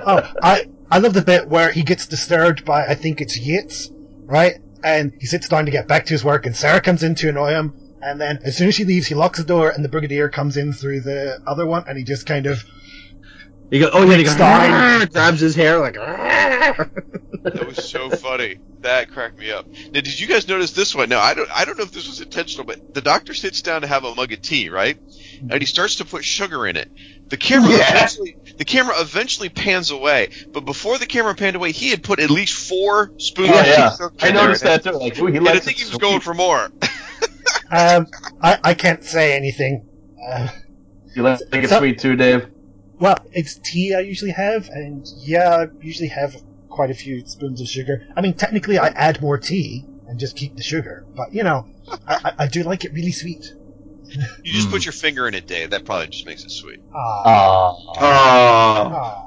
oh, 0.06 0.32
I 0.42 0.66
I 0.90 0.98
love 0.98 1.14
the 1.14 1.22
bit 1.22 1.48
where 1.48 1.70
he 1.70 1.82
gets 1.82 2.06
disturbed 2.06 2.64
by 2.64 2.86
I 2.86 2.94
think 2.94 3.20
it's 3.20 3.38
Yates, 3.38 3.90
right? 4.24 4.54
And 4.82 5.12
he 5.18 5.26
sits 5.26 5.48
down 5.48 5.66
to 5.66 5.70
get 5.70 5.88
back 5.88 6.06
to 6.06 6.14
his 6.14 6.24
work, 6.24 6.46
and 6.46 6.56
Sarah 6.56 6.80
comes 6.80 7.02
in 7.02 7.14
to 7.16 7.28
annoy 7.28 7.50
him. 7.50 7.74
And 8.00 8.20
then 8.20 8.38
as 8.44 8.56
soon 8.56 8.68
as 8.68 8.74
she 8.74 8.84
leaves, 8.84 9.06
he 9.08 9.14
locks 9.14 9.38
the 9.38 9.44
door, 9.44 9.70
and 9.70 9.84
the 9.84 9.88
brigadier 9.88 10.28
comes 10.28 10.56
in 10.56 10.72
through 10.72 11.00
the 11.00 11.40
other 11.46 11.66
one, 11.66 11.84
and 11.88 11.98
he 11.98 12.04
just 12.04 12.26
kind 12.26 12.46
of 12.46 12.64
He 13.70 13.80
goes, 13.80 13.90
oh 13.92 14.08
yeah, 14.08 14.16
he 14.16 14.22
goes, 14.24 14.32
Stein. 14.34 15.08
Grabs 15.08 15.40
his 15.40 15.54
hair 15.54 15.78
like. 15.78 15.94
That 15.94 17.64
was 17.66 17.88
so 17.88 18.10
funny. 18.10 18.56
That 18.80 19.10
cracked 19.10 19.38
me 19.38 19.50
up. 19.50 19.66
Now, 19.68 20.00
did 20.00 20.18
you 20.20 20.26
guys 20.26 20.46
notice 20.48 20.72
this 20.72 20.94
one? 20.94 21.08
Now, 21.08 21.20
I 21.20 21.34
don't, 21.34 21.48
I 21.52 21.64
don't 21.64 21.76
know 21.78 21.84
if 21.84 21.92
this 21.92 22.06
was 22.06 22.20
intentional, 22.20 22.64
but 22.64 22.94
the 22.94 23.00
doctor 23.00 23.34
sits 23.34 23.62
down 23.62 23.80
to 23.82 23.86
have 23.86 24.04
a 24.04 24.14
mug 24.14 24.32
of 24.32 24.42
tea, 24.42 24.68
right? 24.68 24.98
And 25.40 25.54
he 25.60 25.66
starts 25.66 25.96
to 25.96 26.04
put 26.04 26.24
sugar 26.24 26.66
in 26.66 26.76
it. 26.76 26.90
The 27.28 27.36
camera 27.36 27.70
Yeah. 27.70 27.88
eventually, 27.90 28.36
the 28.56 28.64
camera 28.64 28.94
eventually 29.00 29.48
pans 29.48 29.90
away, 29.90 30.30
but 30.52 30.64
before 30.64 30.98
the 30.98 31.06
camera 31.06 31.34
panned 31.34 31.56
away, 31.56 31.72
he 31.72 31.90
had 31.90 32.02
put 32.04 32.20
at 32.20 32.30
least 32.30 32.68
four 32.68 33.12
spoons 33.18 33.50
Oh, 33.52 33.60
of 33.60 33.66
yeah. 33.66 33.90
sugar 33.92 34.12
I 34.20 34.30
noticed 34.30 34.62
that 34.64 34.84
too. 34.84 34.92
Like, 34.92 35.18
ooh, 35.18 35.26
he 35.26 35.36
and 35.38 35.48
I 35.48 35.58
think 35.58 35.78
he 35.78 35.84
was 35.84 35.96
going 35.98 36.20
for 36.20 36.34
more. 36.34 36.70
um, 37.70 38.06
I 38.40 38.58
I 38.62 38.74
can't 38.74 39.02
say 39.04 39.36
anything. 39.36 39.88
Uh, 40.28 40.48
You 41.14 41.22
like 41.22 41.40
it 41.52 41.68
So- 41.68 41.78
sweet 41.78 41.98
too, 41.98 42.14
Dave? 42.16 42.48
Well, 42.98 43.16
it's 43.32 43.58
tea 43.58 43.94
I 43.94 44.00
usually 44.00 44.30
have, 44.32 44.68
and 44.68 45.06
yeah, 45.18 45.56
I 45.56 45.66
usually 45.80 46.08
have 46.08 46.34
quite 46.68 46.90
a 46.90 46.94
few 46.94 47.26
spoons 47.26 47.60
of 47.60 47.68
sugar. 47.68 48.06
I 48.16 48.20
mean, 48.20 48.34
technically, 48.34 48.78
I 48.78 48.88
add 48.88 49.20
more 49.20 49.38
tea 49.38 49.84
and 50.08 50.18
just 50.18 50.36
keep 50.36 50.56
the 50.56 50.62
sugar, 50.62 51.04
but 51.14 51.32
you 51.32 51.42
know, 51.42 51.66
I, 52.06 52.14
I, 52.24 52.32
I 52.44 52.46
do 52.46 52.62
like 52.62 52.84
it 52.84 52.92
really 52.92 53.12
sweet. 53.12 53.52
You 54.08 54.52
just 54.52 54.70
put 54.70 54.84
your 54.84 54.92
finger 54.92 55.26
in 55.26 55.34
it, 55.34 55.46
Dave. 55.46 55.70
That 55.70 55.84
probably 55.84 56.06
just 56.06 56.26
makes 56.26 56.44
it 56.44 56.50
sweet. 56.50 56.80
Ah. 56.94 57.74
Ah. 57.98 59.26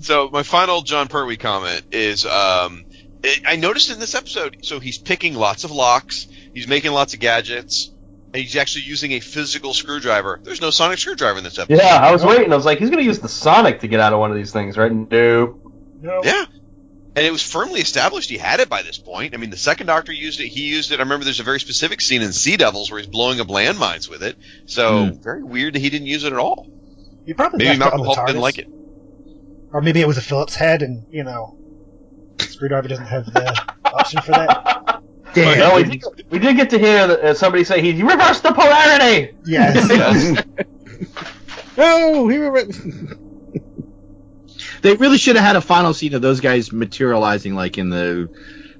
So 0.00 0.28
my 0.30 0.42
final 0.42 0.82
Jon 0.82 1.06
Pertwee 1.08 1.38
comment 1.38 1.82
is, 1.92 2.26
um, 2.26 2.84
it, 3.22 3.42
I 3.46 3.56
noticed 3.56 3.90
in 3.90 4.00
this 4.00 4.14
episode, 4.14 4.58
so 4.62 4.80
he's 4.80 4.98
picking 4.98 5.34
lots 5.34 5.62
of 5.64 5.70
locks, 5.70 6.26
he's 6.52 6.66
making 6.66 6.92
lots 6.92 7.14
of 7.14 7.20
gadgets, 7.20 7.88
and 7.88 7.93
he's 8.34 8.56
actually 8.56 8.82
using 8.82 9.12
a 9.12 9.20
physical 9.20 9.74
screwdriver. 9.74 10.40
There's 10.42 10.60
no 10.60 10.70
sonic 10.70 10.98
screwdriver 10.98 11.38
in 11.38 11.44
this 11.44 11.58
episode. 11.58 11.82
Yeah, 11.82 11.96
I 11.96 12.12
was 12.12 12.24
waiting. 12.24 12.52
I 12.52 12.56
was 12.56 12.64
like, 12.64 12.78
he's 12.78 12.90
gonna 12.90 13.02
use 13.02 13.20
the 13.20 13.28
Sonic 13.28 13.80
to 13.80 13.88
get 13.88 14.00
out 14.00 14.12
of 14.12 14.18
one 14.18 14.30
of 14.30 14.36
these 14.36 14.52
things, 14.52 14.76
right? 14.76 14.92
Nope. 14.92 15.60
Yeah. 16.02 16.44
And 17.16 17.24
it 17.24 17.30
was 17.30 17.42
firmly 17.42 17.80
established 17.80 18.28
he 18.28 18.38
had 18.38 18.58
it 18.58 18.68
by 18.68 18.82
this 18.82 18.98
point. 18.98 19.34
I 19.34 19.36
mean, 19.36 19.50
the 19.50 19.56
second 19.56 19.86
Doctor 19.86 20.12
used 20.12 20.40
it. 20.40 20.48
He 20.48 20.62
used 20.62 20.90
it. 20.90 20.98
I 20.98 21.04
remember 21.04 21.24
there's 21.24 21.38
a 21.38 21.44
very 21.44 21.60
specific 21.60 22.00
scene 22.00 22.22
in 22.22 22.32
Sea 22.32 22.56
Devils 22.56 22.90
where 22.90 22.98
he's 22.98 23.06
blowing 23.06 23.40
up 23.40 23.46
landmines 23.46 24.08
with 24.08 24.24
it. 24.24 24.36
So 24.66 25.06
hmm. 25.06 25.22
very 25.22 25.44
weird 25.44 25.74
that 25.74 25.78
he 25.78 25.90
didn't 25.90 26.08
use 26.08 26.24
it 26.24 26.32
at 26.32 26.38
all. 26.38 26.68
You 27.24 27.36
probably 27.36 27.64
Maybe 27.64 27.78
Malcolm 27.78 28.00
Hulke 28.00 28.26
didn't 28.26 28.42
like 28.42 28.58
it. 28.58 28.68
Or 29.72 29.80
maybe 29.80 30.00
it 30.00 30.06
was 30.06 30.18
a 30.18 30.22
Phillips 30.22 30.54
head, 30.54 30.82
and 30.82 31.06
you 31.10 31.24
know, 31.24 31.56
screwdriver 32.38 32.88
doesn't 32.88 33.06
have 33.06 33.26
the 33.26 33.74
option 33.84 34.20
for 34.20 34.32
that. 34.32 35.02
Damn. 35.34 35.58
No, 35.58 35.76
we 35.76 35.84
did, 35.84 36.04
we 36.30 36.38
did 36.38 36.56
get 36.56 36.70
to 36.70 36.78
hear 36.78 37.00
uh, 37.00 37.34
somebody 37.34 37.64
say 37.64 37.80
he 37.80 38.02
reversed 38.02 38.42
the 38.42 38.52
polarity. 38.52 39.36
Yes. 39.44 40.42
no, 41.76 42.28
he 42.28 42.38
re- 42.38 42.64
They 44.82 44.94
really 44.96 45.16
should 45.18 45.36
have 45.36 45.44
had 45.44 45.56
a 45.56 45.60
final 45.62 45.94
scene 45.94 46.14
of 46.14 46.20
those 46.22 46.40
guys 46.40 46.70
materializing 46.72 47.54
like 47.54 47.78
in 47.78 47.88
the 47.90 48.28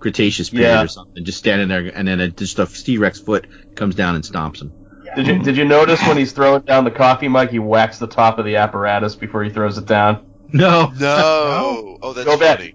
Cretaceous 0.01 0.51
period 0.51 0.69
Yeah. 0.69 0.83
or 0.83 0.89
something, 0.89 1.25
just 1.25 1.39
standing 1.39 1.69
there, 1.69 1.91
and 1.95 2.07
then 2.07 2.21
a, 2.21 2.29
just 2.29 2.59
a 2.59 2.67
T-Rex 2.67 3.21
foot 3.21 3.47
comes 3.75 3.95
down 3.95 4.15
and 4.15 4.23
stomps 4.23 4.59
them. 4.59 4.73
Did 5.17 5.27
you 5.29 5.39
did 5.39 5.57
you 5.57 5.65
notice 5.65 6.03
when 6.03 6.17
he's 6.19 6.33
throwing 6.33 6.63
down 6.63 6.85
the 6.85 6.91
coffee 6.91 7.29
mug, 7.29 7.49
he 7.51 7.59
whacks 7.59 7.99
the 7.99 8.07
top 8.09 8.39
of 8.39 8.45
the 8.45 8.57
apparatus 8.57 9.15
before 9.15 9.45
he 9.45 9.51
throws 9.51 9.79
it 9.79 9.87
down? 9.87 10.27
No. 10.53 10.93
No. 10.99 11.99
Oh, 12.03 12.13
that's 12.13 12.27
Go 12.27 12.39
back. 12.39 12.75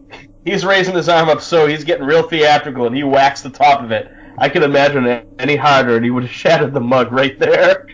He's 0.49 0.65
raising 0.65 0.95
his 0.95 1.07
arm 1.07 1.29
up 1.29 1.41
so 1.41 1.67
he's 1.67 1.83
getting 1.83 2.05
real 2.05 2.23
theatrical, 2.23 2.87
and 2.87 2.95
he 2.95 3.03
whacks 3.03 3.41
the 3.41 3.51
top 3.51 3.83
of 3.83 3.91
it. 3.91 4.11
I 4.35 4.49
can 4.49 4.63
imagine 4.63 5.05
it 5.05 5.27
any 5.37 5.55
harder, 5.55 5.95
and 5.95 6.03
he 6.03 6.09
would 6.09 6.23
have 6.23 6.31
shattered 6.31 6.73
the 6.73 6.79
mug 6.79 7.11
right 7.11 7.37
there. 7.37 7.85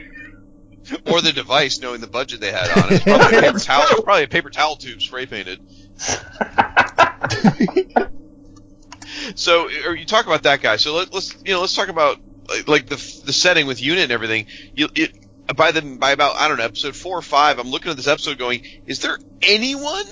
Or 1.12 1.20
the 1.20 1.34
device, 1.34 1.80
knowing 1.80 2.00
the 2.00 2.08
budget 2.08 2.40
they 2.40 2.54
had 2.54 2.70
on 2.78 2.94
it. 2.94 3.04
Probably 3.04 3.38
a 3.38 3.42
paper 3.42 3.60
towel, 3.60 4.04
probably 4.04 4.24
a 4.24 4.28
paper 4.28 4.50
towel 4.52 4.78
tube 4.78 5.02
spray 5.02 5.26
painted. 5.26 5.60
so, 9.36 9.68
or 9.86 9.96
you 9.96 10.06
talk 10.06 10.28
about 10.28 10.44
that 10.44 10.62
guy. 10.62 10.78
So 10.78 10.96
let, 10.96 11.14
let's 11.14 11.36
you 11.44 11.54
know 11.54 11.62
let's 11.62 11.76
talk 11.76 11.90
about 11.90 12.20
like, 12.48 12.68
like 12.68 12.86
the 12.86 12.98
the 13.26 13.34
setting 13.34 13.66
with 13.66 13.82
unit 13.82 14.04
and 14.04 14.12
everything. 14.12 14.46
You 14.76 14.90
it 14.94 15.18
by 15.56 15.72
the 15.72 15.82
by 15.82 16.12
about 16.12 16.36
I 16.36 16.48
don't 16.48 16.60
know 16.60 16.64
episode 16.64 16.96
four 16.96 17.18
or 17.18 17.24
five. 17.24 17.58
I'm 17.58 17.70
looking 17.70 17.90
at 17.90 17.98
this 17.98 18.08
episode 18.08 18.38
going, 18.38 18.64
is 18.86 19.00
there 19.00 19.18
anyone 19.42 20.06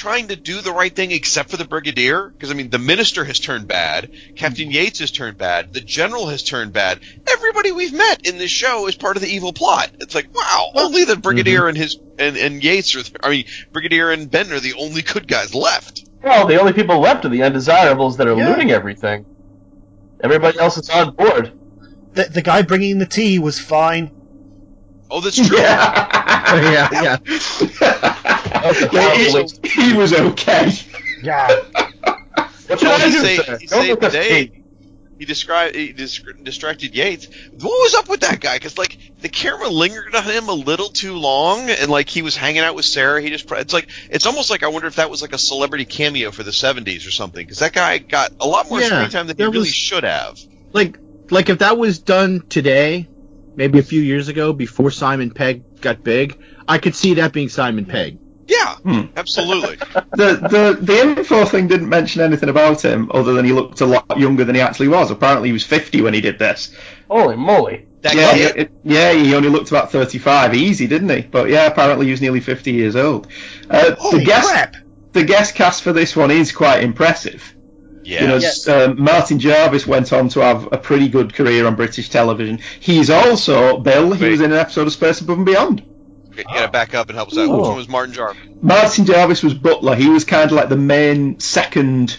trying 0.00 0.28
to 0.28 0.36
do 0.36 0.62
the 0.62 0.72
right 0.72 0.96
thing 0.96 1.12
except 1.12 1.50
for 1.50 1.58
the 1.58 1.66
brigadier? 1.66 2.30
Because 2.30 2.50
I 2.50 2.54
mean, 2.54 2.70
the 2.70 2.78
minister 2.78 3.22
has 3.22 3.38
turned 3.38 3.68
bad, 3.68 4.10
Captain 4.34 4.64
mm-hmm. 4.64 4.72
Yates 4.72 5.00
has 5.00 5.10
turned 5.10 5.36
bad, 5.36 5.74
the 5.74 5.82
general 5.82 6.28
has 6.28 6.42
turned 6.42 6.72
bad. 6.72 7.00
Everybody 7.30 7.72
we've 7.72 7.92
met 7.92 8.26
in 8.26 8.38
this 8.38 8.50
show 8.50 8.86
is 8.86 8.94
part 8.94 9.18
of 9.18 9.22
the 9.22 9.28
evil 9.28 9.52
plot. 9.52 9.90
It's 10.00 10.14
like, 10.14 10.34
wow, 10.34 10.70
only 10.74 11.04
the 11.04 11.16
brigadier 11.16 11.60
mm-hmm. 11.60 11.68
and 11.68 11.76
his 11.76 11.98
and, 12.18 12.36
and 12.38 12.64
Yates 12.64 12.96
are. 12.96 13.02
I 13.22 13.28
mean, 13.28 13.44
brigadier 13.72 14.10
and 14.10 14.30
Ben 14.30 14.50
are 14.52 14.60
the 14.60 14.72
only 14.74 15.02
good 15.02 15.28
guys 15.28 15.54
left. 15.54 16.06
Well, 16.22 16.46
the 16.46 16.58
only 16.58 16.72
people 16.72 16.98
left 16.98 17.26
are 17.26 17.28
the 17.28 17.42
undesirables 17.42 18.16
that 18.16 18.26
are 18.26 18.36
Yeah. 18.36 18.48
looting 18.48 18.70
everything. 18.70 19.26
Everybody 20.22 20.58
else 20.58 20.78
is 20.78 20.88
on 20.88 21.14
board. 21.14 21.52
The, 22.14 22.24
the 22.24 22.42
guy 22.42 22.62
bringing 22.62 22.98
the 22.98 23.06
tea 23.06 23.38
was 23.38 23.60
fine. 23.60 24.10
Oh, 25.10 25.20
that's 25.20 25.36
true. 25.36 25.56
yeah, 25.58 26.88
yeah. 26.92 27.16
Yeah, 27.20 28.16
he, 28.62 29.68
he 29.68 29.92
was 29.96 30.12
okay. 30.12 30.70
Yeah. 31.22 31.48
What 32.70 32.78
should 32.78 32.86
Well, 32.86 33.00
I 33.00 33.04
he 33.06 33.18
say, 33.18 33.56
he 33.58 33.66
saved 33.66 34.00
the 34.00 34.08
day. 34.10 34.62
He 35.18 35.24
described 35.24 35.74
he 35.74 35.92
dis- 35.92 36.22
distracted 36.44 36.94
Yates. 36.94 37.26
What 37.26 37.64
was 37.64 37.94
up 37.96 38.08
with 38.08 38.20
that 38.20 38.38
guy? 38.40 38.54
Because 38.56 38.78
like 38.78 38.96
the 39.20 39.28
camera 39.28 39.68
lingered 39.68 40.14
on 40.14 40.22
him 40.22 40.48
a 40.48 40.52
little 40.52 40.88
too 40.88 41.16
long, 41.16 41.68
and 41.68 41.90
like 41.90 42.08
he 42.08 42.22
was 42.22 42.36
hanging 42.36 42.60
out 42.62 42.76
with 42.76 42.84
Sarah. 42.84 43.20
He 43.20 43.28
just 43.28 43.48
pr- 43.48 43.56
it's 43.56 43.72
like 43.74 43.88
it's 44.08 44.24
almost 44.24 44.50
like 44.50 44.62
I 44.62 44.68
wonder 44.68 44.86
if 44.86 44.96
that 44.96 45.10
was 45.10 45.20
like 45.20 45.32
a 45.32 45.38
celebrity 45.38 45.84
cameo 45.84 46.30
for 46.30 46.44
the 46.44 46.52
'70s 46.52 47.08
or 47.08 47.10
something. 47.10 47.44
Because 47.44 47.58
that 47.58 47.72
guy 47.72 47.98
got 47.98 48.30
a 48.38 48.46
lot 48.46 48.70
more 48.70 48.80
Yeah, 48.80 48.86
screen 48.86 49.10
time 49.10 49.26
than 49.26 49.36
he 49.36 49.42
there 49.42 49.48
really 49.50 49.62
was- 49.62 49.74
should 49.74 50.04
have. 50.04 50.38
Like, 50.72 50.96
like 51.28 51.48
if 51.48 51.58
that 51.58 51.76
was 51.76 51.98
done 51.98 52.44
today, 52.48 53.08
maybe 53.56 53.80
a 53.80 53.82
few 53.82 54.00
years 54.00 54.28
ago, 54.28 54.52
before 54.52 54.92
Simon 54.92 55.32
Pegg 55.32 55.80
got 55.80 56.04
big, 56.04 56.40
I 56.68 56.78
could 56.78 56.94
see 56.94 57.14
that 57.14 57.32
being 57.32 57.48
Simon 57.48 57.84
Pegg. 57.84 58.18
Yeah, 58.50 58.74
Hmm. 58.76 59.00
absolutely. 59.16 59.76
The 60.12 60.34
the 60.34 60.78
the 60.80 61.00
info 61.00 61.44
thing 61.44 61.68
didn't 61.68 61.88
mention 61.88 62.20
anything 62.20 62.48
about 62.48 62.82
him 62.84 63.10
other 63.14 63.32
than 63.34 63.44
he 63.44 63.52
looked 63.52 63.80
a 63.80 63.86
lot 63.86 64.18
younger 64.18 64.44
than 64.44 64.54
he 64.56 64.60
actually 64.60 64.88
was. 64.88 65.10
Apparently, 65.10 65.48
he 65.48 65.52
was 65.52 65.64
50 65.64 66.02
when 66.02 66.14
he 66.14 66.20
did 66.20 66.38
this. 66.38 66.74
Holy 67.08 67.36
moly! 67.36 67.86
That 68.02 68.14
yeah, 68.16 68.34
he- 68.34 68.42
it- 68.62 68.72
yeah, 68.82 69.12
he 69.12 69.34
only 69.34 69.48
looked 69.50 69.70
about 69.70 69.92
35. 69.92 70.54
Easy, 70.54 70.86
didn't 70.88 71.08
he? 71.10 71.20
But 71.22 71.48
yeah, 71.48 71.66
apparently 71.66 72.06
he 72.06 72.10
was 72.12 72.20
nearly 72.20 72.40
50 72.40 72.72
years 72.72 72.96
old. 72.96 73.28
Uh, 73.68 73.94
Holy 73.98 74.18
the 74.20 74.24
guest 74.24 74.48
crap! 74.50 74.76
the 75.12 75.24
guest 75.24 75.54
cast 75.54 75.82
for 75.82 75.92
this 75.92 76.16
one 76.16 76.30
is 76.32 76.50
quite 76.52 76.82
impressive. 76.82 77.54
Yeah. 78.02 78.22
You 78.22 78.28
know, 78.28 78.36
Yes. 78.38 78.66
uh, 78.66 78.94
Martin 78.96 79.38
Jarvis 79.38 79.86
went 79.86 80.12
on 80.12 80.28
to 80.30 80.40
have 80.40 80.68
a 80.72 80.78
pretty 80.78 81.08
good 81.08 81.34
career 81.34 81.66
on 81.66 81.76
British 81.76 82.08
television. 82.08 82.58
He's 82.80 83.10
also 83.10 83.76
Bill. 83.78 84.12
He 84.12 84.24
Wait. 84.24 84.30
was 84.32 84.40
in 84.40 84.50
an 84.52 84.58
episode 84.58 84.86
of 84.88 84.92
Space 84.92 85.20
Above 85.20 85.36
and 85.36 85.46
Beyond. 85.46 85.82
You 86.48 86.54
gotta 86.54 86.70
back 86.72 86.94
up 86.94 87.08
and 87.08 87.16
help 87.16 87.28
us 87.32 87.38
out. 87.38 87.48
Which 87.50 87.60
one 87.60 87.76
was 87.76 87.88
Martin 87.88 88.14
Jarvis? 88.14 88.42
Martin 88.62 89.04
Jarvis 89.04 89.42
was 89.42 89.54
Butler. 89.54 89.94
He 89.96 90.08
was 90.08 90.24
kind 90.24 90.44
of 90.50 90.52
like 90.52 90.68
the 90.68 90.76
main 90.76 91.38
second 91.40 92.18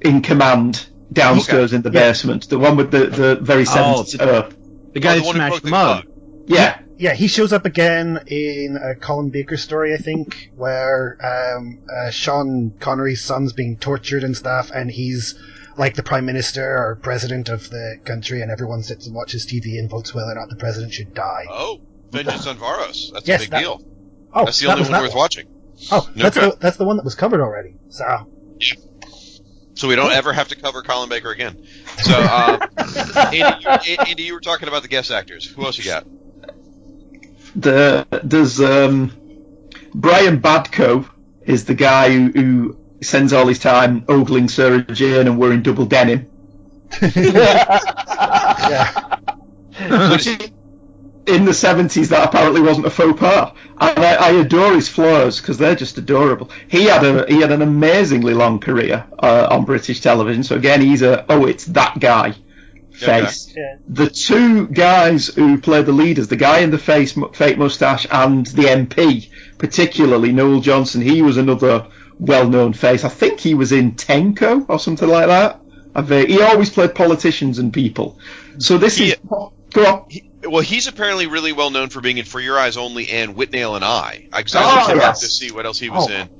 in 0.00 0.22
command 0.22 0.86
downstairs 1.12 1.72
in 1.72 1.82
the 1.82 1.90
basement. 1.90 2.48
The 2.48 2.58
one 2.58 2.76
with 2.76 2.90
the, 2.90 3.06
the 3.06 3.36
very 3.36 3.62
Oh, 3.62 4.04
70s. 4.04 4.20
uh, 4.20 4.50
The 4.92 5.00
guy 5.00 5.12
Oh, 5.12 5.14
that 5.16 5.20
the 5.20 5.26
who 5.26 5.32
smashed 5.32 5.62
the 5.64 5.70
mug. 5.70 6.04
yeah. 6.46 6.78
Yeah, 6.98 7.14
he 7.14 7.28
shows 7.28 7.54
up 7.54 7.64
again 7.64 8.20
in 8.26 8.76
a 8.82 8.94
Colin 8.94 9.30
Baker 9.30 9.56
story, 9.56 9.94
I 9.94 9.96
think, 9.96 10.50
where 10.54 11.16
um, 11.56 11.78
uh, 11.90 12.10
Sean 12.10 12.74
Connery's 12.78 13.24
son's 13.24 13.54
being 13.54 13.78
tortured 13.78 14.22
and 14.22 14.36
stuff, 14.36 14.70
and 14.70 14.90
he's 14.90 15.34
like 15.78 15.94
the 15.94 16.02
prime 16.02 16.26
minister 16.26 16.62
or 16.76 16.96
president 16.96 17.48
of 17.48 17.70
the 17.70 17.98
country, 18.04 18.42
and 18.42 18.50
everyone 18.50 18.82
sits 18.82 19.06
and 19.06 19.14
watches 19.14 19.46
TV 19.46 19.78
and 19.78 19.88
votes 19.88 20.12
whether 20.14 20.30
or 20.30 20.34
not 20.34 20.50
the 20.50 20.56
president 20.56 20.92
should 20.92 21.14
die. 21.14 21.46
Oh, 21.48 21.80
Vengeance 22.10 22.46
on 22.46 22.56
Varos. 22.56 23.12
That's 23.12 23.26
Yes, 23.28 23.40
a 23.40 23.44
big 23.44 23.50
that- 23.50 23.60
deal. 23.60 23.82
Oh, 24.32 24.44
That's 24.44 24.60
the 24.60 24.66
that 24.66 24.72
only 24.72 24.82
was 24.82 24.88
one 24.90 24.92
that 24.92 25.02
worth 25.02 25.10
one. 25.10 25.18
watching. 25.18 25.46
Oh, 25.90 26.08
that's 26.14 26.36
Okay. 26.36 26.50
the, 26.50 26.56
that's 26.60 26.76
the 26.76 26.84
one 26.84 26.96
that 26.98 27.04
was 27.04 27.14
covered 27.14 27.40
already. 27.40 27.74
So 27.88 28.04
So 29.74 29.88
we 29.88 29.96
don't 29.96 30.12
ever 30.12 30.32
have 30.32 30.48
to 30.48 30.56
cover 30.56 30.82
Colin 30.82 31.08
Baker 31.08 31.30
again. 31.30 31.64
So, 32.02 32.12
uh, 32.14 32.58
Andy, 33.32 33.38
you, 33.38 33.94
Andy, 34.06 34.22
you 34.24 34.34
were 34.34 34.40
talking 34.40 34.68
about 34.68 34.82
the 34.82 34.88
guest 34.88 35.10
actors. 35.10 35.46
Who 35.46 35.64
else 35.64 35.78
you 35.78 35.84
got? 35.84 36.06
The 37.56 38.06
there's 38.22 38.60
um, 38.60 39.10
Brian 39.94 40.40
Badcoe 40.40 41.08
is 41.42 41.64
the 41.64 41.74
guy 41.74 42.10
who, 42.12 42.30
who 42.30 42.78
spends 43.00 43.32
all 43.32 43.46
his 43.46 43.58
time 43.58 44.04
ogling 44.08 44.48
Sarah 44.48 44.82
Jane 44.82 45.26
and 45.26 45.38
wearing 45.38 45.62
double 45.62 45.86
denim. 45.86 46.28
yeah, 47.02 47.78
Which 50.10 50.28
in 51.26 51.44
the 51.44 51.52
70s 51.52 52.08
that 52.08 52.28
apparently 52.28 52.60
wasn't 52.60 52.86
a 52.86 52.90
faux 52.90 53.18
pas. 53.18 53.52
And 53.78 53.98
I, 53.98 54.14
I 54.14 54.30
adore 54.32 54.74
his 54.74 54.88
flaws 54.88 55.40
because 55.40 55.58
they're 55.58 55.74
just 55.74 55.98
adorable. 55.98 56.50
He 56.68 56.84
had 56.84 57.04
a 57.04 57.26
he 57.26 57.40
had 57.40 57.52
an 57.52 57.62
amazingly 57.62 58.34
long 58.34 58.58
career 58.60 59.06
uh, 59.18 59.48
on 59.50 59.64
British 59.64 60.00
television. 60.00 60.42
So 60.42 60.56
again, 60.56 60.80
he's 60.80 61.02
a 61.02 61.24
oh 61.28 61.46
it's 61.46 61.66
that 61.66 61.98
guy 62.00 62.34
face. 62.92 63.54
Yeah. 63.56 63.76
The 63.88 64.10
two 64.10 64.66
guys 64.68 65.28
who 65.28 65.58
play 65.58 65.82
the 65.82 65.92
leaders, 65.92 66.28
the 66.28 66.36
guy 66.36 66.60
in 66.60 66.70
the 66.70 66.78
face 66.78 67.16
fake 67.32 67.58
mustache 67.58 68.06
and 68.10 68.46
the 68.46 68.64
MP, 68.64 69.30
particularly 69.58 70.32
Noel 70.32 70.60
Johnson, 70.60 71.00
he 71.00 71.22
was 71.22 71.36
another 71.36 71.86
well-known 72.18 72.74
face. 72.74 73.04
I 73.04 73.08
think 73.08 73.40
he 73.40 73.54
was 73.54 73.72
in 73.72 73.92
Tenko 73.92 74.66
or 74.68 74.78
something 74.78 75.08
like 75.08 75.28
that. 75.28 75.60
I've, 75.94 76.12
uh, 76.12 76.26
he 76.26 76.40
always 76.42 76.70
played 76.70 76.94
politicians 76.94 77.58
and 77.58 77.72
people. 77.72 78.18
So 78.58 78.78
this 78.78 78.96
He- 78.98 79.12
is 79.12 79.16
go 79.72 79.86
on. 79.86 80.04
Well, 80.42 80.62
he's 80.62 80.86
apparently 80.86 81.26
really 81.26 81.52
well 81.52 81.70
known 81.70 81.90
for 81.90 82.00
being 82.00 82.18
in 82.18 82.24
For 82.24 82.40
Your 82.40 82.58
Eyes 82.58 82.76
Only 82.76 83.10
and 83.10 83.36
Withnail 83.36 83.76
and 83.76 83.84
I. 83.84 84.28
I 84.32 84.42
was 84.42 84.54
oh, 84.56 84.94
yes. 84.94 85.20
to 85.20 85.26
see 85.26 85.50
what 85.50 85.66
else 85.66 85.78
he 85.78 85.90
was 85.90 86.08
oh. 86.08 86.12
in. 86.12 86.30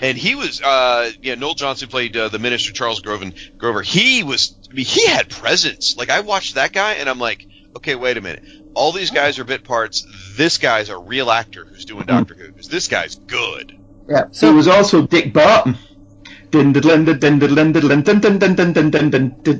And 0.00 0.16
he 0.16 0.36
was, 0.36 0.62
uh, 0.62 1.10
yeah, 1.22 1.34
Noel 1.34 1.54
Johnson 1.54 1.88
played 1.88 2.16
uh, 2.16 2.28
the 2.28 2.38
minister 2.38 2.72
Charles 2.72 3.00
Grover. 3.00 3.32
Grover. 3.56 3.82
He 3.82 4.22
was, 4.22 4.54
I 4.70 4.74
mean, 4.74 4.84
he 4.84 5.06
had 5.08 5.28
presence. 5.28 5.96
Like 5.96 6.08
I 6.08 6.20
watched 6.20 6.54
that 6.54 6.72
guy, 6.72 6.94
and 6.94 7.08
I'm 7.08 7.18
like, 7.18 7.44
okay, 7.76 7.96
wait 7.96 8.16
a 8.16 8.20
minute. 8.20 8.44
All 8.74 8.92
these 8.92 9.10
guys 9.10 9.40
are 9.40 9.44
bit 9.44 9.64
parts. 9.64 10.06
This 10.36 10.58
guy's 10.58 10.88
a 10.88 10.96
real 10.96 11.30
actor 11.30 11.64
who's 11.64 11.84
doing 11.84 12.04
mm-hmm. 12.04 12.16
Doctor 12.16 12.34
Who. 12.34 12.52
Because 12.52 12.68
this 12.68 12.86
guy's 12.86 13.16
good. 13.16 13.76
Yeah. 14.08 14.26
So 14.30 14.48
it 14.48 14.54
was 14.54 14.68
also 14.68 15.04
Dick 15.06 15.32
Barton. 15.32 15.76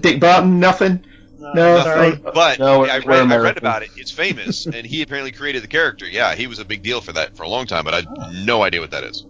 Dick 0.01 0.21
Barton, 0.21 0.61
nothing. 0.61 1.05
No, 1.39 1.83
sorry. 1.83 2.17
But 2.17 2.59
No, 2.59 2.85
I, 2.85 2.99
we're 2.99 3.25
read, 3.25 3.33
I 3.33 3.37
read 3.39 3.59
about 3.59 3.83
it. 3.83 3.91
It's 3.97 4.11
famous, 4.11 4.67
and 4.67 4.87
he 4.87 5.03
apparently 5.03 5.33
created 5.33 5.63
the 5.63 5.69
character. 5.69 6.07
Yeah, 6.07 6.35
he 6.35 6.47
was 6.47 6.59
a 6.59 6.65
big 6.65 6.83
deal 6.83 7.01
for 7.01 7.13
that 7.13 7.37
for 7.37 7.45
a 7.45 7.49
long 7.49 7.67
time, 7.67 7.85
but 7.85 7.95
I 7.95 7.97
had 7.99 8.09
no 8.45 8.63
idea 8.63 8.81
what 8.81 8.91
that 8.91 9.05
is. 9.05 9.25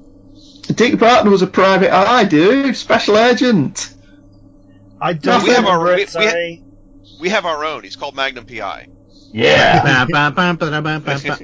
Dick 0.75 0.99
Barton 0.99 1.31
was 1.31 1.43
a 1.43 1.47
private 1.47 1.93
eye, 1.93 2.25
dude. 2.25 2.77
Special 2.77 3.19
agent. 3.19 3.95
I 5.01 5.13
don't 5.13 5.43
we 5.43 5.51
have 5.51 5.67
our- 5.67 5.79
remember 5.79 5.97
we- 5.97 6.03
it. 6.03 6.15
we 6.19 6.29
Sorry. 6.29 6.65
We 7.21 7.29
have 7.31 7.45
our 7.47 7.65
own. 7.65 7.83
He's 7.83 7.97
called 7.97 8.15
Magnum 8.15 8.47
PI. 8.47 8.89
Yeah. 9.33 10.07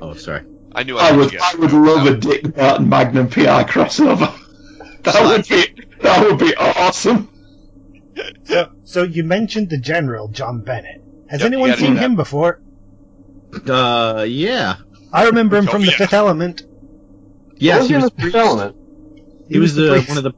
Oh, 0.02 0.14
sorry. 0.14 0.42
I 0.74 0.82
knew 0.82 0.98
I, 0.98 1.08
I 1.08 1.12
would 1.12 1.32
would. 1.32 1.40
I 1.40 1.54
would 1.56 1.72
love 1.72 2.06
a 2.06 2.16
Dick 2.16 2.54
Barton 2.54 2.88
Magnum 2.88 3.28
PI 3.28 3.64
crossover. 3.64 4.40
That 5.04 5.22
would 5.22 5.46
be, 5.46 5.84
that 6.00 6.26
would 6.26 6.38
be 6.38 6.54
awesome. 6.56 7.28
So, 8.44 8.70
so 8.84 9.02
you 9.02 9.24
mentioned 9.24 9.70
the 9.70 9.78
general 9.78 10.28
John 10.28 10.62
Bennett. 10.62 11.02
Has 11.28 11.40
Yep, 11.40 11.40
you 11.40 11.46
anyone 11.46 11.68
gotta 11.70 11.80
do 11.80 11.86
seen 11.86 11.94
that. 11.94 12.00
him 12.04 12.16
before? 12.16 12.60
Uh, 13.68 14.24
yeah. 14.28 14.76
I 15.12 15.26
remember 15.26 15.56
him 15.56 15.68
Oh, 15.68 15.72
from 15.72 15.82
The 15.82 15.88
yeah. 15.92 15.96
Fifth 15.96 16.12
Element. 16.12 16.62
Yes, 17.56 17.82
What 17.82 17.88
he 17.90 17.94
was 17.96 18.04
was. 18.04 18.12
in 18.24 18.30
the 18.30 18.38
element? 18.38 18.76
He 19.48 19.58
was 19.58 19.74
the 19.74 19.88
priest. 19.92 20.08
one 20.08 20.18
of 20.18 20.24
the 20.24 20.32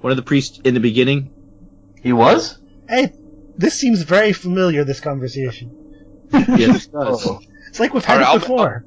one 0.00 0.10
of 0.12 0.16
the 0.16 0.22
priests 0.22 0.60
in 0.64 0.74
the 0.74 0.80
beginning. 0.80 1.30
He 2.02 2.12
was? 2.12 2.58
Hey, 2.88 3.12
this 3.56 3.74
seems 3.74 4.02
very 4.02 4.32
familiar. 4.32 4.84
This 4.84 5.00
conversation. 5.00 5.74
Yes, 6.32 6.86
it 6.86 6.92
does. 6.92 7.26
Oh. 7.26 7.40
It's 7.68 7.80
like 7.80 7.92
we've 7.94 8.04
had 8.04 8.14
All 8.14 8.18
right, 8.20 8.26
it 8.28 8.32
I'll- 8.34 8.38
before. 8.38 8.84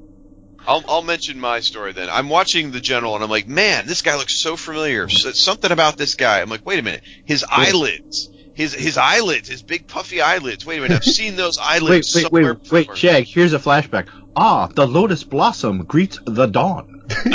I'll, 0.67 0.83
I'll 0.87 1.01
mention 1.01 1.39
my 1.39 1.59
story 1.59 1.93
then. 1.93 2.09
I'm 2.09 2.29
watching 2.29 2.71
The 2.71 2.79
General, 2.79 3.15
and 3.15 3.23
I'm 3.23 3.29
like, 3.29 3.47
man, 3.47 3.87
this 3.87 4.01
guy 4.01 4.15
looks 4.15 4.35
so 4.35 4.55
familiar. 4.55 5.05
S- 5.05 5.39
Something 5.39 5.71
about 5.71 5.97
this 5.97 6.15
guy. 6.15 6.41
I'm 6.41 6.49
like, 6.49 6.65
wait 6.65 6.79
a 6.79 6.83
minute. 6.83 7.01
His 7.25 7.45
eyelids. 7.49 8.29
His 8.53 8.73
his 8.73 8.97
eyelids. 8.97 9.47
His 9.49 9.63
big 9.63 9.87
puffy 9.87 10.21
eyelids. 10.21 10.65
Wait 10.65 10.77
a 10.77 10.81
minute. 10.81 10.97
I've 10.97 11.03
seen 11.15 11.35
those 11.35 11.57
eyelids 11.57 12.13
wait, 12.13 12.23
somewhere 12.23 12.53
wait, 12.53 12.71
wait, 12.71 12.81
before. 12.87 12.95
Shag. 12.95 13.25
Here's 13.25 13.53
a 13.53 13.59
flashback. 13.59 14.07
Ah, 14.35 14.67
the 14.67 14.87
lotus 14.87 15.23
blossom 15.23 15.85
greets 15.85 16.19
the 16.25 16.45
dawn. 16.45 16.87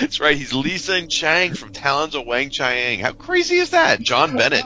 That's 0.00 0.20
right. 0.20 0.36
He's 0.36 0.52
Li 0.52 0.76
H'sen 0.76 1.08
Chang 1.08 1.54
from 1.54 1.72
Talons 1.72 2.14
of 2.14 2.24
Weng-Chiang. 2.24 3.00
How 3.00 3.12
crazy 3.12 3.56
is 3.56 3.70
that? 3.70 4.00
John 4.00 4.36
Bennett. 4.36 4.64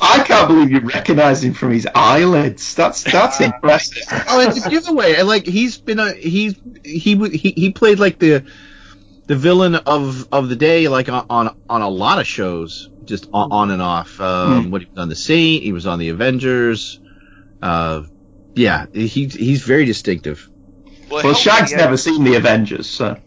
I 0.00 0.24
can't 0.24 0.48
believe 0.48 0.70
you 0.70 0.80
recognise 0.80 1.42
him 1.44 1.54
from 1.54 1.72
his 1.72 1.86
eyelids. 1.94 2.74
That's 2.74 3.02
that's 3.02 3.40
impressive. 3.48 4.02
Oh, 4.28 4.40
it's 4.40 4.64
a 4.64 4.70
giveaway. 4.70 5.14
And 5.14 5.28
like 5.28 5.46
he's 5.46 5.78
been 5.78 5.98
a 5.98 6.12
he's 6.12 6.54
he 6.84 7.16
he 7.16 7.50
he 7.56 7.70
played 7.72 7.98
like 7.98 8.18
the 8.18 8.44
the 9.26 9.36
villain 9.36 9.74
of 9.74 10.28
of 10.32 10.48
the 10.48 10.56
day 10.56 10.88
like 10.88 11.08
on 11.08 11.26
on, 11.30 11.56
on 11.68 11.82
a 11.82 11.88
lot 11.88 12.18
of 12.18 12.26
shows 12.26 12.90
just 13.04 13.28
on, 13.32 13.52
on 13.52 13.70
and 13.70 13.82
off. 13.82 14.20
Um, 14.20 14.70
What 14.70 14.82
he 14.82 14.88
was 14.88 14.98
on 14.98 15.08
the 15.08 15.16
Saint, 15.16 15.62
he 15.62 15.72
was 15.72 15.86
on 15.86 15.98
the 15.98 16.08
Avengers. 16.10 17.00
Uh, 17.62 18.04
yeah, 18.54 18.86
he's 18.92 19.34
he's 19.34 19.62
very 19.62 19.84
distinctive. 19.84 20.48
Well, 21.10 21.24
Well, 21.24 21.34
Shag's 21.34 21.72
never 21.72 21.96
seen 21.96 22.24
the 22.24 22.36
Avengers, 22.36 22.88
so 22.88 23.18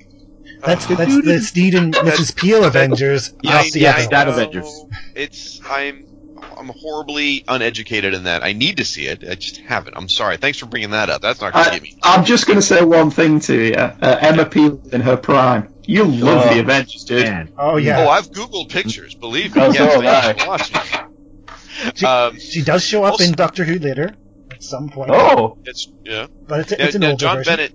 That's 0.68 0.86
that's 0.86 1.22
the 1.24 1.40
Steed 1.42 1.76
and 1.76 1.94
Mrs. 1.94 2.36
Peel 2.36 2.64
Avengers. 2.66 3.34
Yeah, 3.44 3.54
not 3.54 3.72
the 3.72 3.80
yeah, 3.80 3.90
other 3.92 4.00
I 4.02 4.06
that 4.08 4.26
know. 4.28 4.32
Avengers. 4.34 4.86
It's 5.16 5.62
I'm 5.68 6.06
I'm 6.58 6.68
horribly 6.70 7.44
uneducated 7.48 8.14
in 8.14 8.24
that. 8.26 8.44
I 8.44 8.54
need 8.54 8.78
to 8.78 8.86
see 8.86 9.08
it. 9.08 9.24
I 9.28 9.36
just 9.36 9.58
haven't. 9.58 9.96
I'm 9.98 10.10
sorry. 10.10 10.38
Thanks 10.38 10.58
for 10.60 10.66
bringing 10.66 10.92
that 10.92 11.10
up. 11.10 11.22
That's 11.22 11.40
not 11.42 11.54
going 11.54 11.66
to 11.66 11.72
I, 11.72 11.74
get 11.76 11.82
me. 11.84 11.98
I'm 12.04 12.26
just 12.26 12.46
going 12.48 12.58
to 12.58 12.62
say 12.64 12.84
one 12.84 13.12
thing 13.12 13.40
to 13.42 13.54
you. 13.68 13.74
Uh, 13.76 14.18
Emma 14.22 14.46
Peel 14.46 14.82
in 14.92 15.02
her 15.02 15.18
prime. 15.18 15.74
You 15.86 16.04
love 16.06 16.48
Oh, 16.48 16.54
the 16.54 16.60
Avengers, 16.60 17.04
dude. 17.06 17.24
Man, 17.24 17.54
Oh 17.58 17.78
yeah. 17.78 18.00
Oh, 18.06 18.10
I've 18.10 18.30
googled 18.32 18.70
pictures. 18.70 19.14
Believe 19.16 19.56
me. 19.56 19.62
Oh, 19.62 19.72
so 19.72 19.84
yes, 19.84 19.94
have 19.96 20.06
I 20.06 20.10
I. 20.10 20.28
used 20.28 20.40
to 20.40 20.48
watch 20.48 20.72
it. 21.92 21.98
She, 21.98 22.06
Um, 22.06 22.40
she 22.40 22.62
does 22.64 22.84
show 22.84 23.04
up 23.04 23.14
also- 23.14 23.24
in 23.24 23.32
Doctor 23.34 23.64
Who 23.64 23.78
later 23.80 24.16
at 24.52 24.64
some 24.64 24.90
point. 24.90 25.12
Oh. 25.14 25.58
it's 25.64 25.88
yeah. 26.04 26.28
but 26.48 26.62
it's, 26.62 26.72
Now, 26.72 26.86
it's 26.86 26.96
an 26.96 27.02
now, 27.02 27.10
older 27.12 27.20
John 27.20 27.38
version. 27.38 27.52
Bennett. 27.56 27.74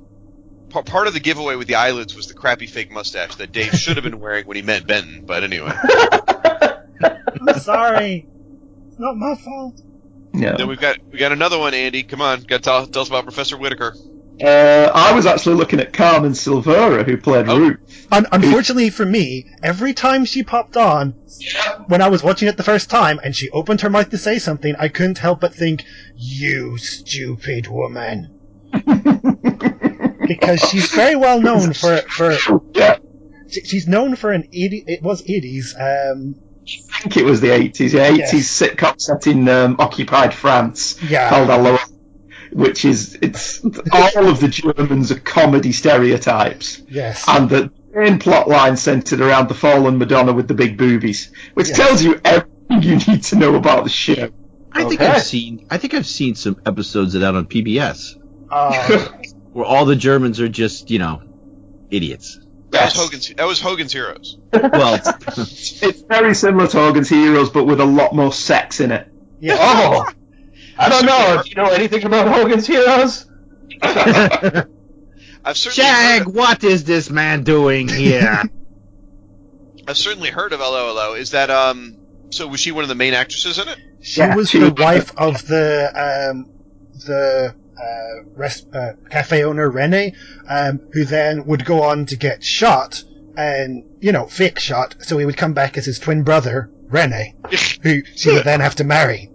Pa- 0.73 0.83
Part 0.83 1.07
of 1.07 1.15
the 1.15 1.21
giveaway 1.21 1.57
with 1.57 1.69
the 1.69 1.75
eyelids 1.77 2.15
was 2.17 2.27
the 2.29 2.35
crappy 2.35 2.67
fake 2.67 2.91
mustache 2.91 3.37
that 3.37 3.53
Dave 3.53 3.73
should 3.75 3.97
have 3.97 4.05
been 4.05 4.21
wearing 4.21 4.47
when 4.47 4.57
he 4.57 4.63
met 4.63 4.87
Benton. 4.87 5.25
But 5.27 5.45
anyway, 5.45 5.73
I'm 5.73 7.55
sorry. 7.61 8.27
It's 8.89 8.99
not 8.99 9.17
my 9.17 9.35
fault. 9.37 9.81
Yeah. 10.35 10.57
then 10.57 10.67
we've 10.69 10.81
got 10.81 10.97
we 11.11 11.19
got 11.19 11.33
another 11.33 11.59
one. 11.59 11.75
Andy, 11.75 12.03
come 12.03 12.23
on, 12.23 12.41
got 12.43 12.57
to 12.59 12.63
tell, 12.63 12.87
tell 12.87 13.03
us 13.03 13.09
about 13.09 13.25
Professor 13.25 13.57
Whitaker. 13.59 13.95
Uh, 14.43 14.91
I 14.95 15.13
was 15.13 15.27
actually 15.27 15.57
looking 15.57 15.79
at 15.79 15.93
Carmen 15.93 16.33
Silvera, 16.33 17.05
who 17.05 17.19
played 17.19 17.49
Oh. 17.49 17.59
Ruth. 17.59 18.09
Un- 18.11 18.27
unfortunately 18.33 18.89
for 18.91 19.05
me, 19.05 19.47
every 19.63 19.93
time 19.93 20.25
she 20.25 20.43
popped 20.43 20.77
on, 20.77 21.11
when 21.87 22.01
I 22.01 22.09
was 22.09 22.23
watching 22.23 22.49
it 22.49 22.57
the 22.57 22.63
first 22.65 22.89
time, 22.89 23.21
and 23.23 23.37
she 23.37 23.51
opened 23.51 23.83
her 23.83 23.91
mouth 23.91 24.09
to 24.11 24.17
say 24.19 24.39
something, 24.39 24.75
I 24.79 24.89
couldn't 24.89 25.19
help 25.19 25.41
but 25.43 25.55
think, 25.55 25.85
"You 26.17 26.79
stupid 26.79 27.69
woman," 27.69 28.31
because 30.27 30.61
she's 30.61 30.91
very 30.93 31.17
well 31.17 31.41
known 31.41 31.73
for 31.73 31.99
for 31.99 32.37
Yeah, 32.75 32.99
she's 33.49 33.87
known 33.89 34.17
for 34.17 34.31
an 34.33 34.45
eighty. 34.53 34.85
It 34.87 35.03
was 35.03 35.23
eighties. 35.23 35.75
Um, 35.79 36.37
I 36.95 37.01
think 37.01 37.17
it 37.17 37.25
was 37.25 37.41
the 37.41 37.49
80s. 37.49 37.93
Yeah, 37.93 38.09
80s 38.11 38.19
Yes. 38.19 38.61
sitcom 38.63 39.01
set 39.01 39.27
in 39.27 39.49
um, 39.49 39.77
occupied 39.81 40.33
France 40.33 40.97
Yeah. 41.03 41.29
called 41.29 41.51
Allo, 41.51 41.77
which 42.53 42.85
is 42.85 43.19
it's 43.21 43.65
all 43.93 44.29
of 44.29 44.39
the 44.39 44.47
Germans 44.47 45.11
are 45.11 45.19
comedy 45.19 45.73
stereotypes, 45.73 46.81
yes. 46.89 47.25
and 47.27 47.51
the 47.51 47.73
main 47.93 48.21
plot 48.21 48.49
line 48.49 48.77
centered 48.77 49.21
around 49.21 49.49
the 49.49 49.55
fallen 49.55 49.99
Madonna 49.99 50.33
with 50.33 50.47
the 50.47 50.55
big 50.55 50.79
boobies, 50.79 51.33
which 51.55 51.69
Yes. 51.71 51.77
tells 51.77 52.03
you 52.05 52.21
everything 52.25 52.83
you 52.83 52.97
need 53.13 53.25
to 53.25 53.37
know 53.37 53.57
about 53.57 53.83
the 53.83 53.91
show. 53.91 54.29
I 54.73 54.85
think 54.85 55.01
I've 55.01 55.23
seen 55.23 55.67
I 55.69 55.79
think 55.79 55.95
I've 55.95 56.07
seen 56.07 56.37
some 56.37 56.61
episodes 56.65 57.17
of 57.17 57.23
that 57.23 57.35
on 57.35 57.47
PBS 57.47 58.15
Uh, 58.51 59.09
where 59.53 59.65
all 59.65 59.85
the 59.85 59.97
Germans 59.97 60.41
are 60.41 60.49
just 60.49 60.91
you 60.91 60.99
know 60.99 61.23
idiots. 61.91 62.39
That 62.71 62.85
was 62.87 62.95
Hogan's. 62.95 63.29
That 63.35 63.45
was 63.47 63.61
Hogan's 63.61 63.93
Heroes. 63.93 64.39
Well, 64.53 64.95
It's 65.37 66.03
very 66.03 66.35
similar 66.35 66.67
to 66.69 66.79
Hogan's 66.79 67.09
Heroes, 67.11 67.51
but 67.51 67.65
with 67.65 67.81
a 67.81 67.85
lot 67.85 68.15
more 68.15 68.33
sex 68.33 68.81
in 68.81 68.91
it. 68.93 69.09
Yeah. 69.41 69.57
Oh, 69.59 70.09
I 70.79 70.89
don't 70.89 71.05
know. 71.05 71.43
Do 71.43 71.49
you 71.51 71.55
know 71.57 71.69
anything 71.69 72.05
about 72.05 72.29
Hogan's 72.29 72.67
Heroes? 72.67 73.27
I've 73.83 75.57
certainly 75.57 75.89
Jag, 75.91 76.23
heard, 76.25 76.35
what 76.35 76.65
is 76.65 76.85
this 76.85 77.11
man 77.11 77.43
doing 77.43 77.89
here? 77.89 78.43
I've 79.89 79.97
certainly 79.97 80.31
heard 80.31 80.53
of 80.53 80.61
LOLO. 80.61 81.15
Is 81.15 81.33
that 81.33 81.51
um? 81.51 81.97
So 82.31 82.47
was 82.47 82.61
she 82.61 82.71
one 82.73 82.85
of 82.85 82.89
the 82.89 82.95
main 82.95 83.13
actresses 83.15 83.59
in 83.59 83.69
it? 83.69 83.79
She 84.01 84.21
Yeah, 84.21 84.35
was 84.37 84.49
she 84.51 84.59
the 84.61 84.71
was- 84.71 84.81
wife 84.81 85.13
of 85.19 85.47
the 85.47 86.31
um, 86.31 86.49
the 87.07 87.55
uh, 87.81 88.25
rest, 88.37 88.67
uh, 88.75 88.93
cafe 89.11 89.45
owner 89.45 89.71
Rene, 89.71 90.15
um, 90.49 90.81
who 90.93 91.05
then 91.05 91.45
would 91.47 91.65
go 91.65 91.83
on 91.83 92.07
to 92.07 92.17
get 92.17 92.43
shot 92.45 93.03
and 93.37 93.85
you 94.01 94.13
know 94.13 94.27
fake 94.27 94.59
shot, 94.61 94.95
so 95.01 95.17
he 95.19 95.25
would 95.25 95.37
come 95.37 95.55
back 95.55 95.79
as 95.79 95.87
his 95.87 95.99
twin 95.99 96.23
brother 96.23 96.71
Rene, 96.89 97.35
who 97.83 98.03
she 98.15 98.31
would 98.33 98.45
then 98.51 98.61
have 98.61 98.75
to 98.77 98.85
marry, 98.85 99.31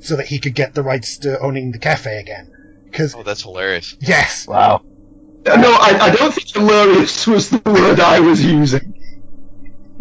so 0.00 0.16
that 0.16 0.26
he 0.26 0.38
could 0.38 0.54
get 0.54 0.74
the 0.74 0.82
rights 0.82 1.18
to 1.18 1.38
owning 1.40 1.72
the 1.72 1.78
cafe 1.78 2.18
again. 2.18 2.50
Because 2.84 3.14
Oh, 3.14 3.22
that's 3.22 3.42
hilarious. 3.42 3.96
yes, 4.00 4.46
Wow. 4.46 4.82
Uh, 5.46 5.56
No, 5.56 5.72
I, 5.72 5.98
I 6.00 6.14
don't 6.14 6.32
think 6.32 6.48
hilarious 6.52 7.26
was 7.26 7.50
the 7.50 7.60
word 7.66 8.00
I 8.00 8.20
was 8.20 8.42
using. 8.44 8.94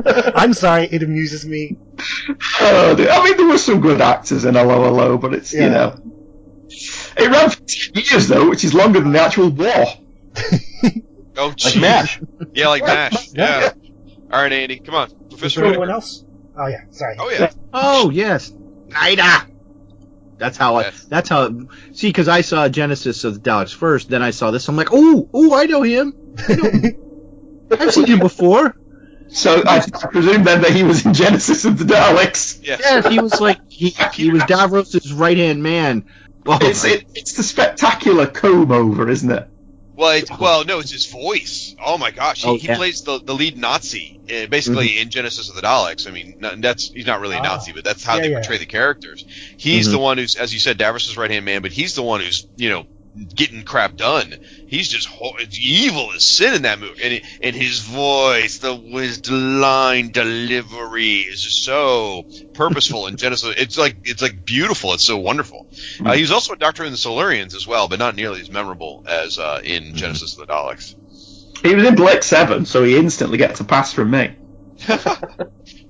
I'm 0.06 0.54
sorry, 0.54 0.86
it 0.92 1.04
amuses 1.04 1.46
me. 1.46 1.78
Oh. 2.60 2.96
I 3.10 3.24
mean, 3.24 3.38
there 3.38 3.46
were 3.48 3.58
some 3.58 3.82
good 3.82 4.02
actors 4.02 4.46
in 4.46 4.56
LOLO, 4.56 5.18
but 5.18 5.34
it's, 5.34 5.54
Yeah. 5.54 5.64
you 5.64 5.70
know. 5.70 6.00
It 7.22 7.30
ran 7.32 7.50
for 7.50 7.60
10 7.62 8.04
years, 8.12 8.28
though, 8.28 8.50
which 8.50 8.64
is 8.64 8.74
longer 8.74 9.00
than 9.00 9.12
the 9.12 9.22
actual 9.22 9.50
war. 9.50 9.86
Oh, 11.38 11.48
Like 11.48 11.56
gee. 11.58 11.80
MASH. 11.80 12.20
Yeah, 12.54 12.68
like 12.68 12.84
Mash. 12.84 13.32
Yeah. 13.34 13.72
All 14.32 14.42
right, 14.42 14.52
Andy, 14.52 14.80
come 14.80 14.96
on, 14.96 15.10
Professor. 15.30 15.62
anyone 15.64 15.80
Whitaker. 15.80 15.94
else? 15.96 16.26
Oh 16.58 16.68
yeah, 16.68 16.82
sorry. 16.92 17.16
Oh 17.20 17.30
yeah. 17.30 17.52
oh 17.74 18.10
yes, 18.10 18.52
Nyder. 18.90 19.48
That's 20.38 20.58
how 20.58 20.76
I. 20.76 20.82
Yes. 20.84 21.06
That's 21.06 21.30
how. 21.30 21.50
See, 21.94 22.10
because 22.10 22.28
I 22.28 22.42
saw 22.42 22.68
Genesis 22.68 23.24
of 23.24 23.42
the 23.42 23.50
Daleks 23.50 23.74
first, 23.74 24.10
then 24.10 24.22
I 24.22 24.32
saw 24.32 24.52
this. 24.52 24.68
I'm 24.68 24.76
like, 24.76 24.90
oh, 24.92 25.30
oh, 25.34 25.54
I 25.56 25.66
know 25.68 25.84
him. 25.84 26.14
I 26.38 26.54
know 26.56 26.70
him. 26.70 27.68
I've 27.72 27.94
seen 27.94 28.08
him 28.08 28.20
before. 28.20 28.76
So 29.30 29.64
I 29.66 29.80
presume 30.12 30.44
then 30.44 30.62
that 30.64 30.72
he 30.72 30.84
was 30.84 31.06
in 31.06 31.14
Genesis 31.14 31.64
of 31.64 31.78
the 31.78 31.86
Daleks. 31.86 32.60
Yes. 32.62 32.82
Yes, 32.84 33.08
he 33.08 33.20
was 33.20 33.40
like 33.40 33.60
he 33.70 33.96
he 34.14 34.30
was 34.32 34.44
Davros's 34.44 35.14
right 35.14 35.38
hand 35.38 35.64
man. 35.64 36.06
Oh, 36.48 36.58
It's, 36.62 36.84
it, 36.86 37.06
it's 37.14 37.34
the 37.34 37.44
spectacular 37.44 38.28
comb 38.28 38.72
over, 38.72 39.10
isn't 39.10 39.30
it? 39.32 39.48
Well, 39.96 40.12
it's, 40.18 40.32
well, 40.40 40.66
no, 40.66 40.80
it's 40.80 40.92
his 40.92 41.06
voice. 41.06 41.76
Oh 41.84 41.98
my 42.00 42.10
gosh, 42.10 42.42
he, 42.42 42.50
Oh, 42.50 42.58
he 42.58 42.68
plays 42.68 43.04
the, 43.04 43.20
the 43.20 43.36
lead 43.36 43.58
Nazi, 43.58 44.20
uh, 44.24 44.48
basically 44.48 44.98
in 45.00 45.10
Genesis 45.12 45.50
of 45.50 45.56
the 45.56 45.62
Daleks. 45.62 46.08
I 46.08 46.12
mean, 46.12 46.38
that's 46.60 46.90
he's 46.92 47.06
not 47.06 47.20
really 47.20 47.36
a 47.36 47.40
Ah. 47.40 47.44
Nazi, 47.44 47.72
but 47.74 47.84
that's 47.84 48.04
how 48.04 48.16
Yeah, 48.16 48.22
they 48.22 48.30
yeah. 48.32 48.36
portray 48.38 48.58
the 48.58 48.66
characters. 48.66 49.24
He's 49.58 49.88
Mhm. 49.88 49.92
the 49.92 50.00
one 50.00 50.18
who's, 50.18 50.36
as 50.36 50.54
you 50.54 50.60
said, 50.60 50.80
Davros' 50.80 51.16
right 51.18 51.30
hand 51.30 51.46
man, 51.46 51.62
but 51.62 51.72
he's 51.72 51.94
the 51.94 52.02
one 52.02 52.22
who's, 52.22 52.48
you 52.56 52.70
know, 52.70 52.88
getting 53.36 53.64
crap 53.64 53.96
done. 53.96 54.34
He's 54.68 54.88
just 54.88 55.08
ho- 55.08 55.34
it's 55.40 55.60
evil 55.60 56.12
as 56.16 56.26
sin 56.26 56.54
in 56.54 56.62
that 56.64 56.80
movie, 56.80 57.04
and 57.04 57.14
it, 57.14 57.24
and 57.42 57.56
his 57.56 57.80
voice, 57.80 58.60
the 58.60 58.76
his 58.76 59.30
line 59.30 60.12
delivery 60.12 61.16
is 61.18 61.42
just 61.42 61.64
so 61.64 62.24
purposeful 62.54 63.08
in 63.08 63.18
Genesis. 63.18 63.56
It's 63.62 63.78
like 63.78 63.98
it's 64.04 64.22
like 64.22 64.46
beautiful. 64.46 64.94
It's 64.94 65.04
so 65.04 65.18
wonderful. 65.18 65.68
Uh, 66.04 66.14
he 66.14 66.22
was 66.22 66.32
also 66.32 66.54
a 66.54 66.58
doctor 66.58 66.84
in 66.84 66.92
the 66.92 66.98
Silurians 66.98 67.56
as 67.56 67.68
well, 67.68 67.88
but 67.88 68.00
not 68.00 68.16
nearly 68.16 68.42
as 68.42 68.50
memorable 68.50 69.04
as 69.08 69.38
uh, 69.38 69.62
in 69.64 69.96
Genesis 69.96 70.38
of 70.38 70.48
the 70.48 70.54
Daleks. 70.54 70.96
He 71.64 71.76
was 71.76 71.86
in 71.86 71.96
Blake 71.96 72.24
7, 72.24 72.66
so 72.66 72.84
he 72.84 72.98
instantly 72.98 73.38
gets 73.38 73.60
a 73.60 73.64
pass 73.64 73.94
from 73.94 74.10
me. 74.12 74.36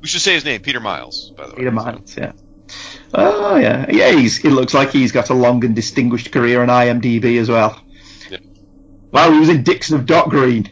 We 0.02 0.08
should 0.08 0.22
say 0.22 0.34
his 0.34 0.46
name, 0.46 0.62
Peter 0.62 0.80
Miles, 0.80 1.32
by 1.38 1.46
the 1.46 1.52
way. 1.52 1.58
Peter 1.60 1.72
Miles, 1.72 2.18
yeah. 2.18 2.32
Oh, 3.14 3.58
yeah. 3.58 3.86
Yeah, 3.90 4.12
he's, 4.12 4.44
it 4.44 4.50
looks 4.52 4.74
like 4.74 4.92
he's 4.92 5.12
got 5.12 5.30
a 5.30 5.34
long 5.34 5.64
and 5.66 5.76
distinguished 5.76 6.32
career 6.32 6.62
on 6.62 6.70
IMDb 6.70 7.40
as 7.40 7.50
well. 7.50 7.82
Yeah. 8.30 8.38
Wow, 9.12 9.32
he 9.32 9.40
was 9.40 9.50
in 9.50 9.64
Dixon 9.64 9.96
of 10.00 10.06
Dock 10.06 10.30
Green. 10.30 10.70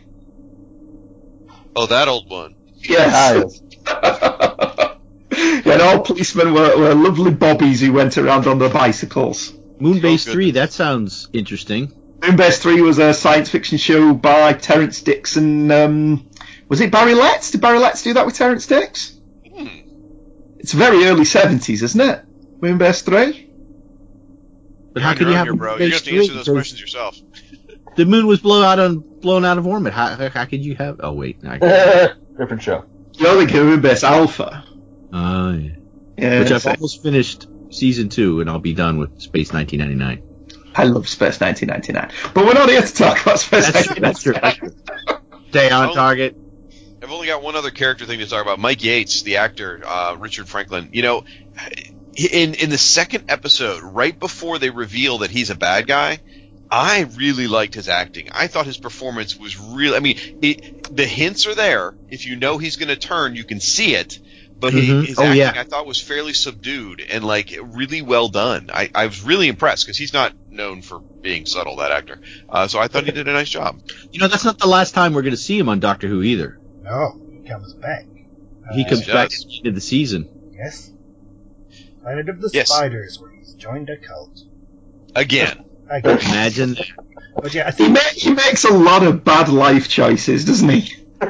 Oh, 1.76 1.86
that 1.86 2.08
old 2.08 2.30
one. 2.30 2.56
Yes. 2.76 3.62
yeah, 3.86 4.96
and 5.74 5.82
all 5.82 6.00
policemen 6.00 6.54
were, 6.54 6.78
were 6.78 6.94
lovely 6.96 7.32
bobbies 7.32 7.82
who 7.82 7.92
went 7.94 8.18
around 8.18 8.48
on 8.48 8.60
their 8.60 8.70
bicycles. 8.70 9.52
Moonbase 9.80 10.28
Oh. 10.28 10.34
Three. 10.34 10.52
That 10.52 10.72
sounds 10.74 11.28
interesting. 11.34 11.94
Moonbase 12.20 12.60
3 12.60 12.82
was 12.82 13.00
a 13.00 13.14
science 13.14 13.50
fiction 13.50 13.78
show 13.78 14.14
by 14.14 14.52
Terrance 14.54 15.02
Dicks 15.02 15.38
and, 15.38 15.72
um, 15.72 16.30
was 16.68 16.82
it 16.82 16.92
Barry 16.92 17.14
Letts? 17.14 17.52
Did 17.52 17.62
Barry 17.62 17.80
Letts 17.80 18.04
do 18.04 18.14
that 18.14 18.26
with 18.26 18.36
Terrance 18.36 18.68
Dicks? 18.68 19.18
Hmm. 19.50 19.68
It's 20.58 20.74
very 20.74 21.06
early 21.06 21.24
70s, 21.24 21.82
isn't 21.82 22.02
it? 22.02 22.22
Moonbase 22.62 23.03
3? 23.03 23.49
But 24.93 25.03
how 25.03 25.10
You're 25.10 25.16
can 25.18 25.26
on 25.28 25.32
you 25.32 25.38
have 25.38 25.47
own 25.47 25.53
here, 25.53 25.55
bro? 25.55 25.76
Moonbase 25.78 25.88
You 25.88 25.91
have 25.93 26.03
to 26.03 26.10
3? 26.10 26.20
answer 26.20 26.34
those 26.34 26.49
questions 26.49 26.82
yourself. 26.82 27.18
The 27.95 28.05
moon 28.05 28.28
was 28.28 28.39
blown 28.39 28.64
out 28.64 28.80
on 28.80 28.99
blown 28.99 29.43
out 29.43 29.57
of 29.57 29.66
orbit. 29.68 29.91
How, 29.93 30.16
how, 30.16 30.30
how 30.30 30.45
could 30.45 30.64
you 30.64 30.76
have? 30.76 30.97
Oh 31.03 31.12
wait, 31.12 31.39
I, 31.45 31.57
Different 32.38 32.62
show. 32.62 32.86
You're 33.14 33.36
thinking 33.39 33.74
of 33.74 33.82
best 33.82 34.03
Alpha. 34.05 34.64
uh, 35.12 35.55
yeah. 35.57 35.70
Yeah, 36.18 36.39
which 36.39 36.51
I've 36.51 36.62
so- 36.62 36.70
almost 36.70 37.01
finished 37.03 37.47
season 37.72 38.07
two, 38.07 38.39
and 38.41 38.49
I'll 38.49 38.60
be 38.60 38.74
done 38.76 38.99
with 38.99 39.20
Space 39.20 39.51
1999. 39.51 40.24
I 40.76 40.84
love 40.86 41.10
Space 41.10 41.41
1999. 41.41 42.32
But 42.34 42.45
we're 42.45 42.53
not 42.53 42.70
here 42.70 42.82
to 42.84 42.93
talk 42.93 43.22
about 43.24 43.39
Space 43.39 43.70
That's 43.72 43.88
true. 43.88 43.95
That's 43.99 44.24
true. 44.24 44.34
1999. 44.34 45.45
Stay 45.49 45.70
on 45.72 45.89
Oh. 45.89 45.93
target. 45.93 46.38
I've 47.03 47.12
only 47.12 47.28
got 47.28 47.41
one 47.41 47.55
other 47.55 47.72
character 47.72 48.05
thing 48.05 48.20
to 48.20 48.28
talk 48.28 48.43
about. 48.43 48.60
Mike 48.60 48.82
Yates, 48.84 49.24
the 49.24 49.38
actor, 49.38 49.82
uh, 49.86 50.16
Richard 50.18 50.47
Franklin. 50.47 50.89
You 50.93 51.01
know, 51.01 51.24
in 52.16 52.53
in 52.55 52.70
the 52.70 52.78
second 52.78 53.26
episode, 53.30 53.82
right 53.84 54.18
before 54.18 54.60
they 54.60 54.70
reveal 54.70 55.20
that 55.20 55.32
he's 55.32 55.49
a 55.49 55.55
bad 55.55 55.88
guy, 55.88 56.20
I 56.72 57.01
really 57.18 57.47
liked 57.47 57.74
his 57.76 57.89
acting. 57.89 58.30
I 58.32 58.47
thought 58.47 58.66
his 58.66 58.78
performance 58.78 59.36
was 59.38 59.57
really. 59.60 59.95
I 59.95 59.99
mean, 59.99 60.18
it, 60.41 60.95
the 60.95 61.05
hints 61.05 61.47
are 61.47 61.55
there. 61.55 61.95
If 62.10 62.26
you 62.26 62.36
know 62.36 62.57
he's 62.57 62.76
going 62.76 62.89
to 62.89 62.95
turn, 62.95 63.36
you 63.36 63.43
can 63.43 63.60
see 63.60 63.95
it. 63.95 64.20
But 64.60 64.74
he, 64.74 64.89
Mhm. 64.89 65.05
his 65.07 65.18
Oh, 65.18 65.24
acting, 65.24 65.38
yeah. 65.38 65.53
I 65.55 65.64
thought, 65.64 65.88
was 65.88 66.01
fairly 66.01 66.34
subdued 66.34 66.99
and 66.99 67.24
like 67.24 67.57
really 67.62 68.01
well 68.01 68.28
done. 68.28 68.70
I, 68.74 68.89
I 68.93 69.05
was 69.05 69.24
really 69.24 69.47
impressed 69.47 69.86
because 69.86 69.97
he's 69.97 70.12
not 70.12 70.34
known 70.49 70.82
for 70.82 70.99
being 70.99 71.45
subtle. 71.45 71.78
That 71.78 71.93
actor. 71.93 72.20
Uh, 72.49 72.68
so 72.68 72.78
I 72.78 72.89
thought 72.89 73.05
he 73.05 73.12
did 73.12 73.30
a 73.30 73.32
nice 73.32 73.47
job. 73.49 73.80
You 74.12 74.20
know, 74.20 74.28
that's 74.28 74.43
not 74.43 74.60
the 74.60 74.68
last 74.68 74.93
time 74.93 75.14
we're 75.14 75.22
going 75.22 75.32
to 75.32 75.38
see 75.38 75.57
him 75.57 75.70
on 75.70 75.80
Doctor 75.80 76.10
Who 76.10 76.22
either. 76.24 76.60
No, 76.84 77.22
he 77.41 77.47
comes 77.47 77.74
back. 77.76 78.05
He 78.74 78.84
Uh, 78.84 78.89
comes 78.89 79.05
he 79.05 79.12
back 79.14 79.30
does. 79.30 79.43
at 79.45 79.47
the 79.49 79.57
end 79.60 79.68
of 79.68 79.76
the 79.76 79.82
season. 79.82 80.28
Yes. 80.53 80.91
Planet 82.10 82.30
of 82.30 82.41
the 82.41 82.49
Yes. 82.51 82.70
Spiders, 82.70 83.20
where 83.20 83.30
he's 83.32 83.53
joined 83.53 83.88
a 83.91 83.97
cult. 83.97 84.41
Again. 85.16 85.64
I 85.91 85.99
guess. 86.01 86.24
Imagine. 86.28 86.76
But 87.36 87.53
yeah, 87.53 87.68
I 87.68 87.72
He, 87.72 87.88
ma- 87.88 87.99
he 88.16 88.32
makes 88.34 88.64
a 88.64 88.74
lot 88.74 89.03
of 89.03 89.24
bad 89.24 89.47
life 89.49 89.88
choices, 89.88 90.45
doesn't 90.45 90.70
he? 90.70 90.93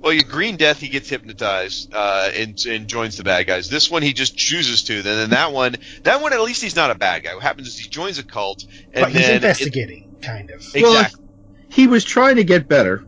Well, 0.00 0.12
your 0.12 0.24
Green 0.24 0.56
Death, 0.56 0.80
he 0.80 0.88
gets 0.88 1.08
hypnotized 1.08 1.94
uh, 1.94 2.28
and, 2.34 2.58
and 2.66 2.88
joins 2.88 3.16
the 3.18 3.22
bad 3.22 3.46
guys. 3.46 3.68
This 3.68 3.88
one, 3.88 4.02
he 4.02 4.12
just 4.12 4.36
chooses 4.36 4.82
to. 4.84 5.00
Then, 5.00 5.16
then 5.16 5.30
that 5.30 5.52
one, 5.52 5.76
that 6.02 6.20
one, 6.20 6.32
at 6.32 6.40
least 6.40 6.60
he's 6.60 6.74
not 6.74 6.90
a 6.90 6.96
bad 6.96 7.22
guy. 7.22 7.34
What 7.34 7.44
happens 7.44 7.68
is 7.68 7.78
he 7.78 7.88
joins 7.88 8.18
a 8.18 8.24
cult, 8.24 8.64
and 8.92 9.04
but 9.04 9.12
he's 9.12 9.20
then 9.22 9.30
it- 9.30 9.36
investigating, 9.36 10.16
kind 10.20 10.50
of. 10.50 10.60
exactly. 10.74 11.24
He 11.70 11.86
was 11.86 12.02
trying 12.04 12.34
to 12.36 12.42
get 12.44 12.66
better. 12.68 13.04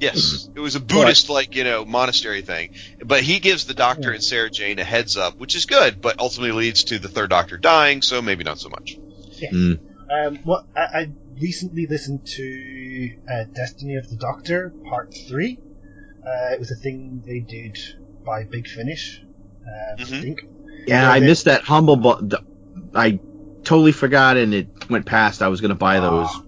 Yes, 0.00 0.48
it 0.54 0.60
was 0.60 0.74
a 0.74 0.80
Buddhist 0.80 1.28
like 1.28 1.54
you 1.54 1.64
know 1.64 1.84
monastery 1.84 2.42
thing. 2.42 2.70
But 3.04 3.22
he 3.22 3.38
gives 3.40 3.64
the 3.66 3.74
Doctor 3.74 4.12
and 4.12 4.22
Sarah 4.22 4.50
Jane 4.50 4.78
a 4.78 4.84
heads 4.84 5.16
up, 5.16 5.38
which 5.38 5.54
is 5.54 5.66
good, 5.66 6.00
but 6.00 6.18
ultimately 6.18 6.52
leads 6.66 6.84
to 6.84 6.98
the 6.98 7.08
third 7.08 7.30
Doctor 7.30 7.56
dying. 7.58 8.02
So 8.02 8.22
maybe 8.22 8.44
not 8.44 8.58
so 8.58 8.68
much. 8.68 8.96
Yes. 9.40 9.52
Mm. 9.52 9.80
Um, 10.08 10.36
what 10.44 10.64
I, 10.76 10.80
I 10.80 11.12
recently 11.40 11.86
listened 11.88 12.26
to 12.26 13.10
uh, 13.30 13.44
Destiny 13.54 13.96
of 13.96 14.08
the 14.08 14.16
Doctor 14.16 14.72
Part 14.88 15.12
Three. 15.28 15.58
Uh, 16.24 16.52
it 16.52 16.58
was 16.58 16.70
a 16.70 16.76
thing 16.76 17.22
they 17.26 17.40
did 17.40 17.76
by 18.24 18.44
Big 18.44 18.66
Finish, 18.66 19.20
uh, 19.64 20.00
I 20.00 20.04
Mhm. 20.04 20.20
think. 20.22 20.38
Yeah, 20.86 21.02
Yeah, 21.02 21.10
I 21.10 21.20
missed 21.20 21.44
that 21.44 21.62
humble. 21.62 21.96
Bu- 21.96 22.36
I 22.94 23.20
totally 23.64 23.92
forgot, 23.92 24.36
and 24.36 24.52
it 24.54 24.68
went 24.90 25.06
past. 25.06 25.42
I 25.42 25.48
was 25.48 25.60
going 25.60 25.68
to 25.70 25.74
buy 25.76 26.00
those 26.00 26.28
Ah. 26.30 26.42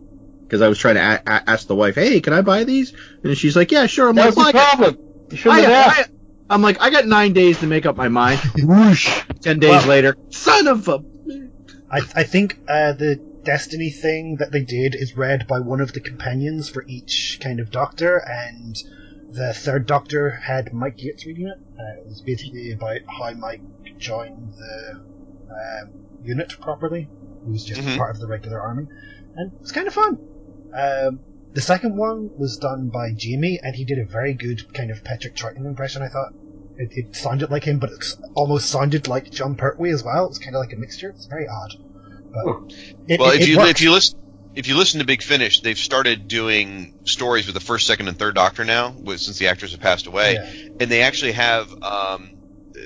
Because 0.48 0.62
I 0.62 0.68
was 0.68 0.78
trying 0.78 0.94
to 0.94 1.00
a- 1.02 1.22
a- 1.30 1.50
ask 1.50 1.66
the 1.68 1.76
wife, 1.76 1.94
"Hey, 1.96 2.20
can 2.20 2.32
I 2.32 2.40
buy 2.40 2.64
these?" 2.64 2.94
And 3.22 3.36
she's 3.36 3.54
like, 3.54 3.70
"Yeah, 3.70 3.84
sure." 3.86 4.08
I'm 4.08 4.14
That's 4.16 4.36
like, 4.36 4.52
the 4.52 4.56
"Well, 4.58 4.64
I 4.66 4.70
got- 4.70 4.78
problem. 4.78 5.04
You 5.30 5.36
shouldn't 5.36 5.60
I, 5.60 5.62
have 5.62 5.86
asked. 5.98 6.10
I, 6.48 6.54
am 6.54 6.62
like, 6.62 6.80
I 6.80 6.88
got 6.90 7.06
nine 7.06 7.34
days 7.34 7.58
to 7.60 7.66
make 7.66 7.84
up 7.84 7.96
my 7.96 8.08
mind. 8.08 8.40
Whoosh. 8.62 9.22
Ten 9.42 9.58
days 9.58 9.70
Well- 9.70 9.86
later, 9.88 10.16
son 10.30 10.66
of 10.66 10.88
a. 10.88 11.04
I, 11.90 11.98
I 12.14 12.22
think 12.24 12.58
uh, 12.68 12.92
the 12.92 13.20
Destiny 13.44 13.88
thing 13.90 14.36
that 14.40 14.52
they 14.52 14.62
did 14.64 14.94
is 14.94 15.16
read 15.16 15.46
by 15.46 15.60
one 15.60 15.80
of 15.80 15.92
the 15.94 16.00
companions 16.00 16.68
for 16.68 16.84
each 16.86 17.38
kind 17.42 17.60
of 17.60 17.70
Doctor, 17.70 18.18
and 18.18 18.76
the 19.30 19.54
third 19.54 19.86
Doctor 19.86 20.30
had 20.30 20.72
Mike 20.74 21.02
Yates 21.02 21.24
reading 21.24 21.46
it. 21.46 21.58
Uh, 21.78 22.00
it 22.02 22.06
was 22.06 22.20
basically 22.20 22.72
about 22.72 22.98
how 23.06 23.32
Mike 23.34 23.62
joined 23.98 24.52
the 24.52 25.00
um, 25.50 25.90
unit 26.22 26.54
properly. 26.60 27.08
He 27.46 27.50
was 27.52 27.64
just 27.64 27.80
Mhm. 27.80 27.96
part 27.96 28.14
of 28.14 28.20
the 28.20 28.26
regular 28.26 28.60
army, 28.60 28.86
and 29.36 29.52
it's 29.62 29.72
kind 29.72 29.86
of 29.86 29.94
fun. 29.94 30.18
Um, 30.74 31.20
The 31.54 31.60
second 31.62 31.96
one 31.96 32.30
was 32.38 32.56
done 32.58 32.88
by 32.90 33.12
Jamie, 33.16 33.58
and 33.62 33.74
he 33.74 33.84
did 33.84 33.98
a 33.98 34.04
very 34.04 34.34
good 34.34 34.72
kind 34.74 34.90
of 34.90 35.02
Patrick 35.02 35.34
Troughton 35.34 35.64
impression. 35.66 36.02
I 36.02 36.08
thought 36.08 36.32
it, 36.76 36.90
it 36.92 37.16
sounded 37.16 37.50
like 37.50 37.64
him, 37.64 37.78
but 37.78 37.90
it 37.90 38.04
almost 38.34 38.68
sounded 38.68 39.08
like 39.08 39.30
Jon 39.30 39.56
Pertwee 39.56 39.90
as 39.90 40.04
well. 40.04 40.28
It's 40.28 40.38
kind 40.38 40.54
of 40.54 40.60
like 40.60 40.72
a 40.72 40.76
mixture. 40.76 41.08
It's 41.10 41.26
very 41.26 41.46
odd. 41.48 41.72
But 42.32 42.72
it, 43.08 43.18
well, 43.18 43.30
it- 43.30 43.40
if 43.40 43.48
you 43.48 43.56
worked. 43.56 43.70
if 43.70 43.80
you 43.80 43.92
listen 43.92 44.18
if 44.54 44.66
you 44.68 44.76
listen 44.76 44.98
to 45.00 45.06
Big 45.06 45.22
Finish, 45.22 45.60
they've 45.60 45.78
started 45.78 46.26
doing 46.28 46.94
stories 47.04 47.46
with 47.46 47.54
the 47.54 47.60
first, 47.60 47.86
second, 47.86 48.08
and 48.08 48.18
third 48.18 48.34
Doctor 48.34 48.64
now, 48.64 48.94
since 49.16 49.38
the 49.38 49.46
actors 49.48 49.70
have 49.72 49.80
passed 49.80 50.06
away, 50.06 50.36
and 50.80 50.90
they 50.90 51.02
actually 51.02 51.32
have 51.32 51.72
um, 51.82 52.30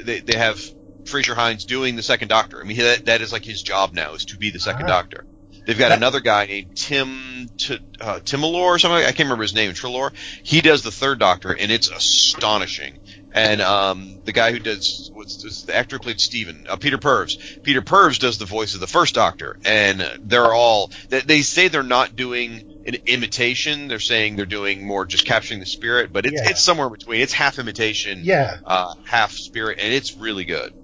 they 0.04 0.20
they 0.20 0.36
have 0.38 0.60
Frazer 1.06 1.34
Hines 1.34 1.64
doing 1.64 1.96
the 1.96 2.02
second 2.02 2.28
Doctor. 2.28 2.60
I 2.60 2.64
mean, 2.64 2.76
that 2.78 3.06
that 3.06 3.20
is 3.22 3.32
like 3.32 3.44
his 3.44 3.62
job 3.62 3.92
now 3.94 4.14
is 4.14 4.24
to 4.26 4.36
be 4.36 4.50
the 4.50 4.60
second 4.60 4.84
Ah. 4.84 4.88
Doctor. 5.02 5.24
They've 5.64 5.78
got 5.78 5.92
another 5.92 6.20
guy 6.20 6.46
named 6.46 6.76
Tim 6.76 7.48
T- 7.56 7.78
uh, 8.00 8.18
Timolor 8.20 8.54
or 8.54 8.78
something. 8.78 8.98
I 8.98 9.12
can't 9.12 9.20
remember 9.20 9.42
his 9.42 9.54
name. 9.54 9.72
Treloar. 9.72 10.12
He 10.42 10.60
does 10.60 10.82
the 10.82 10.90
third 10.90 11.18
Doctor, 11.20 11.52
and 11.52 11.70
it's 11.70 11.88
astonishing. 11.88 12.98
And 13.34 13.60
um, 13.62 14.20
the 14.24 14.32
guy 14.32 14.52
who 14.52 14.58
does 14.58 15.10
what's 15.14 15.42
what's 15.42 15.62
the 15.62 15.74
actor 15.74 15.96
who 15.96 16.00
played 16.00 16.20
Steven, 16.20 16.66
uh, 16.68 16.76
Peter 16.76 16.98
Purves. 16.98 17.38
Peter 17.62 17.80
Purves 17.80 18.18
does 18.18 18.38
the 18.38 18.44
voice 18.44 18.74
of 18.74 18.80
the 18.80 18.86
first 18.86 19.14
Doctor, 19.14 19.56
and 19.64 20.00
they're 20.24 20.52
all 20.52 20.90
they, 21.08 21.20
they 21.20 21.42
say 21.42 21.68
they're 21.68 21.82
not 21.82 22.14
doing 22.14 22.82
an 22.86 22.96
imitation. 23.06 23.88
They're 23.88 24.00
saying 24.00 24.36
they're 24.36 24.44
doing 24.44 24.84
more 24.86 25.06
just 25.06 25.24
capturing 25.24 25.60
the 25.60 25.66
spirit, 25.66 26.12
but 26.12 26.26
it's 26.26 26.34
Yeah. 26.42 26.50
it's 26.50 26.62
somewhere 26.62 26.90
between. 26.90 27.20
It's 27.22 27.32
half 27.32 27.58
imitation, 27.58 28.20
Yeah. 28.24 28.58
uh, 28.66 28.94
half 29.04 29.32
spirit, 29.32 29.78
and 29.80 29.94
it's 29.94 30.14
really 30.14 30.44
good. 30.44 30.74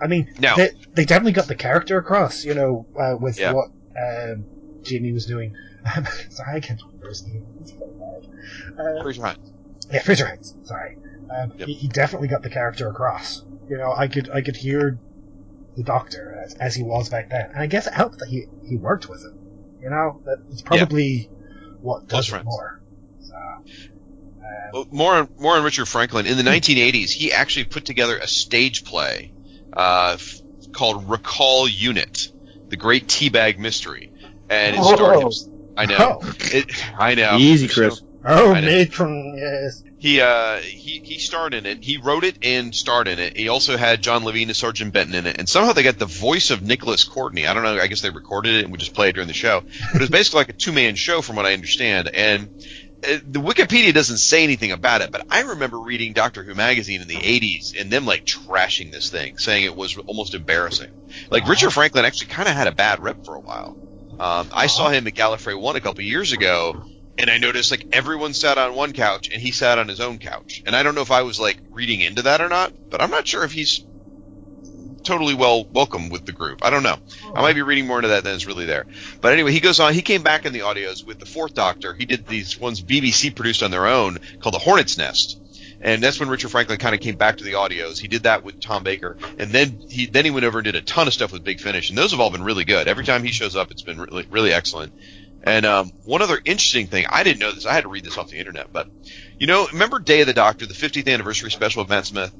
I 0.00 0.06
mean, 0.06 0.32
Now- 0.38 0.56
they, 0.56 0.70
they 0.94 1.04
definitely 1.04 1.32
got 1.32 1.46
the 1.48 1.56
character 1.56 1.98
across, 1.98 2.42
you 2.44 2.54
know, 2.54 2.86
uh, 2.98 3.16
with 3.20 3.38
Yeah. 3.38 3.52
what 3.52 3.68
um, 3.96 4.46
Jamie 4.82 5.12
was 5.12 5.26
doing. 5.26 5.54
sorry, 6.30 6.56
I 6.56 6.60
can't 6.60 6.80
remember 6.86 7.08
his 7.08 7.26
name. 7.26 7.44
It's 7.60 7.72
very 7.72 7.90
bad. 7.92 8.98
Uh, 8.98 9.02
Frazer 9.02 9.22
Hines. 9.22 9.52
yeah, 9.90 10.02
Frazer 10.02 10.26
Hines. 10.26 10.54
Sorry, 10.64 10.96
um, 11.30 11.52
he, 11.56 11.74
he 11.74 11.88
definitely 11.88 12.28
got 12.28 12.42
the 12.42 12.50
character 12.50 12.88
across. 12.88 13.42
You 13.68 13.78
know, 13.78 13.92
I 13.92 14.08
could 14.08 14.30
I 14.30 14.42
could 14.42 14.56
hear 14.56 14.98
the 15.76 15.82
Doctor 15.84 16.36
as, 16.44 16.54
as 16.54 16.74
he 16.74 16.82
was 16.82 17.08
back 17.08 17.30
then, 17.30 17.46
and 17.52 17.62
I 17.62 17.66
guess 17.66 17.86
it 17.86 17.94
helped 17.94 18.18
that 18.18 18.28
he 18.28 18.46
he 18.64 18.76
worked 18.76 19.08
with 19.08 19.20
him. 19.22 19.38
You 19.80 19.90
know, 19.90 20.20
that 20.24 20.38
it's 20.50 20.62
probably 20.62 21.30
what 21.80 22.08
Close 22.08 22.26
does 22.26 22.28
it 22.28 22.30
friends. 22.30 22.44
more. 22.44 22.80
So, 23.20 23.34
Well, 24.72 24.86
more 24.90 25.14
on 25.14 25.28
more 25.38 25.56
on 25.56 25.64
Richard 25.64 25.86
Franklin. 25.86 26.26
In 26.26 26.36
the 26.36 26.42
1980s, 26.42 27.10
he 27.10 27.32
actually 27.32 27.64
put 27.64 27.84
together 27.84 28.18
a 28.18 28.26
stage 28.28 28.84
play 28.84 29.32
uh, 29.76 30.12
f- 30.14 30.42
called 30.72 31.08
Recall 31.08 31.68
Unit: 31.68 32.28
The 32.70 32.76
Great 32.76 33.06
Teabag 33.06 33.58
Mystery, 33.58 34.12
and 34.48 34.76
it 34.76 34.82
starred 34.82 35.22
him. 35.22 35.74
I 35.76 35.86
know. 35.86 36.20
Oh. 36.22 36.34
It, 36.40 36.94
I 36.98 37.14
know. 37.14 37.36
Easy, 37.38 37.68
Chris. 37.68 38.02
oh, 38.24 38.52
I 38.52 38.60
matron, 38.60 39.36
yes. 39.36 39.82
He 39.98 40.22
uh 40.22 40.56
he 40.56 41.00
he 41.00 41.18
starred 41.18 41.52
in 41.52 41.66
it. 41.66 41.84
He 41.84 41.98
wrote 41.98 42.24
it 42.24 42.38
and 42.42 42.74
starred 42.74 43.06
in 43.06 43.18
it. 43.18 43.36
He 43.36 43.48
also 43.48 43.76
had 43.76 44.02
John 44.02 44.22
Levene 44.22 44.44
and 44.46 44.56
Sergeant 44.56 44.94
Benton 44.94 45.14
in 45.14 45.26
it, 45.26 45.36
and 45.38 45.46
somehow 45.46 45.74
they 45.74 45.82
got 45.82 45.98
the 45.98 46.06
voice 46.06 46.50
of 46.50 46.62
Nicholas 46.62 47.04
Courtney. 47.04 47.46
I 47.46 47.52
don't 47.52 47.62
know. 47.62 47.78
I 47.78 47.86
guess 47.86 48.00
they 48.00 48.08
recorded 48.08 48.54
it 48.54 48.62
and 48.62 48.70
would 48.70 48.80
just 48.80 48.94
play 48.94 49.10
it 49.10 49.12
during 49.12 49.28
the 49.28 49.34
show. 49.34 49.60
But 49.60 49.96
it 49.96 50.00
was 50.00 50.10
basically 50.10 50.38
like 50.38 50.48
a 50.48 50.54
two 50.54 50.72
man 50.72 50.94
show, 50.94 51.20
from 51.20 51.36
what 51.36 51.44
I 51.44 51.52
understand. 51.52 52.08
And 52.08 52.48
Uh, 53.02 53.18
the 53.26 53.40
Wikipedia 53.40 53.94
doesn't 53.94 54.18
say 54.18 54.42
anything 54.42 54.72
about 54.72 55.00
it, 55.00 55.10
but 55.10 55.26
I 55.30 55.40
remember 55.40 55.78
reading 55.78 56.12
Doctor 56.12 56.42
Who 56.42 56.54
magazine 56.54 57.00
in 57.00 57.08
the 57.08 57.16
uh-huh. 57.16 57.24
'80s 57.24 57.80
and 57.80 57.90
them 57.90 58.04
like 58.04 58.26
trashing 58.26 58.92
this 58.92 59.10
thing, 59.10 59.38
saying 59.38 59.64
it 59.64 59.74
was 59.74 59.96
almost 59.96 60.34
embarrassing. 60.34 60.90
Like 61.30 61.42
uh-huh. 61.42 61.50
Richard 61.50 61.70
Franklin 61.70 62.04
actually 62.04 62.28
kind 62.28 62.48
of 62.48 62.54
had 62.54 62.66
a 62.66 62.72
bad 62.72 63.02
rep 63.02 63.24
for 63.24 63.34
a 63.34 63.40
while. 63.40 63.76
Um, 64.18 64.48
I 64.52 64.66
saw 64.66 64.86
uh-huh. 64.86 64.94
him 64.94 65.06
at 65.06 65.14
Gallifrey 65.14 65.58
One 65.58 65.76
a 65.76 65.80
couple 65.80 66.02
years 66.02 66.32
ago, 66.32 66.84
and 67.16 67.30
I 67.30 67.38
noticed 67.38 67.70
like 67.70 67.86
everyone 67.92 68.34
sat 68.34 68.58
on 68.58 68.74
one 68.74 68.92
couch 68.92 69.28
and 69.32 69.40
he 69.40 69.50
sat 69.50 69.78
on 69.78 69.88
his 69.88 70.00
own 70.00 70.18
couch. 70.18 70.62
And 70.66 70.74
I 70.76 70.82
don't 70.82 70.94
know 70.94 71.02
if 71.02 71.10
I 71.10 71.22
was 71.22 71.40
like 71.40 71.58
reading 71.70 72.00
into 72.00 72.22
that 72.22 72.40
or 72.40 72.48
not, 72.48 72.72
but 72.90 73.02
I'm 73.02 73.10
not 73.10 73.26
sure 73.26 73.44
if 73.44 73.52
he's 73.52 73.84
totally 75.10 75.34
well 75.34 75.64
welcome 75.64 76.08
with 76.08 76.24
the 76.24 76.30
group. 76.30 76.64
I 76.64 76.70
don't 76.70 76.84
know. 76.84 76.96
I 77.34 77.42
might 77.42 77.54
be 77.56 77.62
reading 77.62 77.88
more 77.88 77.98
into 77.98 78.10
that 78.10 78.22
than 78.22 78.36
is 78.36 78.46
really 78.46 78.64
there. 78.64 78.86
But 79.20 79.32
anyway, 79.32 79.50
he 79.50 79.58
goes 79.58 79.80
on. 79.80 79.92
He 79.92 80.02
came 80.02 80.22
back 80.22 80.46
in 80.46 80.52
the 80.52 80.60
audios 80.60 81.04
with 81.04 81.18
the 81.18 81.26
Fourth 81.26 81.52
Doctor. 81.52 81.94
He 81.94 82.04
did 82.04 82.28
these 82.28 82.56
ones 82.60 82.80
BBC 82.80 83.34
produced 83.34 83.64
on 83.64 83.72
their 83.72 83.88
own 83.88 84.18
called 84.38 84.54
The 84.54 84.60
Hornet's 84.60 84.96
Nest. 84.96 85.40
And 85.80 86.00
that's 86.00 86.20
when 86.20 86.28
Richard 86.28 86.52
Franklin 86.52 86.78
kind 86.78 86.94
of 86.94 87.00
came 87.00 87.16
back 87.16 87.38
to 87.38 87.44
the 87.44 87.54
audios. 87.54 87.98
He 87.98 88.06
did 88.06 88.22
that 88.22 88.44
with 88.44 88.60
Tom 88.60 88.84
Baker, 88.84 89.16
and 89.38 89.50
then 89.50 89.80
he 89.88 90.06
then 90.06 90.26
he 90.26 90.30
went 90.30 90.44
over 90.44 90.58
and 90.58 90.64
did 90.64 90.76
a 90.76 90.82
ton 90.82 91.08
of 91.08 91.14
stuff 91.14 91.32
with 91.32 91.42
Big 91.42 91.58
Finish, 91.58 91.88
and 91.88 91.98
those 91.98 92.10
have 92.10 92.20
all 92.20 92.30
been 92.30 92.44
really 92.44 92.64
good. 92.64 92.86
Every 92.86 93.04
time 93.04 93.24
he 93.24 93.32
shows 93.32 93.56
up, 93.56 93.70
it's 93.70 93.82
been 93.82 93.98
really 93.98 94.26
really 94.30 94.52
excellent. 94.52 94.92
And 95.42 95.64
um, 95.64 95.90
one 96.04 96.20
other 96.20 96.38
interesting 96.44 96.86
thing, 96.86 97.06
I 97.08 97.22
didn't 97.22 97.40
know 97.40 97.50
this. 97.50 97.64
I 97.64 97.72
had 97.72 97.84
to 97.84 97.88
read 97.88 98.04
this 98.04 98.18
off 98.18 98.28
the 98.28 98.38
internet, 98.38 98.70
but 98.74 98.88
you 99.38 99.46
know, 99.46 99.66
remember 99.72 99.98
Day 99.98 100.20
of 100.20 100.26
the 100.26 100.34
Doctor, 100.34 100.66
the 100.66 100.74
50th 100.74 101.10
anniversary 101.10 101.50
special 101.50 101.80
of 101.80 101.88
Matt 101.88 102.04
Smith? 102.04 102.30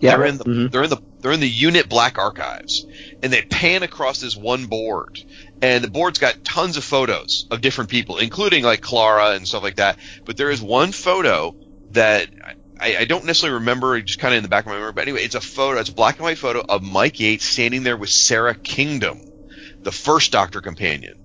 Yeah. 0.00 0.16
They're 0.16 0.26
in 0.26 0.38
the 0.38 0.44
mm-hmm. 0.44 0.66
they're 0.68 0.84
in 0.84 0.90
the 0.90 1.02
they're 1.20 1.32
in 1.32 1.40
the 1.40 1.48
unit 1.48 1.88
black 1.88 2.18
archives, 2.18 2.86
and 3.22 3.32
they 3.32 3.42
pan 3.42 3.82
across 3.82 4.20
this 4.20 4.36
one 4.36 4.66
board, 4.66 5.22
and 5.60 5.84
the 5.84 5.90
board's 5.90 6.18
got 6.18 6.44
tons 6.44 6.76
of 6.76 6.84
photos 6.84 7.46
of 7.50 7.60
different 7.60 7.90
people, 7.90 8.18
including 8.18 8.64
like 8.64 8.80
Clara 8.80 9.32
and 9.32 9.46
stuff 9.46 9.62
like 9.62 9.76
that. 9.76 9.98
But 10.24 10.36
there 10.36 10.50
is 10.50 10.62
one 10.62 10.92
photo 10.92 11.54
that 11.90 12.28
I, 12.80 12.96
I 12.98 13.04
don't 13.04 13.24
necessarily 13.24 13.60
remember, 13.60 14.00
just 14.00 14.18
kind 14.18 14.34
of 14.34 14.38
in 14.38 14.42
the 14.42 14.48
back 14.48 14.64
of 14.64 14.70
my 14.70 14.76
memory. 14.76 14.92
But 14.92 15.02
anyway, 15.02 15.22
it's 15.22 15.36
a 15.36 15.40
photo, 15.40 15.78
it's 15.78 15.90
a 15.90 15.94
black 15.94 16.16
and 16.16 16.24
white 16.24 16.38
photo 16.38 16.64
of 16.68 16.82
Mike 16.82 17.20
Yates 17.20 17.44
standing 17.44 17.84
there 17.84 17.96
with 17.96 18.10
Sara 18.10 18.54
Kingdom, 18.54 19.20
the 19.80 19.92
first 19.92 20.32
Doctor 20.32 20.60
companion. 20.60 21.21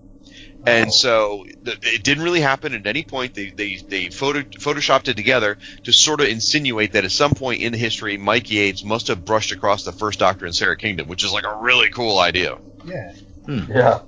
And 0.68 0.93
so 0.93 1.45
the, 1.63 1.72
it 1.82 2.03
didn't 2.03 2.24
really 2.24 2.41
happen 2.41 2.74
at 2.74 2.86
any 2.88 3.03
point. 3.03 3.34
They 3.34 3.49
they 3.51 3.76
they 3.78 4.09
photo, 4.09 4.41
photoshopped 4.41 5.07
it 5.07 5.15
together 5.15 5.57
to 5.84 5.93
sort 5.93 6.20
of 6.22 6.28
insinuate 6.28 6.91
that 6.93 7.05
at 7.05 7.11
some 7.11 7.32
point 7.32 7.61
in 7.61 7.74
history, 7.74 8.18
Mike 8.18 8.51
Yates 8.51 8.84
must 8.84 9.07
have 9.07 9.24
brushed 9.24 9.51
across 9.51 9.84
the 9.84 9.91
first 9.93 10.20
Doctor 10.20 10.45
and 10.45 10.53
Sara 10.53 10.76
Kingdom, 10.76 11.07
which 11.07 11.24
is 11.24 11.32
like 11.32 11.45
a 11.45 11.55
really 11.55 11.89
cool 11.89 12.20
idea. 12.20 12.57
Yeah. 12.86 13.13
Yeah. 13.47 13.99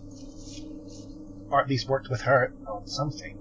Or 1.50 1.62
at 1.62 1.70
least 1.70 1.88
worked 1.88 2.10
with 2.10 2.22
her 2.22 2.54
on 2.68 2.88
something. 2.88 3.38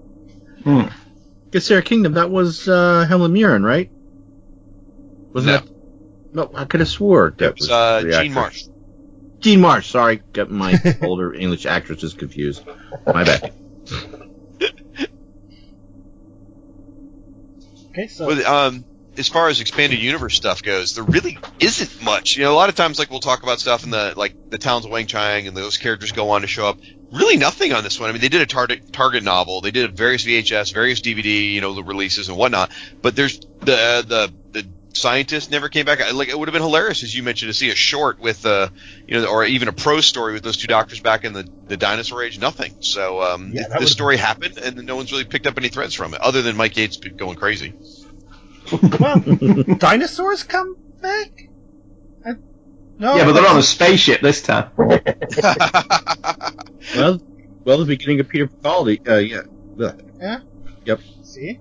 Get 1.51 1.61
Sara 1.63 1.81
Kingdom. 1.81 2.13
That 2.13 2.29
was 2.29 2.67
uh, 2.67 3.05
Helen 3.07 3.33
Mirren, 3.33 3.63
right? 3.63 3.89
Wasn't 5.33 5.51
No. 5.53 5.57
that? 5.59 5.69
No, 6.31 6.51
I 6.57 6.65
could 6.65 6.79
have 6.79 6.89
swore 6.89 7.33
that 7.37 7.45
It 7.49 7.55
was 7.59 7.69
uh, 7.69 8.01
the 8.01 8.11
Jean 8.11 8.13
actress. 8.13 8.33
Marsh. 8.35 8.63
Jean 9.39 9.61
Marsh. 9.61 9.89
Sorry, 9.89 10.21
got 10.33 10.49
my 10.49 10.79
older 11.01 11.33
English 11.33 11.65
actresses 11.65 12.13
confused. 12.13 12.63
My 13.05 13.23
bad. 13.23 13.53
Okay, 17.91 18.07
so 18.07 18.27
Well, 18.27 18.45
um, 18.45 18.85
as 19.17 19.27
far 19.27 19.49
as 19.49 19.59
expanded 19.59 19.99
universe 19.99 20.35
stuff 20.35 20.63
goes, 20.63 20.95
there 20.95 21.03
really 21.03 21.37
isn't 21.59 22.03
much. 22.03 22.37
You 22.37 22.43
know, 22.43 22.53
a 22.53 22.55
lot 22.55 22.69
of 22.69 22.75
times, 22.75 22.99
like 22.99 23.09
we'll 23.09 23.19
talk 23.19 23.43
about 23.43 23.59
stuff 23.59 23.83
in 23.83 23.89
the 23.89 24.13
like 24.15 24.35
the 24.49 24.57
Talons 24.57 24.85
of 24.85 24.91
Weng-Chiang, 24.91 25.47
and 25.47 25.57
those 25.57 25.77
characters 25.77 26.11
go 26.11 26.29
on 26.31 26.41
to 26.41 26.47
show 26.47 26.67
up. 26.67 26.79
Really, 27.11 27.37
nothing 27.37 27.73
on 27.73 27.83
this 27.83 27.99
one. 27.99 28.09
I 28.09 28.13
mean, 28.13 28.21
they 28.21 28.29
did 28.29 28.41
a 28.41 28.45
Target 28.45 28.93
Target 28.93 29.23
novel, 29.23 29.61
they 29.61 29.71
did 29.71 29.97
various 29.97 30.23
VHS, 30.23 30.73
various 30.73 31.01
DVD, 31.01 31.51
you 31.51 31.59
know, 31.59 31.73
the 31.73 31.83
releases 31.83 32.29
and 32.29 32.37
whatnot. 32.37 32.71
But 33.01 33.15
there's 33.15 33.39
the 33.39 34.05
the 34.07 34.33
the 34.51 34.69
scientist 34.93 35.51
never 35.51 35.69
came 35.69 35.85
back. 35.85 35.99
Like 36.13 36.29
it 36.29 36.37
would 36.37 36.47
have 36.47 36.53
been 36.53 36.61
hilarious, 36.61 37.03
as 37.03 37.15
you 37.15 37.23
mentioned, 37.23 37.49
to 37.49 37.53
see 37.53 37.69
a 37.69 37.75
short 37.75 38.19
with 38.19 38.45
uh, 38.45 38.69
you 39.07 39.19
know, 39.19 39.27
or 39.27 39.45
even 39.45 39.67
a 39.67 39.73
prose 39.73 40.05
story 40.05 40.33
with 40.33 40.43
those 40.43 40.57
two 40.57 40.67
doctors 40.67 40.99
back 40.99 41.23
in 41.23 41.33
the 41.33 41.47
the 41.67 41.77
dinosaur 41.77 42.23
age. 42.23 42.39
Nothing. 42.39 42.75
So 42.81 43.21
um, 43.21 43.51
Yeah, 43.53 43.63
this 43.63 43.73
would've 43.73 43.89
story 43.89 44.17
happened, 44.17 44.57
and 44.57 44.75
no 44.85 44.95
one's 44.95 45.11
really 45.11 45.25
picked 45.25 45.47
up 45.47 45.57
any 45.57 45.69
threads 45.69 45.93
from 45.93 46.13
it, 46.13 46.21
other 46.21 46.41
than 46.41 46.57
Mike 46.57 46.77
Yates 46.77 46.97
going 46.97 47.37
crazy. 47.37 47.73
well, 48.99 49.19
dinosaurs 49.77 50.43
come 50.43 50.75
back. 51.01 51.49
I, 52.25 52.33
no, 52.97 53.15
yeah, 53.15 53.25
but 53.25 53.33
they're 53.33 53.47
on 53.47 53.57
a 53.57 53.63
spaceship 53.63 54.21
this 54.21 54.41
time. 54.41 54.71
well, 56.95 57.21
well, 57.63 57.77
the 57.77 57.85
beginning 57.85 58.19
of 58.19 58.29
Peter 58.29 58.47
Capaldi. 58.47 59.07
Uh, 59.07 59.17
yeah. 59.17 59.41
Yeah. 60.19 60.39
Yep. 60.85 60.99
See, 61.23 61.59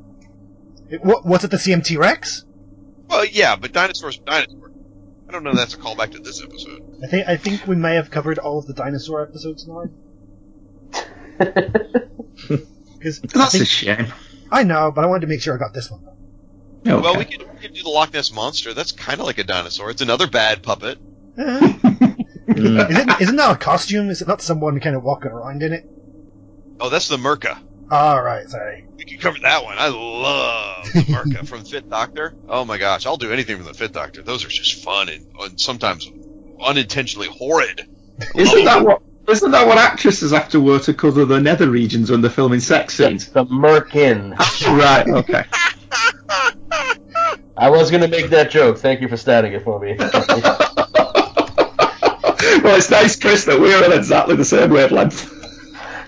it, 0.90 1.04
what, 1.04 1.24
was 1.24 1.44
it 1.44 1.50
the 1.50 1.56
CMT 1.58 1.98
Rex? 1.98 2.44
Well, 3.08 3.24
yeah, 3.24 3.56
but 3.56 3.72
dinosaurs, 3.72 4.18
dinosaurs. 4.18 4.72
I 5.28 5.32
don't 5.32 5.44
know. 5.44 5.50
if 5.50 5.56
That's 5.56 5.74
a 5.74 5.78
callback 5.78 6.12
to 6.12 6.18
this 6.20 6.42
episode. 6.42 7.00
I 7.02 7.06
think 7.06 7.28
I 7.28 7.36
think 7.36 7.66
we 7.66 7.76
may 7.76 7.94
have 7.96 8.10
covered 8.10 8.38
all 8.38 8.58
of 8.58 8.66
the 8.66 8.74
dinosaur 8.74 9.22
episodes 9.22 9.66
now. 9.66 9.84
Because 12.98 13.20
That's 13.20 13.54
a 13.54 13.64
shame. 13.64 14.12
I 14.50 14.64
know, 14.64 14.90
but 14.90 15.04
I 15.04 15.06
wanted 15.06 15.20
to 15.20 15.26
make 15.28 15.40
sure 15.40 15.54
I 15.54 15.58
got 15.58 15.72
this 15.72 15.88
one. 15.88 16.02
Okay. 16.84 17.00
Well, 17.00 17.16
we 17.16 17.24
could, 17.24 17.40
we 17.52 17.58
could 17.60 17.74
do 17.74 17.82
the 17.82 17.88
Loch 17.88 18.12
Ness 18.12 18.32
monster. 18.32 18.74
That's 18.74 18.90
kind 18.90 19.20
of 19.20 19.26
like 19.26 19.38
a 19.38 19.44
dinosaur. 19.44 19.90
It's 19.90 20.02
another 20.02 20.26
bad 20.26 20.62
puppet. 20.62 20.98
Mm. 22.48 22.90
Isn't, 22.90 23.20
isn't 23.20 23.36
that 23.36 23.50
a 23.52 23.56
costume? 23.56 24.08
Is 24.08 24.22
it 24.22 24.26
not 24.26 24.40
someone 24.40 24.80
kind 24.80 24.96
of 24.96 25.04
walking 25.04 25.30
around 25.30 25.62
in 25.62 25.74
it? 25.74 25.88
Oh, 26.80 26.88
that's 26.88 27.06
the 27.06 27.18
Myrka. 27.18 27.58
All 27.90 28.22
right, 28.22 28.48
sorry. 28.48 28.86
We 28.96 29.04
can 29.04 29.18
cover 29.18 29.38
that 29.42 29.64
one. 29.64 29.76
I 29.78 29.88
love 29.88 30.92
the 30.92 31.00
Myrka 31.00 31.46
from 31.46 31.64
Fifth 31.64 31.88
Doctor. 31.88 32.34
Oh 32.48 32.64
my 32.64 32.76
gosh, 32.76 33.06
I'll 33.06 33.16
do 33.16 33.32
anything 33.32 33.56
from 33.56 33.64
the 33.64 33.72
Fifth 33.72 33.92
Doctor. 33.92 34.22
Those 34.22 34.44
are 34.44 34.48
just 34.48 34.84
fun 34.84 35.08
and, 35.08 35.26
and 35.40 35.58
sometimes 35.58 36.10
unintentionally 36.62 37.28
horrid. 37.28 37.88
Isn't 38.34 38.64
that 38.66 38.84
what 38.84 39.02
Isn't 39.28 39.52
that 39.52 39.66
what 39.66 39.78
actresses 39.78 40.32
have 40.32 40.50
to 40.50 40.60
wear 40.60 40.80
to 40.80 40.92
cover 40.92 41.24
the 41.24 41.40
nether 41.40 41.70
regions 41.70 42.10
when 42.10 42.20
they're 42.20 42.30
filming 42.30 42.60
sex 42.60 42.94
scenes? 42.94 43.30
The 43.30 43.46
merkin. 43.46 44.36
right, 44.78 45.08
okay. 45.08 45.44
I 47.56 47.70
was 47.70 47.90
going 47.90 48.02
to 48.02 48.08
make 48.08 48.30
that 48.30 48.50
joke. 48.50 48.78
Thank 48.78 49.00
you 49.00 49.08
for 49.08 49.16
starting 49.16 49.52
it 49.52 49.64
for 49.64 49.80
me. 49.80 49.96
well, 49.98 50.10
it's 52.76 52.90
nice, 52.90 53.16
Chris, 53.16 53.46
that 53.46 53.58
we're 53.58 53.82
on 53.82 53.92
exactly 53.92 54.36
the 54.36 54.44
same 54.44 54.70
wavelength. 54.70 55.32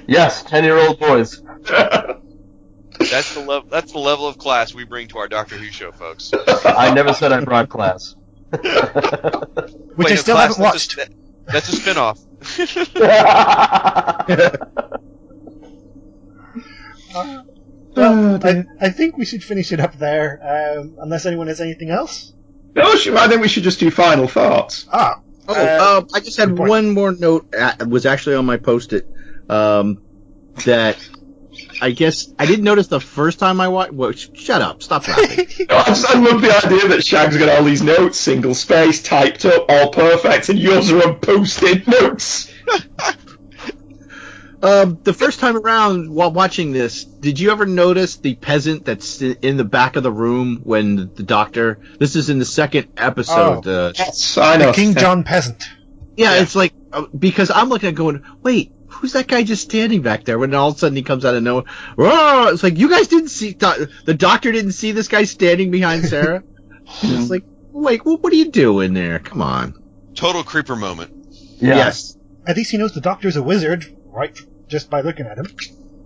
yes, 0.07 0.45
ten-year-old 0.45 1.01
boys. 1.01 1.43
That's 2.99 3.35
the 3.35 3.45
level. 3.47 3.69
That's 3.69 3.93
the 3.93 3.99
level 3.99 4.27
of 4.27 4.39
class 4.39 4.75
we 4.75 4.85
bring 4.85 5.09
to 5.09 5.19
our 5.19 5.29
Doctor 5.29 5.57
Who 5.57 5.67
show, 5.67 5.93
folks. 5.93 6.31
I 6.65 6.93
never 6.95 7.13
said 7.15 7.33
I 7.33 7.43
brought 7.45 7.69
class. 7.69 8.15
Which 8.51 8.63
Wait, 8.63 10.13
I 10.13 10.15
still 10.17 10.37
class, 10.37 10.57
haven't 10.57 10.63
watched. 10.63 10.97
That's 10.97 11.09
a, 11.09 11.53
that's 11.53 11.69
a 11.73 11.77
spin-off. 11.77 12.19
Well, 17.93 18.39
I, 18.47 18.65
I 18.81 18.91
think 18.91 19.17
we 19.17 19.25
should 19.25 19.43
finish 19.43 19.73
it 19.73 19.81
up 19.81 19.99
there, 19.99 20.79
um, 20.79 20.97
unless 21.01 21.27
anyone 21.27 21.49
has 21.49 21.61
anything 21.61 21.91
else. 21.91 22.33
No, 22.77 22.85
I 22.85 23.27
think 23.29 23.43
we 23.43 23.49
should 23.49 23.65
just 23.65 23.81
do 23.81 23.91
final 23.91 24.29
thoughts. 24.29 24.87
Ah, 24.93 25.21
Oh, 25.49 25.55
uh, 25.55 26.01
uh, 26.01 26.05
I 26.15 26.21
just 26.21 26.39
had 26.39 26.57
one 26.57 26.91
more 26.91 27.11
note. 27.13 27.53
Uh, 27.53 27.73
it 27.81 27.89
was 27.89 28.07
actually 28.07 28.37
on 28.37 28.47
my 28.47 28.57
post-it. 28.57 29.09
Um, 29.49 30.01
that 30.65 30.97
I 31.81 31.91
guess 31.91 32.33
I 32.39 32.47
didn't 32.47 32.65
notice 32.65 32.87
the 32.89 33.01
first 33.01 33.39
time 33.39 33.61
I 33.61 33.69
watched. 33.69 33.93
Well, 33.93 34.13
sh- 34.13 34.29
shut 34.35 34.63
up! 34.63 34.83
Stop 34.83 35.07
laughing. 35.09 35.47
No, 35.69 35.77
I, 35.77 35.85
just, 35.85 36.07
I 36.07 36.19
love 36.19 36.41
the 36.43 36.51
idea 36.67 36.89
that 36.89 37.05
Shag's 37.05 37.37
got 37.37 37.49
all 37.49 37.65
these 37.65 37.83
notes, 37.83 38.19
single 38.19 38.55
space, 38.55 39.03
typed 39.03 39.45
up, 39.45 39.67
all 39.69 39.91
perfect, 39.91 40.49
and 40.49 40.59
yours 40.59 40.91
are 40.91 41.03
on 41.09 41.19
post-it 41.21 41.87
notes. 41.89 42.53
um, 44.63 44.99
the 45.03 45.13
first 45.13 45.41
time 45.41 45.57
around 45.57 46.11
while 46.13 46.33
watching 46.33 46.73
this, 46.73 47.05
did 47.05 47.41
you 47.41 47.51
ever 47.51 47.67
notice 47.67 48.17
the 48.17 48.35
peasant 48.35 48.85
that's 48.85 49.23
in 49.23 49.57
the 49.57 49.65
back 49.65 49.97
of 49.97 50.03
the 50.03 50.13
room 50.13 50.61
when 50.65 51.15
the 51.15 51.23
doctor? 51.23 51.81
This 51.99 52.15
is 52.17 52.29
in 52.31 52.39
the 52.39 52.45
second 52.45 52.89
episode. 52.97 53.67
Oh. 53.67 53.87
uh, 53.89 53.93
Yes, 53.97 54.37
I 54.37 54.57
the 54.59 54.65
know. 54.67 54.73
King 54.73 54.95
John 54.95 55.25
peasant. 55.25 55.65
Yeah, 56.17 56.43
it's 56.43 56.55
like 56.55 56.75
uh, 56.93 57.07
because 57.07 57.51
I'm 57.51 57.69
looking 57.71 57.89
at 57.89 57.95
going, 57.95 58.23
wait, 58.43 58.73
who's 59.01 59.15
that 59.15 59.27
guy 59.27 59.43
just 59.43 59.63
standing 59.63 60.03
back 60.03 60.25
there? 60.25 60.39
When 60.39 60.55
all 60.55 60.69
of 60.69 60.77
a 60.77 60.79
sudden 60.79 60.95
he 60.95 61.03
comes 61.03 61.25
out 61.25 61.35
of 61.35 61.43
nowhere, 61.43 61.65
Whoa! 61.97 62.49
it's 62.49 62.63
like 62.63 62.77
you 62.77 62.91
guys 62.91 63.09
didn't 63.09 63.31
see 63.31 63.55
doc- 63.55 63.79
the 64.05 64.13
doctor 64.15 64.53
didn't 64.53 64.73
see 64.73 64.93
this 64.93 65.09
guy 65.09 65.25
standing 65.25 65.71
behind 65.71 66.05
Sarah. 66.05 66.43
it's 67.03 67.31
like, 67.31 67.45
wait, 67.73 68.05
what, 68.05 68.21
what 68.21 68.33
are 68.33 68.37
you 68.37 68.51
doing 68.51 68.93
there? 68.93 69.19
Come 69.19 69.41
on. 69.41 69.75
Total 70.15 70.45
creeper 70.45 70.77
moment. 70.77 71.13
Yeah. 71.59 71.77
Yes. 71.77 72.17
At 72.47 72.57
least 72.57 72.73
he 72.73 72.77
knows 72.77 72.93
the 72.93 73.01
doctor's 73.01 73.37
a 73.37 73.43
wizard, 73.43 73.87
right? 74.07 74.39
Just 74.69 74.91
by 74.91 75.01
looking 75.01 75.27
at 75.27 75.39
him. 75.39 75.47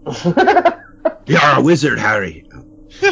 You're 1.27 1.41
a 1.41 1.63
wizard, 1.63 1.99
Harry. 1.99 2.49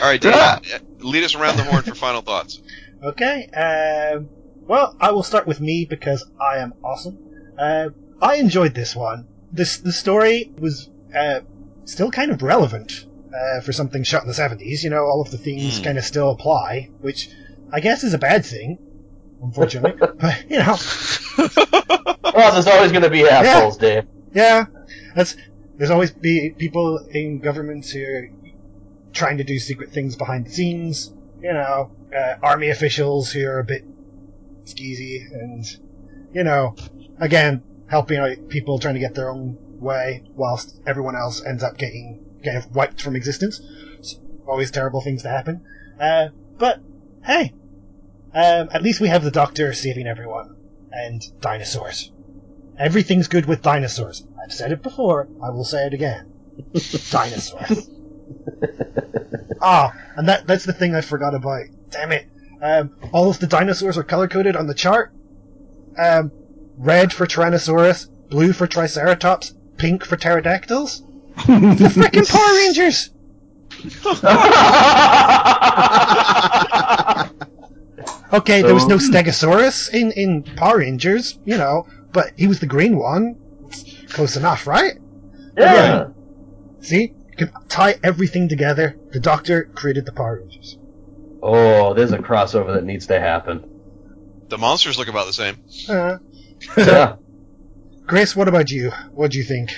All 0.00 0.04
right, 0.04 0.20
Dave, 0.20 0.34
uh, 0.34 0.60
lead 1.00 1.24
us 1.24 1.34
around 1.34 1.56
the 1.56 1.64
horn 1.64 1.82
for 1.82 1.94
final 1.94 2.22
thoughts. 2.22 2.62
Okay. 3.02 3.48
Um, 3.48 4.28
well, 4.68 4.94
I 5.00 5.10
will 5.10 5.22
start 5.24 5.46
with 5.46 5.60
me 5.60 5.86
because 5.88 6.24
I 6.40 6.58
am 6.58 6.74
awesome. 6.84 7.18
Uh, 7.58 7.88
I 8.20 8.36
enjoyed 8.36 8.74
this 8.74 8.94
one. 8.94 9.26
This 9.50 9.78
the 9.78 9.92
story 9.92 10.52
was 10.58 10.88
uh, 11.14 11.40
still 11.84 12.10
kind 12.10 12.30
of 12.30 12.42
relevant 12.42 12.92
uh, 13.34 13.60
for 13.62 13.72
something 13.72 14.02
shot 14.04 14.22
in 14.22 14.28
the 14.28 14.34
seventies. 14.34 14.84
You 14.84 14.90
know, 14.90 15.02
all 15.04 15.20
of 15.22 15.30
the 15.30 15.38
themes 15.38 15.80
Mm. 15.80 15.84
kind 15.84 15.98
of 15.98 16.04
still 16.04 16.30
apply, 16.30 16.90
which 17.00 17.28
I 17.72 17.80
guess 17.80 18.04
is 18.04 18.14
a 18.14 18.18
bad 18.18 18.44
thing, 18.44 18.78
unfortunately. 19.42 19.98
but 20.20 20.44
you 20.50 20.58
know, 20.58 20.76
Well, 22.34 22.52
there's 22.52 22.66
always 22.66 22.92
going 22.92 23.02
to 23.04 23.10
be 23.10 23.26
assholes, 23.26 23.78
Dave. 23.78 24.04
yeah, 24.34 24.66
that's 25.14 25.34
there's 25.76 25.90
always 25.90 26.10
be 26.10 26.50
people 26.56 26.98
in 27.10 27.38
governments 27.40 27.90
who 27.90 28.02
are 28.04 28.28
trying 29.12 29.38
to 29.38 29.44
do 29.44 29.58
secret 29.58 29.90
things 29.90 30.14
behind 30.16 30.46
the 30.46 30.50
scenes. 30.50 31.12
You 31.40 31.52
know, 31.52 31.90
uh, 32.16 32.34
army 32.42 32.68
officials 32.70 33.32
who 33.32 33.46
are 33.46 33.60
a 33.60 33.64
bit 33.64 33.84
skeezy, 34.74 35.20
and 35.32 35.64
you 36.32 36.44
know, 36.44 36.74
again, 37.20 37.62
helping 37.88 38.18
out 38.18 38.36
people 38.48 38.78
trying 38.78 38.94
to 38.94 39.00
get 39.00 39.14
their 39.14 39.30
own 39.30 39.58
way, 39.78 40.22
whilst 40.34 40.80
everyone 40.86 41.16
else 41.16 41.44
ends 41.44 41.62
up 41.62 41.76
getting 41.78 42.20
kind 42.44 42.56
of 42.56 42.74
wiped 42.74 43.00
from 43.00 43.16
existence. 43.16 43.60
It's 43.98 44.18
always 44.46 44.70
terrible 44.70 45.00
things 45.00 45.22
to 45.22 45.28
happen. 45.28 45.62
Uh, 46.00 46.28
but 46.58 46.80
hey, 47.24 47.54
um, 48.34 48.68
at 48.72 48.82
least 48.82 49.00
we 49.00 49.08
have 49.08 49.24
the 49.24 49.30
Doctor 49.30 49.72
saving 49.72 50.06
everyone 50.06 50.56
and 50.92 51.22
dinosaurs. 51.40 52.12
Everything's 52.78 53.28
good 53.28 53.46
with 53.46 53.62
dinosaurs. 53.62 54.24
I've 54.42 54.52
said 54.52 54.72
it 54.72 54.82
before. 54.82 55.28
I 55.42 55.50
will 55.50 55.64
say 55.64 55.86
it 55.86 55.94
again. 55.94 56.26
dinosaurs. 57.10 57.90
Ah, 59.60 59.92
and 60.16 60.28
that 60.28 60.46
that's 60.46 60.64
the 60.64 60.72
thing 60.72 60.94
I 60.94 61.00
forgot 61.00 61.34
about. 61.34 61.64
Damn 61.90 62.12
it. 62.12 62.28
Um, 62.60 62.96
all 63.12 63.30
of 63.30 63.38
the 63.38 63.46
dinosaurs 63.46 63.96
are 63.96 64.02
color 64.02 64.28
coded 64.28 64.56
on 64.56 64.66
the 64.66 64.74
chart. 64.74 65.12
Um, 65.96 66.32
red 66.76 67.12
for 67.12 67.26
Tyrannosaurus, 67.26 68.08
blue 68.28 68.52
for 68.52 68.66
Triceratops, 68.66 69.54
pink 69.76 70.04
for 70.04 70.16
pterodactyls. 70.16 71.02
the 71.36 71.92
freaking 71.94 72.28
Power 72.30 72.54
Rangers! 72.54 73.10
Okay, 78.30 78.60
there 78.60 78.74
was 78.74 78.86
no 78.86 78.96
Stegosaurus 78.98 79.92
in, 79.92 80.12
in 80.12 80.42
Power 80.42 80.78
Rangers, 80.78 81.38
you 81.46 81.56
know, 81.56 81.86
but 82.12 82.32
he 82.36 82.46
was 82.46 82.60
the 82.60 82.66
green 82.66 82.98
one. 82.98 83.36
It's 83.68 84.12
close 84.12 84.36
enough, 84.36 84.66
right? 84.66 84.98
Yeah. 85.56 86.08
See? 86.80 87.14
You 87.30 87.36
can 87.46 87.52
tie 87.68 87.96
everything 88.02 88.48
together. 88.48 88.98
The 89.12 89.20
Doctor 89.20 89.64
created 89.74 90.04
the 90.04 90.12
Power 90.12 90.40
Rangers. 90.42 90.76
Oh, 91.42 91.94
there's 91.94 92.12
a 92.12 92.18
crossover 92.18 92.74
that 92.74 92.84
needs 92.84 93.06
to 93.08 93.18
happen. 93.20 93.64
The 94.48 94.58
monsters 94.58 94.98
look 94.98 95.08
about 95.08 95.26
the 95.26 95.32
same. 95.32 95.56
Uh, 95.88 96.18
Yeah. 96.76 97.16
Grace, 98.06 98.34
what 98.34 98.48
about 98.48 98.70
you? 98.70 98.90
What 99.12 99.30
do 99.30 99.38
you 99.38 99.44
think? 99.44 99.70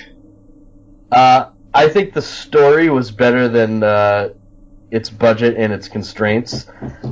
Uh, 1.11 1.49
I 1.73 1.89
think 1.89 2.13
the 2.13 2.21
story 2.21 2.89
was 2.89 3.11
better 3.11 3.49
than 3.49 3.83
uh, 3.83 4.29
its 4.89 5.09
budget 5.09 5.57
and 5.57 5.73
its 5.73 5.87
constraints. 5.89 6.65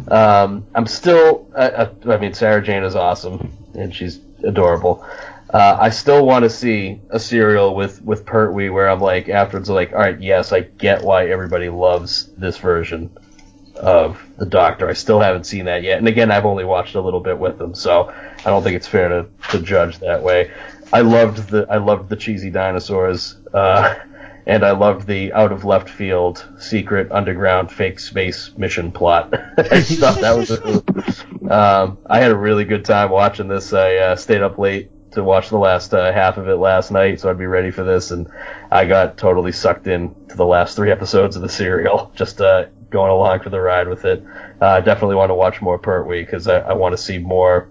Um, 0.08 0.66
I'm 0.74 0.86
still, 0.88 1.52
I, 1.56 1.70
I, 1.70 1.90
I 2.14 2.18
mean, 2.18 2.34
Sarah 2.34 2.64
Jane 2.64 2.84
is 2.84 2.96
awesome 2.96 3.52
and 3.74 3.94
she's 3.94 4.20
adorable. 4.44 5.06
Uh, 5.50 5.78
I 5.80 5.90
still 5.90 6.26
want 6.26 6.44
to 6.44 6.50
see 6.50 7.02
a 7.10 7.20
serial 7.20 7.76
with 7.76 8.02
with 8.04 8.24
Pertwee 8.26 8.70
where 8.70 8.88
I'm 8.88 9.02
like 9.02 9.30
afterwards 9.30 9.68
like, 9.70 9.92
all 9.94 9.98
right, 10.00 10.22
yes, 10.22 10.54
I 10.54 10.62
get 10.62 11.04
why 11.04 11.28
everybody 11.30 11.70
loves 11.70 12.28
this 12.38 12.58
version 12.58 13.10
of 13.80 14.22
the 14.38 14.46
Doctor. 14.46 14.90
I 14.90 14.94
still 14.94 15.20
haven't 15.20 15.46
seen 15.46 15.66
that 15.66 15.84
yet, 15.84 15.98
and 15.98 16.08
again, 16.08 16.32
I've 16.32 16.46
only 16.46 16.66
watched 16.66 16.96
a 16.96 17.02
little 17.02 17.20
bit 17.20 17.38
with 17.38 17.60
him, 17.60 17.74
so 17.74 18.10
I 18.10 18.44
don't 18.44 18.64
think 18.64 18.76
it's 18.76 18.88
fair 18.88 19.10
to, 19.10 19.26
to 19.52 19.62
judge 19.62 20.00
that 20.00 20.22
way. 20.22 20.52
I 20.92 21.02
loved 21.02 21.50
the 21.50 21.68
I 21.70 21.78
loved 21.78 22.10
the 22.10 22.16
cheesy 22.16 22.50
dinosaurs, 22.50 23.38
uh, 23.54 23.96
and 24.46 24.66
I 24.66 24.72
loved 24.72 25.08
the 25.08 25.32
out 25.34 25.52
of 25.52 25.64
left 25.64 25.90
field 25.90 26.46
secret 26.60 27.12
underground 27.12 27.72
fake 27.72 28.00
space 28.00 28.52
mission 28.58 28.92
plot. 28.92 29.34
I 29.58 29.82
thought 29.82 30.20
that 30.22 30.38
was. 30.38 31.24
um, 31.50 31.98
I 32.06 32.20
had 32.20 32.32
a 32.32 32.38
really 32.38 32.66
good 32.66 32.86
time 32.86 33.12
watching 33.12 33.48
this. 33.48 33.72
I 33.74 33.96
uh, 33.96 34.16
stayed 34.16 34.42
up 34.42 34.58
late 34.58 34.90
to 35.12 35.24
watch 35.24 35.50
the 35.50 35.58
last 35.58 35.94
uh, 35.94 36.12
half 36.12 36.38
of 36.38 36.48
it 36.48 36.56
last 36.56 36.92
night, 36.92 37.20
so 37.20 37.30
I'd 37.30 37.38
be 37.38 37.46
ready 37.46 37.72
for 37.72 37.84
this, 37.84 38.12
and 38.12 38.28
I 38.72 38.86
got 38.86 39.18
totally 39.18 39.52
sucked 39.52 39.88
in 39.88 40.14
to 40.30 40.36
the 40.36 40.46
last 40.46 40.76
three 40.76 40.92
episodes 40.92 41.36
of 41.36 41.42
the 41.42 41.50
serial, 41.50 42.12
just 42.16 42.42
uh, 42.42 42.66
going 42.90 43.12
along 43.12 43.42
for 43.42 43.50
the 43.50 43.60
ride 43.60 43.88
with 43.88 44.06
it. 44.06 44.24
Uh, 44.62 44.66
I 44.66 44.82
definitely 44.82 45.16
want 45.16 45.30
to 45.30 45.36
watch 45.36 45.62
more 45.62 45.78
Pertwee 45.78 46.24
because 46.24 46.48
I, 46.48 46.60
I 46.60 46.74
want 46.74 46.94
to 46.94 47.02
see 47.02 47.18
more 47.18 47.70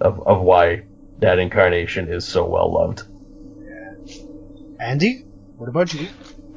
of, 0.00 0.20
of 0.26 0.40
why 0.40 0.84
that 1.18 1.38
incarnation 1.38 2.08
is 2.08 2.26
so 2.26 2.46
well 2.46 2.72
loved. 2.72 3.02
Andy, 4.80 5.24
what 5.56 5.68
about 5.68 5.92
you? 5.92 6.08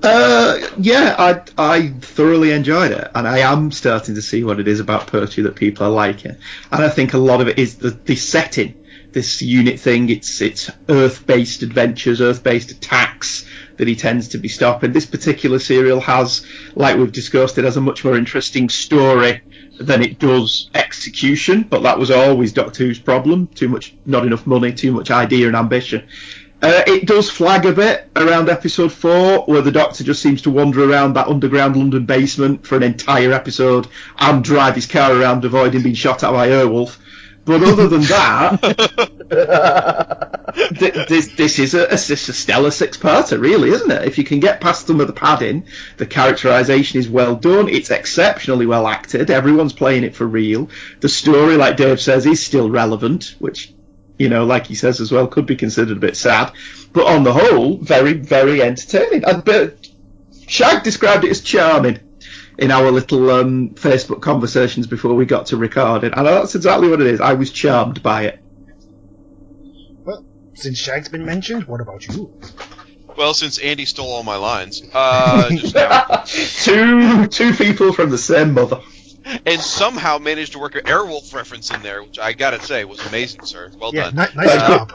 Uh, 0.03 0.67
yeah, 0.77 1.15
I 1.17 1.41
I 1.57 1.87
thoroughly 1.99 2.51
enjoyed 2.51 2.91
it, 2.91 3.11
and 3.13 3.27
I 3.27 3.39
am 3.39 3.71
starting 3.71 4.15
to 4.15 4.21
see 4.21 4.43
what 4.43 4.59
it 4.59 4.67
is 4.67 4.79
about 4.79 5.07
Pertwee 5.07 5.43
that 5.43 5.55
people 5.55 5.85
are 5.85 5.91
liking, 5.91 6.37
and 6.71 6.83
I 6.83 6.89
think 6.89 7.13
a 7.13 7.19
lot 7.19 7.41
of 7.41 7.47
it 7.47 7.59
is 7.59 7.75
the 7.75 7.91
the 7.91 8.15
setting, 8.15 8.83
this 9.11 9.41
unit 9.41 9.79
thing. 9.79 10.09
It's 10.09 10.41
it's 10.41 10.71
Earth-based 10.89 11.61
adventures, 11.61 12.19
Earth-based 12.19 12.71
attacks 12.71 13.45
that 13.81 13.87
he 13.87 13.95
tends 13.95 14.27
to 14.27 14.37
be 14.37 14.47
stopping. 14.47 14.93
This 14.93 15.07
particular 15.07 15.57
serial 15.57 15.99
has, 16.01 16.45
like 16.75 16.97
we've 16.97 17.11
discussed, 17.11 17.57
it 17.57 17.63
has 17.63 17.77
a 17.77 17.81
much 17.81 18.05
more 18.05 18.15
interesting 18.15 18.69
story 18.69 19.41
than 19.79 20.03
it 20.03 20.19
does 20.19 20.69
execution, 20.75 21.63
but 21.63 21.81
that 21.81 21.97
was 21.97 22.11
always 22.11 22.53
Doctor 22.53 22.83
Who's 22.83 22.99
problem: 22.99 23.47
too 23.47 23.69
much, 23.69 23.95
not 24.05 24.23
enough 24.23 24.45
money, 24.45 24.71
too 24.71 24.91
much 24.91 25.09
idea 25.09 25.47
and 25.47 25.55
ambition. 25.55 26.07
Uh, 26.61 26.83
it 26.85 27.07
does 27.07 27.27
flag 27.27 27.65
a 27.65 27.71
bit 27.71 28.07
around 28.15 28.49
episode 28.49 28.91
four, 28.91 29.39
where 29.45 29.63
the 29.63 29.71
Doctor 29.71 30.03
just 30.03 30.21
seems 30.21 30.43
to 30.43 30.51
wander 30.51 30.87
around 30.87 31.13
that 31.13 31.25
underground 31.25 31.75
London 31.75 32.05
basement 32.05 32.67
for 32.67 32.75
an 32.75 32.83
entire 32.83 33.33
episode 33.33 33.87
and 34.19 34.43
drive 34.43 34.75
his 34.75 34.85
car 34.85 35.11
around, 35.11 35.43
avoiding 35.43 35.81
being 35.81 35.95
shot 35.95 36.23
at 36.23 36.31
by 36.31 36.49
Airwolf. 36.49 36.99
But 37.51 37.63
other 37.63 37.89
than 37.89 38.01
that, 38.03 38.61
th- 40.79 41.07
this, 41.09 41.27
this 41.35 41.59
is 41.59 41.73
a, 41.73 41.89
a, 41.89 41.95
a 41.95 41.97
stellar 41.97 42.71
six-parter, 42.71 43.41
really, 43.41 43.71
isn't 43.71 43.91
it? 43.91 44.07
If 44.07 44.17
you 44.17 44.23
can 44.23 44.39
get 44.39 44.61
past 44.61 44.87
some 44.87 45.01
of 45.01 45.07
the 45.07 45.13
padding, 45.13 45.65
the 45.97 46.05
characterization 46.05 47.01
is 47.01 47.09
well 47.09 47.35
done. 47.35 47.67
It's 47.67 47.91
exceptionally 47.91 48.65
well 48.65 48.87
acted. 48.87 49.29
Everyone's 49.29 49.73
playing 49.73 50.05
it 50.05 50.15
for 50.15 50.25
real. 50.25 50.69
The 51.01 51.09
story, 51.09 51.57
like 51.57 51.75
Dave 51.75 51.99
says, 51.99 52.25
is 52.25 52.41
still 52.41 52.69
relevant, 52.69 53.35
which, 53.39 53.73
you 54.17 54.29
know, 54.29 54.45
like 54.45 54.67
he 54.67 54.75
says 54.75 55.01
as 55.01 55.11
well, 55.11 55.27
could 55.27 55.45
be 55.45 55.57
considered 55.57 55.97
a 55.97 55.99
bit 55.99 56.15
sad. 56.15 56.53
But 56.93 57.07
on 57.07 57.23
the 57.23 57.33
whole, 57.33 57.79
very, 57.79 58.13
very 58.13 58.61
entertaining. 58.61 59.25
And, 59.25 59.43
but 59.43 59.75
Shag 60.47 60.83
described 60.83 61.25
it 61.25 61.31
as 61.31 61.41
charming 61.41 61.99
in 62.57 62.71
our 62.71 62.91
little 62.91 63.29
um, 63.29 63.69
Facebook 63.71 64.21
conversations 64.21 64.87
before 64.87 65.13
we 65.13 65.25
got 65.25 65.47
to 65.47 65.57
recording, 65.57 66.13
and 66.13 66.27
that's 66.27 66.55
exactly 66.55 66.89
what 66.89 67.01
it 67.01 67.07
is. 67.07 67.21
I 67.21 67.33
was 67.33 67.51
charmed 67.51 68.03
by 68.03 68.25
it. 68.25 68.39
Well, 70.03 70.25
since 70.53 70.77
Shag's 70.77 71.09
been 71.09 71.25
mentioned, 71.25 71.65
what 71.65 71.81
about 71.81 72.07
you? 72.07 72.33
Well, 73.17 73.33
since 73.33 73.57
Andy 73.57 73.85
stole 73.85 74.11
all 74.11 74.23
my 74.23 74.37
lines, 74.37 74.81
uh, 74.93 75.49
just 75.55 75.75
now, 75.75 76.23
two 76.25 77.27
two 77.27 77.53
people 77.53 77.93
from 77.93 78.09
the 78.09 78.17
same 78.17 78.53
mother, 78.53 78.81
and 79.45 79.59
somehow 79.59 80.17
managed 80.17 80.53
to 80.53 80.59
work 80.59 80.75
an 80.75 80.85
Airwolf 80.85 81.33
reference 81.33 81.71
in 81.71 81.81
there, 81.81 82.03
which 82.03 82.19
I 82.19 82.33
gotta 82.33 82.61
say 82.61 82.85
was 82.85 83.05
amazing, 83.07 83.45
sir. 83.45 83.71
Well 83.79 83.91
yeah, 83.93 84.11
done. 84.11 84.15
Nice, 84.15 84.35
nice 84.35 84.49
uh, 84.49 84.77
job. 84.85 84.93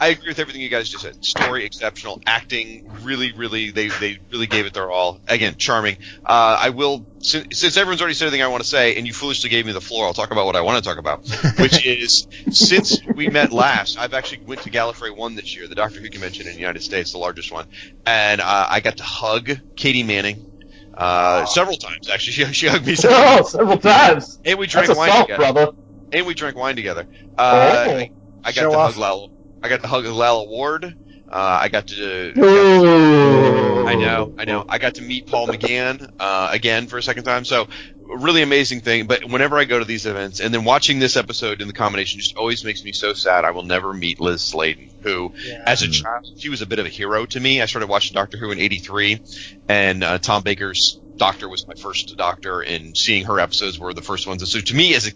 I 0.00 0.08
agree 0.08 0.28
with 0.28 0.38
everything 0.38 0.62
you 0.62 0.68
guys 0.68 0.88
just 0.88 1.02
said. 1.02 1.24
Story 1.24 1.64
exceptional, 1.64 2.20
acting 2.26 2.90
really, 3.02 3.32
really, 3.32 3.70
they 3.70 3.88
they 3.88 4.18
really 4.30 4.46
gave 4.46 4.66
it 4.66 4.74
their 4.74 4.90
all. 4.90 5.20
Again, 5.28 5.56
charming. 5.56 5.96
Uh, 6.24 6.58
I 6.60 6.70
will 6.70 7.06
since, 7.18 7.58
since, 7.58 7.76
everyone's 7.76 8.00
already 8.00 8.14
said 8.14 8.26
everything 8.26 8.44
I 8.44 8.48
want 8.48 8.62
to 8.62 8.68
say, 8.68 8.96
and 8.96 9.06
you 9.06 9.12
foolishly 9.12 9.50
gave 9.50 9.66
me 9.66 9.72
the 9.72 9.80
floor, 9.80 10.06
I'll 10.06 10.14
talk 10.14 10.30
about 10.30 10.46
what 10.46 10.56
I 10.56 10.60
want 10.60 10.82
to 10.82 10.88
talk 10.88 10.98
about, 10.98 11.28
which 11.58 11.84
is 11.86 12.26
since 12.50 13.04
we 13.04 13.28
met 13.28 13.52
last, 13.52 13.98
I've 13.98 14.14
actually 14.14 14.44
went 14.44 14.62
to 14.62 14.70
Gallifrey 14.70 15.16
One 15.16 15.34
this 15.34 15.56
year, 15.56 15.66
the 15.68 15.74
Doctor 15.74 16.00
Who 16.00 16.08
convention 16.10 16.46
in 16.46 16.52
the 16.52 16.60
United 16.60 16.82
States, 16.82 17.12
the 17.12 17.18
largest 17.18 17.52
one, 17.52 17.66
and 18.04 18.40
uh, 18.40 18.66
I 18.68 18.80
got 18.80 18.98
to 18.98 19.04
hug 19.04 19.50
Katy 19.76 20.02
Manning. 20.02 20.52
Uh, 20.94 21.44
several 21.44 21.76
times 21.76 22.08
actually, 22.08 22.32
she, 22.44 22.44
she 22.52 22.68
hugged 22.68 22.86
me 22.86 22.94
several, 22.96 23.40
oh, 23.40 23.42
several 23.44 23.78
times. 23.78 24.38
And 24.44 24.58
we 24.58 24.66
drank 24.66 24.88
That's 24.88 24.98
wine 24.98 25.10
assault, 25.10 25.28
together. 25.28 25.52
Brother. 25.52 25.72
And 26.12 26.26
we 26.26 26.34
drank 26.34 26.56
wine 26.56 26.76
together. 26.76 27.06
Uh, 27.36 27.84
oh. 27.88 27.96
I, 27.96 28.12
I 28.44 28.52
got 28.52 28.54
Show 28.54 28.70
to 28.70 28.76
off. 28.76 28.94
hug 28.94 29.00
Lalla. 29.00 29.28
I 29.66 29.68
got 29.68 29.80
to 29.82 29.88
hug 29.88 30.04
Lalla 30.06 30.44
Ward. 30.44 30.84
Uh, 31.28 31.58
I 31.62 31.68
got 31.68 31.88
to. 31.88 32.38
Ooh. 32.38 33.84
I 33.84 33.96
know, 33.96 34.32
I 34.38 34.44
know. 34.44 34.64
I 34.68 34.78
got 34.78 34.94
to 34.94 35.02
meet 35.02 35.26
Paul 35.26 35.48
McGann 35.48 36.12
uh, 36.20 36.50
again 36.52 36.86
for 36.86 36.98
a 36.98 37.02
second 37.02 37.24
time. 37.24 37.44
So, 37.44 37.66
really 38.04 38.42
amazing 38.42 38.80
thing. 38.80 39.08
But 39.08 39.24
whenever 39.24 39.58
I 39.58 39.64
go 39.64 39.80
to 39.80 39.84
these 39.84 40.06
events, 40.06 40.38
and 40.38 40.54
then 40.54 40.62
watching 40.62 41.00
this 41.00 41.16
episode 41.16 41.60
in 41.60 41.66
the 41.66 41.72
combination 41.74 42.20
just 42.20 42.36
always 42.36 42.64
makes 42.64 42.84
me 42.84 42.92
so 42.92 43.12
sad. 43.12 43.44
I 43.44 43.50
will 43.50 43.64
never 43.64 43.92
meet 43.92 44.20
Liz 44.20 44.40
Sladen, 44.40 44.88
who, 45.02 45.32
Yeah. 45.44 45.64
as 45.66 45.82
a 45.82 45.88
child, 45.90 46.28
she 46.38 46.48
was 46.48 46.62
a 46.62 46.66
bit 46.66 46.78
of 46.78 46.86
a 46.86 46.90
hero 46.90 47.26
to 47.26 47.40
me. 47.40 47.60
I 47.60 47.66
started 47.66 47.88
watching 47.88 48.14
Doctor 48.14 48.36
Who 48.38 48.52
in 48.52 48.60
'83, 48.60 49.20
and 49.68 50.04
uh, 50.04 50.18
Tom 50.18 50.44
Baker's 50.44 51.00
Doctor 51.16 51.48
was 51.48 51.66
my 51.66 51.74
first 51.74 52.16
Doctor, 52.16 52.60
and 52.60 52.96
seeing 52.96 53.24
her 53.24 53.40
episodes 53.40 53.78
were 53.78 53.94
the 53.94 54.02
first 54.02 54.26
ones. 54.26 54.42
And 54.42 54.48
so, 54.48 54.60
to 54.60 54.74
me, 54.74 54.94
as 54.94 55.06
a 55.06 55.10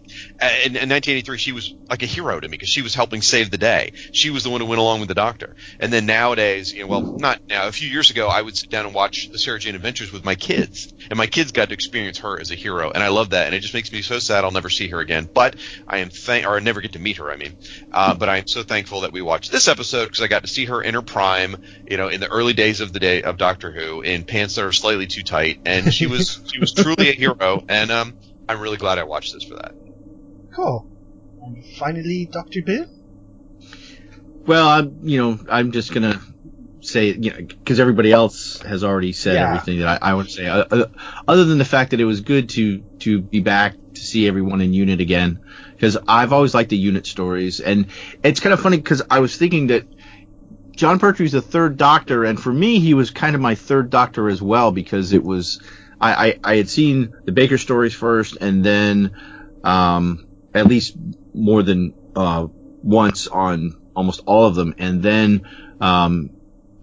in, 0.64 0.76
in 0.76 0.88
1983, 0.88 1.38
she 1.38 1.52
was 1.52 1.74
like 1.88 2.02
a 2.02 2.06
hero 2.06 2.38
to 2.38 2.48
me 2.48 2.52
because 2.52 2.68
she 2.68 2.82
was 2.82 2.94
helping 2.94 3.22
save 3.22 3.50
the 3.50 3.58
day. 3.58 3.92
She 4.12 4.30
was 4.30 4.44
the 4.44 4.50
one 4.50 4.60
who 4.60 4.66
went 4.66 4.80
along 4.80 5.00
with 5.00 5.08
the 5.08 5.14
Doctor. 5.14 5.56
And 5.78 5.92
then 5.92 6.06
nowadays, 6.06 6.72
you 6.72 6.82
know, 6.82 6.86
well, 6.88 7.02
not 7.02 7.40
now. 7.48 7.66
A 7.66 7.72
few 7.72 7.88
years 7.88 8.10
ago, 8.10 8.28
I 8.28 8.40
would 8.40 8.56
sit 8.56 8.70
down 8.70 8.86
and 8.86 8.94
watch 8.94 9.28
the 9.30 9.38
Sarah 9.38 9.58
Jane 9.58 9.74
Adventures 9.74 10.12
with 10.12 10.24
my 10.24 10.34
kids, 10.34 10.92
and 11.10 11.16
my 11.16 11.26
kids 11.26 11.52
got 11.52 11.68
to 11.68 11.74
experience 11.74 12.18
her 12.18 12.40
as 12.40 12.50
a 12.50 12.54
hero, 12.54 12.90
and 12.90 13.02
I 13.02 13.08
love 13.08 13.30
that. 13.30 13.46
And 13.46 13.54
it 13.54 13.60
just 13.60 13.74
makes 13.74 13.92
me 13.92 14.02
so 14.02 14.18
sad 14.18 14.44
I'll 14.44 14.50
never 14.50 14.70
see 14.70 14.88
her 14.88 15.00
again. 15.00 15.28
But 15.32 15.56
I 15.86 15.98
am 15.98 16.10
thank, 16.10 16.46
or 16.46 16.56
I 16.56 16.60
never 16.60 16.80
get 16.80 16.92
to 16.92 16.98
meet 16.98 17.18
her. 17.18 17.30
I 17.30 17.36
mean, 17.36 17.56
uh, 17.92 18.14
but 18.14 18.28
I 18.28 18.38
am 18.38 18.46
so 18.46 18.62
thankful 18.62 19.02
that 19.02 19.12
we 19.12 19.22
watched 19.22 19.52
this 19.52 19.68
episode 19.68 20.06
because 20.06 20.22
I 20.22 20.28
got 20.28 20.42
to 20.42 20.48
see 20.48 20.64
her 20.66 20.82
in 20.82 20.94
her 20.94 21.02
prime, 21.02 21.56
you 21.88 21.96
know, 21.96 22.08
in 22.08 22.20
the 22.20 22.28
early 22.28 22.52
days 22.52 22.80
of 22.80 22.92
the 22.92 23.00
day 23.00 23.22
of 23.22 23.36
Doctor 23.36 23.70
Who, 23.70 24.00
in 24.00 24.24
pants 24.24 24.54
that 24.54 24.64
are 24.64 24.72
slightly 24.72 25.06
too 25.06 25.22
tight, 25.22 25.60
and 25.64 25.89
she 25.94 26.06
was 26.06 26.40
she 26.52 26.58
was 26.58 26.72
truly 26.72 27.10
a 27.10 27.12
hero, 27.12 27.64
and 27.68 27.90
um, 27.90 28.18
I'm 28.48 28.60
really 28.60 28.76
glad 28.76 28.98
I 28.98 29.04
watched 29.04 29.32
this 29.32 29.44
for 29.44 29.54
that. 29.54 29.74
Cool. 30.54 30.86
And 31.42 31.64
finally, 31.78 32.28
Dr. 32.30 32.62
Bill? 32.62 32.86
Well, 34.46 34.68
I'm, 34.68 34.98
you 35.02 35.18
know, 35.18 35.38
I'm 35.50 35.72
just 35.72 35.92
gonna 35.92 36.20
say, 36.80 37.12
you 37.12 37.30
know, 37.30 37.36
because 37.36 37.78
everybody 37.78 38.10
else 38.10 38.60
has 38.62 38.84
already 38.84 39.12
said 39.12 39.34
Yeah. 39.34 39.48
everything 39.48 39.80
that 39.80 40.02
I, 40.02 40.10
I 40.10 40.14
want 40.14 40.28
to 40.28 40.34
say. 40.34 40.46
Uh, 40.46 40.64
uh, 40.70 40.86
other 41.28 41.44
than 41.44 41.58
the 41.58 41.64
fact 41.64 41.90
that 41.90 42.00
it 42.00 42.04
was 42.04 42.20
good 42.20 42.48
to 42.50 42.82
to 43.00 43.20
be 43.20 43.40
back 43.40 43.74
to 43.94 44.00
see 44.00 44.26
everyone 44.26 44.60
in 44.60 44.72
unit 44.72 45.00
again, 45.00 45.40
because 45.74 45.98
I've 46.08 46.32
always 46.32 46.54
liked 46.54 46.70
the 46.70 46.76
unit 46.76 47.06
stories, 47.06 47.60
and 47.60 47.86
it's 48.22 48.40
kind 48.40 48.52
of 48.52 48.60
funny 48.60 48.78
because 48.78 49.02
I 49.10 49.20
was 49.20 49.36
thinking 49.36 49.68
that 49.68 49.86
Jon 50.76 50.98
Pertwee's 50.98 51.32
the 51.32 51.42
third 51.42 51.76
Doctor, 51.76 52.24
and 52.24 52.40
for 52.40 52.52
me, 52.52 52.80
he 52.80 52.94
was 52.94 53.10
kind 53.10 53.34
of 53.34 53.40
my 53.40 53.54
third 53.54 53.90
Doctor 53.90 54.28
as 54.28 54.40
well 54.40 54.72
because 54.72 55.12
it 55.12 55.22
was 55.22 55.60
I 56.00 56.28
I, 56.28 56.38
I 56.44 56.56
had 56.56 56.68
seen 56.68 57.14
the 57.24 57.32
Baker 57.32 57.58
stories 57.58 57.94
first, 57.94 58.36
and 58.40 58.64
then 58.64 59.16
um, 59.64 60.26
at 60.54 60.66
least 60.66 60.96
more 61.34 61.62
than 61.62 61.94
uh, 62.16 62.46
once 62.82 63.26
on 63.26 63.72
almost 63.94 64.22
all 64.26 64.46
of 64.46 64.54
them, 64.54 64.74
and 64.78 65.02
then 65.02 65.46
um, 65.80 66.30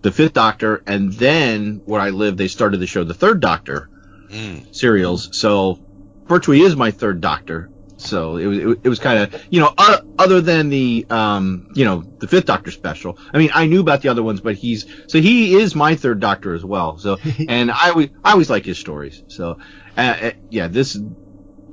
the 0.02 0.12
Fifth 0.12 0.34
Doctor, 0.34 0.84
and 0.86 1.12
then 1.14 1.82
where 1.86 2.02
I 2.02 2.12
live, 2.12 2.38
they 2.38 2.48
started 2.48 2.80
the 2.80 2.88
show 2.88 3.04
the 3.04 3.14
Third 3.14 3.40
Doctor 3.42 3.90
Mm. 4.30 4.76
serials. 4.76 5.30
So 5.32 5.80
Pertwee 6.28 6.60
is 6.62 6.76
my 6.76 6.92
third 6.92 7.22
Doctor. 7.22 7.70
So 7.98 8.38
it 8.38 8.46
was 8.46 8.58
it, 8.84 8.88
was 8.88 9.00
kind 9.00 9.20
of 9.20 9.44
you 9.50 9.60
know 9.60 9.74
uh, 9.76 10.02
other 10.20 10.40
than 10.40 10.70
the 10.70 11.06
um 11.10 11.68
you 11.74 11.84
know 11.84 12.04
the 12.20 12.28
Fifth 12.28 12.46
Doctor 12.46 12.72
special. 12.72 13.18
I 13.34 13.40
mean 13.40 13.50
I 13.54 13.66
knew 13.66 13.82
about 13.82 14.02
the 14.04 14.10
other 14.10 14.22
ones, 14.22 14.40
but 14.40 14.56
he's 14.56 14.86
so 15.08 15.20
he 15.20 15.56
is 15.56 15.76
my 15.76 15.96
third 15.96 16.20
Doctor 16.20 16.54
as 16.54 16.64
well. 16.64 17.00
So 17.00 17.18
and 17.50 17.72
I 17.72 17.90
always 17.90 18.10
I 18.24 18.32
always 18.34 18.50
like 18.50 18.66
his 18.66 18.78
stories. 18.78 19.24
So 19.28 19.58
uh, 19.98 20.02
uh, 20.02 20.32
yeah, 20.50 20.68
this 20.68 20.98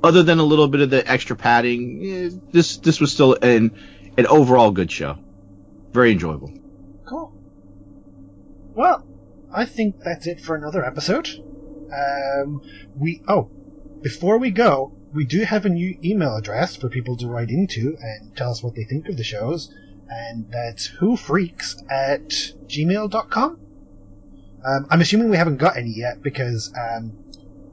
other 0.02 0.22
than 0.22 0.38
a 0.38 0.44
little 0.44 0.68
bit 0.68 0.80
of 0.80 0.90
the 0.90 1.08
extra 1.10 1.36
padding, 1.36 2.00
eh, 2.04 2.30
this 2.52 2.78
this 2.78 3.00
was 3.00 3.12
still 3.12 3.36
an 3.40 3.72
an 4.16 4.26
overall 4.26 4.70
good 4.70 4.90
show. 4.90 5.18
Very 5.92 6.12
enjoyable. 6.12 6.52
Cool. 7.06 7.32
Well, 8.74 9.06
I 9.52 9.66
think 9.66 9.96
that's 10.02 10.26
it 10.26 10.40
for 10.40 10.56
another 10.56 10.84
episode. 10.84 11.28
Um, 11.92 12.62
we 12.96 13.22
oh, 13.28 13.50
before 14.02 14.38
we 14.38 14.50
go, 14.50 14.96
we 15.14 15.24
do 15.24 15.42
have 15.44 15.64
a 15.64 15.68
new 15.68 15.96
email 16.04 16.36
address 16.36 16.76
for 16.76 16.88
people 16.88 17.16
to 17.18 17.28
write 17.28 17.50
into 17.50 17.96
and 18.00 18.36
tell 18.36 18.50
us 18.50 18.62
what 18.62 18.74
they 18.74 18.84
think 18.84 19.08
of 19.08 19.16
the 19.16 19.24
shows, 19.24 19.72
and 20.08 20.50
that's 20.50 20.90
whofreaks 21.00 21.76
at 21.90 22.28
gmail.com. 22.66 23.58
Um, 24.66 24.86
I'm 24.90 25.00
assuming 25.00 25.30
we 25.30 25.36
haven't 25.36 25.58
got 25.58 25.76
any 25.76 25.90
yet 25.90 26.22
because 26.22 26.72
um, 26.76 27.12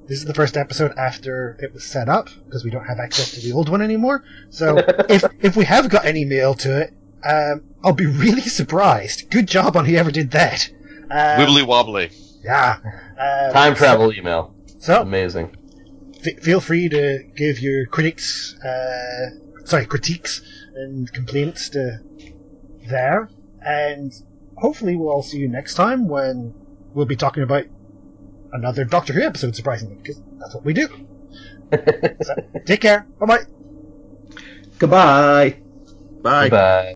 this 0.07 0.19
is 0.19 0.25
the 0.25 0.33
first 0.33 0.57
episode 0.57 0.93
after 0.97 1.57
it 1.61 1.73
was 1.73 1.85
set 1.85 2.09
up 2.09 2.29
because 2.45 2.63
we 2.63 2.69
don't 2.69 2.85
have 2.85 2.99
access 2.99 3.31
to 3.31 3.39
the 3.39 3.53
old 3.53 3.69
one 3.69 3.81
anymore. 3.81 4.23
So 4.49 4.77
if 5.09 5.23
if 5.41 5.55
we 5.55 5.65
have 5.65 5.89
got 5.89 6.05
any 6.05 6.25
mail 6.25 6.53
to 6.55 6.81
it, 6.81 6.93
um, 7.23 7.63
I'll 7.83 7.93
be 7.93 8.07
really 8.07 8.41
surprised. 8.41 9.29
Good 9.31 9.47
job 9.47 9.77
on 9.77 9.85
whoever 9.85 10.11
did 10.11 10.31
that. 10.31 10.69
Um, 11.09 11.39
Wibbly 11.39 11.65
wobbly. 11.65 12.11
yeah. 12.43 12.77
Um, 12.83 13.53
Time 13.53 13.75
travel 13.75 14.13
email. 14.13 14.53
So 14.79 15.01
Amazing. 15.01 15.55
F- 16.25 16.43
feel 16.43 16.59
free 16.61 16.89
to 16.89 17.19
give 17.35 17.59
your 17.59 17.85
critics, 17.87 18.55
uh, 18.63 19.29
sorry, 19.65 19.85
critiques 19.85 20.41
and 20.75 21.11
complaints 21.13 21.69
to 21.69 21.99
there, 22.89 23.29
and 23.65 24.11
hopefully 24.57 24.95
we'll 24.95 25.09
all 25.09 25.23
see 25.23 25.37
you 25.37 25.49
next 25.49 25.75
time 25.75 26.07
when 26.07 26.53
we'll 26.93 27.05
be 27.05 27.15
talking 27.15 27.43
about 27.43 27.65
another 28.53 28.83
Doctor 28.85 29.13
Who 29.13 29.21
episode, 29.21 29.55
surprisingly, 29.55 29.95
because 29.95 30.21
that's 30.39 30.55
what 30.55 30.65
we 30.65 30.73
do. 30.73 30.87
so, 32.21 32.35
take 32.65 32.81
care. 32.81 33.07
Bye 33.19 33.25
bye. 33.25 33.43
Goodbye. 34.79 35.59
Bye. 36.21 36.49
Bye. 36.49 36.95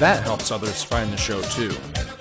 That 0.00 0.22
helps 0.22 0.50
others 0.50 0.82
find 0.82 1.12
the 1.12 1.18
show 1.18 1.42
too. 1.42 1.68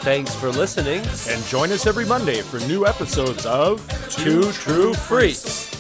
Thanks 0.02 0.36
for 0.36 0.50
listening, 0.50 1.00
and 1.30 1.46
join 1.46 1.72
us 1.72 1.88
every 1.88 2.06
Monday 2.06 2.42
for 2.42 2.60
new 2.68 2.86
episodes 2.86 3.46
of 3.46 3.82
Two 4.10 4.52
True 4.52 4.94
Freaks. 4.94 5.79